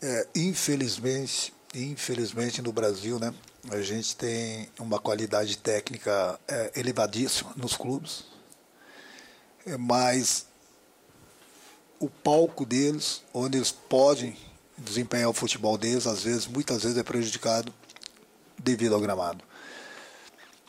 É, 0.00 0.26
infelizmente, 0.34 1.54
infelizmente 1.74 2.60
no 2.60 2.72
Brasil, 2.72 3.18
né, 3.18 3.32
a 3.70 3.80
gente 3.80 4.16
tem 4.16 4.68
uma 4.78 4.98
qualidade 4.98 5.56
técnica 5.56 6.38
é, 6.48 6.72
elevadíssima 6.74 7.52
nos 7.56 7.76
clubes, 7.76 8.24
mas 9.78 10.46
o 11.98 12.08
palco 12.08 12.66
deles, 12.66 13.22
onde 13.32 13.58
eles 13.58 13.70
podem 13.70 14.36
desempenhar 14.76 15.28
o 15.28 15.32
futebol 15.32 15.78
deles, 15.78 16.06
às 16.06 16.24
vezes, 16.24 16.46
muitas 16.46 16.82
vezes 16.82 16.98
é 16.98 17.02
prejudicado 17.02 17.72
devido 18.58 18.94
ao 18.94 19.00
gramado. 19.00 19.44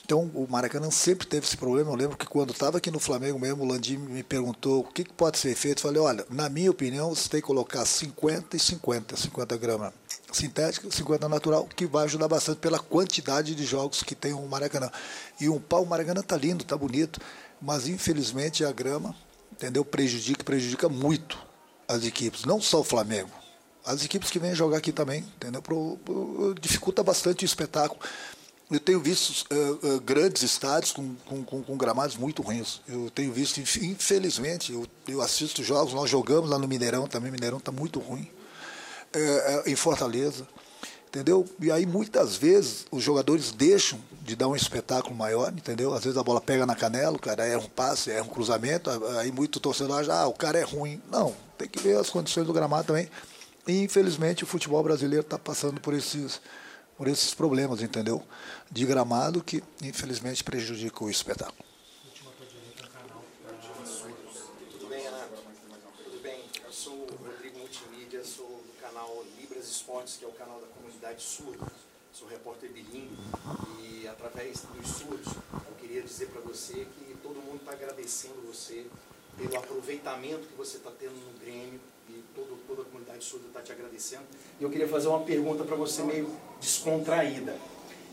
Então, 0.05 0.29
o 0.35 0.45
Maracanã 0.49 0.91
sempre 0.91 1.25
teve 1.25 1.45
esse 1.45 1.55
problema. 1.55 1.89
Eu 1.89 1.95
lembro 1.95 2.17
que 2.17 2.25
quando 2.25 2.51
estava 2.51 2.77
aqui 2.77 2.91
no 2.91 2.99
Flamengo 2.99 3.39
mesmo, 3.39 3.63
o 3.63 3.67
Landim 3.67 3.97
me 3.97 4.21
perguntou 4.21 4.81
o 4.81 4.83
que, 4.83 5.05
que, 5.05 5.13
pode 5.13 5.37
ser 5.37 5.55
feito. 5.55 5.77
Eu 5.77 5.81
falei, 5.81 6.01
olha, 6.01 6.25
na 6.29 6.49
minha 6.49 6.69
opinião, 6.69 7.15
você 7.15 7.29
tem 7.29 7.39
que 7.39 7.47
colocar 7.47 7.85
50 7.85 8.57
e 8.57 8.59
50, 8.59 9.15
50 9.15 9.57
gramas 9.57 9.93
sintética, 10.33 10.89
50 10.89 11.29
natural, 11.29 11.67
que 11.75 11.85
vai 11.85 12.05
ajudar 12.05 12.27
bastante 12.27 12.57
pela 12.57 12.79
quantidade 12.79 13.55
de 13.55 13.63
jogos 13.63 14.03
que 14.03 14.15
tem 14.15 14.33
o 14.33 14.41
Maracanã. 14.47 14.91
E 15.39 15.47
um 15.47 15.59
pau, 15.59 15.83
o 15.83 15.85
Maracanã 15.85 16.21
tá 16.21 16.35
lindo, 16.35 16.63
tá 16.63 16.75
bonito, 16.75 17.21
mas 17.63 17.87
infelizmente 17.87 18.65
a 18.65 18.71
grama, 18.73 19.15
entendeu? 19.51 19.85
Prejudica, 19.85 20.43
prejudica 20.43 20.89
muito 20.89 21.39
as 21.87 22.03
equipes, 22.03 22.43
não 22.43 22.61
só 22.61 22.81
o 22.81 22.83
Flamengo. 22.83 23.31
As 23.85 24.03
equipes 24.03 24.29
que 24.29 24.37
vêm 24.37 24.53
jogar 24.53 24.77
aqui 24.77 24.91
também, 24.91 25.21
entendeu? 25.35 25.61
Pro, 25.61 25.97
pro, 26.03 26.55
dificulta 26.59 27.01
bastante 27.01 27.43
o 27.43 27.47
espetáculo. 27.47 27.99
Eu 28.69 28.79
tenho 28.79 28.99
visto 28.99 29.45
uh, 29.51 29.95
uh, 29.95 30.01
grandes 30.01 30.41
estádios 30.41 30.91
com, 30.91 31.15
com, 31.25 31.63
com, 31.63 31.77
gramados 31.77 32.17
muito 32.17 32.41
ruins. 32.41 32.81
Eu 32.87 33.09
tenho 33.09 33.31
visto, 33.31 33.59
infelizmente, 33.59 34.73
eu, 34.73 34.85
eu 35.07 35.21
assisto 35.21 35.63
jogos, 35.63 35.93
nós 35.93 36.09
jogamos 36.09 36.49
lá 36.49 36.57
no 36.57 36.67
Mineirão 36.67 37.07
também, 37.07 37.31
Mineirão 37.31 37.59
está 37.59 37.71
muito 37.71 37.99
ruim 37.99 38.29
é, 39.13 39.63
em 39.67 39.75
Fortaleza. 39.75 40.47
Entendeu? 41.07 41.45
E 41.61 41.71
aí 41.71 41.85
muitas 41.85 42.35
vezes 42.35 42.87
os 42.91 43.03
jogadores 43.03 43.51
deixam 43.51 43.99
de 44.23 44.37
dar 44.37 44.47
um 44.47 44.55
espetáculo 44.55 45.13
maior, 45.13 45.51
entendeu? 45.51 45.93
Às 45.93 46.05
vezes 46.05 46.17
a 46.17 46.23
bola 46.23 46.39
pega 46.39 46.65
na 46.65 46.75
canela, 46.75 47.15
o 47.15 47.19
cara 47.19 47.45
erra 47.45 47.59
um 47.59 47.69
passe, 47.69 48.09
erra 48.09 48.23
um 48.23 48.29
cruzamento, 48.29 48.89
aí 49.19 49.31
muito 49.31 49.59
torcedor 49.59 49.99
acha, 49.99 50.13
ah, 50.13 50.27
o 50.27 50.33
cara 50.33 50.57
é 50.57 50.63
ruim. 50.63 51.01
Não, 51.11 51.35
tem 51.57 51.67
que 51.67 51.79
ver 51.79 51.97
as 51.97 52.09
condições 52.09 52.47
do 52.47 52.53
gramado 52.53 52.87
também. 52.87 53.09
E 53.67 53.83
infelizmente 53.83 54.43
o 54.43 54.47
futebol 54.47 54.81
brasileiro 54.81 55.23
está 55.23 55.37
passando 55.37 55.81
por 55.81 55.93
esses, 55.93 56.39
por 56.97 57.09
esses 57.09 57.33
problemas, 57.33 57.81
entendeu? 57.81 58.23
De 58.71 58.85
gramado 58.85 59.43
que 59.43 59.61
infelizmente 59.81 60.43
prejudica 60.43 61.03
o 61.03 61.09
espetáculo. 61.09 61.63
Esportes, 69.63 70.17
que 70.17 70.23
é 70.23 70.27
o 70.27 70.31
canal 70.31 70.61
da 70.61 70.67
comunidade 70.67 71.21
surda. 71.21 71.65
Sou 72.23 72.31
repórter 72.31 72.71
bilíngue 72.71 73.17
e 73.81 74.07
através 74.07 74.61
dos 74.61 74.87
surdos 74.87 75.33
eu 75.53 75.75
queria 75.77 76.01
dizer 76.01 76.27
para 76.27 76.39
você 76.39 76.73
que 76.73 77.17
todo 77.21 77.35
mundo 77.35 77.57
está 77.57 77.73
agradecendo 77.73 78.35
você 78.47 78.85
pelo 79.37 79.57
aproveitamento 79.57 80.47
que 80.47 80.55
você 80.55 80.77
está 80.77 80.89
tendo 80.97 81.15
no 81.15 81.37
Grêmio 81.37 81.81
e 82.07 82.23
todo, 82.33 82.57
toda 82.65 82.83
a 82.83 82.85
comunidade 82.85 83.25
surda 83.25 83.47
está 83.47 83.61
te 83.61 83.73
agradecendo. 83.73 84.23
E 84.57 84.63
eu 84.63 84.69
queria 84.69 84.87
fazer 84.87 85.09
uma 85.09 85.19
pergunta 85.19 85.65
para 85.65 85.75
você 85.75 86.01
meio 86.01 86.33
descontraída. 86.61 87.57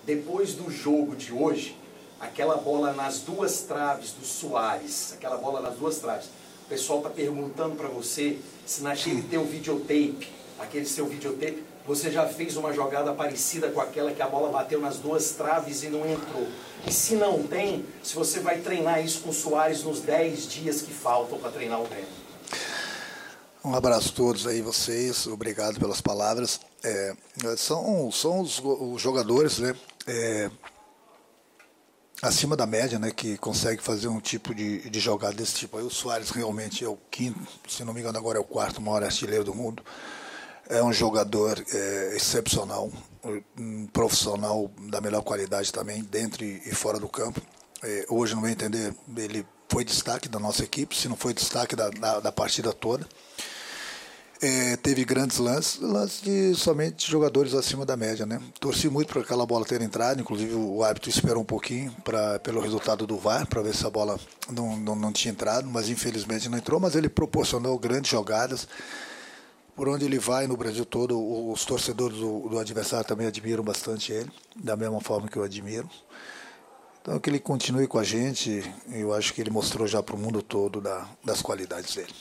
Depois 0.04 0.54
do 0.54 0.68
jogo 0.68 1.14
de 1.14 1.32
hoje, 1.32 1.78
aquela 2.18 2.56
bola 2.56 2.92
nas 2.92 3.20
duas 3.20 3.62
traves 3.62 4.11
do 4.12 4.26
Soares, 4.26 5.12
aquela 5.12 5.36
bola 5.36 5.61
nas 5.61 5.76
duas 5.76 5.98
traves, 5.98 6.26
o 6.64 6.68
pessoal 6.68 6.98
está 6.98 7.11
perguntando 7.11 7.76
para 7.76 7.86
você 7.86 8.40
se 8.66 8.82
naquele 8.82 9.22
teu 9.22 9.44
videotape 9.44 10.40
aquele 10.61 10.84
seu 10.84 11.06
videotape, 11.06 11.64
você 11.86 12.10
já 12.10 12.26
fez 12.26 12.56
uma 12.56 12.72
jogada 12.72 13.12
parecida 13.12 13.70
com 13.70 13.80
aquela 13.80 14.12
que 14.12 14.22
a 14.22 14.28
bola 14.28 14.50
bateu 14.50 14.80
nas 14.80 14.96
duas 14.96 15.30
traves 15.30 15.82
e 15.82 15.88
não 15.88 16.08
entrou. 16.08 16.46
E 16.86 16.92
se 16.92 17.14
não 17.14 17.42
tem, 17.42 17.84
se 18.02 18.14
você 18.14 18.40
vai 18.40 18.60
treinar 18.60 19.04
isso 19.04 19.20
com 19.20 19.30
o 19.30 19.34
Soares 19.34 19.82
nos 19.82 20.00
10 20.00 20.48
dias 20.48 20.82
que 20.82 20.92
faltam 20.92 21.38
para 21.38 21.50
treinar 21.50 21.80
o 21.80 21.86
Grêmio. 21.86 22.08
Um 23.62 23.74
abraço 23.74 24.10
a 24.10 24.16
todos 24.16 24.46
aí, 24.46 24.62
vocês, 24.62 25.26
obrigado 25.26 25.78
pelas 25.78 26.00
palavras. 26.00 26.60
É, 26.82 27.14
são 27.58 28.10
são 28.10 28.40
os, 28.40 28.58
os 28.64 29.02
jogadores 29.02 29.58
né, 29.58 29.74
é, 30.06 30.50
acima 32.22 32.56
da 32.56 32.66
média 32.66 32.98
né, 32.98 33.10
que 33.10 33.36
consegue 33.36 33.82
fazer 33.82 34.08
um 34.08 34.18
tipo 34.18 34.54
de, 34.54 34.88
de 34.88 35.00
jogada 35.00 35.34
desse 35.34 35.56
tipo. 35.56 35.76
Aí 35.76 35.84
o 35.84 35.90
Soares 35.90 36.30
realmente 36.30 36.84
é 36.84 36.88
o 36.88 36.96
quinto, 37.10 37.46
se 37.68 37.84
não 37.84 37.92
me 37.92 38.00
engano 38.00 38.16
agora 38.16 38.38
é 38.38 38.40
o 38.40 38.44
quarto 38.44 38.80
maior 38.80 39.02
artilheiro 39.02 39.44
do 39.44 39.54
mundo 39.54 39.82
é 40.70 40.82
um 40.82 40.92
jogador 40.92 41.62
é, 41.72 42.12
excepcional, 42.16 42.90
um 43.58 43.86
profissional 43.88 44.70
da 44.88 45.00
melhor 45.00 45.22
qualidade 45.22 45.72
também, 45.72 46.02
dentro 46.02 46.44
e 46.44 46.74
fora 46.74 46.98
do 46.98 47.08
campo. 47.08 47.42
É, 47.82 48.06
hoje, 48.08 48.34
no 48.34 48.40
meu 48.40 48.50
entender, 48.50 48.94
ele 49.16 49.44
foi 49.68 49.84
destaque 49.84 50.28
da 50.28 50.38
nossa 50.38 50.64
equipe, 50.64 50.96
se 50.96 51.08
não 51.08 51.16
foi 51.16 51.34
destaque 51.34 51.74
da, 51.74 51.90
da, 51.90 52.20
da 52.20 52.32
partida 52.32 52.72
toda. 52.72 53.06
É, 54.42 54.76
teve 54.76 55.04
grandes 55.04 55.36
lances, 55.36 55.78
lances 55.80 56.22
de 56.22 56.54
somente 56.54 57.10
jogadores 57.10 57.52
acima 57.52 57.84
da 57.84 57.94
média, 57.94 58.24
né? 58.24 58.40
Torci 58.58 58.88
muito 58.88 59.12
para 59.12 59.20
aquela 59.20 59.44
bola 59.44 59.66
ter 59.66 59.82
entrado, 59.82 60.18
inclusive 60.18 60.54
o 60.54 60.82
árbitro 60.82 61.10
esperou 61.10 61.42
um 61.42 61.46
pouquinho 61.46 61.94
pra, 62.02 62.38
pelo 62.38 62.58
resultado 62.58 63.06
do 63.06 63.18
VAR 63.18 63.46
para 63.46 63.60
ver 63.60 63.74
se 63.74 63.86
a 63.86 63.90
bola 63.90 64.18
não, 64.50 64.78
não, 64.78 64.96
não 64.96 65.12
tinha 65.12 65.30
entrado, 65.30 65.68
mas 65.68 65.90
infelizmente 65.90 66.48
não 66.48 66.56
entrou, 66.56 66.80
mas 66.80 66.94
ele 66.94 67.10
proporcionou 67.10 67.78
grandes 67.78 68.10
jogadas 68.10 68.66
por 69.80 69.88
onde 69.88 70.04
ele 70.04 70.18
vai 70.18 70.46
no 70.46 70.58
Brasil 70.58 70.84
todo, 70.84 71.18
os 71.50 71.64
torcedores 71.64 72.18
do, 72.18 72.50
do, 72.50 72.58
adversário 72.58 73.08
também 73.08 73.26
admiram 73.26 73.64
bastante 73.64 74.12
ele, 74.12 74.30
da 74.54 74.76
mesma 74.76 75.00
forma 75.00 75.26
que 75.26 75.38
eu 75.38 75.42
admiro. 75.42 75.88
Então, 77.00 77.18
que 77.18 77.30
ele 77.30 77.40
continue 77.40 77.86
com 77.86 77.98
a 77.98 78.04
gente, 78.04 78.62
eu 78.90 79.14
acho 79.14 79.32
que 79.32 79.40
ele 79.40 79.48
mostrou 79.48 79.86
já 79.86 80.02
para 80.02 80.14
o 80.14 80.18
mundo 80.18 80.42
todo 80.42 80.82
da, 80.82 81.08
das 81.24 81.40
qualidades 81.40 81.94
dele. 81.94 82.12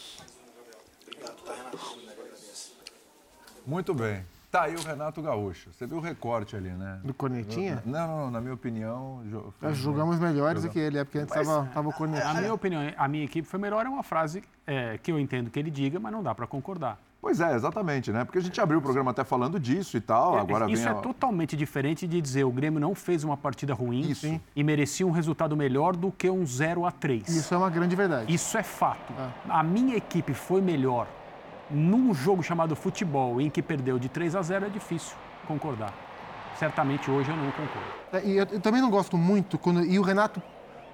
Muito 3.68 3.94
bem. 3.94 4.26
Tá 4.50 4.64
aí 4.64 4.76
o 4.76 4.82
Renato 4.82 5.22
Gaúcho. 5.22 5.74
Você 5.74 5.86
viu 5.86 5.98
o 5.98 6.02
recorte 6.02 6.56
ali, 6.56 6.70
né? 6.70 7.02
Do 7.04 7.14
Cornetinha? 7.14 7.84
Não, 7.86 8.08
não, 8.08 8.32
na 8.32 8.40
minha 8.40 8.54
opinião. 8.54 9.22
Nós 9.62 9.76
jogamos 9.76 10.18
melhores 10.18 10.64
do 10.64 10.70
que 10.70 10.80
ele, 10.80 10.98
é 10.98 11.04
porque 11.04 11.20
antes 11.20 11.36
estava 11.36 11.90
o 11.90 11.92
Cornetinha. 11.92 12.30
A 12.30 12.36
minha 12.36 12.54
opinião, 12.54 12.82
a 12.96 13.08
minha 13.10 13.26
equipe 13.26 13.46
foi 13.46 13.60
melhor, 13.60 13.86
é 13.86 13.90
uma 13.90 14.02
frase 14.02 14.42
é, 14.66 14.98
que 14.98 15.12
eu 15.12 15.20
entendo 15.20 15.50
que 15.50 15.60
ele 15.60 15.70
diga, 15.70 16.00
mas 16.00 16.14
não 16.14 16.24
dá 16.24 16.34
para 16.34 16.48
concordar. 16.48 16.98
Pois 17.22 17.42
é, 17.42 17.54
exatamente, 17.54 18.12
né? 18.12 18.24
Porque 18.24 18.38
a 18.38 18.42
gente 18.42 18.60
abriu 18.62 18.80
o 18.80 18.82
programa 18.82 19.12
até 19.12 19.26
falando 19.26 19.60
disso 19.60 19.98
e 19.98 20.02
tal. 20.02 20.38
É, 20.38 20.42
agora 20.42 20.72
isso 20.72 20.84
vem 20.84 20.92
é 20.92 21.02
totalmente 21.02 21.56
diferente 21.56 22.08
de 22.08 22.22
dizer 22.22 22.46
o 22.46 22.52
Grêmio 22.52 22.80
não 22.80 22.96
fez 22.96 23.24
uma 23.26 23.36
partida 23.36 23.74
ruim 23.74 24.02
isso. 24.02 24.40
e 24.56 24.64
merecia 24.64 25.06
um 25.06 25.12
resultado 25.12 25.56
melhor 25.56 25.96
do 25.96 26.12
que 26.12 26.30
um 26.30 26.46
0 26.46 26.86
a 26.86 26.92
3 26.92 27.28
Isso 27.28 27.54
é 27.54 27.58
uma 27.58 27.70
grande 27.70 27.96
verdade. 27.96 28.34
Isso 28.34 28.58
é 28.58 28.64
fato. 28.64 29.12
É. 29.14 29.30
A 29.50 29.62
minha 29.62 29.98
equipe 29.98 30.34
foi 30.34 30.62
melhor 30.62 31.08
num 31.70 32.14
jogo 32.14 32.42
chamado 32.42 32.76
futebol 32.76 33.40
em 33.42 33.50
que 33.50 33.62
perdeu 33.62 34.00
de 34.00 34.08
3 34.08 34.36
a 34.36 34.42
0 34.42 34.66
é 34.68 34.70
difícil 34.70 35.16
concordar. 35.46 35.94
Certamente 36.58 37.12
hoje 37.12 37.30
eu 37.30 37.36
não 37.36 37.52
concordo. 37.52 37.90
É, 38.14 38.26
e 38.26 38.38
eu, 38.38 38.46
eu 38.46 38.60
também 38.60 38.82
não 38.82 38.90
gosto 38.90 39.18
muito 39.18 39.58
quando 39.58 39.84
e 39.84 40.00
o 40.00 40.02
Renato 40.02 40.42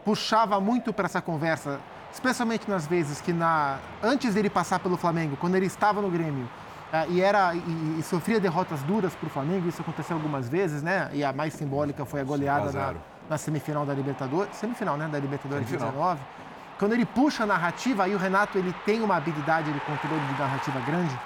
puxava 0.06 0.62
muito 0.62 0.94
para 0.94 1.06
essa 1.06 1.22
conversa 1.22 1.82
especialmente 2.16 2.70
nas 2.70 2.88
vezes 2.88 3.20
que 3.20 3.34
na 3.34 3.78
antes 4.02 4.34
dele 4.34 4.50
passar 4.50 4.80
pelo 4.80 4.96
Flamengo, 4.96 5.36
quando 5.36 5.56
ele 5.56 5.66
estava 5.66 6.02
no 6.02 6.10
Grêmio, 6.10 6.46
uh, 6.46 7.12
e 7.12 7.22
era 7.22 7.54
e, 7.54 7.98
e, 8.00 8.04
sofria 8.04 8.40
derrotas 8.40 8.82
duras 8.84 9.14
para 9.14 9.28
o 9.28 9.30
Flamengo, 9.30 9.68
isso 9.68 9.82
aconteceu 9.82 10.16
algumas 10.16 10.48
vezes, 10.48 10.82
né? 10.82 11.10
E 11.12 11.26
a 11.26 11.34
mais 11.34 11.54
simbólica 11.54 12.06
foi 12.06 12.22
a 12.22 12.24
goleada 12.24 12.72
na, 12.72 12.96
na, 13.30 13.38
semifinal 13.38 13.86
da 13.86 13.94
Libertadores, 13.94 14.56
semifinal, 14.56 14.96
né, 14.96 15.10
da 15.10 15.20
Libertadores 15.20 15.68
de 15.68 15.74
19. 15.74 16.22
Quando 16.80 16.94
ele 16.94 17.06
puxa 17.06 17.44
a 17.44 17.46
narrativa, 17.46 18.04
aí 18.06 18.16
o 18.16 18.18
Renato 18.18 18.58
ele 18.58 18.74
tem 18.86 19.02
uma 19.02 19.18
habilidade 19.18 19.72
de 19.72 19.80
controle 19.82 20.26
de 20.26 20.40
narrativa 20.40 20.80
grande 20.82 21.20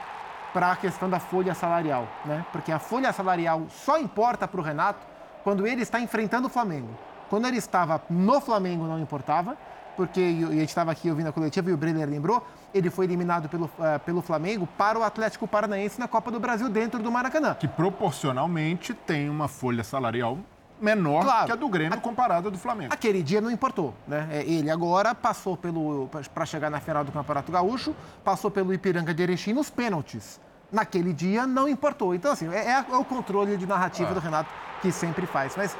para 0.54 0.72
a 0.72 0.76
questão 0.76 1.08
da 1.08 1.20
folha 1.20 1.54
salarial, 1.54 2.08
né? 2.26 2.44
Porque 2.52 2.72
a 2.72 2.80
folha 2.80 3.14
salarial 3.14 3.68
só 3.70 4.00
importa 4.00 4.48
para 4.48 4.60
o 4.60 4.64
Renato 4.64 5.06
quando 5.44 5.68
ele 5.68 5.84
está 5.84 6.00
enfrentando 6.00 6.48
o 6.48 6.50
Flamengo. 6.50 6.90
Quando 7.30 7.48
ele 7.48 7.58
estava 7.58 8.02
no 8.10 8.42
Flamengo 8.42 8.86
não 8.86 9.00
importava 9.00 9.58
porque 10.00 10.22
a 10.22 10.52
gente 10.54 10.70
estava 10.70 10.94
aqui 10.94 11.10
ouvindo 11.10 11.28
a 11.28 11.32
coletiva 11.34 11.70
e 11.70 11.74
o 11.74 11.78
Brenner 11.78 12.08
lembrou, 12.08 12.48
ele 12.74 12.90
foi 12.90 13.04
eliminado 13.04 13.50
pelo, 13.50 13.66
uh, 13.66 14.00
pelo 14.06 14.22
Flamengo 14.22 14.66
para 14.78 14.98
o 14.98 15.04
Atlético 15.04 15.46
Paranaense 15.46 16.00
na 16.00 16.08
Copa 16.08 16.32
do 16.32 16.40
Brasil 16.40 16.70
dentro 16.70 17.04
do 17.04 17.12
Maracanã. 17.12 17.54
Que 17.56 17.68
proporcionalmente 17.68 18.94
tem 18.94 19.30
uma 19.30 19.50
folha 19.50 19.84
salarial 19.84 20.38
menor 20.80 21.24
claro, 21.24 21.46
que 21.48 21.52
a 21.52 21.56
do 21.56 21.68
Grêmio 21.68 21.98
a, 21.98 22.02
comparada 22.02 22.48
ao 22.48 22.52
do 22.52 22.58
Flamengo. 22.58 22.94
Aquele 22.94 23.22
dia 23.22 23.42
não 23.42 23.52
importou, 23.52 23.94
né? 24.08 24.26
É, 24.32 24.44
ele 24.44 24.72
agora 24.72 25.14
passou 25.14 25.58
pelo 25.58 26.10
para 26.34 26.46
chegar 26.46 26.70
na 26.70 26.80
final 26.80 27.04
do 27.04 27.12
Campeonato 27.12 27.52
Gaúcho, 27.52 27.94
passou 28.24 28.50
pelo 28.50 28.74
Ipiranga 28.74 29.14
de 29.14 29.22
Erechim 29.22 29.52
nos 29.52 29.70
pênaltis. 29.70 30.40
Naquele 30.72 31.12
dia 31.12 31.46
não 31.46 31.68
importou. 31.68 32.16
Então 32.16 32.32
assim, 32.32 32.48
é, 32.54 32.72
é 32.72 32.96
o 32.96 33.04
controle 33.04 33.58
de 33.58 33.66
narrativa 33.66 34.12
ah. 34.12 34.14
do 34.14 34.20
Renato 34.22 34.50
que 34.82 34.94
sempre 34.94 35.26
faz. 35.26 35.58
Mas 35.58 35.76
é, 35.76 35.78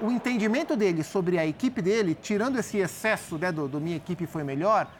o 0.00 0.10
entendimento 0.10 0.76
dele 0.76 1.02
sobre 1.02 1.38
a 1.38 1.46
equipe 1.46 1.80
dele, 1.80 2.16
tirando 2.20 2.58
esse 2.58 2.78
excesso 2.78 3.38
né, 3.38 3.52
do, 3.52 3.68
do 3.68 3.80
minha 3.80 3.96
equipe 3.96 4.26
foi 4.26 4.42
melhor, 4.42 4.90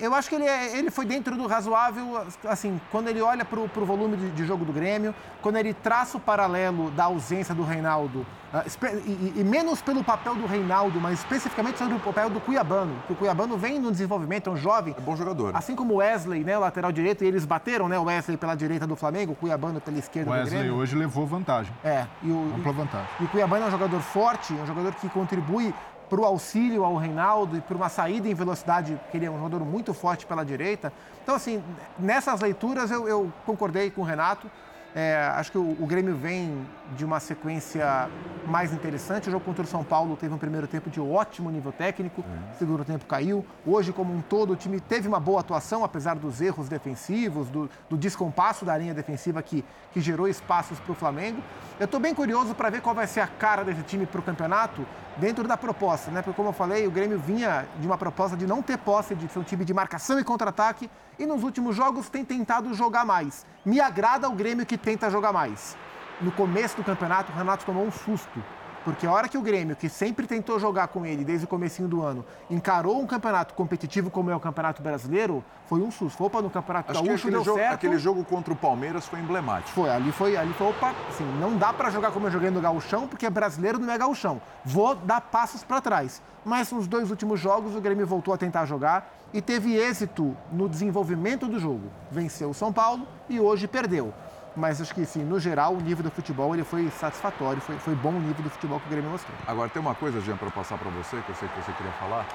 eu 0.00 0.14
acho 0.14 0.28
que 0.28 0.34
ele, 0.34 0.46
é, 0.46 0.76
ele 0.78 0.90
foi 0.90 1.04
dentro 1.04 1.36
do 1.36 1.46
razoável, 1.46 2.26
assim, 2.44 2.80
quando 2.90 3.08
ele 3.08 3.20
olha 3.20 3.44
para 3.44 3.60
o 3.60 3.84
volume 3.84 4.16
de, 4.16 4.30
de, 4.30 4.44
jogo 4.44 4.64
do 4.64 4.72
Grêmio, 4.72 5.14
quando 5.42 5.56
ele 5.56 5.74
traça 5.74 6.16
o 6.16 6.20
paralelo 6.20 6.90
da 6.92 7.04
ausência 7.04 7.54
do 7.54 7.62
Reinaldo, 7.62 8.20
uh, 8.52 8.62
e, 9.06 9.40
e, 9.40 9.44
menos 9.44 9.82
pelo 9.82 10.02
papel 10.02 10.34
do 10.36 10.46
Reinaldo, 10.46 10.98
mas 11.00 11.18
especificamente 11.18 11.78
sobre 11.78 11.94
o 11.94 12.00
papel 12.00 12.30
do 12.30 12.40
Cuiabano, 12.40 12.94
que 13.06 13.12
o 13.12 13.16
Cuiabano 13.16 13.58
vem 13.58 13.78
no 13.78 13.90
desenvolvimento, 13.90 14.48
é 14.48 14.52
um 14.54 14.56
jovem. 14.56 14.94
É 14.96 15.00
bom 15.00 15.16
jogador. 15.16 15.54
Assim 15.54 15.76
como 15.76 15.94
o 15.94 15.96
Wesley, 15.98 16.42
né, 16.44 16.56
o 16.56 16.60
lateral 16.60 16.90
direito, 16.90 17.22
e 17.22 17.26
eles 17.26 17.44
bateram, 17.44 17.88
né, 17.88 17.98
o 17.98 18.04
Wesley 18.04 18.38
pela 18.38 18.54
direita 18.54 18.86
do 18.86 18.96
Flamengo, 18.96 19.32
o 19.32 19.36
Cuiabano 19.36 19.80
pela 19.80 19.98
esquerda 19.98 20.30
Wesley 20.30 20.44
do 20.44 20.50
Grêmio. 20.50 20.72
Wesley 20.72 20.82
hoje 20.82 20.96
levou 20.96 21.26
vantagem. 21.26 21.72
É. 21.84 22.06
E 22.22 22.30
o, 22.30 22.54
Ampla 22.56 22.72
vantagem. 22.72 23.08
E 23.20 23.24
o 23.24 23.28
Cuiabano 23.28 23.66
é 23.66 23.68
um 23.68 23.70
jogador 23.70 24.00
forte, 24.00 24.54
um 24.54 24.66
jogador 24.66 24.94
que 24.94 25.08
contribui 25.10 25.74
para 26.08 26.20
o 26.20 26.24
auxílio 26.24 26.84
ao 26.84 26.96
Reinaldo 26.96 27.56
e 27.56 27.60
para 27.60 27.76
uma 27.76 27.88
saída 27.88 28.28
em 28.28 28.34
velocidade, 28.34 29.00
que 29.10 29.16
ele 29.16 29.26
é 29.26 29.30
um 29.30 29.36
jogador 29.36 29.64
muito 29.64 29.94
forte 29.94 30.26
pela 30.26 30.44
direita. 30.44 30.92
Então, 31.22 31.34
assim, 31.34 31.62
nessas 31.98 32.40
leituras 32.40 32.90
eu, 32.90 33.08
eu 33.08 33.32
concordei 33.46 33.90
com 33.90 34.02
o 34.02 34.04
Renato. 34.04 34.50
É, 34.96 35.16
acho 35.34 35.50
que 35.50 35.58
o, 35.58 35.76
o, 35.80 35.86
Grêmio 35.86 36.14
vem 36.14 36.64
de 36.96 37.04
uma 37.04 37.18
sequência 37.18 38.08
mais 38.46 38.72
interessante. 38.72 39.28
O 39.28 39.32
jogo 39.32 39.44
contra 39.44 39.64
o 39.64 39.66
São 39.66 39.82
Paulo 39.82 40.16
teve 40.16 40.32
um 40.32 40.38
primeiro 40.38 40.68
tempo 40.68 40.88
de 40.88 41.00
ótimo 41.00 41.50
nível 41.50 41.72
técnico, 41.72 42.20
uhum. 42.20 42.54
segundo 42.56 42.84
tempo 42.84 43.04
caiu. 43.04 43.44
Hoje, 43.66 43.92
como 43.92 44.14
um 44.14 44.20
todo, 44.20 44.52
o 44.52 44.56
time 44.56 44.78
teve 44.78 45.08
uma 45.08 45.18
boa 45.18 45.40
atuação, 45.40 45.82
apesar 45.82 46.14
dos 46.14 46.40
erros 46.40 46.68
defensivos, 46.68 47.48
do, 47.48 47.68
do 47.90 47.96
descompasso 47.96 48.64
da 48.64 48.78
linha 48.78 48.94
defensiva 48.94 49.42
que, 49.42 49.64
que 49.92 50.00
gerou 50.00 50.28
espaços 50.28 50.78
para 50.78 50.92
o 50.92 50.94
Flamengo. 50.94 51.42
Eu 51.80 51.86
estou 51.86 51.98
bem 51.98 52.14
curioso 52.14 52.54
para 52.54 52.70
ver 52.70 52.80
qual 52.80 52.94
vai 52.94 53.08
ser 53.08 53.18
a 53.18 53.26
cara 53.26 53.64
desse 53.64 53.82
time 53.82 54.06
para 54.06 54.20
o 54.20 54.22
campeonato 54.22 54.86
dentro 55.16 55.46
da 55.46 55.56
proposta, 55.56 56.10
né? 56.10 56.22
Porque, 56.22 56.36
como 56.36 56.48
eu 56.48 56.52
falei, 56.52 56.86
o 56.86 56.90
Grêmio 56.90 57.18
vinha 57.18 57.66
de 57.78 57.86
uma 57.86 57.96
proposta 57.96 58.36
de 58.36 58.46
não 58.46 58.62
ter 58.62 58.78
posse, 58.78 59.14
de 59.14 59.28
ser 59.28 59.38
um 59.38 59.42
time 59.42 59.64
de 59.64 59.72
marcação 59.72 60.18
e 60.18 60.24
contra-ataque, 60.24 60.90
e 61.18 61.26
nos 61.26 61.42
últimos 61.42 61.76
jogos 61.76 62.08
tem 62.08 62.24
tentado 62.24 62.72
jogar 62.74 63.04
mais. 63.04 63.46
Me 63.64 63.80
agrada 63.80 64.28
o 64.28 64.32
Grêmio 64.32 64.66
que 64.66 64.76
tenta 64.76 65.10
jogar 65.10 65.32
mais. 65.32 65.76
No 66.20 66.32
começo 66.32 66.76
do 66.76 66.84
campeonato, 66.84 67.32
o 67.32 67.34
Renato 67.34 67.64
tomou 67.64 67.84
um 67.86 67.90
susto 67.90 68.42
porque 68.84 69.06
a 69.06 69.12
hora 69.12 69.28
que 69.28 69.38
o 69.38 69.40
Grêmio, 69.40 69.74
que 69.74 69.88
sempre 69.88 70.26
tentou 70.26 70.60
jogar 70.60 70.88
com 70.88 71.06
ele 71.06 71.24
desde 71.24 71.46
o 71.46 71.48
comecinho 71.48 71.88
do 71.88 72.02
ano, 72.02 72.24
encarou 72.50 73.00
um 73.00 73.06
campeonato 73.06 73.54
competitivo 73.54 74.10
como 74.10 74.30
é 74.30 74.36
o 74.36 74.40
Campeonato 74.40 74.82
Brasileiro, 74.82 75.42
foi 75.66 75.80
um 75.80 75.90
susto. 75.90 76.22
Opa, 76.22 76.42
no 76.42 76.50
Campeonato 76.50 76.92
Acho 76.92 77.02
Gaúcho 77.02 77.30
deu 77.30 77.42
jogo, 77.42 77.58
certo. 77.58 77.74
Aquele 77.74 77.98
jogo 77.98 78.22
contra 78.24 78.52
o 78.52 78.56
Palmeiras 78.56 79.06
foi 79.06 79.20
emblemático. 79.20 79.70
Foi, 79.70 79.88
ali 79.88 80.12
foi, 80.12 80.36
ali 80.36 80.52
foi, 80.52 80.68
opa, 80.68 80.94
assim, 81.08 81.24
não 81.40 81.56
dá 81.56 81.72
para 81.72 81.90
jogar 81.90 82.10
como 82.10 82.26
eu 82.26 82.30
joguei 82.30 82.50
no 82.50 82.60
Gauchão, 82.60 83.08
porque 83.08 83.24
é 83.24 83.30
brasileiro 83.30 83.78
não 83.78 83.90
é 83.90 83.96
Gauchão. 83.96 84.40
Vou 84.64 84.94
dar 84.94 85.22
passos 85.22 85.64
para 85.64 85.80
trás. 85.80 86.22
Mas 86.44 86.70
nos 86.70 86.86
dois 86.86 87.10
últimos 87.10 87.40
jogos 87.40 87.74
o 87.74 87.80
Grêmio 87.80 88.06
voltou 88.06 88.34
a 88.34 88.36
tentar 88.36 88.66
jogar 88.66 89.10
e 89.32 89.40
teve 89.40 89.74
êxito 89.74 90.36
no 90.52 90.68
desenvolvimento 90.68 91.48
do 91.48 91.58
jogo. 91.58 91.90
Venceu 92.10 92.50
o 92.50 92.54
São 92.54 92.70
Paulo 92.70 93.08
e 93.30 93.40
hoje 93.40 93.66
perdeu 93.66 94.12
mas 94.56 94.80
acho 94.80 94.94
que, 94.94 95.04
sim, 95.04 95.24
no 95.24 95.40
geral, 95.40 95.74
o 95.74 95.80
nível 95.80 96.04
do 96.04 96.10
futebol 96.10 96.54
ele 96.54 96.64
foi 96.64 96.88
satisfatório, 96.90 97.60
foi, 97.60 97.76
foi 97.78 97.94
bom 97.94 98.10
o 98.10 98.20
nível 98.20 98.42
do 98.42 98.50
futebol 98.50 98.78
que 98.78 98.86
o 98.86 98.90
Grêmio 98.90 99.10
mostrou. 99.10 99.36
Agora, 99.46 99.68
tem 99.68 99.82
uma 99.82 99.94
coisa, 99.94 100.20
Jean, 100.20 100.36
para 100.36 100.50
passar 100.50 100.78
para 100.78 100.90
você, 100.90 101.20
que 101.22 101.28
eu 101.28 101.34
sei 101.34 101.48
que 101.48 101.62
você 101.62 101.72
queria 101.72 101.92
falar. 101.92 102.26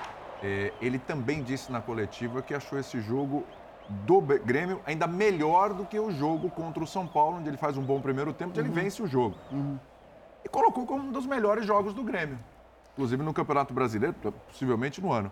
É, 0.42 0.74
ele 0.82 1.00
também 1.00 1.44
disse 1.44 1.72
na 1.72 1.82
coletiva 1.82 2.42
que 2.42 2.54
achou 2.54 2.80
esse 2.80 3.00
jogo 3.02 3.46
do 3.90 4.22
Grêmio 4.22 4.82
ainda 4.86 5.08
melhor 5.08 5.74
do 5.74 5.86
que 5.86 6.00
o 6.00 6.12
jogo 6.12 6.50
contra 6.50 6.84
o 6.84 6.88
São 6.88 7.08
Paulo, 7.08 7.38
onde 7.38 7.50
ele 7.50 7.58
faz 7.58 7.78
um 7.78 7.84
bom 7.84 8.00
primeiro 8.00 8.32
tempo, 8.34 8.52
onde 8.52 8.60
uhum. 8.60 8.66
ele 8.68 8.82
vence 8.82 9.02
o 9.02 9.08
jogo. 9.08 9.36
Uhum. 9.52 9.80
E 10.44 10.50
colocou 10.50 10.86
como 10.86 11.04
um 11.04 11.12
dos 11.12 11.26
melhores 11.26 11.66
jogos 11.66 11.94
do 11.94 12.04
Grêmio, 12.04 12.40
inclusive 12.94 13.22
no 13.24 13.34
Campeonato 13.34 13.74
Brasileiro, 13.74 14.16
possivelmente 14.48 15.02
no 15.02 15.12
ano. 15.12 15.32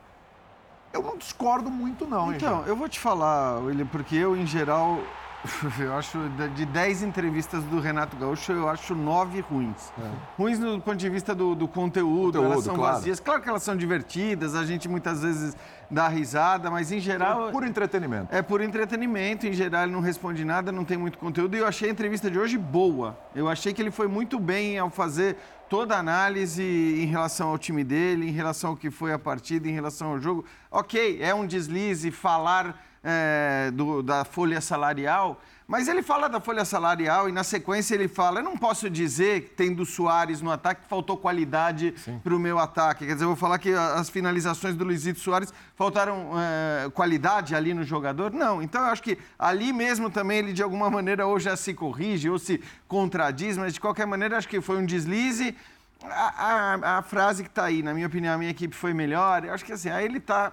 Eu 0.91 1.03
não 1.03 1.17
discordo 1.17 1.69
muito, 1.69 2.07
não, 2.07 2.33
Então, 2.33 2.59
hein, 2.59 2.63
eu 2.67 2.75
vou 2.75 2.87
te 2.87 2.99
falar, 2.99 3.59
William, 3.59 3.85
porque 3.87 4.15
eu, 4.15 4.35
em 4.35 4.47
geral, 4.47 4.99
Eu 5.79 5.93
acho, 5.95 6.17
de 6.55 6.65
10 6.65 7.03
entrevistas 7.03 7.63
do 7.65 7.79
Renato 7.79 8.17
Gaúcho, 8.17 8.51
eu 8.51 8.67
acho 8.67 8.95
nove 8.95 9.39
ruins. 9.39 9.91
É. 9.97 10.11
Ruins 10.37 10.59
do 10.59 10.79
ponto 10.79 10.97
de 10.97 11.09
vista 11.09 11.33
do, 11.33 11.55
do 11.55 11.67
conteúdo, 11.67 12.33
conteúdo, 12.33 12.43
elas 12.43 12.63
são 12.63 12.75
claro. 12.75 12.95
vazias. 12.95 13.19
Claro 13.19 13.41
que 13.41 13.49
elas 13.49 13.63
são 13.63 13.75
divertidas, 13.75 14.55
a 14.55 14.65
gente 14.65 14.89
muitas 14.89 15.21
vezes 15.21 15.55
dá 15.89 16.07
risada, 16.07 16.69
mas 16.69 16.91
em 16.91 16.99
geral... 16.99 17.49
É 17.49 17.51
por 17.51 17.63
entretenimento. 17.63 18.35
É 18.35 18.41
por 18.41 18.61
entretenimento, 18.61 19.47
em 19.47 19.53
geral 19.53 19.83
ele 19.83 19.91
não 19.91 20.01
responde 20.01 20.43
nada, 20.43 20.71
não 20.71 20.83
tem 20.83 20.97
muito 20.97 21.17
conteúdo. 21.17 21.55
E 21.55 21.59
eu 21.59 21.67
achei 21.67 21.89
a 21.89 21.91
entrevista 21.91 22.29
de 22.29 22.37
hoje 22.37 22.57
boa. 22.57 23.17
Eu 23.35 23.47
achei 23.47 23.73
que 23.73 23.81
ele 23.81 23.91
foi 23.91 24.07
muito 24.07 24.39
bem 24.39 24.77
ao 24.77 24.89
fazer 24.89 25.37
toda 25.69 25.95
a 25.95 25.99
análise 25.99 26.63
em 26.63 27.05
relação 27.05 27.49
ao 27.49 27.57
time 27.57 27.83
dele, 27.83 28.27
em 28.27 28.31
relação 28.31 28.71
ao 28.71 28.75
que 28.75 28.89
foi 28.89 29.13
a 29.13 29.19
partida, 29.19 29.67
em 29.67 29.73
relação 29.73 30.11
ao 30.11 30.19
jogo. 30.19 30.45
Ok, 30.71 31.19
é 31.21 31.33
um 31.33 31.45
deslize 31.45 32.11
falar 32.11 32.86
é, 33.09 33.71
do, 33.71 34.03
da 34.03 34.25
folha 34.25 34.59
salarial, 34.59 35.41
mas 35.65 35.87
ele 35.87 36.03
fala 36.03 36.27
da 36.27 36.41
folha 36.41 36.65
salarial 36.65 37.29
e 37.29 37.31
na 37.31 37.43
sequência 37.43 37.95
ele 37.95 38.09
fala: 38.09 38.39
eu 38.39 38.43
não 38.43 38.57
posso 38.57 38.89
dizer, 38.89 39.53
tendo 39.55 39.85
Soares 39.85 40.41
no 40.41 40.51
ataque, 40.51 40.81
que 40.81 40.89
faltou 40.89 41.15
qualidade 41.15 41.93
para 42.21 42.35
o 42.35 42.39
meu 42.39 42.59
ataque. 42.59 43.05
Quer 43.05 43.13
dizer, 43.13 43.23
eu 43.23 43.29
vou 43.29 43.37
falar 43.37 43.59
que 43.59 43.73
as 43.73 44.09
finalizações 44.09 44.75
do 44.75 44.83
Luizito 44.83 45.19
Soares 45.19 45.53
faltaram 45.75 46.31
é, 46.37 46.89
qualidade 46.89 47.55
ali 47.55 47.73
no 47.73 47.83
jogador? 47.83 48.31
Não. 48.31 48.61
Então 48.61 48.81
eu 48.81 48.87
acho 48.87 49.01
que 49.03 49.17
ali 49.39 49.71
mesmo 49.71 50.09
também 50.09 50.39
ele 50.39 50.53
de 50.53 50.61
alguma 50.61 50.89
maneira 50.89 51.25
ou 51.25 51.39
já 51.39 51.55
se 51.55 51.73
corrige 51.73 52.29
ou 52.29 52.37
se 52.37 52.61
contradiz, 52.87 53.57
mas 53.57 53.73
de 53.73 53.79
qualquer 53.79 54.05
maneira 54.05 54.37
acho 54.37 54.49
que 54.49 54.59
foi 54.59 54.77
um 54.77 54.85
deslize. 54.85 55.55
A, 56.03 56.93
a, 56.93 56.97
a 56.97 57.01
frase 57.01 57.43
que 57.43 57.49
está 57.49 57.65
aí, 57.65 57.81
na 57.81 57.93
minha 57.93 58.07
opinião, 58.07 58.35
a 58.35 58.37
minha 58.37 58.51
equipe 58.51 58.75
foi 58.75 58.93
melhor. 58.93 59.45
Eu 59.45 59.53
acho 59.53 59.63
que 59.65 59.73
assim, 59.73 59.89
aí 59.89 60.05
ele 60.05 60.17
está 60.17 60.51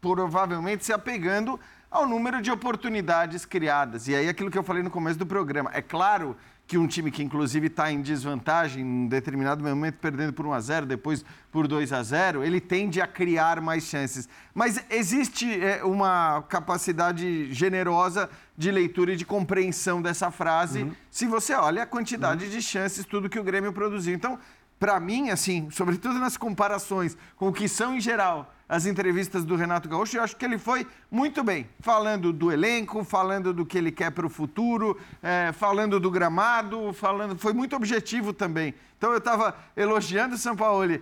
provavelmente 0.00 0.84
se 0.84 0.92
apegando 0.92 1.58
ao 1.94 2.08
número 2.08 2.42
de 2.42 2.50
oportunidades 2.50 3.46
criadas. 3.46 4.08
E 4.08 4.16
aí 4.16 4.28
aquilo 4.28 4.50
que 4.50 4.58
eu 4.58 4.64
falei 4.64 4.82
no 4.82 4.90
começo 4.90 5.16
do 5.16 5.24
programa. 5.24 5.70
É 5.72 5.80
claro 5.80 6.36
que 6.66 6.76
um 6.76 6.88
time 6.88 7.08
que 7.08 7.22
inclusive 7.22 7.68
está 7.68 7.92
em 7.92 8.02
desvantagem 8.02 8.82
em 8.82 8.86
um 8.86 9.06
determinado 9.06 9.62
momento, 9.62 9.98
perdendo 9.98 10.32
por 10.32 10.44
1 10.44 10.52
a 10.54 10.60
0, 10.60 10.86
depois 10.86 11.24
por 11.52 11.68
2 11.68 11.92
a 11.92 12.02
0, 12.02 12.42
ele 12.42 12.60
tende 12.60 13.00
a 13.00 13.06
criar 13.06 13.60
mais 13.60 13.84
chances. 13.84 14.28
Mas 14.52 14.84
existe 14.90 15.48
é, 15.62 15.84
uma 15.84 16.42
capacidade 16.48 17.52
generosa 17.52 18.28
de 18.58 18.72
leitura 18.72 19.12
e 19.12 19.16
de 19.16 19.24
compreensão 19.24 20.02
dessa 20.02 20.32
frase, 20.32 20.82
uhum. 20.82 20.92
se 21.12 21.26
você 21.26 21.54
olha 21.54 21.84
a 21.84 21.86
quantidade 21.86 22.46
uhum. 22.46 22.50
de 22.50 22.60
chances, 22.60 23.04
tudo 23.04 23.28
que 23.28 23.38
o 23.38 23.44
Grêmio 23.44 23.72
produziu. 23.72 24.14
Então, 24.14 24.36
para 24.84 25.00
mim, 25.00 25.30
assim, 25.30 25.70
sobretudo 25.70 26.18
nas 26.18 26.36
comparações 26.36 27.16
com 27.36 27.48
o 27.48 27.52
que 27.54 27.66
são 27.66 27.96
em 27.96 28.00
geral 28.02 28.54
as 28.68 28.84
entrevistas 28.84 29.42
do 29.42 29.56
Renato 29.56 29.88
Gaúcho, 29.88 30.18
eu 30.18 30.22
acho 30.22 30.36
que 30.36 30.44
ele 30.44 30.58
foi 30.58 30.86
muito 31.10 31.42
bem, 31.42 31.66
falando 31.80 32.34
do 32.34 32.52
elenco, 32.52 33.02
falando 33.02 33.54
do 33.54 33.64
que 33.64 33.78
ele 33.78 33.90
quer 33.90 34.10
para 34.10 34.26
o 34.26 34.28
futuro, 34.28 35.00
é, 35.22 35.52
falando 35.52 35.98
do 35.98 36.10
gramado, 36.10 36.92
falando, 36.92 37.38
foi 37.38 37.54
muito 37.54 37.74
objetivo 37.74 38.34
também. 38.34 38.74
Então 38.98 39.10
eu 39.10 39.16
estava 39.16 39.56
elogiando 39.74 40.34
o 40.34 40.38
São 40.38 40.54
Paulo, 40.54 41.00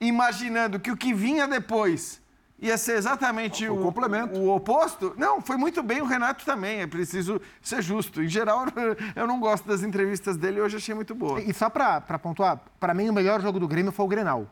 imaginando 0.00 0.78
que 0.78 0.92
o 0.92 0.96
que 0.96 1.12
vinha 1.12 1.48
depois 1.48 2.22
ia 2.60 2.76
ser 2.76 2.96
exatamente 2.96 3.68
o, 3.68 3.74
o, 3.74 3.82
complemento. 3.82 4.38
o 4.38 4.54
oposto. 4.54 5.14
Não, 5.16 5.40
foi 5.40 5.56
muito 5.56 5.82
bem 5.82 6.00
o 6.00 6.04
Renato 6.04 6.44
também, 6.44 6.80
é 6.80 6.86
preciso 6.86 7.40
ser 7.62 7.82
justo. 7.82 8.22
Em 8.22 8.28
geral, 8.28 8.64
eu 9.14 9.26
não 9.26 9.38
gosto 9.38 9.66
das 9.66 9.82
entrevistas 9.82 10.36
dele, 10.36 10.60
hoje 10.60 10.76
achei 10.76 10.94
muito 10.94 11.14
boa. 11.14 11.40
E 11.40 11.52
só 11.54 11.70
para 11.70 12.00
pontuar, 12.18 12.60
para 12.80 12.92
mim 12.92 13.08
o 13.08 13.12
melhor 13.12 13.40
jogo 13.40 13.60
do 13.60 13.68
Grêmio 13.68 13.92
foi 13.92 14.04
o 14.04 14.08
Grenal. 14.08 14.46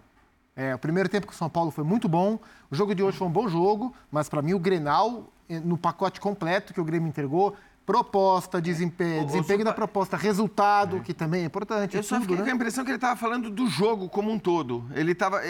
É, 0.54 0.74
o 0.74 0.78
primeiro 0.78 1.08
tempo 1.08 1.26
com 1.26 1.32
o 1.32 1.36
São 1.36 1.50
Paulo 1.50 1.70
foi 1.70 1.84
muito 1.84 2.08
bom. 2.08 2.38
O 2.70 2.74
jogo 2.74 2.94
de 2.94 3.02
hoje 3.02 3.18
foi 3.18 3.26
um 3.26 3.30
bom 3.30 3.46
jogo, 3.48 3.94
mas 4.10 4.28
para 4.28 4.40
mim 4.40 4.54
o 4.54 4.58
Grenal, 4.58 5.30
eh, 5.50 5.60
no 5.60 5.76
pacote 5.76 6.18
completo 6.18 6.72
que 6.72 6.80
o 6.80 6.84
Grêmio 6.84 7.08
entregou, 7.08 7.54
proposta, 7.86 8.60
desempenho, 8.60 9.24
desempenho 9.24 9.64
da 9.64 9.72
proposta, 9.72 10.16
resultado, 10.16 10.96
é. 10.96 11.00
que 11.00 11.14
também 11.14 11.42
é 11.42 11.44
importante. 11.44 11.96
Eu 11.96 12.02
só 12.02 12.20
fiquei 12.20 12.36
né? 12.36 12.42
com 12.42 12.50
a 12.50 12.52
impressão 12.52 12.84
que 12.84 12.90
ele 12.90 12.96
estava 12.96 13.14
falando 13.14 13.48
do 13.48 13.68
jogo 13.68 14.08
como 14.08 14.30
um 14.32 14.38
todo. 14.40 14.84
Ele 14.92 15.12
estava, 15.12 15.40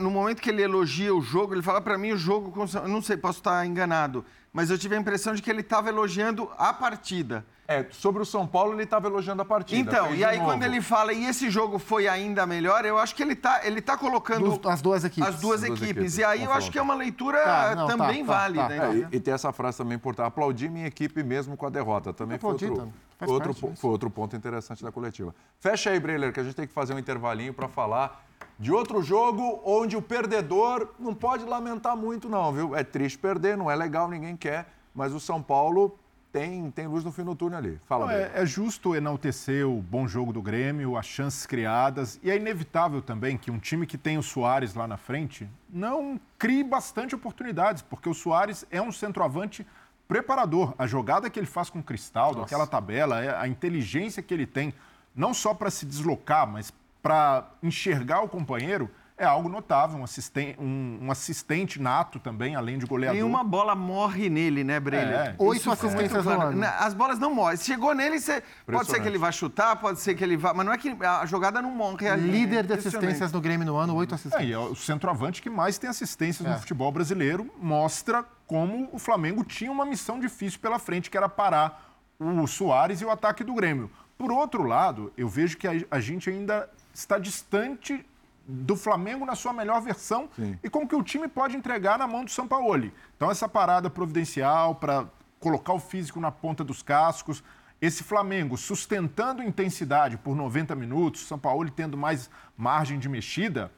no 0.00 0.10
momento 0.10 0.40
que 0.40 0.48
ele 0.48 0.62
elogia 0.62 1.14
o 1.14 1.20
jogo, 1.20 1.54
ele 1.54 1.62
fala 1.62 1.82
para 1.82 1.98
mim 1.98 2.12
o 2.12 2.16
jogo, 2.16 2.52
não 2.88 3.02
sei, 3.02 3.18
posso 3.18 3.40
estar 3.40 3.66
enganado, 3.66 4.24
mas 4.54 4.70
eu 4.70 4.78
tive 4.78 4.94
a 4.94 4.98
impressão 4.98 5.34
de 5.34 5.42
que 5.42 5.50
ele 5.50 5.62
estava 5.62 5.88
elogiando 5.88 6.48
a 6.56 6.72
partida. 6.72 7.44
É, 7.66 7.86
sobre 7.90 8.22
o 8.22 8.26
São 8.26 8.46
Paulo 8.46 8.74
ele 8.74 8.84
estava 8.84 9.08
elogiando 9.08 9.42
a 9.42 9.44
partida. 9.44 9.80
Então, 9.80 10.14
e 10.14 10.22
aí 10.22 10.38
quando 10.38 10.62
ele 10.62 10.80
fala, 10.80 11.12
e 11.12 11.24
esse 11.24 11.50
jogo 11.50 11.78
foi 11.78 12.06
ainda 12.06 12.46
melhor, 12.46 12.84
eu 12.84 12.96
acho 12.96 13.16
que 13.16 13.22
ele 13.22 13.32
está 13.32 13.66
ele 13.66 13.80
tá 13.80 13.96
colocando... 13.96 14.60
as 14.68 14.80
duas 14.80 15.02
equipes. 15.02 15.28
As 15.28 15.40
duas, 15.40 15.62
as 15.62 15.68
duas 15.68 15.80
equipes. 15.80 15.90
equipes. 15.90 16.18
E 16.18 16.24
aí 16.24 16.44
eu 16.44 16.52
acho 16.52 16.70
que 16.70 16.78
é 16.78 16.82
uma 16.82 16.94
leitura 16.94 17.42
tá, 17.42 17.74
não, 17.74 17.86
também 17.88 18.24
tá, 18.24 18.32
tá 18.32 18.38
válida. 18.38 18.68
Tá, 18.68 18.74
é, 18.74 18.94
e, 18.94 19.16
e, 19.16 19.20
tem 19.20 19.34
essa 19.34 19.52
frase 19.52 19.78
também 19.78 19.96
importante, 19.96 20.26
aplaudir 20.26 20.70
minha 20.70 20.86
equipe 20.86 21.24
mesmo 21.24 21.56
com 21.56 21.66
a 21.66 21.70
derrota. 21.70 22.12
Também 22.12 22.38
foi 22.38 22.52
outro, 22.52 22.92
outro, 23.26 23.54
foi 23.54 23.90
outro 23.90 24.10
ponto 24.10 24.36
interessante 24.36 24.84
da 24.84 24.92
coletiva. 24.92 25.34
Fecha 25.58 25.90
aí, 25.90 25.98
Breiler, 25.98 26.32
que 26.32 26.38
a 26.38 26.44
gente 26.44 26.54
tem 26.54 26.66
que 26.66 26.72
fazer 26.72 26.94
um 26.94 26.98
intervalinho 26.98 27.52
para 27.52 27.66
falar 27.66 28.24
de 28.58 28.72
outro 28.72 29.02
jogo 29.02 29.60
onde 29.64 29.96
o 29.96 30.02
perdedor 30.02 30.88
não 30.98 31.14
pode 31.14 31.44
lamentar 31.44 31.96
muito 31.96 32.28
não, 32.28 32.52
viu? 32.52 32.76
É 32.76 32.84
triste 32.84 33.18
perder, 33.18 33.56
não 33.56 33.70
é 33.70 33.74
legal, 33.74 34.08
ninguém 34.08 34.36
quer, 34.36 34.66
mas 34.94 35.12
o 35.12 35.20
São 35.20 35.42
Paulo 35.42 35.98
tem, 36.34 36.68
tem 36.72 36.88
luz 36.88 37.04
no 37.04 37.12
fim 37.12 37.22
do 37.22 37.34
túnel 37.36 37.58
ali. 37.58 37.80
Fala, 37.86 38.06
Não, 38.06 38.12
é, 38.12 38.32
é, 38.34 38.44
justo 38.44 38.96
enaltecer 38.96 39.64
o 39.64 39.80
bom 39.80 40.08
jogo 40.08 40.32
do 40.32 40.42
Grêmio, 40.42 40.96
as 40.96 41.06
chances 41.06 41.46
criadas. 41.46 42.18
E 42.24 42.30
é 42.30 42.36
inevitável 42.36 43.00
também 43.00 43.38
que 43.38 43.52
um 43.52 43.58
time 43.60 43.86
que 43.86 43.96
tem 43.96 44.18
o 44.18 44.22
Soares 44.22 44.74
lá 44.74 44.88
na 44.88 44.96
frente 44.96 45.48
não 45.70 46.20
crie 46.36 46.64
bastante 46.64 47.14
oportunidades, 47.14 47.82
porque 47.82 48.08
o 48.08 48.14
Soares 48.14 48.66
é 48.68 48.82
um 48.82 48.90
centroavante 48.90 49.64
preparador. 50.08 50.74
A 50.76 50.88
jogada 50.88 51.30
que 51.30 51.38
ele 51.38 51.46
faz 51.46 51.70
com 51.70 51.78
o 51.78 51.82
Cristaldo, 51.84 52.38
Nossa. 52.38 52.46
aquela 52.46 52.66
tabela, 52.66 53.22
é 53.22 53.36
a 53.36 53.46
inteligência 53.46 54.20
que 54.20 54.34
ele 54.34 54.46
tem, 54.46 54.74
não 55.14 55.32
só 55.32 55.54
para 55.54 55.70
se 55.70 55.86
deslocar, 55.86 56.48
mas 56.48 56.72
para 57.04 57.50
enxergar 57.62 58.22
o 58.22 58.28
companheiro 58.28 58.90
é 59.18 59.26
algo 59.26 59.46
notável, 59.46 59.98
um 59.98 60.04
assistente, 60.04 60.58
um, 60.58 61.00
um 61.02 61.10
assistente 61.10 61.78
nato 61.80 62.18
também, 62.18 62.56
além 62.56 62.78
de 62.78 62.86
goleador. 62.86 63.14
Nenhuma 63.14 63.44
bola 63.44 63.74
morre 63.74 64.30
nele, 64.30 64.64
né, 64.64 64.80
Breiner? 64.80 65.14
É, 65.14 65.34
Oito 65.38 65.70
assistências 65.70 66.22
claro. 66.24 66.58
As 66.78 66.94
bolas 66.94 67.18
não 67.18 67.32
morrem. 67.32 67.58
Chegou 67.58 67.94
nele, 67.94 68.18
você... 68.18 68.42
pode 68.66 68.88
ser 68.88 69.00
que 69.00 69.06
ele 69.06 69.18
vá 69.18 69.30
chutar, 69.30 69.76
pode 69.76 70.00
ser 70.00 70.14
que 70.14 70.24
ele 70.24 70.36
vá... 70.36 70.54
Mas 70.54 70.64
não 70.64 70.72
é 70.72 70.78
que 70.78 70.96
a 71.04 71.26
jogada 71.26 71.60
não 71.60 71.70
morre 71.70 72.08
ali. 72.08 72.28
Líder 72.28 72.66
de 72.66 72.72
assistências 72.72 73.30
no 73.30 73.40
Grêmio 73.40 73.66
no 73.66 73.76
ano, 73.76 73.94
oito 73.96 74.14
assistências. 74.14 74.42
É, 74.42 74.50
e 74.50 74.52
é 74.52 74.58
o 74.58 74.74
centroavante 74.74 75.42
que 75.42 75.50
mais 75.50 75.76
tem 75.76 75.90
assistências 75.90 76.48
é. 76.48 76.50
no 76.50 76.58
futebol 76.58 76.90
brasileiro 76.90 77.48
mostra 77.60 78.24
como 78.46 78.88
o 78.92 78.98
Flamengo 78.98 79.44
tinha 79.44 79.70
uma 79.70 79.84
missão 79.84 80.18
difícil 80.18 80.58
pela 80.58 80.78
frente, 80.78 81.10
que 81.10 81.16
era 81.18 81.28
parar 81.28 82.00
o 82.18 82.46
Soares 82.46 83.02
e 83.02 83.04
o 83.04 83.10
ataque 83.10 83.44
do 83.44 83.52
Grêmio. 83.54 83.90
Por 84.16 84.32
outro 84.32 84.62
lado, 84.62 85.12
eu 85.16 85.28
vejo 85.28 85.56
que 85.56 85.66
a, 85.90 86.00
gente 86.00 86.30
ainda 86.30 86.68
está 86.94 87.18
distante 87.18 88.04
do 88.46 88.76
Flamengo 88.76 89.24
na 89.24 89.34
sua 89.34 89.52
melhor 89.52 89.80
versão 89.80 90.28
Sim. 90.36 90.58
e 90.62 90.70
com 90.70 90.86
que 90.86 90.94
o 90.94 91.02
time 91.02 91.26
pode 91.28 91.56
entregar 91.56 91.98
na 91.98 92.06
mão 92.06 92.24
do 92.24 92.30
Sampaoli. 92.30 92.92
Então, 93.16 93.30
essa 93.30 93.48
parada 93.48 93.88
providencial 93.88 94.74
para 94.74 95.06
colocar 95.40 95.72
o 95.72 95.80
físico 95.80 96.20
na 96.20 96.30
ponta 96.30 96.62
dos 96.62 96.82
cascos, 96.82 97.42
esse 97.80 98.02
Flamengo 98.02 98.56
sustentando 98.56 99.42
intensidade 99.42 100.16
por 100.16 100.36
90 100.36 100.74
minutos, 100.74 101.26
São 101.26 101.38
Paulo 101.38 101.70
tendo 101.70 101.96
mais 101.96 102.30
margem 102.56 102.98
de 102.98 103.08
mexida, 103.08 103.70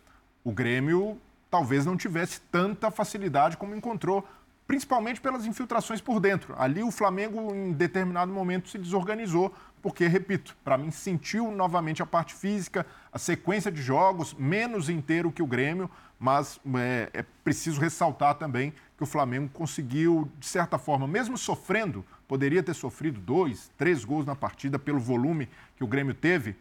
o 0.45 0.53
Grêmio 0.53 1.21
talvez 1.51 1.87
não 1.87 1.97
tivesse 1.97 2.41
tanta 2.53 2.91
facilidade 2.91 3.57
como 3.57 3.75
encontrou, 3.75 4.27
principalmente 4.67 5.21
pelas 5.21 5.47
infiltrações 5.47 6.01
por 6.01 6.19
dentro. 6.19 6.55
Ali 6.59 6.83
o 6.83 6.91
Flamengo, 6.91 7.55
em 7.55 7.73
determinado 7.73 8.33
momento, 8.33 8.69
se 8.69 8.79
desorganizou, 8.79 9.55
porque, 9.81 10.07
repito, 10.07 10.57
para 10.65 10.77
mim 10.77 10.91
sentiu 10.91 11.51
novamente 11.53 12.03
a 12.03 12.07
parte 12.07 12.35
física, 12.35 12.85
a 13.13 13.19
sequência 13.19 13.71
de 13.71 13.81
jogos, 13.81 14.35
menos 14.35 14.89
inteiro 14.89 15.31
que 15.31 15.43
o 15.43 15.47
Grêmio, 15.47 15.89
mas 16.19 16.59
é, 16.75 17.11
é 17.13 17.25
preciso 17.45 17.81
ressaltar 17.81 18.35
também 18.35 18.73
que 18.97 19.03
o 19.03 19.07
Flamengo 19.07 19.49
conseguiu, 19.53 20.31
de 20.39 20.47
certa 20.47 20.79
forma, 20.79 21.07
mesmo 21.07 21.39
sofrendo, 21.39 22.05
poderia 22.27 22.63
ter 22.63 22.75
sofrido 22.75 23.21
dois, 23.21 23.71
três 23.77 24.05
gols 24.05 24.27
na 24.27 24.35
partida 24.35 24.79
pelo 24.79 24.99
volume 24.99 25.49
que 25.77 25.85
o 25.85 25.87
Grêmio 25.87 26.15
teve, 26.15 26.57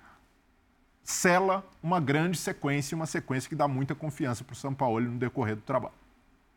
sela 1.04 1.66
uma 1.82 2.00
grande 2.00 2.38
sequência, 2.38 2.96
uma 2.96 3.06
sequência 3.06 3.48
que 3.48 3.56
dá 3.56 3.68
muita 3.68 3.96
confiança 3.96 4.44
para 4.44 4.54
o 4.54 4.58
São 4.58 4.74
Paulo 4.74 5.00
no 5.02 5.18
decorrer 5.18 5.56
do 5.56 5.62
trabalho. 5.62 6.05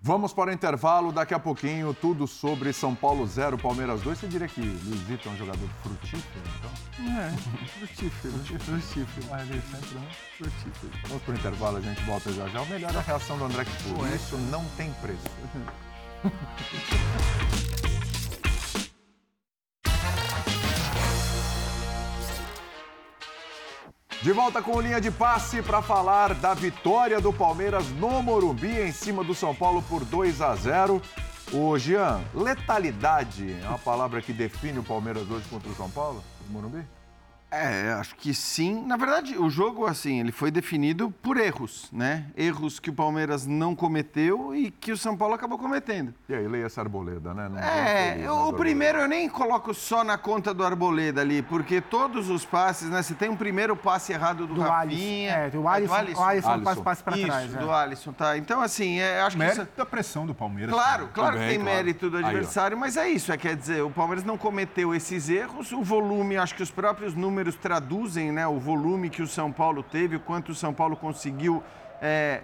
Vamos 0.01 0.33
para 0.33 0.51
o 0.51 0.53
intervalo, 0.53 1.11
daqui 1.11 1.35
a 1.35 1.41
pouquinho 1.41 1.93
tudo 1.93 2.27
sobre 2.29 2.73
São 2.73 2.95
Paulo 2.95 3.27
0, 3.27 3.59
Palmeiras 3.59 4.01
2. 4.01 4.19
Você 4.19 4.29
diria 4.29 4.47
que 4.47 4.61
Luizito 4.61 5.29
é 5.29 5.33
um 5.33 5.37
jogador 5.37 5.69
frutífero, 5.83 6.45
então? 6.57 6.71
É, 7.19 7.31
frutífero, 7.67 8.35
frutífero. 8.61 9.27
Mas 9.29 9.51
ele 9.51 9.61
sempre 9.63 9.95
não 9.95 10.07
frutífero. 10.37 10.93
Vamos 11.09 11.23
para 11.25 11.33
o 11.33 11.37
intervalo, 11.37 11.77
a 11.79 11.81
gente 11.81 12.01
volta 12.05 12.33
já 12.33 12.47
já. 12.49 12.63
O 12.63 12.67
melhor 12.67 12.95
é 12.95 12.99
a 12.99 13.01
reação 13.01 13.37
do 13.39 13.45
André 13.45 13.65
Kipur. 13.65 14.07
Isso 14.15 14.37
não 14.37 14.65
tem 14.77 14.93
preço. 14.95 15.19
De 24.21 24.33
volta 24.33 24.61
com 24.61 24.81
linha 24.81 25.01
de 25.01 25.13
passe 25.13 25.63
para 25.63 25.81
falar 25.81 26.35
da 26.35 26.53
vitória 26.53 27.21
do 27.21 27.33
Palmeiras 27.33 27.89
no 27.91 28.21
Morumbi 28.21 28.81
em 28.81 28.91
cima 28.91 29.23
do 29.23 29.33
São 29.33 29.55
Paulo 29.55 29.81
por 29.83 30.05
2 30.05 30.43
a 30.43 30.57
0. 30.57 31.01
O 31.53 31.79
Jean, 31.79 32.21
letalidade 32.35 33.57
é 33.63 33.69
uma 33.69 33.79
palavra 33.79 34.21
que 34.21 34.33
define 34.33 34.81
o 34.81 34.83
Palmeiras 34.83 35.31
hoje 35.31 35.47
contra 35.49 35.71
o 35.71 35.75
São 35.77 35.89
Paulo, 35.89 36.23
no 36.47 36.53
Morumbi? 36.53 36.85
É, 37.51 37.93
acho 37.93 38.15
que 38.15 38.35
sim. 38.35 38.85
Na 38.85 38.97
verdade, 38.97 39.39
o 39.39 39.49
jogo, 39.49 39.87
assim, 39.87 40.21
ele 40.21 40.33
foi 40.33 40.51
definido 40.51 41.11
por 41.23 41.39
erros, 41.39 41.89
né? 41.91 42.27
Erros 42.37 42.79
que 42.79 42.91
o 42.91 42.93
Palmeiras 42.93 43.47
não 43.47 43.75
cometeu 43.75 44.55
e 44.55 44.71
que 44.71 44.93
o 44.93 44.99
São 44.99 45.17
Paulo 45.17 45.35
acabou 45.35 45.59
cometendo. 45.59 46.15
E 46.29 46.35
aí, 46.35 46.47
leia 46.47 46.67
essa 46.67 46.83
Arboleda, 46.83 47.33
né? 47.33 47.49
Não 47.49 47.59
é, 47.59 48.19
eu, 48.21 48.35
o 48.49 48.53
primeiro 48.53 48.99
eu 48.99 49.09
nem 49.09 49.29
coloco 49.29 49.73
só 49.73 50.05
na 50.05 50.19
conta 50.19 50.53
do 50.53 50.63
Arboleda 50.63 51.23
ali, 51.23 51.41
porque 51.41 51.81
todos 51.81 52.29
os 52.29 52.45
passes, 52.45 52.91
né? 52.91 53.03
Você 53.03 53.15
tem 53.15 53.31
um 53.31 53.37
primeiro 53.37 53.75
passe 53.75 54.13
errado 54.13 54.47
do, 54.47 54.55
do 54.55 54.61
Rafinha. 54.61 55.31
É, 55.31 55.51
do 55.51 55.67
Alisson. 55.67 55.95
É, 55.95 56.03
do 56.03 56.05
Alisson. 56.05 56.21
O 56.21 56.25
Alisson, 56.25 56.51
Alisson. 56.51 56.65
Passe, 56.65 56.83
passe 56.83 57.03
pra 57.03 57.17
Isso, 57.17 57.27
trás. 57.27 57.51
do 57.55 57.71
é. 57.71 57.75
Alisson, 57.75 58.13
tá. 58.13 58.37
Então, 58.37 58.61
assim, 58.61 58.99
é, 58.99 59.23
acho 59.23 59.39
mérito 59.39 59.55
que... 59.55 59.61
Mérito 59.63 59.79
da 59.79 59.87
pressão 59.87 60.27
do 60.27 60.35
Palmeiras. 60.35 60.75
Claro, 60.75 61.09
claro 61.15 61.33
Também, 61.33 61.49
que 61.49 61.55
tem 61.55 61.65
claro. 61.65 61.77
mérito 61.77 62.11
do 62.11 62.19
adversário, 62.19 62.77
aí, 62.77 62.81
mas 62.81 62.97
é 62.99 63.09
isso. 63.09 63.33
É, 63.33 63.39
quer 63.39 63.57
dizer, 63.57 63.83
o 63.83 63.91
Palmeiras 63.91 64.23
não 64.23 64.37
cometeu 64.37 64.95
esses 64.95 65.31
erros, 65.31 65.73
o 65.73 65.83
volume, 65.83 66.37
acho 66.37 66.55
que 66.55 66.63
os 66.63 66.71
próprios 66.71 67.15
números 67.15 67.38
traduzem 67.57 68.19
dizem 68.19 68.33
né, 68.33 68.47
o 68.47 68.59
volume 68.59 69.09
que 69.09 69.23
o 69.23 69.27
São 69.27 69.53
Paulo 69.53 69.83
teve, 69.83 70.17
o 70.17 70.21
quanto 70.21 70.51
o 70.51 70.55
São 70.55 70.75
Paulo 70.75 70.97
conseguiu, 70.97 71.63
é, 72.03 72.43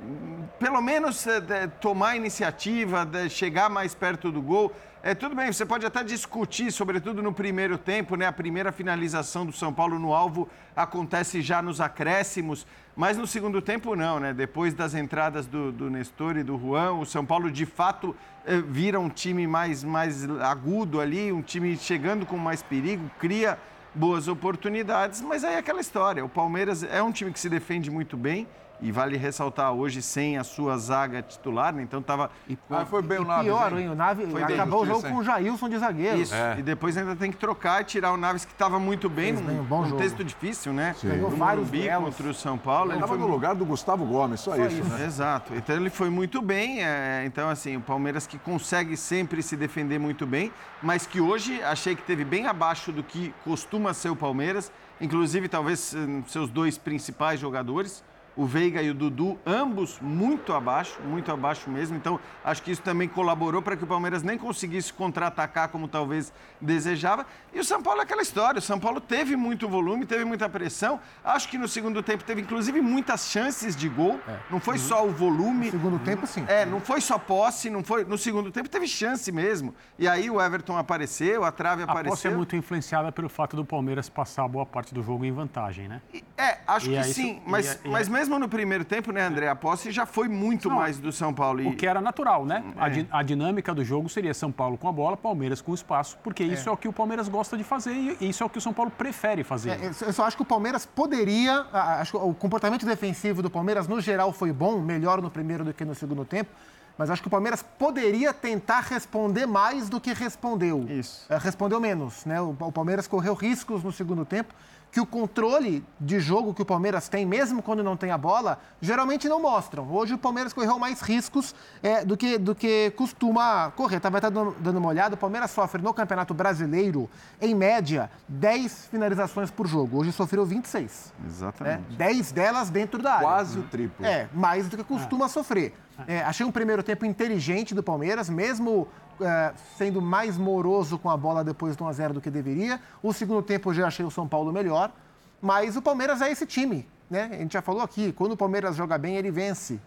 pelo 0.59 0.81
menos 0.81 1.27
é, 1.27 1.67
tomar 1.81 2.17
iniciativa, 2.17 3.09
chegar 3.29 3.69
mais 3.69 3.95
perto 3.95 4.31
do 4.31 4.41
gol. 4.41 4.73
É, 5.03 5.15
tudo 5.15 5.35
bem, 5.35 5.53
você 5.53 5.67
pode 5.67 5.85
até 5.85 6.03
discutir, 6.03 6.73
sobretudo 6.73 7.23
no 7.23 7.33
primeiro 7.33 7.77
tempo, 7.77 8.17
né? 8.17 8.27
A 8.27 8.33
primeira 8.33 8.73
finalização 8.73 9.45
do 9.45 9.53
São 9.53 9.73
Paulo 9.73 9.99
no 9.99 10.15
alvo 10.15 10.49
acontece 10.75 11.43
já 11.43 11.61
nos 11.61 11.79
acréscimos, 11.79 12.67
mas 12.97 13.19
no 13.19 13.27
segundo 13.27 13.61
tempo 13.61 13.95
não, 13.95 14.19
né? 14.19 14.33
Depois 14.33 14.73
das 14.73 14.95
entradas 14.95 15.47
do, 15.47 15.71
do 15.71 15.91
Nestor 15.91 16.39
e 16.39 16.43
do 16.43 16.59
Juan, 16.59 16.93
o 16.93 17.05
São 17.05 17.25
Paulo 17.27 17.51
de 17.51 17.67
fato 17.67 18.17
é, 18.47 18.59
vira 18.61 18.99
um 18.99 19.11
time 19.11 19.47
mais, 19.47 19.85
mais 19.85 20.25
agudo 20.41 21.01
ali, 21.01 21.31
um 21.31 21.43
time 21.43 21.77
chegando 21.77 22.25
com 22.25 22.39
mais 22.39 22.63
perigo, 22.63 23.11
cria 23.19 23.59
boas 23.95 24.29
oportunidades, 24.29 25.21
mas 25.21 25.45
aí 25.45 25.55
é 25.55 25.59
aquela 25.59 25.81
história. 25.81 26.25
O 26.25 26.29
Palmeiras 26.29 26.83
é 26.83 27.03
um 27.03 27.13
time 27.13 27.33
que 27.33 27.39
se 27.39 27.49
defende 27.49 27.91
muito 27.91 28.17
bem 28.17 28.47
e 28.85 28.93
vale 28.93 29.17
ressaltar 29.17 29.73
hoje 29.73 30.03
sem 30.03 30.37
a 30.37 30.45
sua 30.45 30.77
zaga 30.77 31.23
titular, 31.23 31.75
né? 31.75 31.83
Então 31.83 32.03
tava. 32.03 32.31
E, 32.47 32.57
ah, 32.71 32.85
foi 32.85 33.01
bem 33.01 33.19
o 33.19 33.25
Naves. 33.25 33.47
Pior, 33.47 33.79
hein? 33.79 33.89
O 33.89 33.95
Naves 33.95 34.31
foi 34.31 34.43
acabou 34.43 34.83
o 34.83 34.87
jogo 34.87 35.09
com 35.09 35.17
o 35.17 35.25
Jailson 35.25 35.71
de 35.71 35.79
zagueiro. 35.79 36.21
Isso. 36.21 36.35
É. 36.35 36.57
E 36.59 36.63
depois 36.63 36.95
ainda 36.95 37.17
tem 37.17 37.33
que 37.33 37.39
trocar 37.39 37.81
e 37.81 37.85
tirar 37.85 38.13
o 38.13 38.19
Naves 38.19 38.45
que 38.45 38.53
estava 38.53 38.79
muito 38.79 39.09
bem, 39.09 39.33
num, 39.33 39.41
bem, 39.41 39.59
um 39.59 39.65
bom 39.65 39.87
num 39.87 39.97
texto 39.97 40.23
difícil, 40.23 40.75
né? 40.75 40.95
Sim. 41.01 41.09
Ganhou 41.09 41.31
vários 41.31 41.71
contra 41.71 42.29
o 42.29 42.35
São 42.35 42.59
Paulo. 42.59 42.93
Ele 42.93 43.07
foi 43.07 43.17
no 43.17 43.27
lugar 43.27 43.55
do 43.55 43.65
Gustavo 43.65 44.05
Gomes, 44.05 44.41
só, 44.41 44.55
só 44.55 44.67
isso, 44.67 44.83
isso, 44.83 44.91
né? 44.91 45.07
Exato. 45.07 45.55
Então 45.55 45.75
ele 45.77 45.89
foi 45.89 46.11
muito 46.11 46.43
bem. 46.43 46.85
É... 46.85 47.25
então, 47.25 47.49
assim, 47.49 47.79
o 47.79 47.81
Palmeiras 47.81 48.27
que 48.27 48.39
consegue 48.39 48.99
sempre 48.99 49.43
se 49.43 49.57
defender 49.57 49.99
muito 49.99 50.27
bem, 50.27 50.53
mas 50.83 51.07
que 51.07 51.23
hoje 51.23 51.63
achei 51.63 51.97
que 51.97 52.03
teve 52.03 52.23
bem 52.23 52.47
abaixo 52.47 52.93
do 52.93 53.03
que 53.03 53.33
costuma 53.45 53.95
ser 53.95 54.11
o 54.11 54.17
Palmeiras, 54.17 54.71
inclusive 55.01 55.49
talvez 55.49 55.95
hum, 55.95 56.23
seus 56.27 56.51
dois 56.51 56.77
principais 56.77 57.41
jogadores 57.41 58.05
o 58.37 58.47
Veiga 58.47 58.83
e 58.83 58.91
o 58.91 58.95
Dudu, 58.95 59.39
ambos 59.47 59.99
muito 60.01 60.53
abaixo, 60.53 61.01
muito 61.03 61.31
abaixo 61.31 61.71
mesmo. 61.71 61.97
Então, 61.97 62.19
acho 62.45 62.63
que 62.63 62.71
isso 62.71 62.83
também 62.83 63.09
colaborou 63.09 63.63
para 63.63 63.77
que 63.77 63.85
o 63.85 63.87
Palmeiras 63.87 64.23
nem 64.23 64.37
conseguisse 64.37 64.93
contra-atacar 64.93 65.69
como 65.69 65.87
talvez 65.87 66.33
desejava. 66.61 67.27
E 67.53 67.61
o 67.61 67.65
São 67.65 67.83
Paulo 67.83 68.01
é 68.01 68.03
aquela 68.03 68.23
história. 68.23 68.59
O 68.59 68.63
São 68.63 68.81
Paulo 68.81 69.01
teve 69.01 69.37
muito 69.37 69.69
volume, 69.69 70.05
teve 70.05 70.25
muita 70.25 70.49
pressão. 70.49 71.01
Acho 71.25 71.49
que 71.49 71.57
no 71.57 71.69
segundo 71.69 72.03
tempo 72.03 72.25
teve, 72.25 72.41
inclusive, 72.41 72.81
muitas 72.81 73.27
chances 73.29 73.77
de 73.77 73.89
gol. 73.89 74.19
É. 74.27 74.39
Não 74.51 74.59
foi 74.59 74.75
uhum. 74.75 74.81
só 74.81 75.07
o 75.07 75.11
volume. 75.11 75.67
No 75.67 75.73
segundo 75.73 75.99
tempo, 76.01 76.27
sim. 76.27 76.45
É, 76.49 76.67
não 76.67 76.81
foi 76.81 77.01
só 77.01 77.19
posse, 77.19 77.71
não 77.71 77.85
foi. 77.85 78.05
No 78.05 78.19
segundo 78.19 78.51
tempo 78.51 78.69
teve 78.69 78.89
chance 78.89 79.31
mesmo. 79.31 79.75
E 79.99 80.09
aí 80.09 80.29
o 80.29 80.41
Everton 80.41 80.77
apareceu, 80.77 81.45
a 81.45 81.53
trave 81.53 81.83
a 81.83 81.85
apareceu. 81.85 82.13
A 82.13 82.17
posse 82.17 82.27
é 82.29 82.31
muito 82.31 82.57
influenciada 82.57 83.13
pelo 83.13 83.29
fato 83.29 83.55
do 83.55 83.65
Palmeiras 83.65 84.09
passar 84.09 84.49
boa 84.49 84.67
parte 84.67 84.93
do 84.93 85.03
jogo 85.03 85.25
em 85.25 85.33
vantagem, 85.33 85.89
né? 85.89 86.01
É, 86.37 86.59
acho 86.67 86.91
e 86.91 86.97
que 86.97 87.05
sim. 87.05 87.43
Mas, 87.47 87.81
e, 87.85 87.89
mas 87.89 88.09
mesmo 88.09 88.24
no 88.29 88.49
primeiro 88.49 88.85
tempo, 88.85 89.13
né, 89.13 89.23
André? 89.23 89.49
A 89.49 89.57
posse 89.57 89.91
já 89.91 90.07
foi 90.07 90.29
muito 90.29 90.69
não, 90.69 90.77
mais 90.77 90.99
do 90.99 91.13
São 91.13 91.33
Paulo. 91.33 91.61
E... 91.63 91.67
O 91.67 91.77
que 91.77 91.87
era 91.87 92.01
natural, 92.01 92.45
né? 92.45 92.65
É. 92.77 93.07
A, 93.11 93.19
a, 93.19 93.23
dinâmica 93.23 93.75
do 93.75 93.85
jogo 93.85 94.09
seria 94.09 94.35
São 94.35 94.51
Paulo 94.51 94.77
com 94.77 94.89
a 94.89 94.93
bola, 94.93 95.17
Palmeiras 95.17 95.61
com 95.61 95.73
o 95.73 95.75
espaço, 95.75 96.19
porque 96.23 96.43
é. 96.43 96.47
isso 96.47 96.69
é 96.69 96.73
o 96.73 96.77
que 96.77 96.89
o 96.89 96.93
Palmeiras 96.93 97.29
gosta 97.29 97.57
de 97.57 97.65
fazer 97.65 98.17
e 98.21 98.29
isso 98.29 98.43
é 98.43 98.47
o 98.47 98.51
que 98.51 98.59
o 98.59 98.61
São 98.61 98.73
Paulo 98.73 98.91
prefere 98.91 99.45
fazer. 99.45 99.71
É, 99.71 99.91
eu 100.07 100.13
só 100.13 100.25
acho 100.25 100.37
que 100.37 100.43
o 100.43 100.47
Palmeiras 100.47 100.87
poderia. 100.87 101.67
Acho 101.73 102.13
que 102.13 102.17
o 102.19 102.35
comportamento 102.35 102.87
defensivo 102.87 103.43
do 103.43 103.51
Palmeiras, 103.51 103.89
no 103.89 104.01
geral, 104.01 104.33
foi 104.33 104.53
bom, 104.53 104.81
melhor 104.81 105.21
no 105.21 105.31
primeiro 105.31 105.65
do 105.65 105.73
que 105.73 105.85
no 105.85 105.95
segundo 105.95 106.25
tempo. 106.25 106.51
Mas 106.97 107.11
acho 107.11 107.21
que 107.21 107.27
o 107.27 107.31
Palmeiras 107.31 107.61
poderia 107.77 108.33
tentar 108.33 108.81
responder 108.81 109.47
mais 109.47 109.89
do 109.89 110.01
que 110.01 110.13
respondeu. 110.13 110.87
Isso. 110.89 111.27
É, 111.29 111.37
respondeu 111.37 111.81
menos, 111.81 112.25
né? 112.25 112.41
O, 112.41 112.57
o 112.61 112.71
Palmeiras 112.71 113.09
correu 113.09 113.35
riscos 113.35 113.83
no 113.83 113.91
segundo 113.91 114.25
tempo 114.25 114.55
que 114.95 115.01
o 115.01 115.07
controle 115.07 115.85
de 115.99 116.21
jogo 116.21 116.55
que 116.55 116.63
o 116.63 116.65
Palmeiras 116.65 117.09
tem, 117.09 117.27
mesmo 117.27 117.61
quando 117.61 117.83
não 117.83 117.97
tem 117.97 118.13
a 118.13 118.17
bola, 118.17 118.61
geralmente 118.81 119.29
não 119.29 119.43
mostram. 119.43 119.91
Hoje 119.91 120.15
o 120.15 120.19
Palmeiras 120.19 120.53
correu 120.53 120.79
mais 120.79 121.01
riscos 121.01 121.53
é, 121.83 122.05
do, 122.05 122.17
que, 122.17 122.39
do 122.39 122.55
que 122.55 122.93
costuma 122.93 123.73
correr. 123.73 123.97
Estava 123.97 124.21
tá, 124.21 124.29
dando 124.31 124.77
uma 124.77 124.89
olhada, 124.89 125.17
o 125.17 125.19
Palmeiras 125.19 125.51
sofre 125.51 125.83
no 125.83 125.93
Campeonato 125.93 126.33
Brasileiro, 126.33 127.11
em 127.43 127.57
média, 127.57 128.09
10 128.29 128.87
finalizações 128.87 129.51
por 129.51 129.67
jogo. 129.67 129.99
Hoje 129.99 130.13
sofreu 130.13 130.47
26. 130.47 131.13
Exatamente. 131.27 131.91
Né? 131.91 131.97
10 131.97 132.31
delas 132.31 132.71
dentro 132.71 133.03
da 133.03 133.15
área. 133.15 133.27
Quase 133.27 133.59
o 133.59 133.65
triplo. 133.65 134.07
É, 134.07 134.29
mais 134.33 134.69
do 134.69 134.77
que 134.77 134.85
costuma 134.85 135.25
é. 135.25 135.29
sofrer. 135.29 135.75
É, 136.07 136.21
achei 136.21 136.47
um 136.47 136.53
primeiro 136.53 136.85
tempo 136.85 137.05
inteligente 137.05 137.75
do 137.75 137.83
Palmeiras, 137.83 138.29
mesmo 138.29 138.87
é, 139.21 139.53
sendo 139.77 140.01
mais 140.01 140.37
moroso 140.37 140.99
com 140.99 141.11
a 141.11 141.17
bola 141.17 141.45
depois 141.45 141.77
do 141.77 141.85
1x0 141.85 142.13
do 142.13 142.21
que 142.21 142.31
deveria. 142.31 142.81
O 143.03 143.13
segundo 143.13 143.43
tempo 143.43 143.71
eu 143.71 143.75
já 143.75 143.87
achei 143.87 144.05
o 144.05 144.11
São 144.11 144.27
Paulo 144.27 144.53
melhor. 144.53 144.93
Mas 145.41 145.77
o 145.77 145.83
Palmeiras 145.83 146.23
é 146.23 146.31
esse 146.31 146.47
time, 146.47 146.89
né? 147.11 147.29
A 147.33 147.37
gente 147.37 147.53
já 147.53 147.61
falou 147.61 147.83
aqui, 147.83 148.13
quando 148.13 148.33
o 148.33 148.37
Palmeiras 148.37 148.77
joga 148.77 148.97
bem, 148.97 149.17
ele 149.17 149.31
vence, 149.31 149.81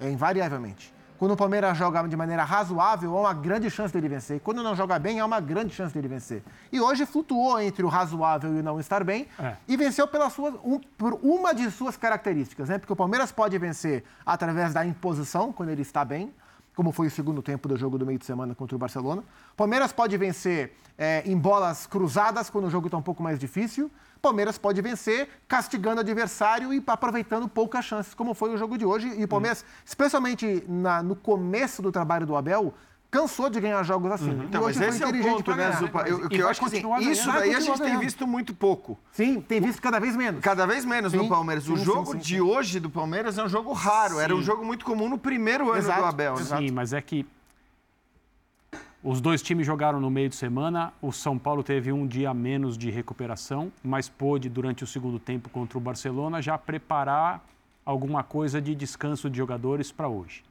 é, 0.00 0.08
invariavelmente. 0.08 0.94
Quando 1.20 1.32
o 1.32 1.36
Palmeiras 1.36 1.76
joga 1.76 2.08
de 2.08 2.16
maneira 2.16 2.44
razoável, 2.44 3.14
há 3.14 3.20
uma 3.20 3.34
grande 3.34 3.68
chance 3.68 3.92
dele 3.92 4.08
vencer. 4.08 4.38
E 4.38 4.40
quando 4.40 4.62
não 4.62 4.74
joga 4.74 4.98
bem, 4.98 5.20
há 5.20 5.26
uma 5.26 5.38
grande 5.38 5.74
chance 5.74 5.92
dele 5.92 6.08
vencer. 6.08 6.42
E 6.72 6.80
hoje 6.80 7.04
flutuou 7.04 7.60
entre 7.60 7.84
o 7.84 7.88
razoável 7.88 8.56
e 8.56 8.60
o 8.60 8.62
não 8.62 8.80
estar 8.80 9.04
bem 9.04 9.28
é. 9.38 9.54
e 9.68 9.76
venceu 9.76 10.08
pela 10.08 10.30
sua, 10.30 10.58
um, 10.64 10.80
por 10.96 11.20
uma 11.22 11.52
de 11.52 11.70
suas 11.70 11.94
características, 11.94 12.70
né? 12.70 12.78
Porque 12.78 12.94
o 12.94 12.96
Palmeiras 12.96 13.30
pode 13.30 13.58
vencer 13.58 14.02
através 14.24 14.72
da 14.72 14.86
imposição, 14.86 15.52
quando 15.52 15.68
ele 15.68 15.82
está 15.82 16.06
bem, 16.06 16.32
como 16.80 16.92
foi 16.92 17.08
o 17.08 17.10
segundo 17.10 17.42
tempo 17.42 17.68
do 17.68 17.76
jogo 17.76 17.98
do 17.98 18.06
meio 18.06 18.18
de 18.18 18.24
semana 18.24 18.54
contra 18.54 18.74
o 18.74 18.78
Barcelona. 18.78 19.22
Palmeiras 19.54 19.92
pode 19.92 20.16
vencer 20.16 20.72
é, 20.96 21.22
em 21.26 21.36
bolas 21.36 21.86
cruzadas, 21.86 22.48
quando 22.48 22.68
o 22.68 22.70
jogo 22.70 22.86
está 22.86 22.96
um 22.96 23.02
pouco 23.02 23.22
mais 23.22 23.38
difícil. 23.38 23.90
Palmeiras 24.22 24.56
pode 24.56 24.80
vencer 24.80 25.28
castigando 25.46 25.98
o 25.98 26.00
adversário 26.00 26.72
e 26.72 26.82
aproveitando 26.86 27.46
poucas 27.46 27.84
chances, 27.84 28.14
como 28.14 28.32
foi 28.32 28.54
o 28.54 28.56
jogo 28.56 28.78
de 28.78 28.86
hoje. 28.86 29.12
E 29.14 29.22
o 29.22 29.28
Palmeiras, 29.28 29.60
hum. 29.60 29.82
especialmente 29.84 30.64
na, 30.66 31.02
no 31.02 31.14
começo 31.14 31.82
do 31.82 31.92
trabalho 31.92 32.26
do 32.26 32.34
Abel, 32.34 32.72
cansou 33.10 33.50
de 33.50 33.60
ganhar 33.60 33.82
jogos 33.82 34.12
assim. 34.12 34.30
Uhum. 34.30 34.44
Então, 34.44 34.62
mas 34.62 34.80
esse 34.80 35.02
é 35.02 35.06
o 35.06 35.22
ponto, 35.22 35.54
né, 35.54 35.72
Zupa? 35.72 36.02
Eu, 36.02 36.28
que 36.28 36.38
eu 36.38 36.48
acho 36.48 36.60
que 36.60 36.66
assim, 36.66 37.10
isso 37.10 37.30
daí 37.32 37.54
a 37.54 37.60
gente 37.60 37.80
tem 37.80 37.98
visto 37.98 38.26
muito 38.26 38.54
pouco. 38.54 38.98
Sim, 39.12 39.40
tem 39.40 39.60
visto 39.60 39.82
cada 39.82 39.98
vez 39.98 40.16
menos. 40.16 40.40
Cada 40.40 40.66
vez 40.66 40.84
menos 40.84 41.12
sim, 41.12 41.18
no 41.18 41.28
Palmeiras. 41.28 41.68
O 41.68 41.76
sim, 41.76 41.84
jogo 41.84 42.12
sim, 42.12 42.18
de 42.18 42.40
hoje 42.40 42.78
do 42.78 42.88
Palmeiras 42.88 43.36
é 43.36 43.44
um 43.44 43.48
jogo 43.48 43.72
raro. 43.72 44.20
Era 44.20 44.34
um 44.34 44.42
jogo 44.42 44.64
muito 44.64 44.84
comum 44.84 45.08
no 45.08 45.18
primeiro 45.18 45.70
ano 45.70 45.78
Exato. 45.78 46.00
do 46.00 46.06
Abel. 46.06 46.34
Né? 46.36 46.44
Sim, 46.44 46.70
mas 46.70 46.92
é 46.92 47.00
que 47.00 47.26
os 49.02 49.20
dois 49.20 49.42
times 49.42 49.66
jogaram 49.66 49.98
no 49.98 50.10
meio 50.10 50.28
de 50.28 50.36
semana. 50.36 50.92
O 51.02 51.10
São 51.10 51.38
Paulo 51.38 51.62
teve 51.62 51.90
um 51.90 52.06
dia 52.06 52.32
menos 52.32 52.78
de 52.78 52.90
recuperação, 52.90 53.72
mas 53.82 54.08
pôde, 54.08 54.48
durante 54.48 54.84
o 54.84 54.86
segundo 54.86 55.18
tempo 55.18 55.48
contra 55.48 55.76
o 55.76 55.80
Barcelona, 55.80 56.40
já 56.40 56.56
preparar 56.56 57.44
alguma 57.84 58.22
coisa 58.22 58.60
de 58.60 58.74
descanso 58.74 59.28
de 59.28 59.38
jogadores 59.38 59.90
para 59.90 60.08
hoje. 60.08 60.44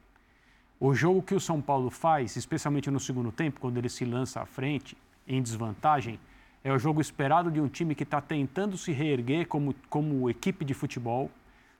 O 0.82 0.94
jogo 0.94 1.20
que 1.20 1.34
o 1.34 1.40
São 1.40 1.60
Paulo 1.60 1.90
faz, 1.90 2.36
especialmente 2.36 2.90
no 2.90 2.98
segundo 2.98 3.30
tempo, 3.30 3.60
quando 3.60 3.76
ele 3.76 3.90
se 3.90 4.02
lança 4.06 4.40
à 4.40 4.46
frente, 4.46 4.96
em 5.28 5.42
desvantagem, 5.42 6.18
é 6.64 6.72
o 6.72 6.78
jogo 6.78 7.02
esperado 7.02 7.50
de 7.50 7.60
um 7.60 7.68
time 7.68 7.94
que 7.94 8.02
está 8.02 8.18
tentando 8.18 8.78
se 8.78 8.90
reerguer 8.90 9.46
como, 9.46 9.74
como 9.90 10.30
equipe 10.30 10.64
de 10.64 10.72
futebol, 10.72 11.30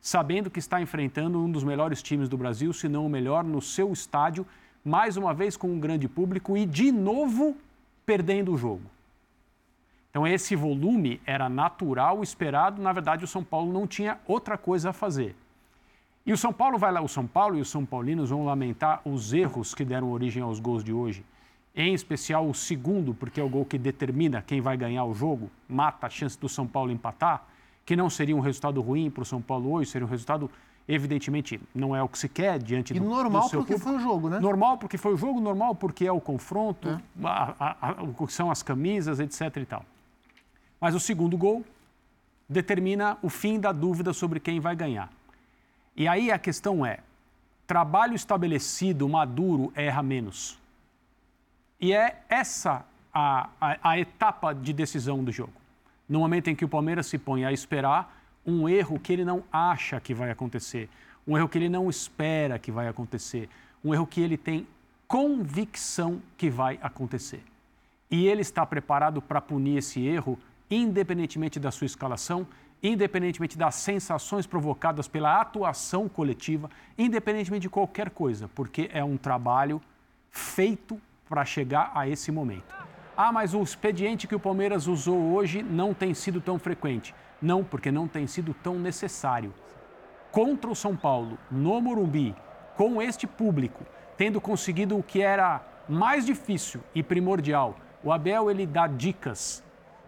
sabendo 0.03 0.51
que 0.51 0.59
está 0.59 0.83
enfrentando 0.83 1.43
um 1.43 1.51
dos 1.51 1.65
melhores 1.65 2.03
times 2.03 2.29
do 2.29 2.37
Brasil, 2.37 2.75
se 2.75 2.91
não 2.91 3.07
o 3.07 3.09
melhor, 3.09 3.43
no 3.43 3.63
seu 3.63 3.91
estádio, 3.91 4.47
mais 4.85 5.17
uma 5.17 5.33
vez 5.33 5.57
com 5.57 5.69
um 5.69 5.81
grande 5.81 6.07
público 6.07 6.55
e 6.55 6.67
de 6.67 6.93
novo 6.93 7.57
perdendo 8.05 8.53
o 8.53 8.59
jogo. 8.59 8.83
Então, 10.11 10.27
esse 10.27 10.55
volume 10.55 11.23
era 11.25 11.49
natural, 11.49 12.23
esperado. 12.23 12.83
Na 12.83 12.93
verdade, 12.93 13.25
o 13.25 13.29
São 13.29 13.43
Paulo 13.43 13.73
não 13.73 13.87
tinha 13.87 14.19
outra 14.27 14.59
coisa 14.59 14.91
a 14.91 14.93
fazer. 14.93 15.35
E 16.25 16.33
o 16.33 16.37
São 16.37 16.53
Paulo 16.53 16.79
vai 16.79 16.93
lá, 16.93 17.01
o 17.01 17.09
São 17.09 17.27
Paulo 17.27 17.57
e 17.57 17.61
os 17.61 17.71
São 17.71 17.85
Paulinos 17.85 18.31
vão 18.31 18.45
lamentar 18.45 19.01
os 19.05 19.33
erros 19.33 19.75
que 19.75 19.85
deram 19.85 20.11
origem 20.11 20.43
aos 20.43 20.61
gols 20.61 20.85
de 20.85 20.93
hoje. 20.93 21.25
Em 21.75 21.95
especial 21.95 22.49
o 22.49 22.55
segundo, 22.55 23.15
porque 23.15 23.41
é 23.41 23.45
o 23.45 23.49
gol 23.49 23.65
que 23.65 23.79
determina 23.79 24.43
quem 24.43 24.61
vai 24.61 24.77
ganhar 24.77 25.05
o 25.05 25.15
jogo, 25.15 25.51
mata 25.69 26.07
a 26.07 26.11
chance 26.11 26.39
do 26.39 26.49
São 26.49 26.67
Paulo 26.67 26.91
empatar, 26.91 27.47
que 27.87 27.97
não 27.97 28.11
seria 28.11 28.37
um 28.37 28.41
resultado 28.41 28.81
ruim 28.81 29.11
para 29.11 29.23
o 29.23 29.25
São 29.25 29.41
Paulo 29.41 29.73
hoje, 29.73 29.91
seria 29.91 30.07
um 30.07 30.11
resultado, 30.11 30.51
evidentemente, 30.87 31.61
não 31.75 31.97
é 31.97 32.03
o 32.03 32.09
que 32.09 32.19
se 32.19 32.29
quer 32.29 32.59
diante 32.59 32.95
e 32.95 33.01
do, 33.01 33.07
normal 33.07 33.43
do 33.43 33.49
seu 33.49 33.61
porque 33.61 33.79
foi 33.79 33.97
o 33.97 34.01
jogo, 34.01 34.29
né? 34.29 34.41
Normal 34.41 34.79
porque 34.79 34.99
foi 34.99 35.15
o 35.15 35.17
jogo, 35.17 35.41
normal 35.41 35.75
porque 35.75 36.07
é 36.07 36.13
o 36.13 36.21
confronto, 36.21 36.89
é. 36.89 37.01
A, 37.25 37.55
a, 37.59 37.91
a, 37.91 38.03
o 38.03 38.27
que 38.27 38.33
são 38.33 38.51
as 38.51 38.63
camisas, 38.63 39.21
etc 39.21 39.57
e 39.57 39.65
tal. 39.65 39.85
Mas 40.81 40.95
o 40.95 41.01
segundo 41.01 41.37
gol 41.39 41.65
determina 42.49 43.17
o 43.23 43.31
fim 43.31 43.59
da 43.61 43.73
dúvida 43.73 44.13
sobre 44.13 44.41
quem 44.41 44.61
vai 44.61 44.75
ganhar. 44.75 45.09
E 46.01 46.09
aí 46.09 46.33
a 46.33 46.39
questão 46.39 46.87
é: 46.87 47.01
trabalho 47.67 48.15
estabelecido, 48.15 49.07
maduro, 49.07 49.71
erra 49.77 50.03
menos. 50.03 50.59
E 51.79 51.93
é 51.93 52.23
essa 52.27 52.87
a, 53.13 53.51
a, 53.61 53.91
a, 53.91 53.99
etapa 53.99 54.55
de 54.55 54.73
decisão 54.73 55.23
do 55.23 55.31
jogo. 55.31 55.53
No 56.09 56.21
momento 56.21 56.49
em 56.49 56.57
que 56.57 56.65
o 56.65 56.69
Palmeiras 56.71 57.07
se 57.07 57.19
põe 57.19 57.45
a 57.45 57.53
esperar 57.53 58.19
um 58.47 58.67
erro 58.67 58.99
que 58.99 59.13
ele 59.13 59.27
não 59.27 59.45
acha 59.53 60.01
que 60.01 60.15
vai 60.15 60.31
acontecer, 60.31 60.89
um 61.29 61.37
erro 61.37 61.51
que 61.51 61.59
ele 61.59 61.69
não 61.69 61.91
espera 61.91 62.59
que 62.59 62.73
vai 62.73 62.89
acontecer, 62.89 63.47
um 63.85 63.93
erro 63.93 64.07
que 64.07 64.23
ele 64.23 64.39
tem 64.39 64.67
convicção 65.07 66.23
que 66.39 66.49
vai 66.49 66.79
acontecer. 66.81 67.45
E 68.11 68.27
ele 68.27 68.41
está 68.41 68.65
preparado 68.65 69.21
para 69.21 69.39
punir 69.39 69.77
esse 69.77 70.01
erro, 70.07 70.39
independentemente 70.71 71.61
da 71.61 71.71
sua 71.71 71.85
escalação, 71.85 72.47
independentemente 72.83 73.59
das 73.59 73.75
sensações 73.75 74.47
provocadas 74.47 75.07
pela 75.07 75.41
atuação 75.41 76.09
coletiva, 76.09 76.71
independentemente 76.97 77.63
de 77.63 77.71
qualquer 77.71 78.11
coisa, 78.11 78.49
porque 78.55 78.91
é 78.93 79.05
um 79.05 79.17
trabalho 79.17 79.81
feito 80.31 81.01
para 81.29 81.45
chegar 81.45 81.93
a 81.95 82.09
esse 82.09 82.33
momento. 82.33 82.75
Ah, 83.17 83.31
mas 83.33 83.53
o 83.53 83.63
expediente 83.63 84.27
que 84.27 84.35
o 84.35 84.41
Palmeiras 84.41 84.87
usou 84.87 85.35
hoje 85.35 85.63
não 85.63 85.93
tem 85.93 86.15
sido 86.15 86.41
tão 86.41 86.59
frequente. 86.59 87.15
Não, 87.41 87.63
porque 87.63 87.91
não 87.91 88.09
tem 88.09 88.27
sido 88.27 88.55
tão 88.55 88.79
necessário. 88.79 89.53
Contra 90.31 90.71
o 90.71 90.77
São 90.77 90.97
Paulo, 90.97 91.39
no 91.51 91.81
Morumbi, 91.81 92.35
com 92.77 93.03
este 93.03 93.27
público, 93.27 93.85
tendo 94.17 94.41
conseguido 94.41 94.97
o 94.97 95.03
que 95.03 95.21
era 95.21 95.61
mais 95.89 96.25
difícil 96.25 96.81
e 96.95 97.03
primordial, 97.03 97.77
o 98.03 98.13
Abel 98.13 98.51
ele 98.51 98.67
dá 98.67 98.87
dicas. 98.87 99.63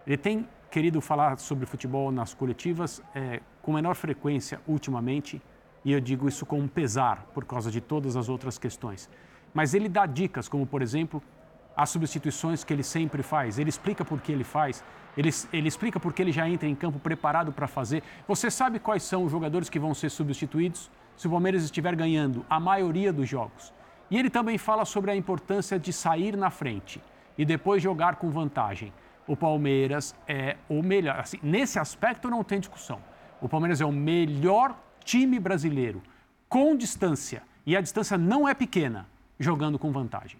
Ele 0.07 0.17
tem 0.17 0.49
querido 0.73 1.03
falar 1.03 1.39
sobre 1.39 1.67
futebol 1.67 2.11
nas 2.11 2.33
coletivas 2.33 3.03
é, 3.15 3.43
com 3.61 3.75
menor 3.75 3.95
frequência 3.95 4.59
ultimamente, 4.67 5.41
e 5.85 5.93
eu 5.93 6.01
digo 6.01 6.27
isso 6.27 6.47
com 6.47 6.59
um 6.59 6.67
pesar 6.67 7.27
por 7.35 7.45
causa 7.45 7.71
de 7.71 7.79
todas 7.79 8.17
as 8.17 8.31
outras 8.31 8.57
questões. 8.57 9.09
Mas 9.53 9.75
ele 9.75 9.87
dá 9.87 10.07
dicas, 10.07 10.49
como 10.49 10.67
por 10.67 10.81
exemplo, 10.81 11.23
as 11.77 11.91
substituições 11.91 12.65
que 12.65 12.73
ele 12.73 12.83
sempre 12.83 13.23
faz. 13.23 13.59
Ele 13.59 13.69
explica 13.69 14.03
por 14.03 14.19
que 14.23 14.33
ele 14.33 14.45
faz, 14.45 14.83
ele, 15.15 15.29
ele 15.53 15.69
explica 15.69 16.01
por 16.01 16.15
que 16.15 16.23
ele 16.23 16.33
já 16.33 16.49
entra 16.49 16.67
em 16.67 16.75
campo 16.75 16.99
preparado 16.99 17.53
para 17.53 17.69
fazer. 17.69 18.03
Você 18.27 18.51
sabe 18.51 18.79
quais 18.79 19.03
são 19.03 19.25
os 19.25 19.31
jogadores 19.31 19.69
que 19.69 19.79
vão 19.79 19.93
ser 19.93 20.09
substituídos 20.09 20.91
se 21.19 21.27
o 21.27 21.31
Palmeiras 21.31 21.65
estiver 21.65 21.95
ganhando 21.95 22.47
a 22.49 22.59
maioria 22.59 23.13
dos 23.13 23.29
jogos. 23.29 23.75
E 24.11 24.19
ele 24.19 24.31
também 24.31 24.57
fala 24.57 24.87
sobre 24.87 25.11
a 25.11 25.17
importância 25.17 25.79
de 25.79 25.93
sair 25.93 26.35
na 26.35 26.49
frente 26.49 26.99
e 27.37 27.45
depois 27.45 27.83
jogar 27.83 28.17
com 28.17 28.31
vantagem 28.31 28.91
o 29.33 29.37
Palmeiras 29.37 30.15
é 30.29 30.59
o 30.69 30.83
melhor. 30.83 31.21
Assim, 31.21 31.39
nesse 31.43 31.79
aspecto 31.79 32.29
não 32.29 32.45
tem 32.45 32.61
discussão. 32.61 33.01
O 33.41 33.49
Palmeiras 33.49 33.81
é 33.81 33.87
o 33.87 33.91
melhor 33.91 34.79
time 35.03 35.41
brasileiro 35.41 36.03
com 36.51 36.77
distância, 36.77 37.43
e 37.65 37.75
a 37.75 37.81
distância 37.81 38.19
não 38.19 38.47
é 38.47 38.53
pequena, 38.53 39.07
jogando 39.39 39.79
com 39.79 39.91
vantagem. 39.91 40.39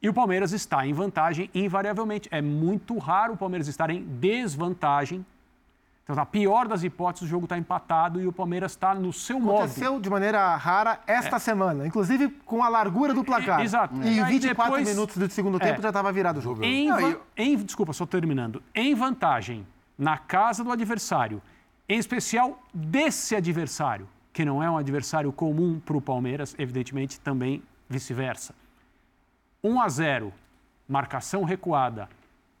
E 0.00 0.08
o 0.08 0.14
Palmeiras 0.14 0.52
está 0.52 0.86
em 0.86 0.94
vantagem 0.94 1.50
invariavelmente. 1.54 2.30
É 2.32 2.40
muito 2.40 2.96
raro 2.96 3.34
o 3.34 3.36
Palmeiras 3.36 3.68
estar 3.68 3.90
em 3.90 4.02
desvantagem 4.02 5.24
então, 6.02 6.16
na 6.16 6.26
pior 6.26 6.66
das 6.66 6.82
hipóteses, 6.82 7.28
o 7.28 7.30
jogo 7.30 7.44
está 7.44 7.56
empatado 7.56 8.20
e 8.20 8.26
o 8.26 8.32
Palmeiras 8.32 8.72
está 8.72 8.92
no 8.92 9.12
seu 9.12 9.36
Aconteceu 9.36 9.52
modo. 9.52 9.64
Aconteceu 9.64 10.00
de 10.00 10.10
maneira 10.10 10.56
rara 10.56 11.00
esta 11.06 11.36
é. 11.36 11.38
semana, 11.38 11.86
inclusive 11.86 12.28
com 12.44 12.62
a 12.62 12.68
largura 12.68 13.14
do 13.14 13.22
placar. 13.22 13.60
E, 13.60 13.64
exato. 13.64 13.94
E, 14.02 14.18
e 14.18 14.24
24 14.24 14.64
depois, 14.64 14.88
minutos 14.88 15.16
do 15.16 15.30
segundo 15.30 15.60
tempo 15.60 15.78
é. 15.78 15.82
já 15.82 15.88
estava 15.88 16.10
virado 16.10 16.38
o 16.38 16.42
jogo. 16.42 16.64
Em, 16.64 16.88
Não, 16.88 17.20
em, 17.36 17.56
desculpa, 17.56 17.92
só 17.92 18.04
terminando. 18.04 18.60
Em 18.74 18.94
vantagem, 18.96 19.64
na 19.96 20.18
casa 20.18 20.64
do 20.64 20.72
adversário, 20.72 21.40
em 21.88 21.98
especial 21.98 22.60
desse 22.74 23.36
adversário, 23.36 24.08
que 24.32 24.44
não 24.44 24.60
é 24.60 24.68
um 24.68 24.76
adversário 24.76 25.32
comum 25.32 25.78
para 25.78 25.96
o 25.96 26.00
Palmeiras, 26.00 26.56
evidentemente 26.58 27.20
também 27.20 27.62
vice-versa. 27.88 28.54
1 29.62 29.80
a 29.80 29.88
0, 29.88 30.32
marcação 30.88 31.44
recuada, 31.44 32.08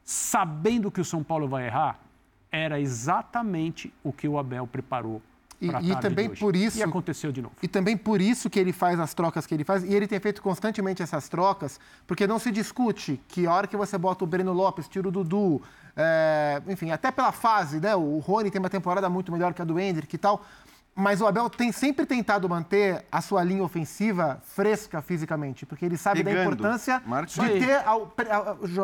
sabendo 0.04 0.92
que 0.92 1.00
o 1.00 1.04
São 1.04 1.24
Paulo 1.24 1.48
vai 1.48 1.66
errar, 1.66 1.98
era 2.52 2.78
exatamente 2.78 3.92
o 4.04 4.12
que 4.12 4.28
o 4.28 4.38
Abel 4.38 4.66
preparou 4.66 5.20
e, 5.62 5.92
e 5.92 5.96
também 6.00 6.28
por 6.28 6.56
isso 6.56 6.78
e 6.78 6.82
aconteceu 6.82 7.30
de 7.30 7.40
novo. 7.40 7.54
E 7.62 7.68
também 7.68 7.96
por 7.96 8.20
isso 8.20 8.50
que 8.50 8.58
ele 8.58 8.72
faz 8.72 8.98
as 8.98 9.14
trocas 9.14 9.46
que 9.46 9.54
ele 9.54 9.62
faz 9.62 9.84
e 9.84 9.94
ele 9.94 10.08
tem 10.08 10.18
feito 10.18 10.42
constantemente 10.42 11.02
essas 11.02 11.28
trocas 11.28 11.78
porque 12.06 12.26
não 12.26 12.38
se 12.38 12.50
discute 12.50 13.20
que 13.28 13.46
a 13.46 13.54
hora 13.54 13.66
que 13.68 13.76
você 13.76 13.96
bota 13.96 14.24
o 14.24 14.26
Breno 14.26 14.52
Lopes 14.52 14.88
tira 14.88 15.08
o 15.08 15.12
Dudu 15.12 15.62
é, 15.96 16.60
enfim 16.66 16.90
até 16.90 17.12
pela 17.12 17.30
fase 17.30 17.78
né? 17.78 17.94
O 17.94 18.18
Rony 18.18 18.50
tem 18.50 18.58
uma 18.58 18.70
temporada 18.70 19.08
muito 19.08 19.30
melhor 19.30 19.54
que 19.54 19.62
a 19.62 19.64
do 19.64 19.78
Hendrick 19.78 20.12
e 20.12 20.18
tal 20.18 20.44
mas 20.94 21.20
o 21.20 21.26
Abel 21.26 21.48
tem 21.48 21.72
sempre 21.72 22.04
tentado 22.04 22.48
manter 22.48 23.04
a 23.10 23.20
sua 23.20 23.42
linha 23.42 23.64
ofensiva 23.64 24.40
fresca 24.44 25.00
fisicamente, 25.00 25.64
porque 25.64 25.84
ele 25.84 25.96
sabe 25.96 26.18
Ligando. 26.18 26.34
da 26.34 26.42
importância 26.42 27.02
Marcos 27.06 27.34
de 27.34 27.40
ter 27.40 27.82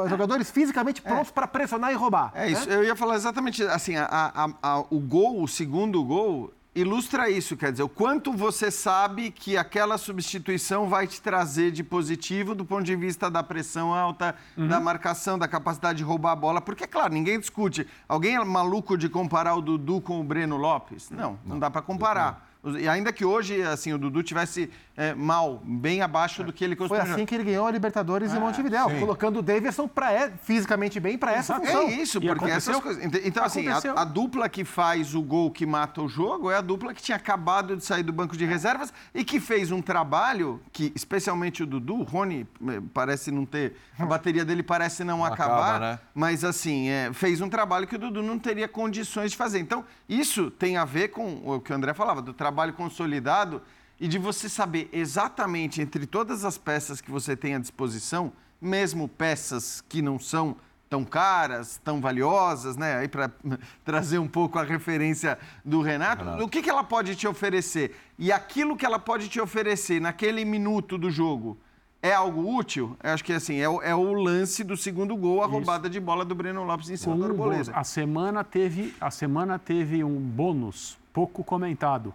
jogadores 0.08 0.50
fisicamente 0.50 1.02
é. 1.04 1.08
prontos 1.08 1.28
é. 1.28 1.32
para 1.32 1.46
pressionar 1.46 1.92
e 1.92 1.94
roubar. 1.94 2.32
É 2.34 2.46
né? 2.46 2.50
isso, 2.50 2.68
eu 2.68 2.82
ia 2.82 2.96
falar 2.96 3.16
exatamente 3.16 3.62
assim: 3.62 3.96
a, 3.96 4.06
a, 4.10 4.50
a, 4.62 4.78
o 4.90 4.98
gol, 4.98 5.42
o 5.42 5.48
segundo 5.48 6.02
gol, 6.02 6.52
ilustra 6.74 7.28
isso, 7.30 7.56
quer 7.56 7.72
dizer, 7.72 7.82
o 7.82 7.88
quanto 7.88 8.32
você 8.32 8.70
sabe 8.70 9.30
que 9.30 9.56
aquela 9.56 9.98
substituição 9.98 10.88
vai 10.88 11.06
te 11.06 11.20
trazer 11.20 11.70
de 11.70 11.82
positivo 11.82 12.54
do 12.54 12.64
ponto 12.64 12.84
de 12.84 12.94
vista 12.94 13.30
da 13.30 13.42
pressão 13.42 13.92
alta, 13.94 14.34
uhum. 14.56 14.68
da 14.68 14.78
marcação, 14.78 15.38
da 15.38 15.48
capacidade 15.48 15.98
de 15.98 16.04
roubar 16.04 16.32
a 16.32 16.36
bola, 16.36 16.60
porque, 16.60 16.86
claro, 16.86 17.12
ninguém 17.12 17.38
discute. 17.40 17.86
Alguém 18.08 18.36
é 18.36 18.44
maluco 18.44 18.96
de 18.96 19.08
comparar 19.08 19.54
o 19.54 19.60
Dudu 19.60 20.00
com 20.00 20.20
o 20.20 20.24
Breno 20.24 20.56
Lopes? 20.56 21.10
Não, 21.10 21.18
não, 21.18 21.38
não 21.44 21.58
dá 21.58 21.70
para 21.70 21.82
comparar. 21.82 22.48
E 22.78 22.88
ainda 22.88 23.12
que 23.12 23.24
hoje, 23.24 23.62
assim, 23.62 23.92
o 23.92 23.98
Dudu 23.98 24.22
tivesse 24.22 24.70
é, 24.98 25.14
mal, 25.14 25.62
bem 25.64 26.02
abaixo 26.02 26.42
do 26.42 26.52
que 26.52 26.64
ele 26.64 26.74
costuma. 26.74 27.04
Foi 27.04 27.12
assim 27.12 27.24
que 27.24 27.32
ele 27.32 27.44
ganhou 27.44 27.68
a 27.68 27.70
Libertadores 27.70 28.34
é, 28.34 28.36
em 28.36 28.40
Montevideo, 28.40 28.90
sim. 28.90 28.98
colocando 28.98 29.38
o 29.38 29.42
Davidson 29.42 29.86
pra, 29.86 30.28
fisicamente 30.42 30.98
bem 30.98 31.16
para 31.16 31.34
essa 31.34 31.54
função. 31.54 31.82
É 31.82 31.92
isso, 31.92 32.20
porque 32.20 32.32
aconteceu? 32.32 32.72
essas 32.72 32.82
coisas. 32.82 33.24
Então, 33.24 33.44
assim, 33.44 33.68
a, 33.68 33.78
a, 33.94 34.04
dupla 34.04 34.48
que 34.48 34.64
faz 34.64 35.14
o 35.14 35.22
gol 35.22 35.52
que 35.52 35.64
mata 35.64 36.02
o 36.02 36.08
jogo 36.08 36.50
é 36.50 36.56
a 36.56 36.60
dupla 36.60 36.92
que 36.92 37.00
tinha 37.00 37.14
acabado 37.14 37.76
de 37.76 37.84
sair 37.84 38.02
do 38.02 38.12
banco 38.12 38.36
de 38.36 38.44
reservas 38.44 38.92
e 39.14 39.22
que 39.22 39.38
fez 39.38 39.70
um 39.70 39.80
trabalho 39.80 40.60
que, 40.72 40.90
especialmente 40.96 41.62
o 41.62 41.66
Dudu, 41.66 42.00
o 42.00 42.02
Rony 42.02 42.44
eh, 42.68 42.82
parece 42.92 43.30
não 43.30 43.46
ter. 43.46 43.76
A 43.96 44.04
bateria 44.04 44.44
dele 44.44 44.64
parece 44.64 45.04
não, 45.04 45.18
não 45.18 45.24
acabar, 45.24 45.76
acaba, 45.76 45.78
né? 45.78 45.98
mas 46.12 46.42
assim, 46.42 46.88
é, 46.88 47.12
fez 47.12 47.40
um 47.40 47.48
trabalho 47.48 47.86
que 47.86 47.94
o 47.94 47.98
Dudu 48.00 48.20
não 48.20 48.36
teria 48.36 48.66
condições 48.66 49.30
de 49.30 49.36
fazer. 49.36 49.60
Então, 49.60 49.84
isso 50.08 50.50
tem 50.50 50.76
a 50.76 50.84
ver 50.84 51.08
com 51.08 51.40
o 51.44 51.60
que 51.60 51.70
o 51.70 51.76
André 51.76 51.94
falava, 51.94 52.20
do 52.20 52.32
trabalho 52.32 52.72
consolidado 52.72 53.62
e 54.00 54.06
de 54.06 54.18
você 54.18 54.48
saber 54.48 54.88
exatamente 54.92 55.80
entre 55.80 56.06
todas 56.06 56.44
as 56.44 56.56
peças 56.56 57.00
que 57.00 57.10
você 57.10 57.36
tem 57.36 57.54
à 57.54 57.58
disposição, 57.58 58.32
mesmo 58.60 59.08
peças 59.08 59.82
que 59.88 60.00
não 60.00 60.18
são 60.18 60.56
tão 60.88 61.04
caras, 61.04 61.78
tão 61.84 62.00
valiosas, 62.00 62.76
né? 62.76 62.96
Aí 62.96 63.08
para 63.08 63.30
trazer 63.84 64.18
um 64.18 64.28
pouco 64.28 64.58
a 64.58 64.62
referência 64.62 65.38
do 65.64 65.82
Renato, 65.82 66.24
Renato, 66.24 66.44
o 66.44 66.48
que, 66.48 66.62
que 66.62 66.70
ela 66.70 66.84
pode 66.84 67.14
te 67.14 67.26
oferecer? 67.26 67.94
E 68.18 68.32
aquilo 68.32 68.76
que 68.76 68.86
ela 68.86 68.98
pode 68.98 69.28
te 69.28 69.40
oferecer 69.40 70.00
naquele 70.00 70.44
minuto 70.44 70.96
do 70.96 71.10
jogo 71.10 71.58
é 72.00 72.12
algo 72.12 72.56
útil? 72.56 72.96
Eu 73.02 73.10
acho 73.12 73.24
que 73.24 73.32
assim, 73.32 73.58
é 73.58 73.68
o, 73.68 73.82
é 73.82 73.94
o 73.94 74.12
lance 74.12 74.64
do 74.64 74.76
segundo 74.76 75.16
gol, 75.16 75.42
a 75.42 75.44
Isso. 75.44 75.52
roubada 75.52 75.90
de 75.90 76.00
bola 76.00 76.24
do 76.24 76.34
Breno 76.34 76.64
Lopes 76.64 76.88
em 76.88 76.96
cima 76.96 77.14
um 77.14 77.18
do 77.18 77.24
Arboleda. 77.24 77.72
A 77.74 77.84
semana 77.84 78.42
teve, 78.42 78.94
a 79.00 79.10
semana 79.10 79.58
teve 79.58 80.02
um 80.02 80.18
bônus 80.18 80.96
pouco 81.12 81.42
comentado. 81.44 82.14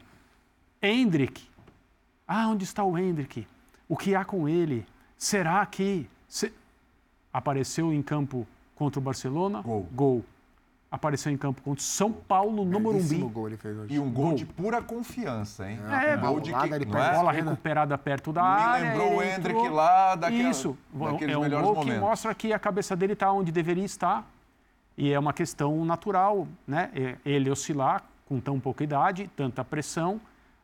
Hendrick 0.81 1.53
ah, 2.28 2.47
onde 2.47 2.63
está 2.63 2.84
o 2.84 2.97
Hendrick? 2.97 3.47
O 3.88 3.97
que 3.97 4.15
há 4.15 4.24
com 4.24 4.47
ele? 4.47 4.86
Será 5.17 5.65
que. 5.65 6.09
Se... 6.28 6.51
Apareceu 7.32 7.91
em 7.91 8.01
campo 8.01 8.47
contra 8.76 8.99
o 8.99 9.03
Barcelona? 9.03 9.61
Gol. 9.61 9.88
Gol. 9.91 10.26
Apareceu 10.91 11.32
em 11.32 11.38
campo 11.38 11.61
contra 11.63 11.82
o 11.82 11.84
São 11.84 12.11
Paulo 12.11 12.63
no 12.63 12.80
Morumbi. 12.80 13.17
Gol 13.17 13.47
ele 13.47 13.57
fez 13.57 13.76
hoje. 13.76 13.95
E 13.95 13.99
um 13.99 14.11
gol, 14.11 14.28
gol. 14.28 14.36
de 14.36 14.45
pura 14.45 14.82
confiança, 14.82 15.67
hein? 15.67 15.80
É, 15.89 16.11
é 16.11 16.17
gol 16.17 16.39
de 16.39 16.53
que, 16.53 16.74
ele 16.74 16.86
não 16.86 17.03
é? 17.03 17.15
bola 17.15 17.32
recuperada 17.32 17.97
perto 17.97 18.32
da 18.32 18.43
Me 18.43 18.47
área. 18.47 18.89
lembrou 18.91 19.15
o 19.15 19.24
Hendrick 19.24 19.59
entrou... 19.59 19.74
lá 19.74 20.15
daquela, 20.15 20.49
Isso. 20.49 20.78
É 20.93 21.38
um 21.38 21.49
gol 21.49 21.76
momentos. 21.76 21.86
que 21.86 21.99
mostra 21.99 22.36
que 22.36 22.53
a 22.53 22.59
cabeça 22.59 22.95
dele 22.95 23.13
está 23.13 23.32
onde 23.32 23.51
deveria 23.51 23.84
estar. 23.84 24.30
E 24.95 25.11
é 25.11 25.17
uma 25.17 25.34
questão 25.34 25.84
natural, 25.84 26.47
né? 26.67 26.91
É, 26.93 27.17
ele 27.26 27.49
oscilar 27.49 28.03
com 28.28 28.39
tão 28.39 28.59
pouca 28.59 28.84
idade, 28.84 29.30
tanta 29.36 29.65
pressão, 29.65 30.21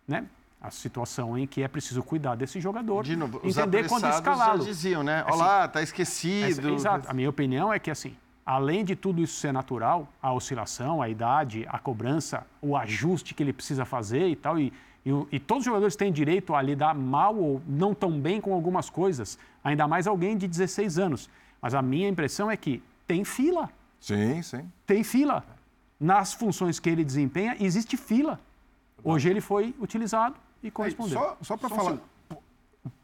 né? 0.07 0.25
A 0.61 0.69
situação 0.69 1.37
em 1.37 1.47
que 1.47 1.61
é 1.63 1.67
preciso 1.67 2.03
cuidar 2.03 2.35
desse 2.35 2.59
jogador, 2.59 3.03
de 3.03 3.15
novo, 3.15 3.39
entender 3.43 3.87
quando 3.87 4.07
escalá-lo. 4.09 4.63
diziam, 4.63 5.01
né? 5.03 5.21
Assim, 5.21 5.31
Olá, 5.31 5.67
tá 5.67 5.81
esquecido. 5.81 6.69
É, 6.69 6.73
exato. 6.73 7.09
A 7.09 7.13
minha 7.13 7.29
opinião 7.29 7.71
é 7.71 7.79
que 7.79 7.89
assim, 7.89 8.15
além 8.45 8.83
de 8.83 8.95
tudo 8.95 9.21
isso 9.21 9.39
ser 9.39 9.53
natural, 9.53 10.11
a 10.21 10.33
oscilação, 10.33 11.01
a 11.01 11.07
idade, 11.07 11.65
a 11.69 11.79
cobrança, 11.79 12.45
o 12.61 12.75
ajuste 12.75 13.33
que 13.33 13.41
ele 13.41 13.53
precisa 13.53 13.85
fazer 13.85 14.27
e 14.27 14.35
tal, 14.35 14.59
e, 14.59 14.73
e, 15.05 15.11
e, 15.31 15.39
todos 15.39 15.61
os 15.61 15.65
jogadores 15.65 15.95
têm 15.95 16.11
direito 16.11 16.53
a 16.53 16.61
lidar 16.61 16.93
mal 16.93 17.35
ou 17.37 17.61
não 17.65 17.93
tão 17.93 18.19
bem 18.19 18.41
com 18.41 18.53
algumas 18.53 18.89
coisas, 18.89 19.39
ainda 19.63 19.87
mais 19.87 20.07
alguém 20.07 20.37
de 20.37 20.45
16 20.45 20.99
anos. 20.99 21.29
Mas 21.61 21.73
a 21.73 21.81
minha 21.81 22.09
impressão 22.09 22.51
é 22.51 22.57
que 22.57 22.83
tem 23.07 23.23
fila. 23.23 23.69
Sim, 23.99 24.41
sim. 24.41 24.69
Tem 24.85 25.03
fila. 25.03 25.43
Nas 25.97 26.33
funções 26.33 26.79
que 26.79 26.89
ele 26.89 27.03
desempenha, 27.03 27.55
existe 27.59 27.95
fila. 27.95 28.39
Hoje 29.03 29.29
ele 29.29 29.41
foi 29.41 29.73
utilizado 29.79 30.35
e 30.61 30.69
correspondeu. 30.69 31.19
Só, 31.19 31.37
só 31.41 31.57
para 31.57 31.69
falar. 31.69 31.91
Assim, 31.91 32.01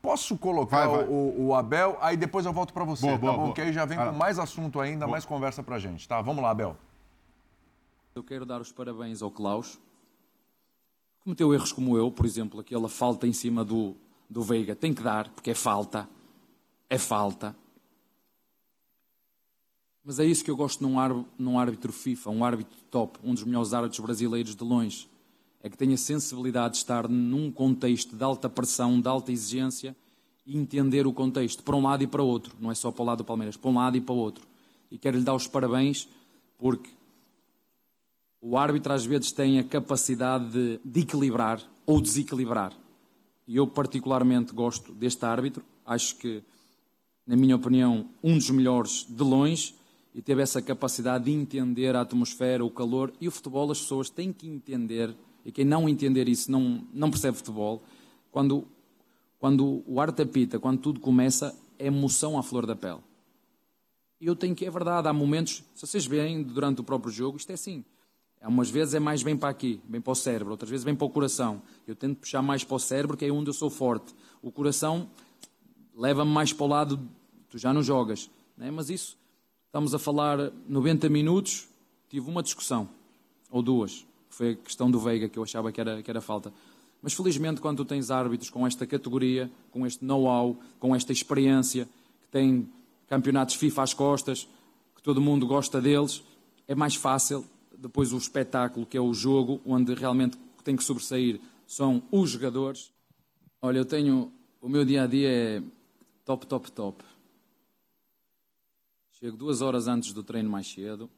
posso 0.02 0.38
colocar 0.38 0.88
vai, 0.88 0.98
vai. 0.98 1.08
O, 1.08 1.48
o, 1.48 1.56
Abel, 1.56 1.98
aí 2.02 2.18
depois 2.18 2.46
eu 2.46 2.54
volto 2.54 2.74
para 2.74 2.84
você, 2.84 3.06
boa, 3.06 3.14
tá 3.14 3.20
boa, 3.20 3.34
bom? 3.34 3.44
Boa. 3.44 3.54
Que 3.54 3.62
aí 3.62 3.74
já 3.74 3.86
vem 3.86 3.98
com 3.98 4.12
mais 4.12 4.40
assunto 4.40 4.80
ainda, 4.80 5.08
mais 5.08 5.26
conversa 5.26 5.64
para 5.64 5.80
gente, 5.80 6.08
tá? 6.08 6.22
Vamos 6.22 6.44
lá, 6.44 6.52
Abel. 6.52 6.78
Eu 8.14 8.24
quero 8.24 8.46
dar 8.46 8.62
os 8.62 8.72
parabéns 8.72 9.22
ao 9.22 9.32
Klaus. 9.32 9.80
Cometeu 11.24 11.54
erros 11.54 11.72
como 11.72 11.98
eu, 11.98 12.12
por 12.12 12.26
exemplo, 12.26 12.60
aquela 12.60 12.88
falta 12.88 13.28
em 13.28 13.34
cima 13.34 13.66
do, 13.66 13.96
do 14.30 14.42
Veiga. 14.42 14.76
Tem 14.76 14.94
que 14.94 15.02
dar, 15.02 15.30
porque 15.30 15.52
é 15.52 15.56
falta. 15.56 16.08
É 16.90 16.98
falta. 16.98 17.56
Mas 20.04 20.20
é 20.20 20.24
isso 20.24 20.46
que 20.46 20.52
eu 20.52 20.56
gosto 20.56 20.84
num 20.84 21.00
árbitro, 21.00 21.28
num 21.38 21.58
árbitro 21.58 21.92
FIFA, 21.92 22.30
um 22.30 22.46
árbitro 22.46 22.78
top, 22.92 23.20
um 23.24 23.34
dos 23.34 23.44
melhores 23.44 23.74
árbitros 23.74 24.00
brasileiros 24.00 24.56
de 24.56 24.64
longe 24.64 25.10
é 25.66 25.70
que 25.70 25.76
tenha 25.76 25.98
sensibilidade 25.98 26.74
de 26.74 26.78
estar 26.78 27.10
num 27.10 27.52
contexto 27.52 28.16
de 28.16 28.24
alta 28.24 28.48
pressão, 28.48 29.02
de 29.02 29.08
alta 29.08 29.32
exigência 29.32 29.96
e 30.46 30.56
entender 30.56 31.08
o 31.08 31.12
contexto 31.12 31.64
para 31.64 31.76
um 31.76 31.82
lado 31.82 32.04
e 32.04 32.08
para 32.08 32.22
o 32.22 32.28
outro. 32.28 32.56
Não 32.60 32.70
é 32.70 32.76
só 32.76 32.92
para 32.92 33.02
o 33.02 33.06
lado 33.08 33.18
do 33.18 33.26
Palmeiras, 33.26 33.58
para 33.58 33.72
um 33.72 33.74
lado 33.74 33.98
e 33.98 34.02
para 34.02 34.14
o 34.14 34.18
outro. 34.18 34.46
E 34.92 35.00
quero 35.00 35.18
lhe 35.18 35.24
dar 35.24 35.34
os 35.34 35.48
parabéns 35.48 36.08
porque 36.60 36.92
o 38.40 38.56
árbitro 38.56 38.94
às 38.94 39.08
vezes 39.08 39.32
tem 39.32 39.58
a 39.58 39.64
capacidade 39.64 40.52
de, 40.52 40.80
de 40.86 41.00
equilibrar 41.00 41.60
ou 41.84 42.00
desequilibrar. 42.00 42.72
E 43.48 43.58
eu 43.58 43.66
particularmente 43.66 44.54
gosto 44.54 44.94
deste 44.94 45.26
árbitro. 45.26 45.66
Acho 45.84 46.16
que, 46.18 46.44
na 47.26 47.36
minha 47.36 47.56
opinião, 47.56 48.08
um 48.24 48.38
dos 48.38 48.52
melhores 48.52 49.04
de 49.10 49.24
longe 49.24 49.74
e 50.14 50.22
teve 50.22 50.44
essa 50.44 50.62
capacidade 50.62 51.24
de 51.24 51.32
entender 51.32 51.96
a 51.96 52.02
atmosfera, 52.02 52.64
o 52.64 52.70
calor 52.70 53.12
e 53.20 53.28
o 53.28 53.32
futebol. 53.32 53.72
As 53.72 53.82
pessoas 53.82 54.12
têm 54.12 54.32
que 54.32 54.48
entender 54.48 55.12
e 55.46 55.52
quem 55.52 55.64
não 55.64 55.88
entender 55.88 56.28
isso 56.28 56.52
não, 56.52 56.84
não 56.92 57.12
percebe 57.12 57.38
futebol. 57.38 57.84
Quando, 58.32 58.68
quando 59.38 59.84
o 59.86 60.02
arte 60.02 60.24
apita, 60.24 60.60
quando 60.60 60.80
tudo 60.80 61.00
começa, 61.00 61.56
é 61.78 61.86
emoção 61.86 62.38
à 62.38 62.42
flor 62.42 62.66
da 62.66 62.76
pele. 62.76 63.00
E 64.20 64.26
eu 64.26 64.36
tenho 64.36 64.56
que, 64.56 64.66
é 64.66 64.72
verdade, 64.72 65.08
há 65.08 65.14
momentos, 65.14 65.64
se 65.76 65.86
vocês 65.86 66.08
veem 66.08 66.42
durante 66.42 66.82
o 66.82 66.84
próprio 66.84 67.12
jogo, 67.12 67.38
isto 67.38 67.52
é 67.52 67.54
assim. 67.54 67.86
Umas 68.42 68.70
vezes 68.70 68.94
é 68.94 69.00
mais 69.00 69.24
bem 69.24 69.36
para 69.38 69.50
aqui, 69.50 69.82
bem 69.86 70.02
para 70.02 70.12
o 70.12 70.16
cérebro, 70.16 70.52
outras 70.52 70.70
vezes 70.70 70.84
bem 70.84 70.96
para 70.96 71.06
o 71.06 71.10
coração. 71.10 71.62
Eu 71.88 71.96
tento 71.96 72.20
puxar 72.20 72.42
mais 72.42 72.64
para 72.64 72.76
o 72.76 72.80
cérebro, 72.80 73.18
que 73.18 73.26
é 73.26 73.32
onde 73.32 73.50
eu 73.50 73.54
sou 73.54 73.70
forte. 73.70 74.14
O 74.42 74.52
coração 74.52 75.10
leva-me 75.96 76.32
mais 76.32 76.54
para 76.54 76.64
o 76.64 76.68
lado, 76.68 77.00
tu 77.50 77.58
já 77.58 77.74
não 77.74 77.82
jogas. 77.82 78.30
Não 78.58 78.68
é? 78.68 78.72
Mas 78.72 78.90
isso, 78.90 79.18
estamos 79.66 79.96
a 79.96 80.00
falar 80.00 80.52
90 80.68 81.10
minutos, 81.10 81.68
tive 82.08 82.30
uma 82.30 82.44
discussão, 82.44 82.88
ou 83.50 83.64
duas 83.64 84.06
foi 84.36 84.52
a 84.52 84.56
questão 84.56 84.92
do 84.92 85.00
Veiga 85.00 85.30
que 85.30 85.40
eu 85.40 85.44
achava 85.44 85.72
que 85.72 85.80
era, 85.80 86.04
que 86.04 86.10
era 86.10 86.20
falta. 86.20 86.52
Mas 87.02 87.14
felizmente, 87.14 87.62
quando 87.62 87.78
tu 87.78 87.86
tens 87.86 88.12
árbitros 88.12 88.50
com 88.50 88.68
esta 88.68 88.86
categoria, 88.86 89.50
com 89.72 89.86
este 89.86 90.04
know-how, 90.04 90.60
com 90.80 90.96
esta 90.96 91.14
experiência, 91.14 91.88
que 92.22 92.28
têm 92.30 92.70
campeonatos 93.08 93.56
FIFA 93.56 93.84
às 93.84 93.94
costas, 93.94 94.48
que 94.96 95.02
todo 95.02 95.22
mundo 95.22 95.48
gosta 95.48 95.80
deles, 95.80 96.22
é 96.68 96.76
mais 96.76 96.96
fácil 96.96 97.46
depois 97.78 98.12
o 98.12 98.18
espetáculo, 98.18 98.86
que 98.86 98.98
é 98.98 99.02
o 99.02 99.14
jogo, 99.14 99.62
onde 99.66 99.94
realmente 99.94 100.38
tem 100.64 100.76
que 100.76 100.84
sobressair 100.84 101.40
são 101.68 102.04
os 102.12 102.30
jogadores. 102.30 102.92
Olha, 103.62 103.80
eu 103.80 103.86
tenho. 103.86 104.32
O 104.62 104.68
meu 104.68 104.84
dia 104.84 105.04
a 105.04 105.08
dia 105.08 105.30
é 105.30 105.64
top, 106.24 106.46
top, 106.48 106.72
top. 106.72 107.04
Chego 109.12 109.38
duas 109.38 109.62
horas 109.62 109.88
antes 109.88 110.12
do 110.12 110.24
treino 110.24 110.50
mais 110.50 110.68
cedo, 110.68 111.10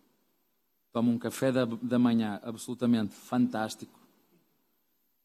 tomo 0.91 1.11
um 1.11 1.17
café 1.17 1.51
da, 1.51 1.65
da 1.65 1.99
manhã 1.99 2.39
absolutamente 2.43 3.13
fantástico. 3.13 3.99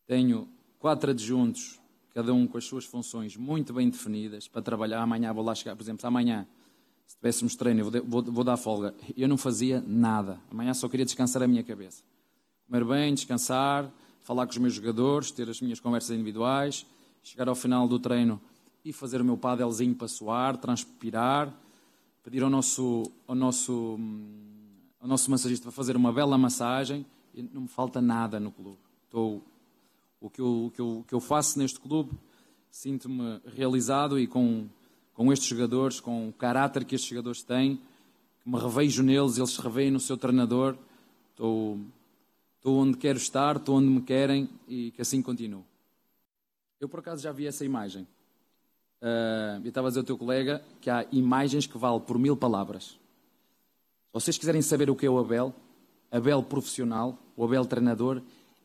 Tenho 0.07 0.49
quatro 0.79 1.11
adjuntos, 1.11 1.81
cada 2.15 2.35
um 2.35 2.47
com 2.47 2.59
as 2.59 2.65
suas 2.65 2.85
funções 2.85 3.37
muito 3.37 3.73
bem 3.73 3.89
definidas, 3.89 4.49
para 4.49 4.63
trabalhar. 4.63 5.01
Amanhã 5.03 5.33
vou 5.33 5.45
lá 5.45 5.55
chegar, 5.55 5.75
por 5.77 5.83
exemplo, 5.83 6.07
amanhã, 6.07 6.47
se 7.07 7.17
tivéssemos 7.17 7.57
treino, 7.57 7.91
vou, 7.91 8.03
vou, 8.05 8.23
vou 8.23 8.45
dar 8.45 8.57
folga. 8.57 8.95
Eu 9.17 9.29
não 9.29 9.37
fazia 9.37 9.83
nada. 9.87 10.41
Amanhã 10.51 10.75
só 10.75 10.89
queria 10.89 11.05
descansar 11.05 11.43
a 11.43 11.47
minha 11.47 11.63
cabeça. 11.63 12.03
Comer 12.67 12.85
bem, 12.85 13.15
descansar, 13.15 13.91
falar 14.23 14.47
com 14.47 14.53
os 14.53 14.59
meus 14.59 14.75
jogadores, 14.75 15.31
ter 15.31 15.49
as 15.49 15.61
minhas 15.61 15.81
conversas 15.81 16.11
individuais, 16.11 16.87
chegar 17.23 17.49
ao 17.49 17.55
final 17.55 17.87
do 17.87 17.99
treino 17.99 18.41
e 18.85 18.93
fazer 18.93 19.21
o 19.21 19.25
meu 19.25 19.37
padelzinho 19.37 19.95
para 19.95 20.09
suar, 20.09 20.57
transpirar, 20.57 21.53
pedir 22.23 22.43
ao 22.43 22.51
nosso, 22.51 23.05
ao 23.27 23.35
nosso 23.35 23.97
hum, 23.99 24.52
ao 25.03 25.09
nosso 25.09 25.29
massagista 25.33 25.65
para 25.65 25.73
fazer 25.73 25.97
uma 25.97 26.13
bela 26.13 26.39
massagem 26.39 27.05
e 27.35 27.43
não 27.43 27.63
me 27.63 27.69
falta 27.69 28.01
nada 28.01 28.39
no 28.39 28.53
clube. 28.53 28.79
Estou, 29.05 29.43
o, 30.21 30.31
que 30.31 30.41
eu, 30.41 30.67
o, 30.67 30.71
que 30.71 30.81
eu, 30.81 30.99
o 31.01 31.05
que 31.05 31.13
eu 31.13 31.21
faço 31.21 31.59
neste 31.59 31.81
clube, 31.81 32.13
sinto-me 32.71 33.41
realizado 33.45 34.17
e 34.17 34.29
com, 34.29 34.69
com 35.13 35.33
estes 35.33 35.49
jogadores, 35.49 35.99
com 35.99 36.29
o 36.29 36.33
caráter 36.33 36.85
que 36.85 36.95
estes 36.95 37.11
jogadores 37.11 37.43
têm, 37.43 37.81
me 38.47 38.59
revejo 38.61 39.03
neles, 39.03 39.39
eles 39.39 39.51
se 39.51 39.61
reveem 39.61 39.91
no 39.91 39.99
seu 39.99 40.17
treinador. 40.17 40.77
Estou, 41.31 41.81
estou 42.57 42.79
onde 42.79 42.97
quero 42.97 43.19
estar, 43.19 43.57
estou 43.57 43.79
onde 43.79 43.89
me 43.89 44.03
querem 44.03 44.49
e 44.69 44.93
que 44.93 45.03
assim 45.03 45.21
continuo. 45.21 45.65
Eu, 46.81 46.89
por 46.89 47.01
acaso, 47.01 47.23
já 47.23 47.33
vi 47.33 47.47
essa 47.47 47.65
imagem. 47.65 48.07
Uh, 49.01 49.59
eu 49.65 49.69
estava 49.69 49.89
a 49.89 49.91
dizer 49.91 50.01
ao 50.01 50.07
teu 50.07 50.17
colega 50.17 50.65
que 50.81 50.89
há 50.89 51.05
imagens 51.11 51.67
que 51.67 51.77
valem 51.77 52.01
por 52.01 52.19
mil 52.19 52.37
palavras. 52.37 53.02
Vocês 54.13 54.37
quiserem 54.37 54.61
saber 54.61 54.91
o 54.91 54.97
que 54.97 55.07
é 55.07 55.11
o 55.11 55.19
Abel, 55.19 55.55
Abel 56.11 56.43
profissional, 56.43 57.19
o 57.37 57.45
Abel 57.45 57.65
treinador, 57.65 58.21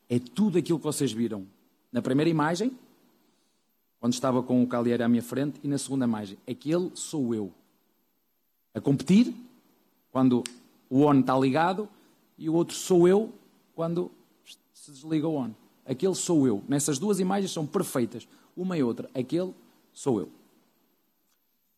é 0.10 0.20
tudo 0.20 0.58
aquilo 0.58 0.78
que 0.78 0.86
vocês 0.86 1.12
viram 1.12 1.48
na 1.92 2.02
primeira 2.02 2.30
imagem, 2.30 2.78
quando 4.00 4.14
estava 4.14 4.44
com 4.44 4.62
o 4.62 4.68
Calieri 4.68 5.04
à 5.04 5.08
minha 5.08 5.24
frente, 5.24 5.60
e 5.64 5.68
na 5.68 5.78
segunda 5.78 6.06
imagem, 6.06 6.38
aquele 6.48 6.92
sou 6.94 7.34
eu. 7.34 7.52
A 8.74 8.82
competir, 8.82 9.34
quando 10.12 10.44
o 10.90 11.04
on 11.06 11.20
está 11.20 11.38
ligado, 11.38 11.90
e 12.38 12.50
o 12.50 12.54
outro 12.54 12.76
sou 12.76 13.08
eu, 13.08 13.34
quando 13.74 14.12
se 14.74 14.92
desliga 14.92 15.28
o 15.28 15.36
on. 15.36 15.52
Aquele 15.86 16.14
sou 16.14 16.46
eu. 16.46 16.64
Nessas 16.68 17.00
duas 17.00 17.20
imagens 17.20 17.52
são 17.52 17.66
perfeitas, 17.66 18.28
uma 18.56 18.78
e 18.78 18.84
outra. 18.84 19.10
Aquele 19.14 19.54
sou 19.94 20.20
eu. 20.20 20.30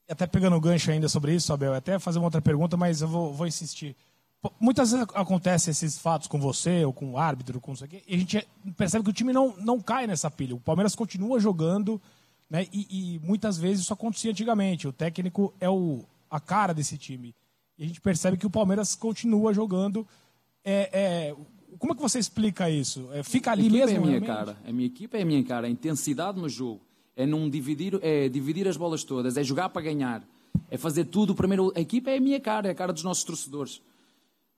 Até 0.10 0.26
pegando 0.26 0.56
o 0.56 0.61
gancho 0.61 0.90
ainda 0.90 1.07
sobre 1.07 1.36
isso, 1.36 1.53
Abel, 1.53 1.73
até 1.73 1.99
fazer 1.99 2.18
uma 2.18 2.26
outra 2.26 2.41
pergunta, 2.41 2.76
mas 2.76 3.02
eu 3.02 3.07
vou, 3.07 3.31
vou 3.34 3.45
insistir. 3.45 3.95
Muitas 4.60 4.91
vezes 4.91 5.06
acontecem 5.14 5.72
esses 5.72 5.99
fatos 5.99 6.27
com 6.27 6.40
você, 6.40 6.86
ou 6.86 6.94
com 6.94 7.11
o 7.11 7.18
árbitro, 7.18 7.60
com 7.60 7.73
isso 7.73 7.84
aqui, 7.84 8.02
e 8.07 8.15
a 8.15 8.18
gente 8.18 8.48
percebe 8.77 9.03
que 9.03 9.10
o 9.10 9.14
time 9.14 9.34
não, 9.34 9.53
não 9.57 9.81
cai 9.81 10.07
nessa 10.07 10.31
pilha. 10.31 10.56
O 10.56 10.60
Palmeiras 10.60 10.95
continua 10.95 11.40
jogando, 11.40 12.02
né? 12.49 12.65
E, 12.72 12.88
e 13.15 13.19
muitas 13.19 13.57
vezes 13.57 13.84
isso 13.84 13.94
acontecia 13.94 14.31
antigamente. 14.31 14.88
O 14.88 14.94
técnico 14.94 15.53
é 15.60 15.69
o, 15.69 16.06
a 16.31 16.40
cara 16.40 16.73
desse 16.73 16.98
time. 16.98 17.36
E 17.77 17.84
a 17.84 17.88
gente 17.88 17.99
percebe 17.99 18.38
que 18.38 18.48
o 18.48 18.49
Palmeiras 18.49 18.95
continua 18.95 19.53
jogando. 19.53 20.07
É, 20.64 20.90
é, 20.91 21.36
como 21.77 21.94
é 21.94 21.95
que 21.95 22.02
você 22.02 22.18
explica 22.18 22.69
isso? 22.69 23.10
É, 23.11 23.22
fica 23.23 23.52
ali 23.52 23.69
mesmo? 23.69 23.95
É 23.95 23.98
a 23.98 24.02
minha 24.02 24.19
realmente? 24.19 24.27
cara. 24.27 24.57
A 24.65 24.72
minha 24.72 24.88
equipa 24.88 25.18
é 25.18 25.22
a 25.22 25.26
minha 25.26 25.44
cara. 25.44 25.68
A 25.68 25.69
intensidade 25.69 26.40
no 26.40 26.48
jogo 26.48 26.81
é 27.20 27.26
não 27.26 27.50
dividir, 27.50 28.00
é 28.02 28.30
dividir 28.30 28.66
as 28.66 28.78
bolas 28.78 29.04
todas, 29.04 29.36
é 29.36 29.44
jogar 29.44 29.68
para 29.68 29.82
ganhar, 29.82 30.26
é 30.72 30.78
fazer 30.78 31.04
tudo. 31.04 31.36
Primeiro, 31.36 31.70
a 31.76 31.82
equipa 31.82 32.10
é 32.10 32.18
a 32.18 32.22
minha 32.22 32.40
cara, 32.40 32.70
é 32.70 32.72
a 32.72 32.74
cara 32.74 32.94
dos 32.94 33.04
nossos 33.04 33.26
torcedores. 33.26 33.82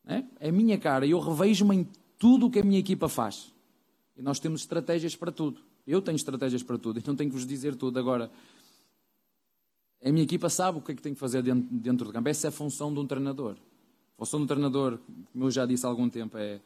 É? 0.06 0.24
é 0.40 0.50
a 0.50 0.52
minha 0.52 0.78
cara. 0.78 1.08
Eu 1.08 1.20
revejo-me 1.20 1.76
em 1.76 1.88
tudo 2.20 2.46
o 2.46 2.52
que 2.52 2.60
a 2.60 2.64
minha 2.64 2.80
equipa 2.80 3.10
faz. 3.10 3.52
E 4.16 4.22
nós 4.22 4.38
temos 4.38 4.62
estratégias 4.62 5.16
para 5.16 5.32
tudo. 5.32 5.60
Eu 5.88 6.04
tenho 6.04 6.16
estratégias 6.16 6.62
para 6.62 6.78
tudo, 6.78 7.00
então 7.02 7.16
tenho 7.16 7.32
que 7.32 7.36
vos 7.36 7.48
dizer 7.48 7.74
tudo. 7.74 7.98
Agora, 7.98 8.30
a 10.06 10.12
minha 10.12 10.24
equipa 10.24 10.48
sabe 10.48 10.78
o 10.78 10.82
que 10.82 10.92
é 10.92 10.96
que 10.96 11.02
tem 11.02 11.16
que 11.16 11.20
fazer 11.20 11.42
dentro, 11.42 11.68
dentro 11.72 12.06
do 12.06 12.14
campo. 12.14 12.30
Essa 12.30 12.46
é 12.46 12.50
a 12.50 12.52
função 12.52 12.94
de 12.94 13.00
um 13.00 13.08
treinador. 13.08 13.56
A 14.16 14.20
função 14.20 14.40
do 14.40 14.46
treinador, 14.46 15.00
como 15.34 15.46
eu 15.46 15.50
já 15.50 15.66
disse 15.66 15.84
há 15.84 15.90
algum 15.90 16.08
tempo, 16.08 16.38
é, 16.38 16.60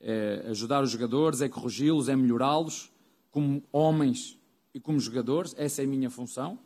é 0.00 0.46
ajudar 0.50 0.84
os 0.84 0.90
jogadores, 0.92 1.40
é 1.40 1.48
corrigi-los, 1.48 2.08
é 2.08 2.14
melhorá-los 2.14 2.92
como 3.32 3.60
homens 3.72 4.38
e 4.74 4.80
como 4.80 4.98
jogadores. 4.98 5.54
Essa 5.58 5.82
é 5.82 5.84
a 5.84 5.88
minha 5.88 6.10
função. 6.10 6.58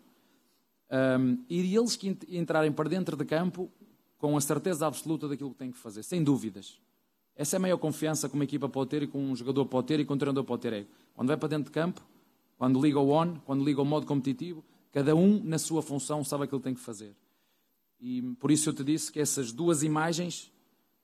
Um, 0.90 1.44
e 1.48 1.74
eles 1.76 1.96
que 1.96 2.16
entrarem 2.28 2.70
para 2.70 2.88
dentro 2.88 3.16
de 3.16 3.24
campo 3.24 3.70
com 4.18 4.36
a 4.36 4.40
certeza 4.40 4.86
absoluta 4.86 5.28
daquilo 5.28 5.50
que 5.50 5.58
têm 5.58 5.70
que 5.70 5.78
fazer, 5.78 6.02
sem 6.02 6.22
dúvidas. 6.22 6.80
Essa 7.36 7.56
é 7.56 7.58
a 7.58 7.60
maior 7.60 7.78
confiança 7.78 8.28
que 8.28 8.34
uma 8.34 8.44
equipa 8.44 8.68
pode 8.68 8.90
ter 8.90 9.02
e 9.02 9.06
que 9.06 9.16
um 9.16 9.34
jogador 9.34 9.66
pode 9.66 9.88
ter 9.88 10.00
e 10.00 10.04
que 10.04 10.12
um 10.12 10.16
treinador 10.16 10.44
pode 10.44 10.62
ter. 10.62 10.72
É 10.72 10.86
quando 11.14 11.28
vai 11.28 11.36
para 11.36 11.48
dentro 11.48 11.64
de 11.64 11.70
campo, 11.72 12.00
quando 12.56 12.80
liga 12.80 13.00
o 13.00 13.10
on, 13.10 13.36
quando 13.44 13.64
liga 13.64 13.82
o 13.82 13.84
modo 13.84 14.06
competitivo, 14.06 14.64
cada 14.92 15.14
um 15.14 15.42
na 15.42 15.58
sua 15.58 15.82
função 15.82 16.22
sabe 16.22 16.44
aquilo 16.44 16.60
que 16.60 16.64
tem 16.64 16.74
que 16.74 16.80
fazer. 16.80 17.14
E 18.00 18.22
por 18.38 18.50
isso 18.50 18.68
eu 18.68 18.72
te 18.72 18.84
disse 18.84 19.10
que 19.10 19.18
essas 19.18 19.50
duas 19.50 19.82
imagens, 19.82 20.52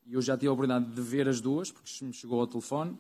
e 0.07 0.15
eu 0.15 0.23
já 0.23 0.37
tive 0.37 0.49
a 0.49 0.53
oportunidade 0.53 0.95
de 0.95 1.03
ver 1.03 1.29
as 1.29 1.41
duas, 1.41 1.73
porque 1.73 2.05
me 2.05 2.13
chegou 2.13 2.41
ao 2.41 2.47
telefone, 2.47 2.97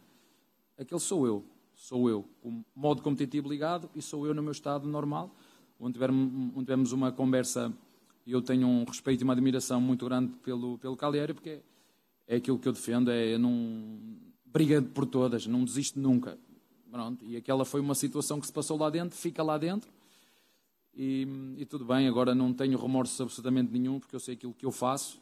aquele 0.77 1.01
sou 1.01 1.27
eu. 1.27 1.45
Sou 1.81 2.11
eu, 2.11 2.29
com 2.43 2.63
modo 2.77 3.01
competitivo 3.01 3.49
ligado, 3.49 3.89
e 3.97 4.03
sou 4.03 4.27
eu 4.27 4.35
no 4.35 4.43
meu 4.43 4.53
estado 4.53 4.87
normal, 4.87 5.35
onde 5.79 5.95
tivemos, 5.95 6.53
onde 6.55 6.65
tivemos 6.67 6.93
uma 6.93 7.11
conversa 7.11 7.73
eu 8.27 8.43
tenho 8.43 8.69
um 8.69 8.85
respeito 8.85 9.23
e 9.23 9.25
uma 9.25 9.33
admiração 9.33 9.81
muito 9.81 10.05
grande 10.05 10.31
pelo, 10.43 10.77
pelo 10.77 10.95
Cagliari, 10.95 11.33
porque 11.33 11.63
é, 12.29 12.37
aquilo 12.37 12.59
que 12.59 12.69
eu 12.69 12.73
defendo, 12.75 13.11
é 13.11 13.39
não 13.39 13.99
briga 14.45 14.83
por 14.83 15.07
todas, 15.07 15.47
não 15.47 15.65
desiste 15.65 15.99
nunca. 15.99 16.39
Pronto, 16.91 17.25
e 17.25 17.35
aquela 17.35 17.65
foi 17.65 17.81
uma 17.81 17.95
situação 17.95 18.39
que 18.39 18.47
se 18.47 18.53
passou 18.53 18.79
lá 18.79 18.91
dentro, 18.91 19.17
fica 19.17 19.43
lá 19.43 19.57
dentro, 19.57 19.91
e, 20.95 21.27
e, 21.57 21.65
tudo 21.65 21.87
bem, 21.87 22.07
agora 22.07 22.35
não 22.35 22.53
tenho 22.53 22.79
remorso 22.79 23.23
absolutamente 23.23 23.73
nenhum, 23.73 23.99
porque 23.99 24.15
eu 24.15 24.21
sei 24.21 24.35
aquilo 24.35 24.53
que 24.53 24.67
eu 24.67 24.71
faço, 24.71 25.19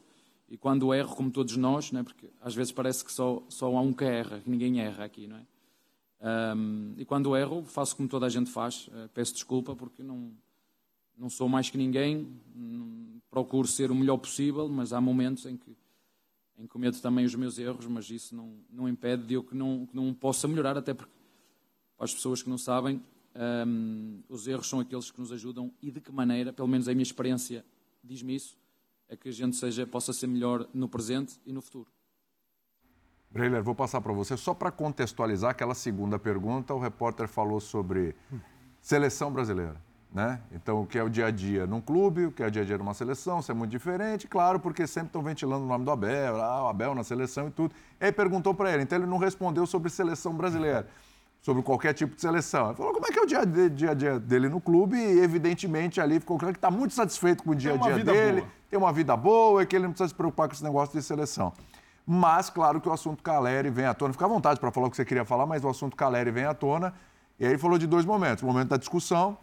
e 0.48 0.56
quando 0.56 0.92
erro, 0.92 1.14
como 1.14 1.30
todos 1.30 1.56
nós, 1.56 1.92
né, 1.92 2.02
porque 2.02 2.28
às 2.40 2.52
vezes 2.52 2.72
parece 2.72 3.04
que 3.04 3.12
só, 3.12 3.40
só 3.48 3.74
há 3.76 3.80
um 3.80 3.92
que 3.92 4.04
erra, 4.04 4.40
que 4.40 4.50
ninguém 4.50 4.80
erra 4.80 5.04
aqui, 5.04 5.28
não 5.28 5.36
é? 5.36 5.57
Um, 6.20 6.94
e 6.96 7.04
quando 7.04 7.36
erro, 7.36 7.64
faço 7.64 7.96
como 7.96 8.08
toda 8.08 8.26
a 8.26 8.28
gente 8.28 8.50
faz, 8.50 8.88
uh, 8.88 9.08
peço 9.14 9.34
desculpa, 9.34 9.76
porque 9.76 10.02
não 10.02 10.32
não 11.18 11.28
sou 11.28 11.48
mais 11.48 11.68
que 11.68 11.76
ninguém, 11.76 12.40
procuro 13.28 13.66
ser 13.66 13.90
o 13.90 13.94
melhor 13.94 14.18
possível, 14.18 14.68
mas 14.68 14.92
há 14.92 15.00
momentos 15.00 15.44
em 15.46 15.56
que, 15.56 15.76
em 16.56 16.62
que 16.62 16.68
cometo 16.68 17.02
também 17.02 17.24
os 17.24 17.34
meus 17.34 17.58
erros, 17.58 17.86
mas 17.86 18.08
isso 18.08 18.34
não, 18.36 18.54
não 18.70 18.88
impede 18.88 19.24
de 19.24 19.34
eu 19.34 19.42
que 19.42 19.54
não, 19.54 19.84
que 19.84 19.96
não 19.96 20.14
possa 20.14 20.46
melhorar, 20.46 20.78
até 20.78 20.94
porque, 20.94 21.12
para 21.96 22.04
as 22.04 22.14
pessoas 22.14 22.40
que 22.40 22.48
não 22.48 22.56
sabem, 22.56 23.02
um, 23.66 24.22
os 24.28 24.46
erros 24.46 24.68
são 24.68 24.78
aqueles 24.78 25.10
que 25.10 25.20
nos 25.20 25.32
ajudam 25.32 25.72
e 25.82 25.90
de 25.90 26.00
que 26.00 26.12
maneira, 26.12 26.52
pelo 26.52 26.68
menos 26.68 26.88
a 26.88 26.92
minha 26.92 27.02
experiência 27.02 27.64
diz-me 28.02 28.36
isso, 28.36 28.56
é 29.08 29.16
que 29.16 29.28
a 29.28 29.32
gente 29.32 29.56
seja, 29.56 29.86
possa 29.86 30.12
ser 30.12 30.28
melhor 30.28 30.68
no 30.72 30.88
presente 30.88 31.40
e 31.44 31.52
no 31.52 31.60
futuro. 31.60 31.90
Breiler, 33.30 33.62
vou 33.62 33.74
passar 33.74 34.00
para 34.00 34.12
você 34.12 34.36
só 34.36 34.54
para 34.54 34.70
contextualizar 34.70 35.50
aquela 35.50 35.74
segunda 35.74 36.18
pergunta. 36.18 36.74
O 36.74 36.78
repórter 36.78 37.28
falou 37.28 37.60
sobre 37.60 38.14
seleção 38.80 39.30
brasileira. 39.30 39.76
Né? 40.12 40.40
Então, 40.52 40.80
o 40.80 40.86
que 40.86 40.98
é 40.98 41.02
o 41.02 41.10
dia 41.10 41.26
a 41.26 41.30
dia 41.30 41.66
num 41.66 41.82
clube, 41.82 42.26
o 42.26 42.32
que 42.32 42.42
é 42.42 42.46
o 42.46 42.50
dia 42.50 42.62
a 42.62 42.64
dia 42.64 42.78
numa 42.78 42.94
seleção, 42.94 43.40
isso 43.40 43.52
é 43.52 43.54
muito 43.54 43.70
diferente, 43.70 44.26
claro, 44.26 44.58
porque 44.58 44.86
sempre 44.86 45.08
estão 45.08 45.22
ventilando 45.22 45.64
o 45.64 45.68
nome 45.68 45.84
do 45.84 45.90
Abel, 45.90 46.40
ah, 46.40 46.64
o 46.64 46.68
Abel 46.68 46.94
na 46.94 47.04
seleção 47.04 47.48
e 47.48 47.50
tudo. 47.50 47.74
E 48.00 48.06
aí 48.06 48.12
perguntou 48.12 48.54
para 48.54 48.72
ele, 48.72 48.84
então 48.84 48.96
ele 48.96 49.06
não 49.06 49.18
respondeu 49.18 49.66
sobre 49.66 49.90
seleção 49.90 50.32
brasileira, 50.32 50.88
sobre 51.42 51.62
qualquer 51.62 51.92
tipo 51.92 52.14
de 52.14 52.22
seleção. 52.22 52.68
Ele 52.68 52.76
falou 52.76 52.94
como 52.94 53.06
é 53.06 53.10
que 53.10 53.18
é 53.18 53.22
o 53.22 53.26
dia 53.26 53.40
a 53.40 53.44
dia, 53.44 53.94
dia, 53.94 54.18
dele 54.18 54.48
no 54.48 54.62
clube 54.62 54.96
e, 54.96 55.20
evidentemente, 55.20 56.00
ali 56.00 56.18
ficou 56.18 56.38
claro 56.38 56.54
que 56.54 56.58
está 56.58 56.70
muito 56.70 56.94
satisfeito 56.94 57.42
com 57.42 57.50
o 57.50 57.54
dia 57.54 57.74
a 57.74 57.76
dia 57.76 58.02
dele, 58.02 58.40
boa. 58.40 58.52
tem 58.70 58.78
uma 58.78 58.92
vida 58.94 59.14
boa 59.14 59.62
e 59.62 59.66
que 59.66 59.76
ele 59.76 59.84
não 59.84 59.92
precisa 59.92 60.08
se 60.08 60.14
preocupar 60.14 60.48
com 60.48 60.54
esse 60.54 60.64
negócio 60.64 60.98
de 60.98 61.04
seleção. 61.04 61.52
Mas, 62.10 62.48
claro 62.48 62.80
que 62.80 62.88
o 62.88 62.92
assunto 62.92 63.22
Caleri 63.22 63.68
vem 63.68 63.84
à 63.84 63.92
tona. 63.92 64.14
Fica 64.14 64.24
à 64.24 64.28
vontade 64.28 64.58
para 64.58 64.70
falar 64.70 64.86
o 64.86 64.90
que 64.90 64.96
você 64.96 65.04
queria 65.04 65.26
falar, 65.26 65.44
mas 65.44 65.62
o 65.62 65.68
assunto 65.68 65.94
Caleri 65.94 66.30
vem 66.30 66.46
à 66.46 66.54
tona. 66.54 66.94
E 67.38 67.44
aí 67.44 67.50
ele 67.50 67.58
falou 67.58 67.76
de 67.76 67.86
dois 67.86 68.06
momentos. 68.06 68.42
O 68.42 68.46
momento 68.46 68.70
da 68.70 68.78
discussão, 68.78 69.36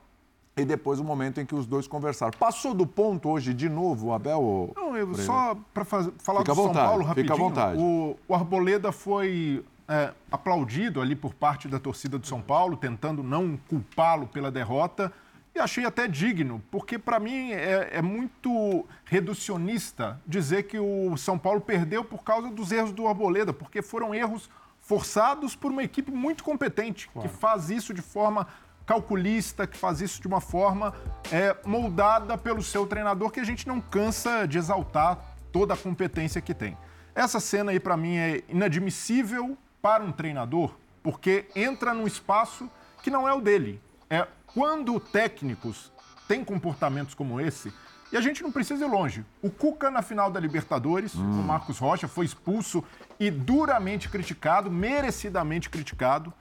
e 0.57 0.65
depois 0.65 0.99
o 0.99 1.03
momento 1.03 1.39
em 1.39 1.45
que 1.45 1.53
os 1.53 1.67
dois 1.67 1.87
conversaram. 1.87 2.35
Passou 2.39 2.73
do 2.73 2.87
ponto 2.87 3.29
hoje 3.29 3.53
de 3.53 3.69
novo, 3.69 4.11
Abel? 4.11 4.73
Não, 4.75 4.97
eu, 4.97 5.13
só 5.13 5.55
para 5.71 5.85
falar 5.85 6.39
fica 6.39 6.55
do 6.55 6.55
São 6.55 6.73
Paulo 6.73 7.03
rapidinho. 7.03 7.35
Fica 7.35 7.45
à 7.45 7.47
vontade. 7.49 7.79
O, 7.79 8.17
o 8.27 8.33
Arboleda 8.33 8.91
foi 8.91 9.63
é, 9.87 10.11
aplaudido 10.31 11.01
ali 11.01 11.15
por 11.15 11.35
parte 11.35 11.67
da 11.67 11.77
torcida 11.77 12.17
do 12.17 12.25
São 12.25 12.41
Paulo, 12.41 12.75
tentando 12.75 13.21
não 13.21 13.59
culpá-lo 13.69 14.25
pela 14.25 14.49
derrota. 14.49 15.13
E 15.55 15.59
achei 15.59 15.85
até 15.85 16.05
digno, 16.05 16.61
porque 16.69 16.99
para 16.99 17.17
mim 17.17 17.51
é, 17.51 17.87
é, 17.93 18.01
muito 18.01 18.85
reducionista 19.05 20.19
dizer 20.27 20.63
que 20.63 20.77
o 20.77 21.15
São 21.15 21.39
Paulo 21.39 21.61
perdeu 21.61 22.03
por 22.03 22.25
causa 22.25 22.49
dos 22.49 22.73
erros 22.73 22.91
do 22.91 23.07
Arboleda, 23.07 23.53
porque 23.53 23.81
foram 23.81 24.13
erros 24.13 24.49
forçados 24.81 25.55
por 25.55 25.71
uma 25.71 25.81
equipe 25.81 26.11
muito 26.11 26.43
competente, 26.43 27.07
claro. 27.07 27.29
que 27.29 27.33
faz 27.33 27.69
isso 27.69 27.93
de 27.93 28.01
forma 28.01 28.45
calculista, 28.85 29.65
que 29.65 29.77
faz 29.77 30.01
isso 30.01 30.21
de 30.21 30.27
uma 30.27 30.41
forma 30.41 30.93
é, 31.31 31.55
moldada 31.65 32.37
pelo 32.37 32.61
seu 32.61 32.85
treinador, 32.85 33.31
que 33.31 33.39
a 33.39 33.45
gente 33.45 33.65
não 33.65 33.79
cansa 33.79 34.45
de 34.45 34.57
exaltar 34.57 35.17
toda 35.53 35.73
a 35.73 35.77
competência 35.77 36.41
que 36.41 36.53
tem. 36.53 36.77
Essa 37.15 37.39
cena 37.39 37.71
aí, 37.71 37.79
para 37.79 37.95
mim, 37.95 38.17
é 38.17 38.43
inadmissível 38.49 39.57
para 39.81 40.03
um 40.03 40.11
treinador, 40.11 40.75
porque 41.01 41.45
entra 41.55 41.93
num 41.93 42.05
espaço 42.05 42.69
que 43.01 43.09
não 43.09 43.25
é 43.25 43.33
o 43.33 43.39
dele. 43.39 43.81
É 44.09 44.27
quando 44.55 44.97
técnicos 45.01 45.91
têm 46.29 46.43
comportamentos 46.43 47.13
como 47.13 47.41
esse, 47.41 47.73
e 48.11 48.15
a 48.15 48.21
gente 48.21 48.41
não 48.41 48.51
precisa 48.51 48.85
ir 48.85 48.89
longe. 48.89 49.25
O 49.41 49.49
Cuca, 49.49 49.91
na 49.91 50.01
final 50.01 50.31
da 50.31 50.39
Libertadores, 50.39 51.13
hum. 51.13 51.41
o 51.41 51.43
Marcos 51.43 51.77
Rocha, 51.77 52.07
foi 52.07 52.23
expulso 52.23 52.81
e 53.19 53.29
duramente 53.29 54.07
criticado, 54.07 54.71
merecidamente 54.71 55.69
criticado. 55.69 56.33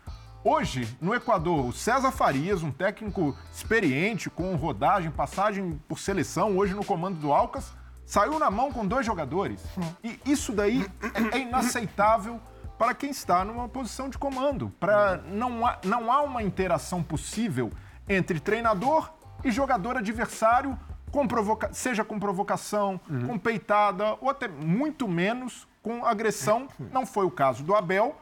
Hoje, 0.44 0.86
no 1.00 1.12
Equador, 1.12 1.66
o 1.66 1.72
César 1.72 2.12
Farias, 2.12 2.62
um 2.62 2.70
técnico 2.70 3.36
experiente, 3.52 4.30
com 4.30 4.54
rodagem, 4.54 5.10
passagem 5.10 5.80
por 5.88 5.98
seleção, 5.98 6.56
hoje 6.56 6.74
no 6.74 6.84
comando 6.84 7.18
do 7.18 7.32
Alcas, 7.32 7.72
saiu 8.06 8.38
na 8.38 8.50
mão 8.50 8.70
com 8.70 8.86
dois 8.86 9.04
jogadores. 9.04 9.60
E 10.04 10.20
isso 10.24 10.52
daí 10.52 10.86
é 11.32 11.38
inaceitável 11.38 12.40
para 12.78 12.94
quem 12.94 13.10
está 13.10 13.44
numa 13.44 13.68
posição 13.68 14.08
de 14.08 14.18
comando. 14.18 14.70
Para 14.78 15.16
não 15.26 15.66
há, 15.66 15.78
não 15.84 16.12
há 16.12 16.22
uma 16.22 16.42
interação 16.42 17.02
possível 17.02 17.72
entre 18.08 18.40
treinador 18.40 19.10
e 19.44 19.50
jogador 19.50 19.96
adversário, 19.96 20.78
com 21.10 21.26
provoca 21.26 21.72
seja 21.72 22.04
com 22.04 22.18
provocação, 22.18 23.00
uhum. 23.08 23.26
com 23.28 23.38
peitada 23.38 24.16
ou 24.20 24.30
até 24.30 24.48
muito 24.48 25.06
menos 25.06 25.66
com 25.82 26.04
agressão. 26.04 26.68
Não 26.92 27.06
foi 27.06 27.24
o 27.24 27.30
caso 27.30 27.62
do 27.62 27.74
Abel 27.74 28.16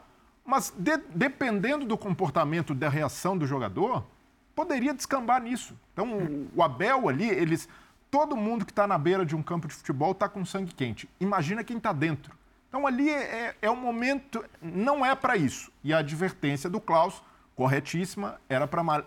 mas 0.45 0.73
de, 0.77 0.97
dependendo 1.15 1.85
do 1.85 1.97
comportamento, 1.97 2.75
da 2.75 2.89
reação 2.89 3.37
do 3.37 3.47
jogador, 3.47 4.05
poderia 4.55 4.93
descambar 4.93 5.41
nisso. 5.41 5.77
Então, 5.93 6.47
o 6.55 6.61
Abel 6.61 7.07
ali, 7.07 7.29
eles. 7.29 7.69
Todo 8.11 8.37
mundo 8.37 8.63
que 8.63 8.71
está 8.71 8.85
na 8.85 8.95
beira 8.95 9.25
de 9.25 9.35
um 9.35 9.41
campo 9.41 9.67
de 9.67 9.73
futebol 9.73 10.11
está 10.11 10.29
com 10.29 10.45
sangue 10.45 10.71
quente. 10.71 11.09
Imagina 11.19 11.63
quem 11.63 11.77
está 11.77 11.91
dentro. 11.91 12.37
Então, 12.69 12.85
ali 12.85 13.09
é, 13.09 13.55
é 13.59 13.71
um 13.71 13.75
momento. 13.75 14.43
Não 14.61 15.03
é 15.03 15.15
para 15.15 15.35
isso. 15.35 15.71
E 15.83 15.91
a 15.91 15.97
advertência 15.97 16.69
do 16.69 16.79
Klaus, 16.79 17.23
corretíssima, 17.55 18.39
era 18.47 18.67
para 18.67 19.03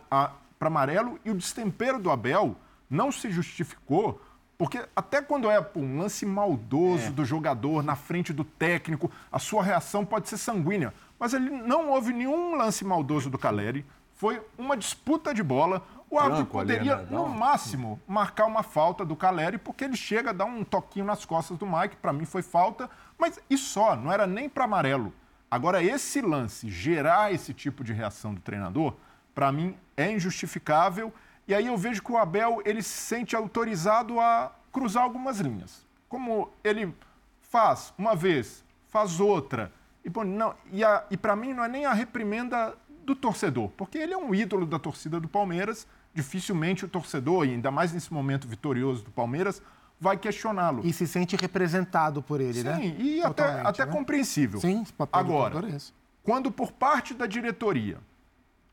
para 0.58 0.68
amarelo 0.68 1.18
e 1.24 1.30
o 1.30 1.34
destempero 1.34 1.98
do 1.98 2.10
Abel 2.10 2.56
não 2.88 3.10
se 3.10 3.30
justificou 3.30 4.20
porque 4.58 4.82
até 4.94 5.20
quando 5.20 5.50
é 5.50 5.60
pô, 5.60 5.80
um 5.80 5.98
lance 5.98 6.24
maldoso 6.24 7.08
é. 7.08 7.10
do 7.10 7.24
jogador 7.24 7.82
na 7.82 7.94
frente 7.94 8.32
do 8.32 8.42
técnico, 8.44 9.10
a 9.30 9.38
sua 9.38 9.62
reação 9.62 10.04
pode 10.04 10.28
ser 10.28 10.38
sanguínea. 10.38 10.94
Mas 11.18 11.34
ele 11.34 11.50
não 11.50 11.90
houve 11.90 12.12
nenhum 12.12 12.56
lance 12.56 12.84
maldoso 12.84 13.28
do 13.28 13.38
Caleri. 13.38 13.84
Foi 14.14 14.40
uma 14.56 14.76
disputa 14.76 15.34
de 15.34 15.42
bola. 15.42 15.82
O 16.08 16.18
árbitro 16.18 16.46
poderia, 16.46 16.96
ali, 16.96 17.02
né? 17.02 17.08
no 17.10 17.28
máximo, 17.28 18.00
marcar 18.06 18.46
uma 18.46 18.62
falta 18.62 19.04
do 19.04 19.16
Caleri, 19.16 19.58
porque 19.58 19.84
ele 19.84 19.96
chega 19.96 20.30
a 20.30 20.32
dar 20.32 20.44
um 20.44 20.64
toquinho 20.64 21.04
nas 21.04 21.24
costas 21.24 21.58
do 21.58 21.66
Mike. 21.66 21.96
Para 21.96 22.12
mim 22.12 22.24
foi 22.24 22.42
falta, 22.42 22.88
mas 23.18 23.38
e 23.50 23.58
só, 23.58 23.94
não 23.96 24.10
era 24.10 24.26
nem 24.26 24.48
para 24.48 24.64
amarelo. 24.64 25.12
Agora, 25.50 25.82
esse 25.82 26.20
lance, 26.22 26.70
gerar 26.70 27.32
esse 27.32 27.52
tipo 27.52 27.84
de 27.84 27.92
reação 27.92 28.32
do 28.32 28.40
treinador, 28.40 28.94
para 29.34 29.52
mim 29.52 29.76
é 29.96 30.10
injustificável. 30.10 31.12
E 31.48 31.54
aí 31.54 31.66
eu 31.66 31.76
vejo 31.76 32.02
que 32.02 32.12
o 32.12 32.16
Abel 32.16 32.60
ele 32.64 32.82
se 32.82 32.90
sente 32.90 33.34
autorizado 33.36 34.20
a 34.20 34.52
cruzar 34.72 35.04
algumas 35.04 35.38
linhas. 35.38 35.86
Como 36.08 36.50
ele 36.62 36.94
faz 37.40 37.94
uma 37.96 38.14
vez, 38.14 38.64
faz 38.88 39.20
outra. 39.20 39.72
E, 40.04 40.10
não, 40.24 40.54
e, 40.72 40.82
e 41.10 41.16
para 41.16 41.34
mim 41.34 41.52
não 41.52 41.64
é 41.64 41.68
nem 41.68 41.86
a 41.86 41.92
reprimenda 41.92 42.76
do 43.04 43.14
torcedor, 43.14 43.70
porque 43.76 43.98
ele 43.98 44.12
é 44.12 44.16
um 44.16 44.34
ídolo 44.34 44.66
da 44.66 44.78
torcida 44.78 45.20
do 45.20 45.28
Palmeiras. 45.28 45.86
Dificilmente 46.12 46.84
o 46.84 46.88
torcedor, 46.88 47.44
e 47.44 47.50
ainda 47.50 47.70
mais 47.70 47.92
nesse 47.92 48.12
momento 48.12 48.48
vitorioso 48.48 49.04
do 49.04 49.10
Palmeiras, 49.10 49.60
vai 50.00 50.16
questioná-lo. 50.16 50.80
E 50.84 50.92
se 50.92 51.06
sente 51.06 51.36
representado 51.36 52.22
por 52.22 52.40
ele, 52.40 52.54
Sim, 52.54 52.64
né? 52.64 52.76
Sim, 52.76 52.96
e 52.98 53.22
até, 53.22 53.60
até 53.60 53.84
né? 53.84 53.92
compreensível. 53.92 54.60
Sim, 54.60 54.84
papel 54.96 55.20
Agora, 55.20 55.68
é 55.68 55.78
quando 56.22 56.50
por 56.50 56.72
parte 56.72 57.14
da 57.14 57.26
diretoria, 57.26 57.98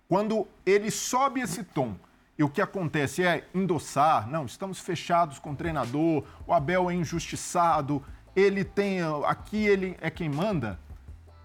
quando 0.08 0.48
ele 0.66 0.92
sobe 0.92 1.42
esse 1.42 1.64
tom, 1.64 1.96
e 2.38 2.44
o 2.44 2.50
que 2.50 2.62
acontece 2.62 3.24
é 3.24 3.48
endossar, 3.54 4.28
não, 4.28 4.46
estamos 4.46 4.80
fechados 4.80 5.40
com 5.40 5.52
o 5.52 5.56
treinador, 5.56 6.24
o 6.48 6.54
Abel 6.54 6.90
é 6.90 6.94
injustiçado, 6.94 8.04
ele 8.36 8.64
tem, 8.64 9.00
aqui 9.26 9.66
ele 9.66 9.96
é 10.02 10.10
quem 10.10 10.30
manda, 10.30 10.80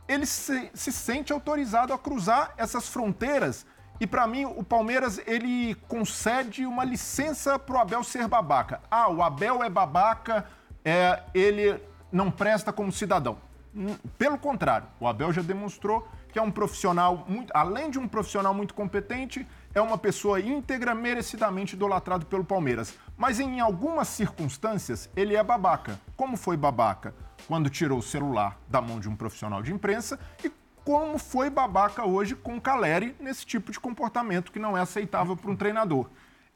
ele 0.09 0.25
se, 0.25 0.71
se 0.73 0.91
sente 0.91 1.33
autorizado 1.33 1.93
a 1.93 1.99
cruzar 1.99 2.55
essas 2.57 2.89
fronteiras 2.89 3.67
e 4.01 4.07
para 4.07 4.27
mim, 4.27 4.45
o 4.45 4.63
Palmeiras 4.63 5.21
ele 5.27 5.75
concede 5.89 6.65
uma 6.65 6.85
licença 6.85 7.59
para 7.59 7.77
o 7.77 7.79
Abel 7.79 8.05
ser 8.05 8.29
babaca. 8.29 8.81
Ah, 8.91 9.09
o 9.11 9.23
Abel 9.23 9.63
é 9.63 9.69
babaca, 9.69 10.47
é, 10.85 11.23
ele 11.35 11.81
não 12.13 12.31
presta 12.31 12.73
como 12.73 12.93
cidadão. 12.93 13.39
Hum, 13.75 13.97
pelo 14.17 14.39
contrário, 14.39 14.87
o 15.01 15.09
Abel 15.09 15.33
já 15.33 15.43
demonstrou 15.43 16.09
que 16.39 16.41
é 16.41 16.43
um 16.43 16.53
profissional, 16.53 17.25
muito, 17.27 17.51
além 17.53 17.91
de 17.91 17.99
um 17.99 18.07
profissional 18.07 18.55
muito 18.55 18.73
competente, 18.73 19.45
é 19.75 19.81
uma 19.81 19.99
pessoa 19.99 20.39
íntegra, 20.39 20.95
merecidamente 20.95 21.75
idolatrado 21.75 22.27
pelo 22.27 22.45
Palmeiras. 22.45 22.97
Mas 23.17 23.41
em 23.41 23.59
algumas 23.59 24.07
circunstâncias, 24.07 25.11
ele 25.17 25.35
é 25.35 25.43
babaca. 25.43 26.01
Como 26.17 26.37
foi 26.37 26.57
babaca? 26.57 27.13
Quando 27.49 27.69
tirou 27.69 27.99
o 27.99 28.03
celular 28.03 28.57
da 28.69 28.81
mão 28.81 29.01
de 29.01 29.09
um 29.09 29.17
profissional 29.17 29.65
de 29.65 29.73
imprensa 29.73 30.17
e 30.45 30.53
como 30.85 31.19
foi 31.19 31.51
babaca 31.51 32.05
hoje 32.05 32.37
com 32.37 32.61
Caleri 32.61 33.17
nesse 33.19 33.45
tipo 33.45 33.73
de 33.73 33.81
comportamento 33.81 34.53
que 34.53 34.61
não 34.61 34.79
é 34.79 34.81
aceitável 34.81 35.37
para 35.37 35.51
um 35.51 35.57
treinador. 35.57 36.07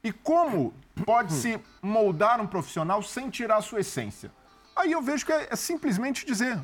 E 0.01 0.13
como 0.13 0.73
pode 1.05 1.33
se 1.33 1.59
moldar 1.81 2.39
um 2.39 2.47
profissional 2.47 3.03
sem 3.03 3.29
tirar 3.29 3.57
a 3.57 3.61
sua 3.61 3.81
essência? 3.81 4.31
Aí 4.73 4.93
eu 4.93 5.01
vejo 5.01 5.25
que 5.25 5.33
é, 5.33 5.49
é 5.51 5.55
simplesmente 5.57 6.25
dizer, 6.25 6.57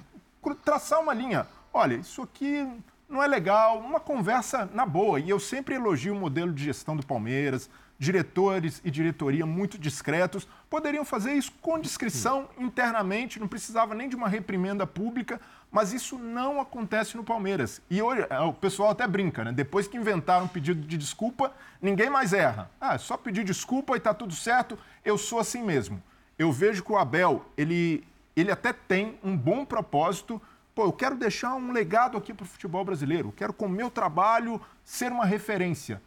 traçar 0.63 1.01
uma 1.01 1.13
linha. 1.13 1.45
Olha, 1.73 1.95
isso 1.95 2.21
aqui 2.23 2.65
não 3.09 3.23
é 3.23 3.27
legal, 3.27 3.79
uma 3.79 3.99
conversa 3.99 4.69
na 4.73 4.85
boa. 4.85 5.19
E 5.19 5.29
eu 5.29 5.39
sempre 5.39 5.75
elogio 5.75 6.13
o 6.13 6.19
modelo 6.19 6.53
de 6.53 6.63
gestão 6.63 6.95
do 6.95 7.05
Palmeiras, 7.05 7.69
diretores 7.99 8.81
e 8.85 8.89
diretoria 8.89 9.45
muito 9.45 9.77
discretos, 9.77 10.47
poderiam 10.69 11.03
fazer 11.03 11.33
isso 11.33 11.51
com 11.61 11.77
discrição 11.77 12.47
internamente, 12.57 13.39
não 13.39 13.47
precisava 13.47 13.93
nem 13.93 14.07
de 14.07 14.15
uma 14.15 14.29
reprimenda 14.29 14.87
pública, 14.87 15.41
mas 15.69 15.91
isso 15.91 16.17
não 16.17 16.61
acontece 16.61 17.17
no 17.17 17.23
Palmeiras. 17.23 17.81
E 17.89 18.01
hoje 18.01 18.25
é, 18.29 18.39
o 18.39 18.53
pessoal 18.53 18.91
até 18.91 19.05
brinca, 19.05 19.43
né? 19.43 19.51
Depois 19.51 19.87
que 19.87 19.97
inventaram 19.97 20.45
um 20.45 20.47
pedido 20.47 20.87
de 20.87 20.97
desculpa, 20.97 21.51
ninguém 21.81 22.09
mais 22.09 22.31
erra. 22.31 22.71
Ah, 22.79 22.97
só 22.97 23.17
pedir 23.17 23.43
desculpa 23.43 23.95
e 23.95 23.97
está 23.97 24.13
tudo 24.13 24.33
certo, 24.33 24.79
eu 25.03 25.17
sou 25.17 25.39
assim 25.39 25.61
mesmo. 25.61 26.01
Eu 26.37 26.53
vejo 26.53 26.83
que 26.83 26.91
o 26.91 26.97
Abel, 26.97 27.45
ele, 27.57 28.07
ele 28.33 28.49
até 28.49 28.71
tem 28.71 29.19
um 29.21 29.35
bom 29.35 29.65
propósito. 29.65 30.41
Pô, 30.79 30.85
eu 30.85 30.93
quero 30.93 31.17
deixar 31.17 31.55
um 31.55 31.73
legado 31.73 32.17
aqui 32.17 32.33
para 32.33 32.45
o 32.45 32.47
futebol 32.47 32.85
brasileiro, 32.85 33.33
quero 33.35 33.51
com 33.51 33.65
o 33.65 33.69
meu 33.69 33.91
trabalho 33.91 34.61
ser 34.81 35.11
uma 35.11 35.25
referência. 35.25 36.01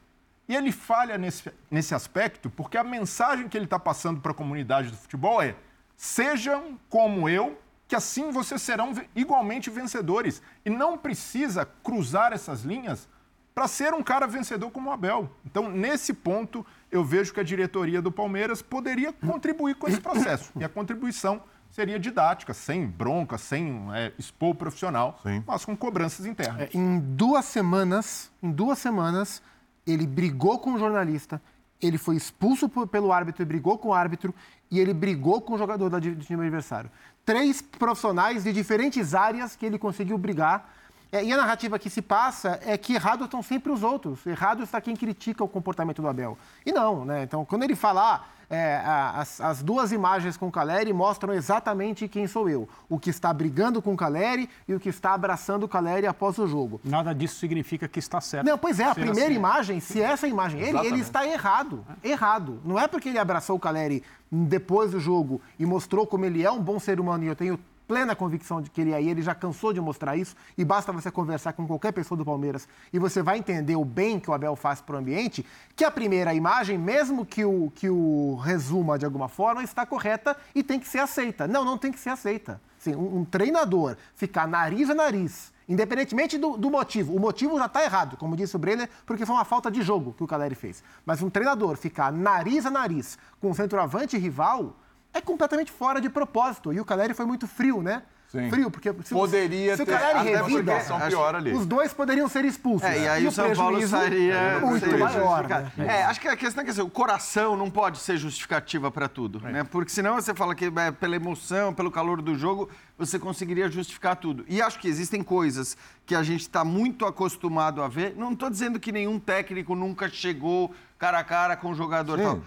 E 0.48 0.56
ele 0.56 0.72
falha 0.72 1.18
nesse, 1.18 1.52
nesse 1.70 1.94
aspecto 1.94 2.48
porque 2.48 2.78
a 2.78 2.82
mensagem 2.82 3.50
que 3.50 3.58
ele 3.58 3.66
está 3.66 3.78
passando 3.78 4.22
para 4.22 4.32
a 4.32 4.34
comunidade 4.34 4.90
do 4.90 4.96
futebol 4.96 5.42
é: 5.42 5.54
sejam 5.94 6.80
como 6.88 7.28
eu, 7.28 7.60
que 7.86 7.94
assim 7.94 8.30
vocês 8.30 8.62
serão 8.62 8.94
igualmente 9.14 9.68
vencedores. 9.68 10.40
E 10.64 10.70
não 10.70 10.96
precisa 10.96 11.66
cruzar 11.66 12.32
essas 12.32 12.62
linhas 12.62 13.06
para 13.54 13.68
ser 13.68 13.92
um 13.92 14.02
cara 14.02 14.26
vencedor 14.26 14.70
como 14.70 14.88
o 14.88 14.92
Abel. 14.94 15.30
Então, 15.44 15.68
nesse 15.68 16.14
ponto, 16.14 16.64
eu 16.90 17.04
vejo 17.04 17.34
que 17.34 17.40
a 17.40 17.44
diretoria 17.44 18.00
do 18.00 18.10
Palmeiras 18.10 18.62
poderia 18.62 19.12
contribuir 19.12 19.74
com 19.74 19.86
esse 19.86 20.00
processo. 20.00 20.50
E 20.58 20.64
a 20.64 20.68
contribuição 20.70 21.42
seria 21.72 21.98
didática, 21.98 22.52
sem 22.52 22.86
bronca, 22.86 23.38
sem 23.38 23.88
é, 23.94 24.12
expor 24.18 24.50
o 24.50 24.54
profissional, 24.54 25.18
Sim. 25.22 25.42
mas 25.46 25.64
com 25.64 25.74
cobranças 25.74 26.26
internas. 26.26 26.60
É, 26.60 26.76
em 26.76 27.00
duas 27.00 27.46
semanas, 27.46 28.30
em 28.42 28.52
duas 28.52 28.78
semanas, 28.78 29.42
ele 29.86 30.06
brigou 30.06 30.58
com 30.58 30.74
o 30.74 30.78
jornalista, 30.78 31.40
ele 31.80 31.98
foi 31.98 32.14
expulso 32.14 32.68
pelo 32.68 33.10
árbitro 33.10 33.42
e 33.42 33.46
brigou 33.46 33.78
com 33.78 33.88
o 33.88 33.94
árbitro, 33.94 34.34
e 34.70 34.78
ele 34.78 34.94
brigou 34.94 35.40
com 35.40 35.54
o 35.54 35.58
jogador 35.58 35.88
do 35.88 36.00
time 36.00 36.42
adversário. 36.42 36.90
Três 37.24 37.60
profissionais 37.60 38.44
de 38.44 38.52
diferentes 38.52 39.14
áreas 39.14 39.56
que 39.56 39.66
ele 39.66 39.78
conseguiu 39.78 40.16
brigar. 40.16 40.70
É, 41.12 41.22
e 41.22 41.30
a 41.30 41.36
narrativa 41.36 41.78
que 41.78 41.90
se 41.90 42.00
passa 42.00 42.58
é 42.64 42.76
que 42.78 42.94
errados 42.94 43.26
estão 43.26 43.42
sempre 43.42 43.70
os 43.70 43.82
outros. 43.82 44.24
Errado 44.26 44.62
está 44.62 44.80
quem 44.80 44.96
critica 44.96 45.44
o 45.44 45.48
comportamento 45.48 46.00
do 46.00 46.08
Abel. 46.08 46.38
E 46.64 46.72
não, 46.72 47.04
né? 47.04 47.22
Então, 47.22 47.44
quando 47.44 47.64
ele 47.64 47.76
fala, 47.76 48.14
ah, 48.14 48.24
é, 48.48 48.80
as, 48.84 49.40
as, 49.40 49.62
duas 49.62 49.92
imagens 49.92 50.38
com 50.38 50.48
o 50.48 50.50
Caleri 50.50 50.90
mostram 50.90 51.34
exatamente 51.34 52.08
quem 52.08 52.26
sou 52.26 52.48
eu. 52.48 52.66
O 52.88 52.98
que 52.98 53.10
está 53.10 53.30
brigando 53.30 53.82
com 53.82 53.92
o 53.92 53.96
Caleri 53.96 54.48
e 54.66 54.74
o 54.74 54.80
que 54.80 54.88
está 54.88 55.12
abraçando 55.12 55.64
o 55.64 55.68
Caleri 55.68 56.06
após 56.06 56.38
o 56.38 56.46
jogo. 56.46 56.80
Nada 56.82 57.14
disso 57.14 57.36
significa 57.36 57.86
que 57.86 57.98
está 57.98 58.18
certo. 58.20 58.46
Não, 58.46 58.56
pois 58.56 58.80
é, 58.80 58.84
a 58.84 58.94
primeira 58.94 59.28
assim. 59.28 59.36
imagem, 59.36 59.80
se 59.80 60.00
essa 60.00 60.26
imagem, 60.26 60.60
ele, 60.60 60.78
ele 60.78 61.00
está 61.00 61.26
errado. 61.26 61.84
Errado. 62.02 62.58
Não 62.64 62.78
é 62.78 62.88
porque 62.88 63.10
ele 63.10 63.18
abraçou 63.18 63.56
o 63.56 63.60
Caleri 63.60 64.02
depois 64.30 64.92
do 64.92 65.00
jogo 65.00 65.42
e 65.58 65.66
mostrou 65.66 66.06
como 66.06 66.24
ele 66.24 66.42
é 66.42 66.50
um 66.50 66.60
bom 66.60 66.78
ser 66.78 66.98
humano 66.98 67.24
e 67.24 67.26
eu 67.26 67.36
tenho 67.36 67.58
plena 67.86 68.14
convicção 68.14 68.60
de 68.60 68.70
que 68.70 68.80
ele 68.80 68.94
aí, 68.94 69.08
ele 69.08 69.22
já 69.22 69.34
cansou 69.34 69.72
de 69.72 69.80
mostrar 69.80 70.16
isso, 70.16 70.34
e 70.56 70.64
basta 70.64 70.92
você 70.92 71.10
conversar 71.10 71.52
com 71.52 71.66
qualquer 71.66 71.92
pessoa 71.92 72.16
do 72.16 72.24
Palmeiras 72.24 72.68
e 72.92 72.98
você 72.98 73.22
vai 73.22 73.38
entender 73.38 73.76
o 73.76 73.84
bem 73.84 74.18
que 74.18 74.30
o 74.30 74.34
Abel 74.34 74.56
faz 74.56 74.80
para 74.80 74.96
o 74.96 74.98
ambiente, 74.98 75.44
que 75.76 75.84
a 75.84 75.90
primeira 75.90 76.34
imagem, 76.34 76.78
mesmo 76.78 77.24
que 77.26 77.44
o, 77.44 77.70
que 77.74 77.88
o 77.88 78.36
resuma 78.36 78.98
de 78.98 79.04
alguma 79.04 79.28
forma, 79.28 79.62
está 79.62 79.84
correta 79.84 80.36
e 80.54 80.62
tem 80.62 80.78
que 80.78 80.88
ser 80.88 80.98
aceita. 80.98 81.46
Não, 81.46 81.64
não 81.64 81.76
tem 81.76 81.92
que 81.92 81.98
ser 81.98 82.10
aceita. 82.10 82.60
Sim, 82.78 82.94
um, 82.96 83.18
um 83.18 83.24
treinador 83.24 83.96
ficar 84.14 84.48
nariz 84.48 84.90
a 84.90 84.94
nariz, 84.94 85.52
independentemente 85.68 86.36
do, 86.36 86.56
do 86.56 86.70
motivo, 86.70 87.14
o 87.14 87.20
motivo 87.20 87.56
já 87.58 87.66
está 87.66 87.84
errado, 87.84 88.16
como 88.16 88.36
disse 88.36 88.56
o 88.56 88.58
Brenner, 88.58 88.88
porque 89.06 89.24
foi 89.24 89.34
uma 89.36 89.44
falta 89.44 89.70
de 89.70 89.82
jogo 89.82 90.12
que 90.12 90.24
o 90.24 90.26
Caleri 90.26 90.54
fez. 90.54 90.82
Mas 91.06 91.22
um 91.22 91.30
treinador 91.30 91.76
ficar 91.76 92.12
nariz 92.12 92.66
a 92.66 92.70
nariz 92.70 93.18
com 93.40 93.50
um 93.50 93.54
centroavante 93.54 94.18
rival, 94.18 94.76
é 95.14 95.20
completamente 95.20 95.70
fora 95.70 96.00
de 96.00 96.08
propósito. 96.08 96.72
E 96.72 96.80
o 96.80 96.84
Caleri 96.84 97.14
foi 97.14 97.26
muito 97.26 97.46
frio, 97.46 97.82
né? 97.82 98.02
Sim. 98.32 98.48
Frio, 98.48 98.70
porque 98.70 98.90
se, 99.04 99.12
Poderia 99.12 99.76
se 99.76 99.84
ter, 99.84 99.92
o 99.92 99.98
Caleri 99.98 100.30
revida, 100.30 100.80
pior 101.06 101.34
ali. 101.34 101.52
os 101.52 101.66
dois 101.66 101.92
poderiam 101.92 102.26
ser 102.30 102.46
expulsos. 102.46 102.88
É, 102.88 103.02
e 103.02 103.06
aí 103.08 103.24
e 103.24 103.26
o 103.26 103.30
São 103.30 103.54
Paulo 103.54 103.78
estaria 103.78 104.58
muito 104.58 104.86
seria 104.86 105.04
maior. 105.04 105.46
Né? 105.46 105.70
É, 105.76 106.04
acho 106.04 106.18
que 106.18 106.26
a 106.26 106.34
questão 106.34 106.62
é 106.62 106.64
que 106.64 106.70
assim, 106.70 106.80
o 106.80 106.88
coração 106.88 107.58
não 107.58 107.70
pode 107.70 107.98
ser 107.98 108.16
justificativa 108.16 108.90
para 108.90 109.06
tudo, 109.06 109.46
é. 109.46 109.52
né? 109.52 109.64
Porque 109.64 109.90
senão 109.90 110.14
você 110.14 110.32
fala 110.32 110.54
que 110.54 110.64
é, 110.64 110.90
pela 110.92 111.14
emoção, 111.14 111.74
pelo 111.74 111.90
calor 111.90 112.22
do 112.22 112.34
jogo, 112.34 112.70
você 112.96 113.18
conseguiria 113.18 113.68
justificar 113.68 114.16
tudo. 114.16 114.46
E 114.48 114.62
acho 114.62 114.78
que 114.78 114.88
existem 114.88 115.22
coisas 115.22 115.76
que 116.06 116.14
a 116.14 116.22
gente 116.22 116.40
está 116.40 116.64
muito 116.64 117.04
acostumado 117.04 117.82
a 117.82 117.88
ver. 117.88 118.14
Não 118.16 118.32
estou 118.32 118.48
dizendo 118.48 118.80
que 118.80 118.90
nenhum 118.90 119.20
técnico 119.20 119.74
nunca 119.74 120.08
chegou 120.08 120.74
cara 120.98 121.18
a 121.18 121.24
cara 121.24 121.54
com 121.54 121.70
o 121.70 121.74
jogador 121.74 122.16
Sim. 122.16 122.24
tal 122.24 122.40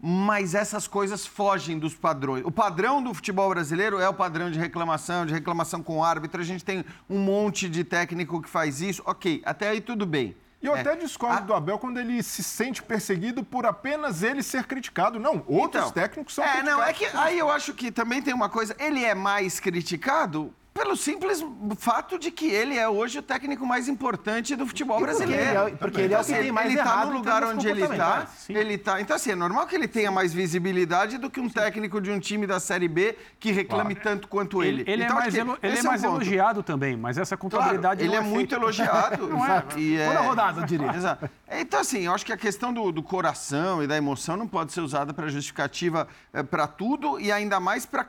mas 0.00 0.54
essas 0.54 0.86
coisas 0.86 1.26
fogem 1.26 1.78
dos 1.78 1.94
padrões. 1.94 2.44
O 2.44 2.50
padrão 2.50 3.02
do 3.02 3.12
futebol 3.12 3.48
brasileiro 3.50 3.98
é 3.98 4.08
o 4.08 4.14
padrão 4.14 4.50
de 4.50 4.58
reclamação, 4.58 5.26
de 5.26 5.32
reclamação 5.32 5.82
com 5.82 5.98
o 5.98 6.04
árbitro. 6.04 6.40
A 6.40 6.44
gente 6.44 6.64
tem 6.64 6.84
um 7.10 7.18
monte 7.18 7.68
de 7.68 7.82
técnico 7.82 8.40
que 8.40 8.48
faz 8.48 8.80
isso. 8.80 9.02
Ok, 9.04 9.42
até 9.44 9.68
aí 9.68 9.80
tudo 9.80 10.06
bem. 10.06 10.36
E 10.60 10.66
eu 10.66 10.76
é. 10.76 10.80
até 10.80 10.96
discordo 10.96 11.36
a... 11.38 11.46
do 11.46 11.54
Abel 11.54 11.78
quando 11.78 11.98
ele 11.98 12.22
se 12.22 12.42
sente 12.42 12.82
perseguido 12.82 13.44
por 13.44 13.66
apenas 13.66 14.22
ele 14.22 14.42
ser 14.42 14.64
criticado. 14.64 15.18
Não, 15.18 15.44
outros 15.46 15.82
então, 15.82 15.90
técnicos 15.90 16.34
são 16.34 16.44
é, 16.44 16.48
criticados. 16.48 16.78
Não, 16.78 16.84
é 16.84 16.92
que 16.92 17.04
aí 17.16 17.38
eu 17.38 17.50
acho 17.50 17.74
que 17.74 17.90
também 17.90 18.22
tem 18.22 18.34
uma 18.34 18.48
coisa. 18.48 18.74
Ele 18.78 19.04
é 19.04 19.14
mais 19.14 19.60
criticado 19.60 20.52
pelo 20.78 20.96
simples 20.96 21.44
fato 21.76 22.18
de 22.18 22.30
que 22.30 22.46
ele 22.46 22.76
é 22.78 22.88
hoje 22.88 23.18
o 23.18 23.22
técnico 23.22 23.66
mais 23.66 23.88
importante 23.88 24.54
do 24.54 24.64
futebol 24.64 25.00
brasileiro. 25.00 25.42
Porque 25.44 25.50
ele 25.66 25.74
é, 25.74 25.76
porque 25.76 26.00
ele 26.02 26.14
é 26.14 26.20
o 26.20 26.24
que 26.24 26.32
tem 26.32 26.52
mais 26.52 26.70
Ele 26.70 26.78
está 26.78 27.04
no 27.04 27.12
lugar 27.12 27.42
onde 27.42 27.66
ele 27.68 27.82
está. 27.82 28.26
Ele 28.48 28.78
tá. 28.78 29.00
Então, 29.00 29.16
assim, 29.16 29.32
é 29.32 29.34
normal 29.34 29.66
que 29.66 29.74
ele 29.74 29.88
tenha 29.88 30.10
mais 30.12 30.32
visibilidade 30.32 31.18
do 31.18 31.28
que 31.28 31.40
um 31.40 31.48
técnico 31.48 32.00
de 32.00 32.10
um 32.12 32.20
time 32.20 32.46
da 32.46 32.60
Série 32.60 32.86
B 32.86 33.16
que 33.40 33.50
reclame 33.50 33.96
tanto 33.96 34.28
quanto 34.28 34.62
ele. 34.62 34.82
Ele, 34.82 34.92
ele 34.92 35.04
Então, 35.04 35.16
é 35.16 35.20
mais, 35.20 35.34
ele 35.34 35.40
é 35.40 35.80
um 35.80 35.84
mais 35.84 36.02
ponto. 36.02 36.14
elogiado 36.14 36.62
também, 36.62 36.96
mas 36.96 37.18
essa 37.18 37.36
Claro, 37.36 37.50
contabilidade 37.56 38.02
ele 38.02 38.10
não 38.10 38.14
é, 38.14 38.18
é 38.18 38.20
muito 38.28 38.54
elogiado. 38.54 39.26
Não 39.28 39.44
é. 39.44 39.64
E 39.76 39.96
é- 39.96 40.06
Toda 40.06 40.20
rodada, 40.20 40.60
eu 40.60 40.66
diria. 40.66 40.90
Exato. 40.94 41.28
Então, 41.50 41.80
assim, 41.80 42.00
eu 42.06 42.14
acho 42.14 42.24
que 42.24 42.32
a 42.32 42.36
questão 42.36 42.72
do, 42.72 42.92
do 42.92 43.02
coração 43.02 43.82
e 43.82 43.86
da 43.86 43.96
emoção 43.96 44.36
não 44.36 44.46
pode 44.46 44.72
ser 44.72 44.80
usada 44.80 45.12
para 45.12 45.28
justificativa 45.28 46.06
para 46.50 46.66
tudo 46.66 47.18
e 47.18 47.32
ainda 47.32 47.58
mais 47.58 47.84
para 47.84 48.06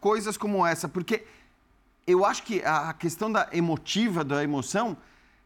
coisas 0.00 0.36
como 0.38 0.66
essa, 0.66 0.88
porque 0.88 1.24
eu 2.10 2.24
acho 2.24 2.42
que 2.42 2.62
a 2.64 2.92
questão 2.92 3.30
da 3.30 3.48
emotiva, 3.52 4.24
da 4.24 4.42
emoção, 4.42 4.96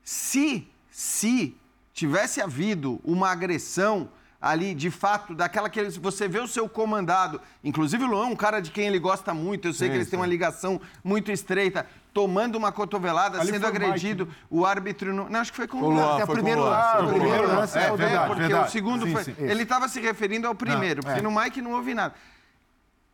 se, 0.02 0.68
se 0.90 1.56
tivesse 1.92 2.40
havido 2.40 3.00
uma 3.04 3.30
agressão 3.30 4.08
ali, 4.40 4.74
de 4.74 4.90
fato, 4.90 5.34
daquela 5.34 5.70
que 5.70 5.82
você 5.98 6.28
vê 6.28 6.38
o 6.38 6.46
seu 6.46 6.68
comandado, 6.68 7.40
inclusive 7.62 8.04
o 8.04 8.06
Luan, 8.06 8.26
um 8.26 8.36
cara 8.36 8.60
de 8.60 8.70
quem 8.70 8.86
ele 8.86 8.98
gosta 8.98 9.32
muito, 9.32 9.68
eu 9.68 9.72
sei 9.72 9.88
Sim, 9.88 9.92
que 9.92 9.96
eles 9.98 10.10
têm 10.10 10.18
uma 10.18 10.26
ligação 10.26 10.78
muito 11.02 11.32
estreita, 11.32 11.86
tomando 12.12 12.56
uma 12.56 12.70
cotovelada, 12.70 13.40
Ali 13.40 13.52
sendo 13.52 13.62
foi 13.62 13.70
o 13.70 13.74
agredido, 13.74 14.28
o 14.50 14.66
árbitro 14.66 15.14
não, 15.14 15.30
não, 15.30 15.40
acho 15.40 15.50
que 15.50 15.56
foi 15.56 15.66
com 15.66 15.78
o 15.78 15.90
Luan, 15.90 16.20
é 16.20 16.26
foi 16.26 16.34
o 16.34 16.36
primeiro 16.38 16.60
lance, 16.60 16.76
Ah, 16.76 17.02
o 17.02 17.08
primeiro 17.08 17.48
lance, 17.48 17.78
é, 17.78 17.82
é 17.84 17.96
verdade, 17.96 18.26
porque 18.26 18.42
verdade. 18.42 18.68
o 18.68 18.70
segundo 18.70 19.06
Sim, 19.06 19.12
foi, 19.12 19.34
ele 19.38 19.62
estava 19.62 19.88
se 19.88 19.98
referindo 19.98 20.46
ao 20.46 20.54
primeiro, 20.54 20.96
Não, 20.96 21.04
porque 21.04 21.20
é. 21.20 21.22
no 21.22 21.30
Mike 21.30 21.62
não 21.62 21.72
houve 21.72 21.94
nada. 21.94 22.14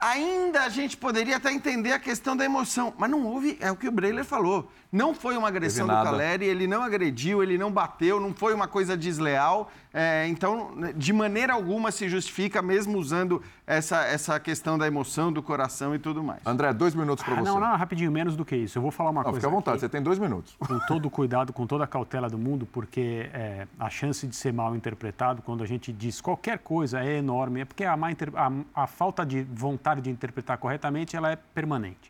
Ainda 0.01 0.63
a 0.63 0.69
gente 0.71 0.97
poderia 0.97 1.37
até 1.37 1.53
entender 1.53 1.93
a 1.93 1.99
questão 1.99 2.35
da 2.35 2.43
emoção, 2.43 2.95
mas 2.97 3.11
não 3.11 3.27
houve, 3.27 3.59
é 3.61 3.71
o 3.71 3.77
que 3.77 3.87
o 3.87 3.93
Breiler 3.93 4.25
falou. 4.25 4.71
Não 4.93 5.15
foi 5.15 5.37
uma 5.37 5.47
agressão 5.49 5.87
do. 5.87 5.93
Caleri, 5.93 6.45
ele 6.47 6.67
não 6.67 6.83
agrediu, 6.83 7.43
ele 7.43 7.57
não 7.57 7.71
bateu, 7.71 8.19
não 8.19 8.35
foi 8.35 8.53
uma 8.53 8.67
coisa 8.67 8.97
desleal. 8.97 9.71
é, 9.95 10.27
então, 10.29 10.71
de 10.97 11.13
maneira 11.13 11.53
alguma 11.53 11.91
se 11.93 12.09
justifica, 12.09 12.61
mesmo 12.63 12.99
usando 12.99 13.41
essa, 13.67 14.03
essa 14.05 14.39
questão 14.41 14.77
da 14.79 14.87
emoção, 14.87 15.33
do 15.33 15.43
coração 15.43 15.95
e 15.95 15.99
tudo 15.99 16.23
mais. 16.23 16.41
André, 16.45 16.73
dois 16.73 16.95
minutos 16.95 17.25
para 17.25 17.35
Ah, 17.35 17.39
você. 17.41 17.51
não, 17.51 17.61
não, 17.61 17.77
rapidinho, 17.77 18.11
menos 18.11 18.37
do 18.37 18.45
que 18.45 18.57
isso. 18.57 18.79
Eu 18.79 18.83
vou 18.83 18.91
falar 18.91 19.11
uma 19.11 19.21
Não, 19.23 19.31
coisa. 19.31 19.39
fica 19.41 19.49
à 19.49 19.51
vontade, 19.51 19.77
aqui, 19.77 19.81
você 19.81 19.89
tem 19.89 20.03
dois 20.03 20.19
minutos. 20.19 20.57
Com 20.59 20.79
todo 20.87 21.07
o 21.07 21.11
cuidado, 21.11 21.53
com 21.53 21.67
toda 21.67 21.85
a 21.85 21.87
cautela 21.87 22.29
do 22.29 22.39
mundo, 22.39 22.67
porque 22.73 23.31
é, 23.33 23.67
a 23.79 23.89
chance 23.91 24.27
de 24.27 24.35
ser 24.35 24.53
mal 24.53 24.75
interpretado 24.75 25.41
quando 25.43 25.63
a 25.63 25.67
gente 25.67 25.93
diz 25.93 26.21
qualquer 26.21 26.59
coisa 26.59 27.01
é 27.05 27.19
enorme. 27.19 27.61
É 27.61 27.65
porque 27.65 27.85
a, 27.85 27.97
má 27.97 28.11
inter- 28.11 28.33
a- 28.37 28.51
a 28.75 28.87
falta 28.89 29.25
de 29.25 29.43
vontade 29.43 30.01
de 30.01 30.11
interpretar 30.11 30.59
corretamente 30.59 31.17
ela 31.17 31.31
é 31.31 31.37
permanente. 31.37 32.10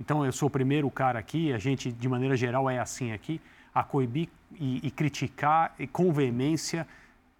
Então, 0.00 0.24
eu 0.24 0.32
sou 0.32 0.46
o 0.46 0.50
primeiro 0.50 0.88
cara 0.90 1.18
aqui, 1.18 1.52
a 1.52 1.58
gente, 1.58 1.90
de 1.90 2.08
maneira 2.08 2.36
geral, 2.36 2.70
é 2.70 2.78
assim 2.78 3.12
aqui, 3.12 3.40
a 3.74 3.82
coibir 3.82 4.28
e, 4.52 4.86
e 4.86 4.90
criticar 4.90 5.74
e 5.78 5.86
com 5.86 6.12
veemência 6.12 6.86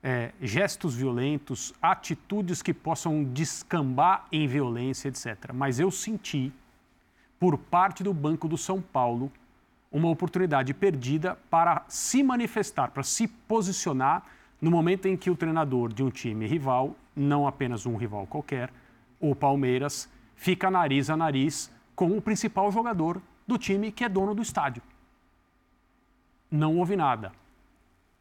é, 0.03 0.33
gestos 0.41 0.95
violentos, 0.97 1.73
atitudes 1.81 2.61
que 2.61 2.75
possam 2.75 3.23
descambar 3.23 4.27
em 4.33 4.47
violência, 4.47 5.09
etc. 5.09 5.53
Mas 5.55 5.79
eu 5.79 5.91
senti, 5.91 6.53
por 7.39 7.57
parte 7.57 8.03
do 8.03 8.13
Banco 8.13 8.49
do 8.49 8.59
São 8.59 8.81
Paulo, 8.81 9.31
uma 9.91 10.09
oportunidade 10.09 10.75
perdida 10.75 11.39
para 11.49 11.85
se 11.89 12.23
manifestar, 12.23 12.91
para 12.91 13.03
se 13.03 13.27
posicionar 13.27 14.25
no 14.61 14.71
momento 14.71 15.07
em 15.07 15.17
que 15.17 15.31
o 15.31 15.37
treinador 15.37 15.93
de 15.93 16.03
um 16.03 16.11
time 16.11 16.47
rival, 16.47 16.97
não 17.15 17.47
apenas 17.47 17.87
um 17.87 17.97
rival 17.97 18.27
qualquer, 18.27 18.71
o 19.21 19.35
Palmeiras, 19.35 20.09
fica 20.35 20.71
nariz 20.71 21.09
a 21.09 21.17
nariz 21.17 21.71
com 21.99 22.17
o 22.17 22.23
principal 22.23 22.71
jogador 22.71 23.21
do 23.45 23.59
time, 23.59 23.91
que 23.91 24.05
é 24.05 24.09
dono 24.09 24.33
do 24.33 24.41
estádio. 24.41 24.81
Não 26.49 26.77
houve 26.77 26.95
nada. 26.95 27.33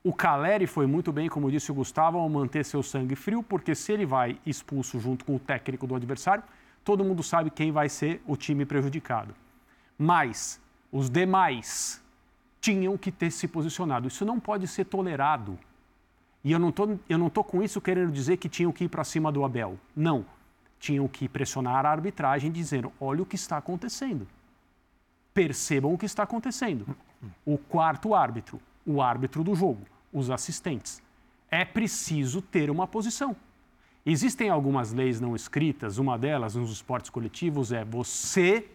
O 0.03 0.11
Caleri 0.11 0.65
foi 0.65 0.87
muito 0.87 1.11
bem, 1.11 1.29
como 1.29 1.51
disse 1.51 1.71
o 1.71 1.75
Gustavo, 1.75 2.17
ao 2.17 2.27
manter 2.27 2.65
seu 2.65 2.81
sangue 2.81 3.15
frio, 3.15 3.43
porque 3.43 3.75
se 3.75 3.91
ele 3.91 4.03
vai 4.03 4.39
expulso 4.47 4.99
junto 4.99 5.23
com 5.23 5.35
o 5.35 5.39
técnico 5.39 5.85
do 5.85 5.93
adversário, 5.93 6.43
todo 6.83 7.05
mundo 7.05 7.21
sabe 7.21 7.51
quem 7.51 7.71
vai 7.71 7.87
ser 7.87 8.19
o 8.25 8.35
time 8.35 8.65
prejudicado. 8.65 9.35
Mas 9.95 10.59
os 10.91 11.07
demais 11.07 12.03
tinham 12.59 12.97
que 12.97 13.11
ter 13.11 13.29
se 13.29 13.47
posicionado. 13.47 14.07
Isso 14.07 14.25
não 14.25 14.39
pode 14.39 14.65
ser 14.65 14.85
tolerado. 14.85 15.55
E 16.43 16.51
eu 16.51 16.57
não 16.57 16.71
tô, 16.71 16.97
eu 17.07 17.19
não 17.19 17.29
tô 17.29 17.43
com 17.43 17.61
isso 17.61 17.79
querendo 17.79 18.11
dizer 18.11 18.37
que 18.37 18.49
tinham 18.49 18.71
que 18.71 18.85
ir 18.85 18.89
para 18.89 19.03
cima 19.03 19.31
do 19.31 19.45
Abel. 19.45 19.77
Não. 19.95 20.25
Tinham 20.79 21.07
que 21.07 21.27
pressionar 21.27 21.85
a 21.85 21.89
arbitragem 21.91 22.51
dizendo: 22.51 22.91
olha 22.99 23.21
o 23.23 23.25
que 23.25 23.35
está 23.35 23.57
acontecendo. 23.57 24.27
Percebam 25.33 25.93
o 25.93 25.97
que 25.97 26.05
está 26.05 26.23
acontecendo. 26.23 26.95
O 27.45 27.57
quarto 27.57 28.13
árbitro, 28.13 28.59
o 28.85 29.01
árbitro 29.01 29.43
do 29.43 29.55
jogo, 29.55 29.81
os 30.13 30.29
assistentes. 30.29 31.01
É 31.49 31.63
preciso 31.65 32.41
ter 32.41 32.69
uma 32.69 32.87
posição. 32.87 33.35
Existem 34.05 34.49
algumas 34.49 34.93
leis 34.93 35.19
não 35.19 35.35
escritas, 35.35 35.97
uma 35.97 36.17
delas 36.17 36.55
nos 36.55 36.71
esportes 36.71 37.09
coletivos 37.09 37.71
é 37.71 37.83
você 37.83 38.67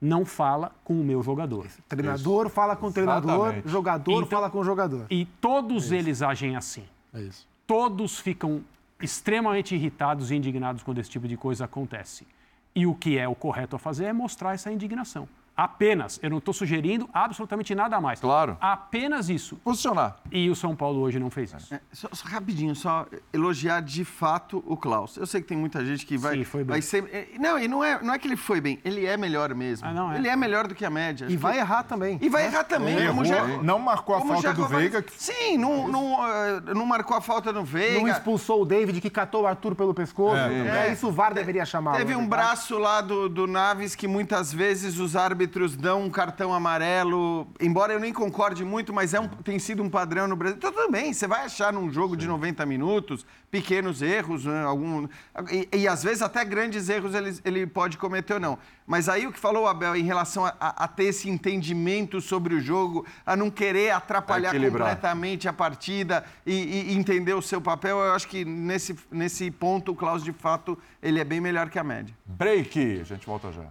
não 0.00 0.24
fala 0.24 0.74
com 0.82 1.00
o 1.00 1.04
meu 1.04 1.22
jogador. 1.22 1.66
Treinador 1.88 2.48
fala 2.48 2.74
com 2.74 2.88
o 2.88 2.92
treinador, 2.92 3.34
Exatamente. 3.48 3.68
jogador 3.68 4.12
Então- 4.16 4.26
fala 4.28 4.50
com 4.50 4.58
o 4.58 4.64
jogador. 4.64 5.06
E 5.08 5.24
todos 5.40 5.92
eles 5.92 6.20
agem 6.22 6.56
assim. 6.56 6.84
É 7.14 7.20
isso. 7.22 7.46
Todos 7.66 8.18
ficam 8.18 8.64
extremamente 9.02 9.74
irritados 9.74 10.30
e 10.30 10.36
indignados 10.36 10.82
quando 10.82 10.98
esse 10.98 11.10
tipo 11.10 11.26
de 11.28 11.36
coisa 11.36 11.64
acontece. 11.64 12.26
E 12.74 12.86
o 12.86 12.94
que 12.94 13.18
é 13.18 13.28
o 13.28 13.34
correto 13.34 13.76
a 13.76 13.78
fazer 13.78 14.06
é 14.06 14.12
mostrar 14.12 14.54
essa 14.54 14.72
indignação. 14.72 15.28
Apenas. 15.62 16.18
Eu 16.22 16.30
não 16.30 16.38
estou 16.38 16.52
sugerindo 16.52 17.08
absolutamente 17.12 17.72
nada 17.74 17.96
a 17.96 18.00
mais. 18.00 18.18
Claro. 18.18 18.56
Apenas 18.60 19.28
isso. 19.28 19.56
Posicionar. 19.56 20.16
E 20.30 20.50
o 20.50 20.56
São 20.56 20.74
Paulo 20.74 21.00
hoje 21.00 21.20
não 21.20 21.30
fez 21.30 21.52
isso. 21.54 21.72
É, 21.72 21.80
só, 21.92 22.08
só 22.12 22.28
rapidinho, 22.28 22.74
só 22.74 23.06
elogiar 23.32 23.80
de 23.80 24.04
fato 24.04 24.62
o 24.66 24.76
Klaus. 24.76 25.16
Eu 25.16 25.26
sei 25.26 25.40
que 25.40 25.46
tem 25.46 25.56
muita 25.56 25.84
gente 25.84 26.04
que 26.04 26.18
vai, 26.18 26.38
Sim, 26.38 26.44
foi 26.44 26.64
bem. 26.64 26.70
vai 26.70 26.82
ser. 26.82 27.04
é, 27.12 27.28
Não, 27.38 27.56
e 27.58 27.68
não 27.68 27.84
é, 27.84 28.02
não 28.02 28.12
é 28.12 28.18
que 28.18 28.26
ele 28.26 28.36
foi 28.36 28.60
bem, 28.60 28.80
ele 28.84 29.06
é 29.06 29.16
melhor 29.16 29.54
mesmo. 29.54 29.86
Ah, 29.86 29.92
não 29.92 30.12
é. 30.12 30.16
Ele 30.16 30.28
é 30.28 30.34
melhor 30.34 30.66
do 30.66 30.74
que 30.74 30.84
a 30.84 30.90
média. 30.90 31.26
E 31.28 31.36
vai 31.36 31.58
errar 31.58 31.84
também. 31.84 32.18
E 32.20 32.28
vai 32.28 32.42
né? 32.42 32.48
errar 32.48 32.64
também, 32.64 32.96
errou, 32.98 33.24
já. 33.24 33.46
não 33.62 33.78
marcou 33.78 34.16
a 34.16 34.20
falta 34.20 34.42
já 34.42 34.52
do 34.52 34.66
Veiga, 34.66 35.00
que- 35.00 35.12
Sim, 35.16 35.58
não, 35.58 35.86
não, 35.86 36.26
eh, 36.26 36.60
não 36.74 36.84
marcou 36.86 37.16
a 37.16 37.20
falta 37.20 37.52
no 37.52 37.64
Veiga. 37.64 38.00
Não 38.00 38.08
expulsou 38.08 38.62
o 38.62 38.64
David, 38.64 39.00
que 39.00 39.10
catou 39.10 39.42
o 39.42 39.46
Arthur 39.46 39.76
pelo 39.76 39.94
pescoço. 39.94 40.36
É. 40.36 40.88
É, 40.88 40.92
isso 40.92 41.08
o 41.08 41.12
VAR 41.12 41.32
deveria 41.32 41.64
chamar. 41.64 41.96
Teve 41.96 42.16
um 42.16 42.26
braço 42.26 42.78
lá 42.78 43.00
do, 43.00 43.28
do 43.28 43.46
Naves 43.46 43.94
que 43.94 44.08
muitas 44.08 44.52
vezes 44.52 44.98
os 44.98 45.14
árbitros 45.14 45.51
dão 45.76 46.02
um 46.04 46.10
cartão 46.10 46.52
amarelo. 46.54 47.46
Embora 47.60 47.92
eu 47.92 48.00
nem 48.00 48.12
concorde 48.12 48.64
muito, 48.64 48.92
mas 48.92 49.12
é 49.14 49.20
um- 49.20 49.28
tem 49.28 49.58
sido 49.58 49.82
um 49.82 49.90
padrão 49.90 50.26
no 50.26 50.34
Brasil. 50.36 50.56
Então, 50.56 50.72
tudo 50.72 50.90
bem, 50.90 51.12
você 51.12 51.26
vai 51.26 51.44
achar 51.44 51.72
num 51.72 51.90
jogo 51.92 52.16
de 52.16 52.26
90 52.26 52.64
minutos 52.66 53.24
pequenos 53.50 54.00
erros, 54.00 54.46
né, 54.46 54.64
algum, 54.64 55.06
e, 55.50 55.68
e 55.80 55.86
às 55.86 56.02
vezes 56.02 56.22
até 56.22 56.42
grandes 56.42 56.88
erros 56.88 57.14
ele, 57.14 57.38
ele 57.44 57.66
pode 57.66 57.98
cometer 57.98 58.32
ou 58.34 58.40
não. 58.40 58.58
Mas 58.86 59.10
aí 59.10 59.26
o 59.26 59.32
que 59.32 59.38
falou 59.38 59.64
o 59.64 59.66
Abel 59.68 59.94
em 59.94 60.04
relação 60.04 60.46
a, 60.46 60.54
a- 60.58 60.84
a 60.84 60.88
ter 60.88 61.04
esse 61.04 61.28
entendimento 61.28 62.18
sobre 62.20 62.54
o 62.54 62.60
jogo, 62.62 63.06
a 63.26 63.36
não 63.36 63.50
querer 63.50 63.90
atrapalhar 63.90 64.52
completamente 64.86 65.46
a 65.48 65.52
partida 65.52 66.24
e, 66.46 66.90
e 66.92 66.94
entender 66.96 67.34
o 67.34 67.42
seu 67.42 67.60
papel, 67.60 67.98
eu 67.98 68.12
acho 68.14 68.26
que 68.26 68.42
nesse, 68.44 68.96
nesse 69.10 69.50
ponto 69.50 69.92
o 69.92 69.94
Klaus, 69.94 70.24
de 70.24 70.32
fato, 70.32 70.78
ele 71.02 71.20
é 71.20 71.24
bem 71.24 71.40
melhor 71.40 71.68
que 71.68 71.78
a 71.78 71.84
média. 71.84 72.14
Break. 72.24 73.00
A 73.02 73.04
gente 73.04 73.26
volta 73.26 73.52
já. 73.52 73.64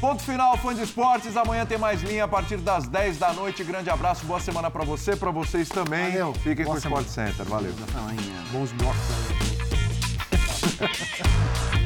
Ponto 0.00 0.22
final, 0.22 0.56
fã 0.58 0.74
de 0.74 0.82
esportes. 0.82 1.36
Amanhã 1.36 1.64
tem 1.64 1.78
mais 1.78 2.02
linha 2.02 2.24
a 2.24 2.28
partir 2.28 2.58
das 2.58 2.86
10 2.88 3.18
da 3.18 3.32
noite. 3.32 3.64
Grande 3.64 3.90
abraço, 3.90 4.26
boa 4.26 4.40
semana 4.40 4.70
pra 4.70 4.84
você, 4.84 5.16
pra 5.16 5.30
vocês 5.30 5.68
também. 5.68 6.10
Valeu. 6.12 6.34
Fiquem 6.34 6.64
Boa 6.64 6.66
com 6.66 6.72
o 6.74 6.78
Sport 6.78 7.08
Center. 7.08 7.44
Valeu. 7.46 7.72
Bons 8.52 8.72
blocos 8.72 9.00
aí. 9.30 9.36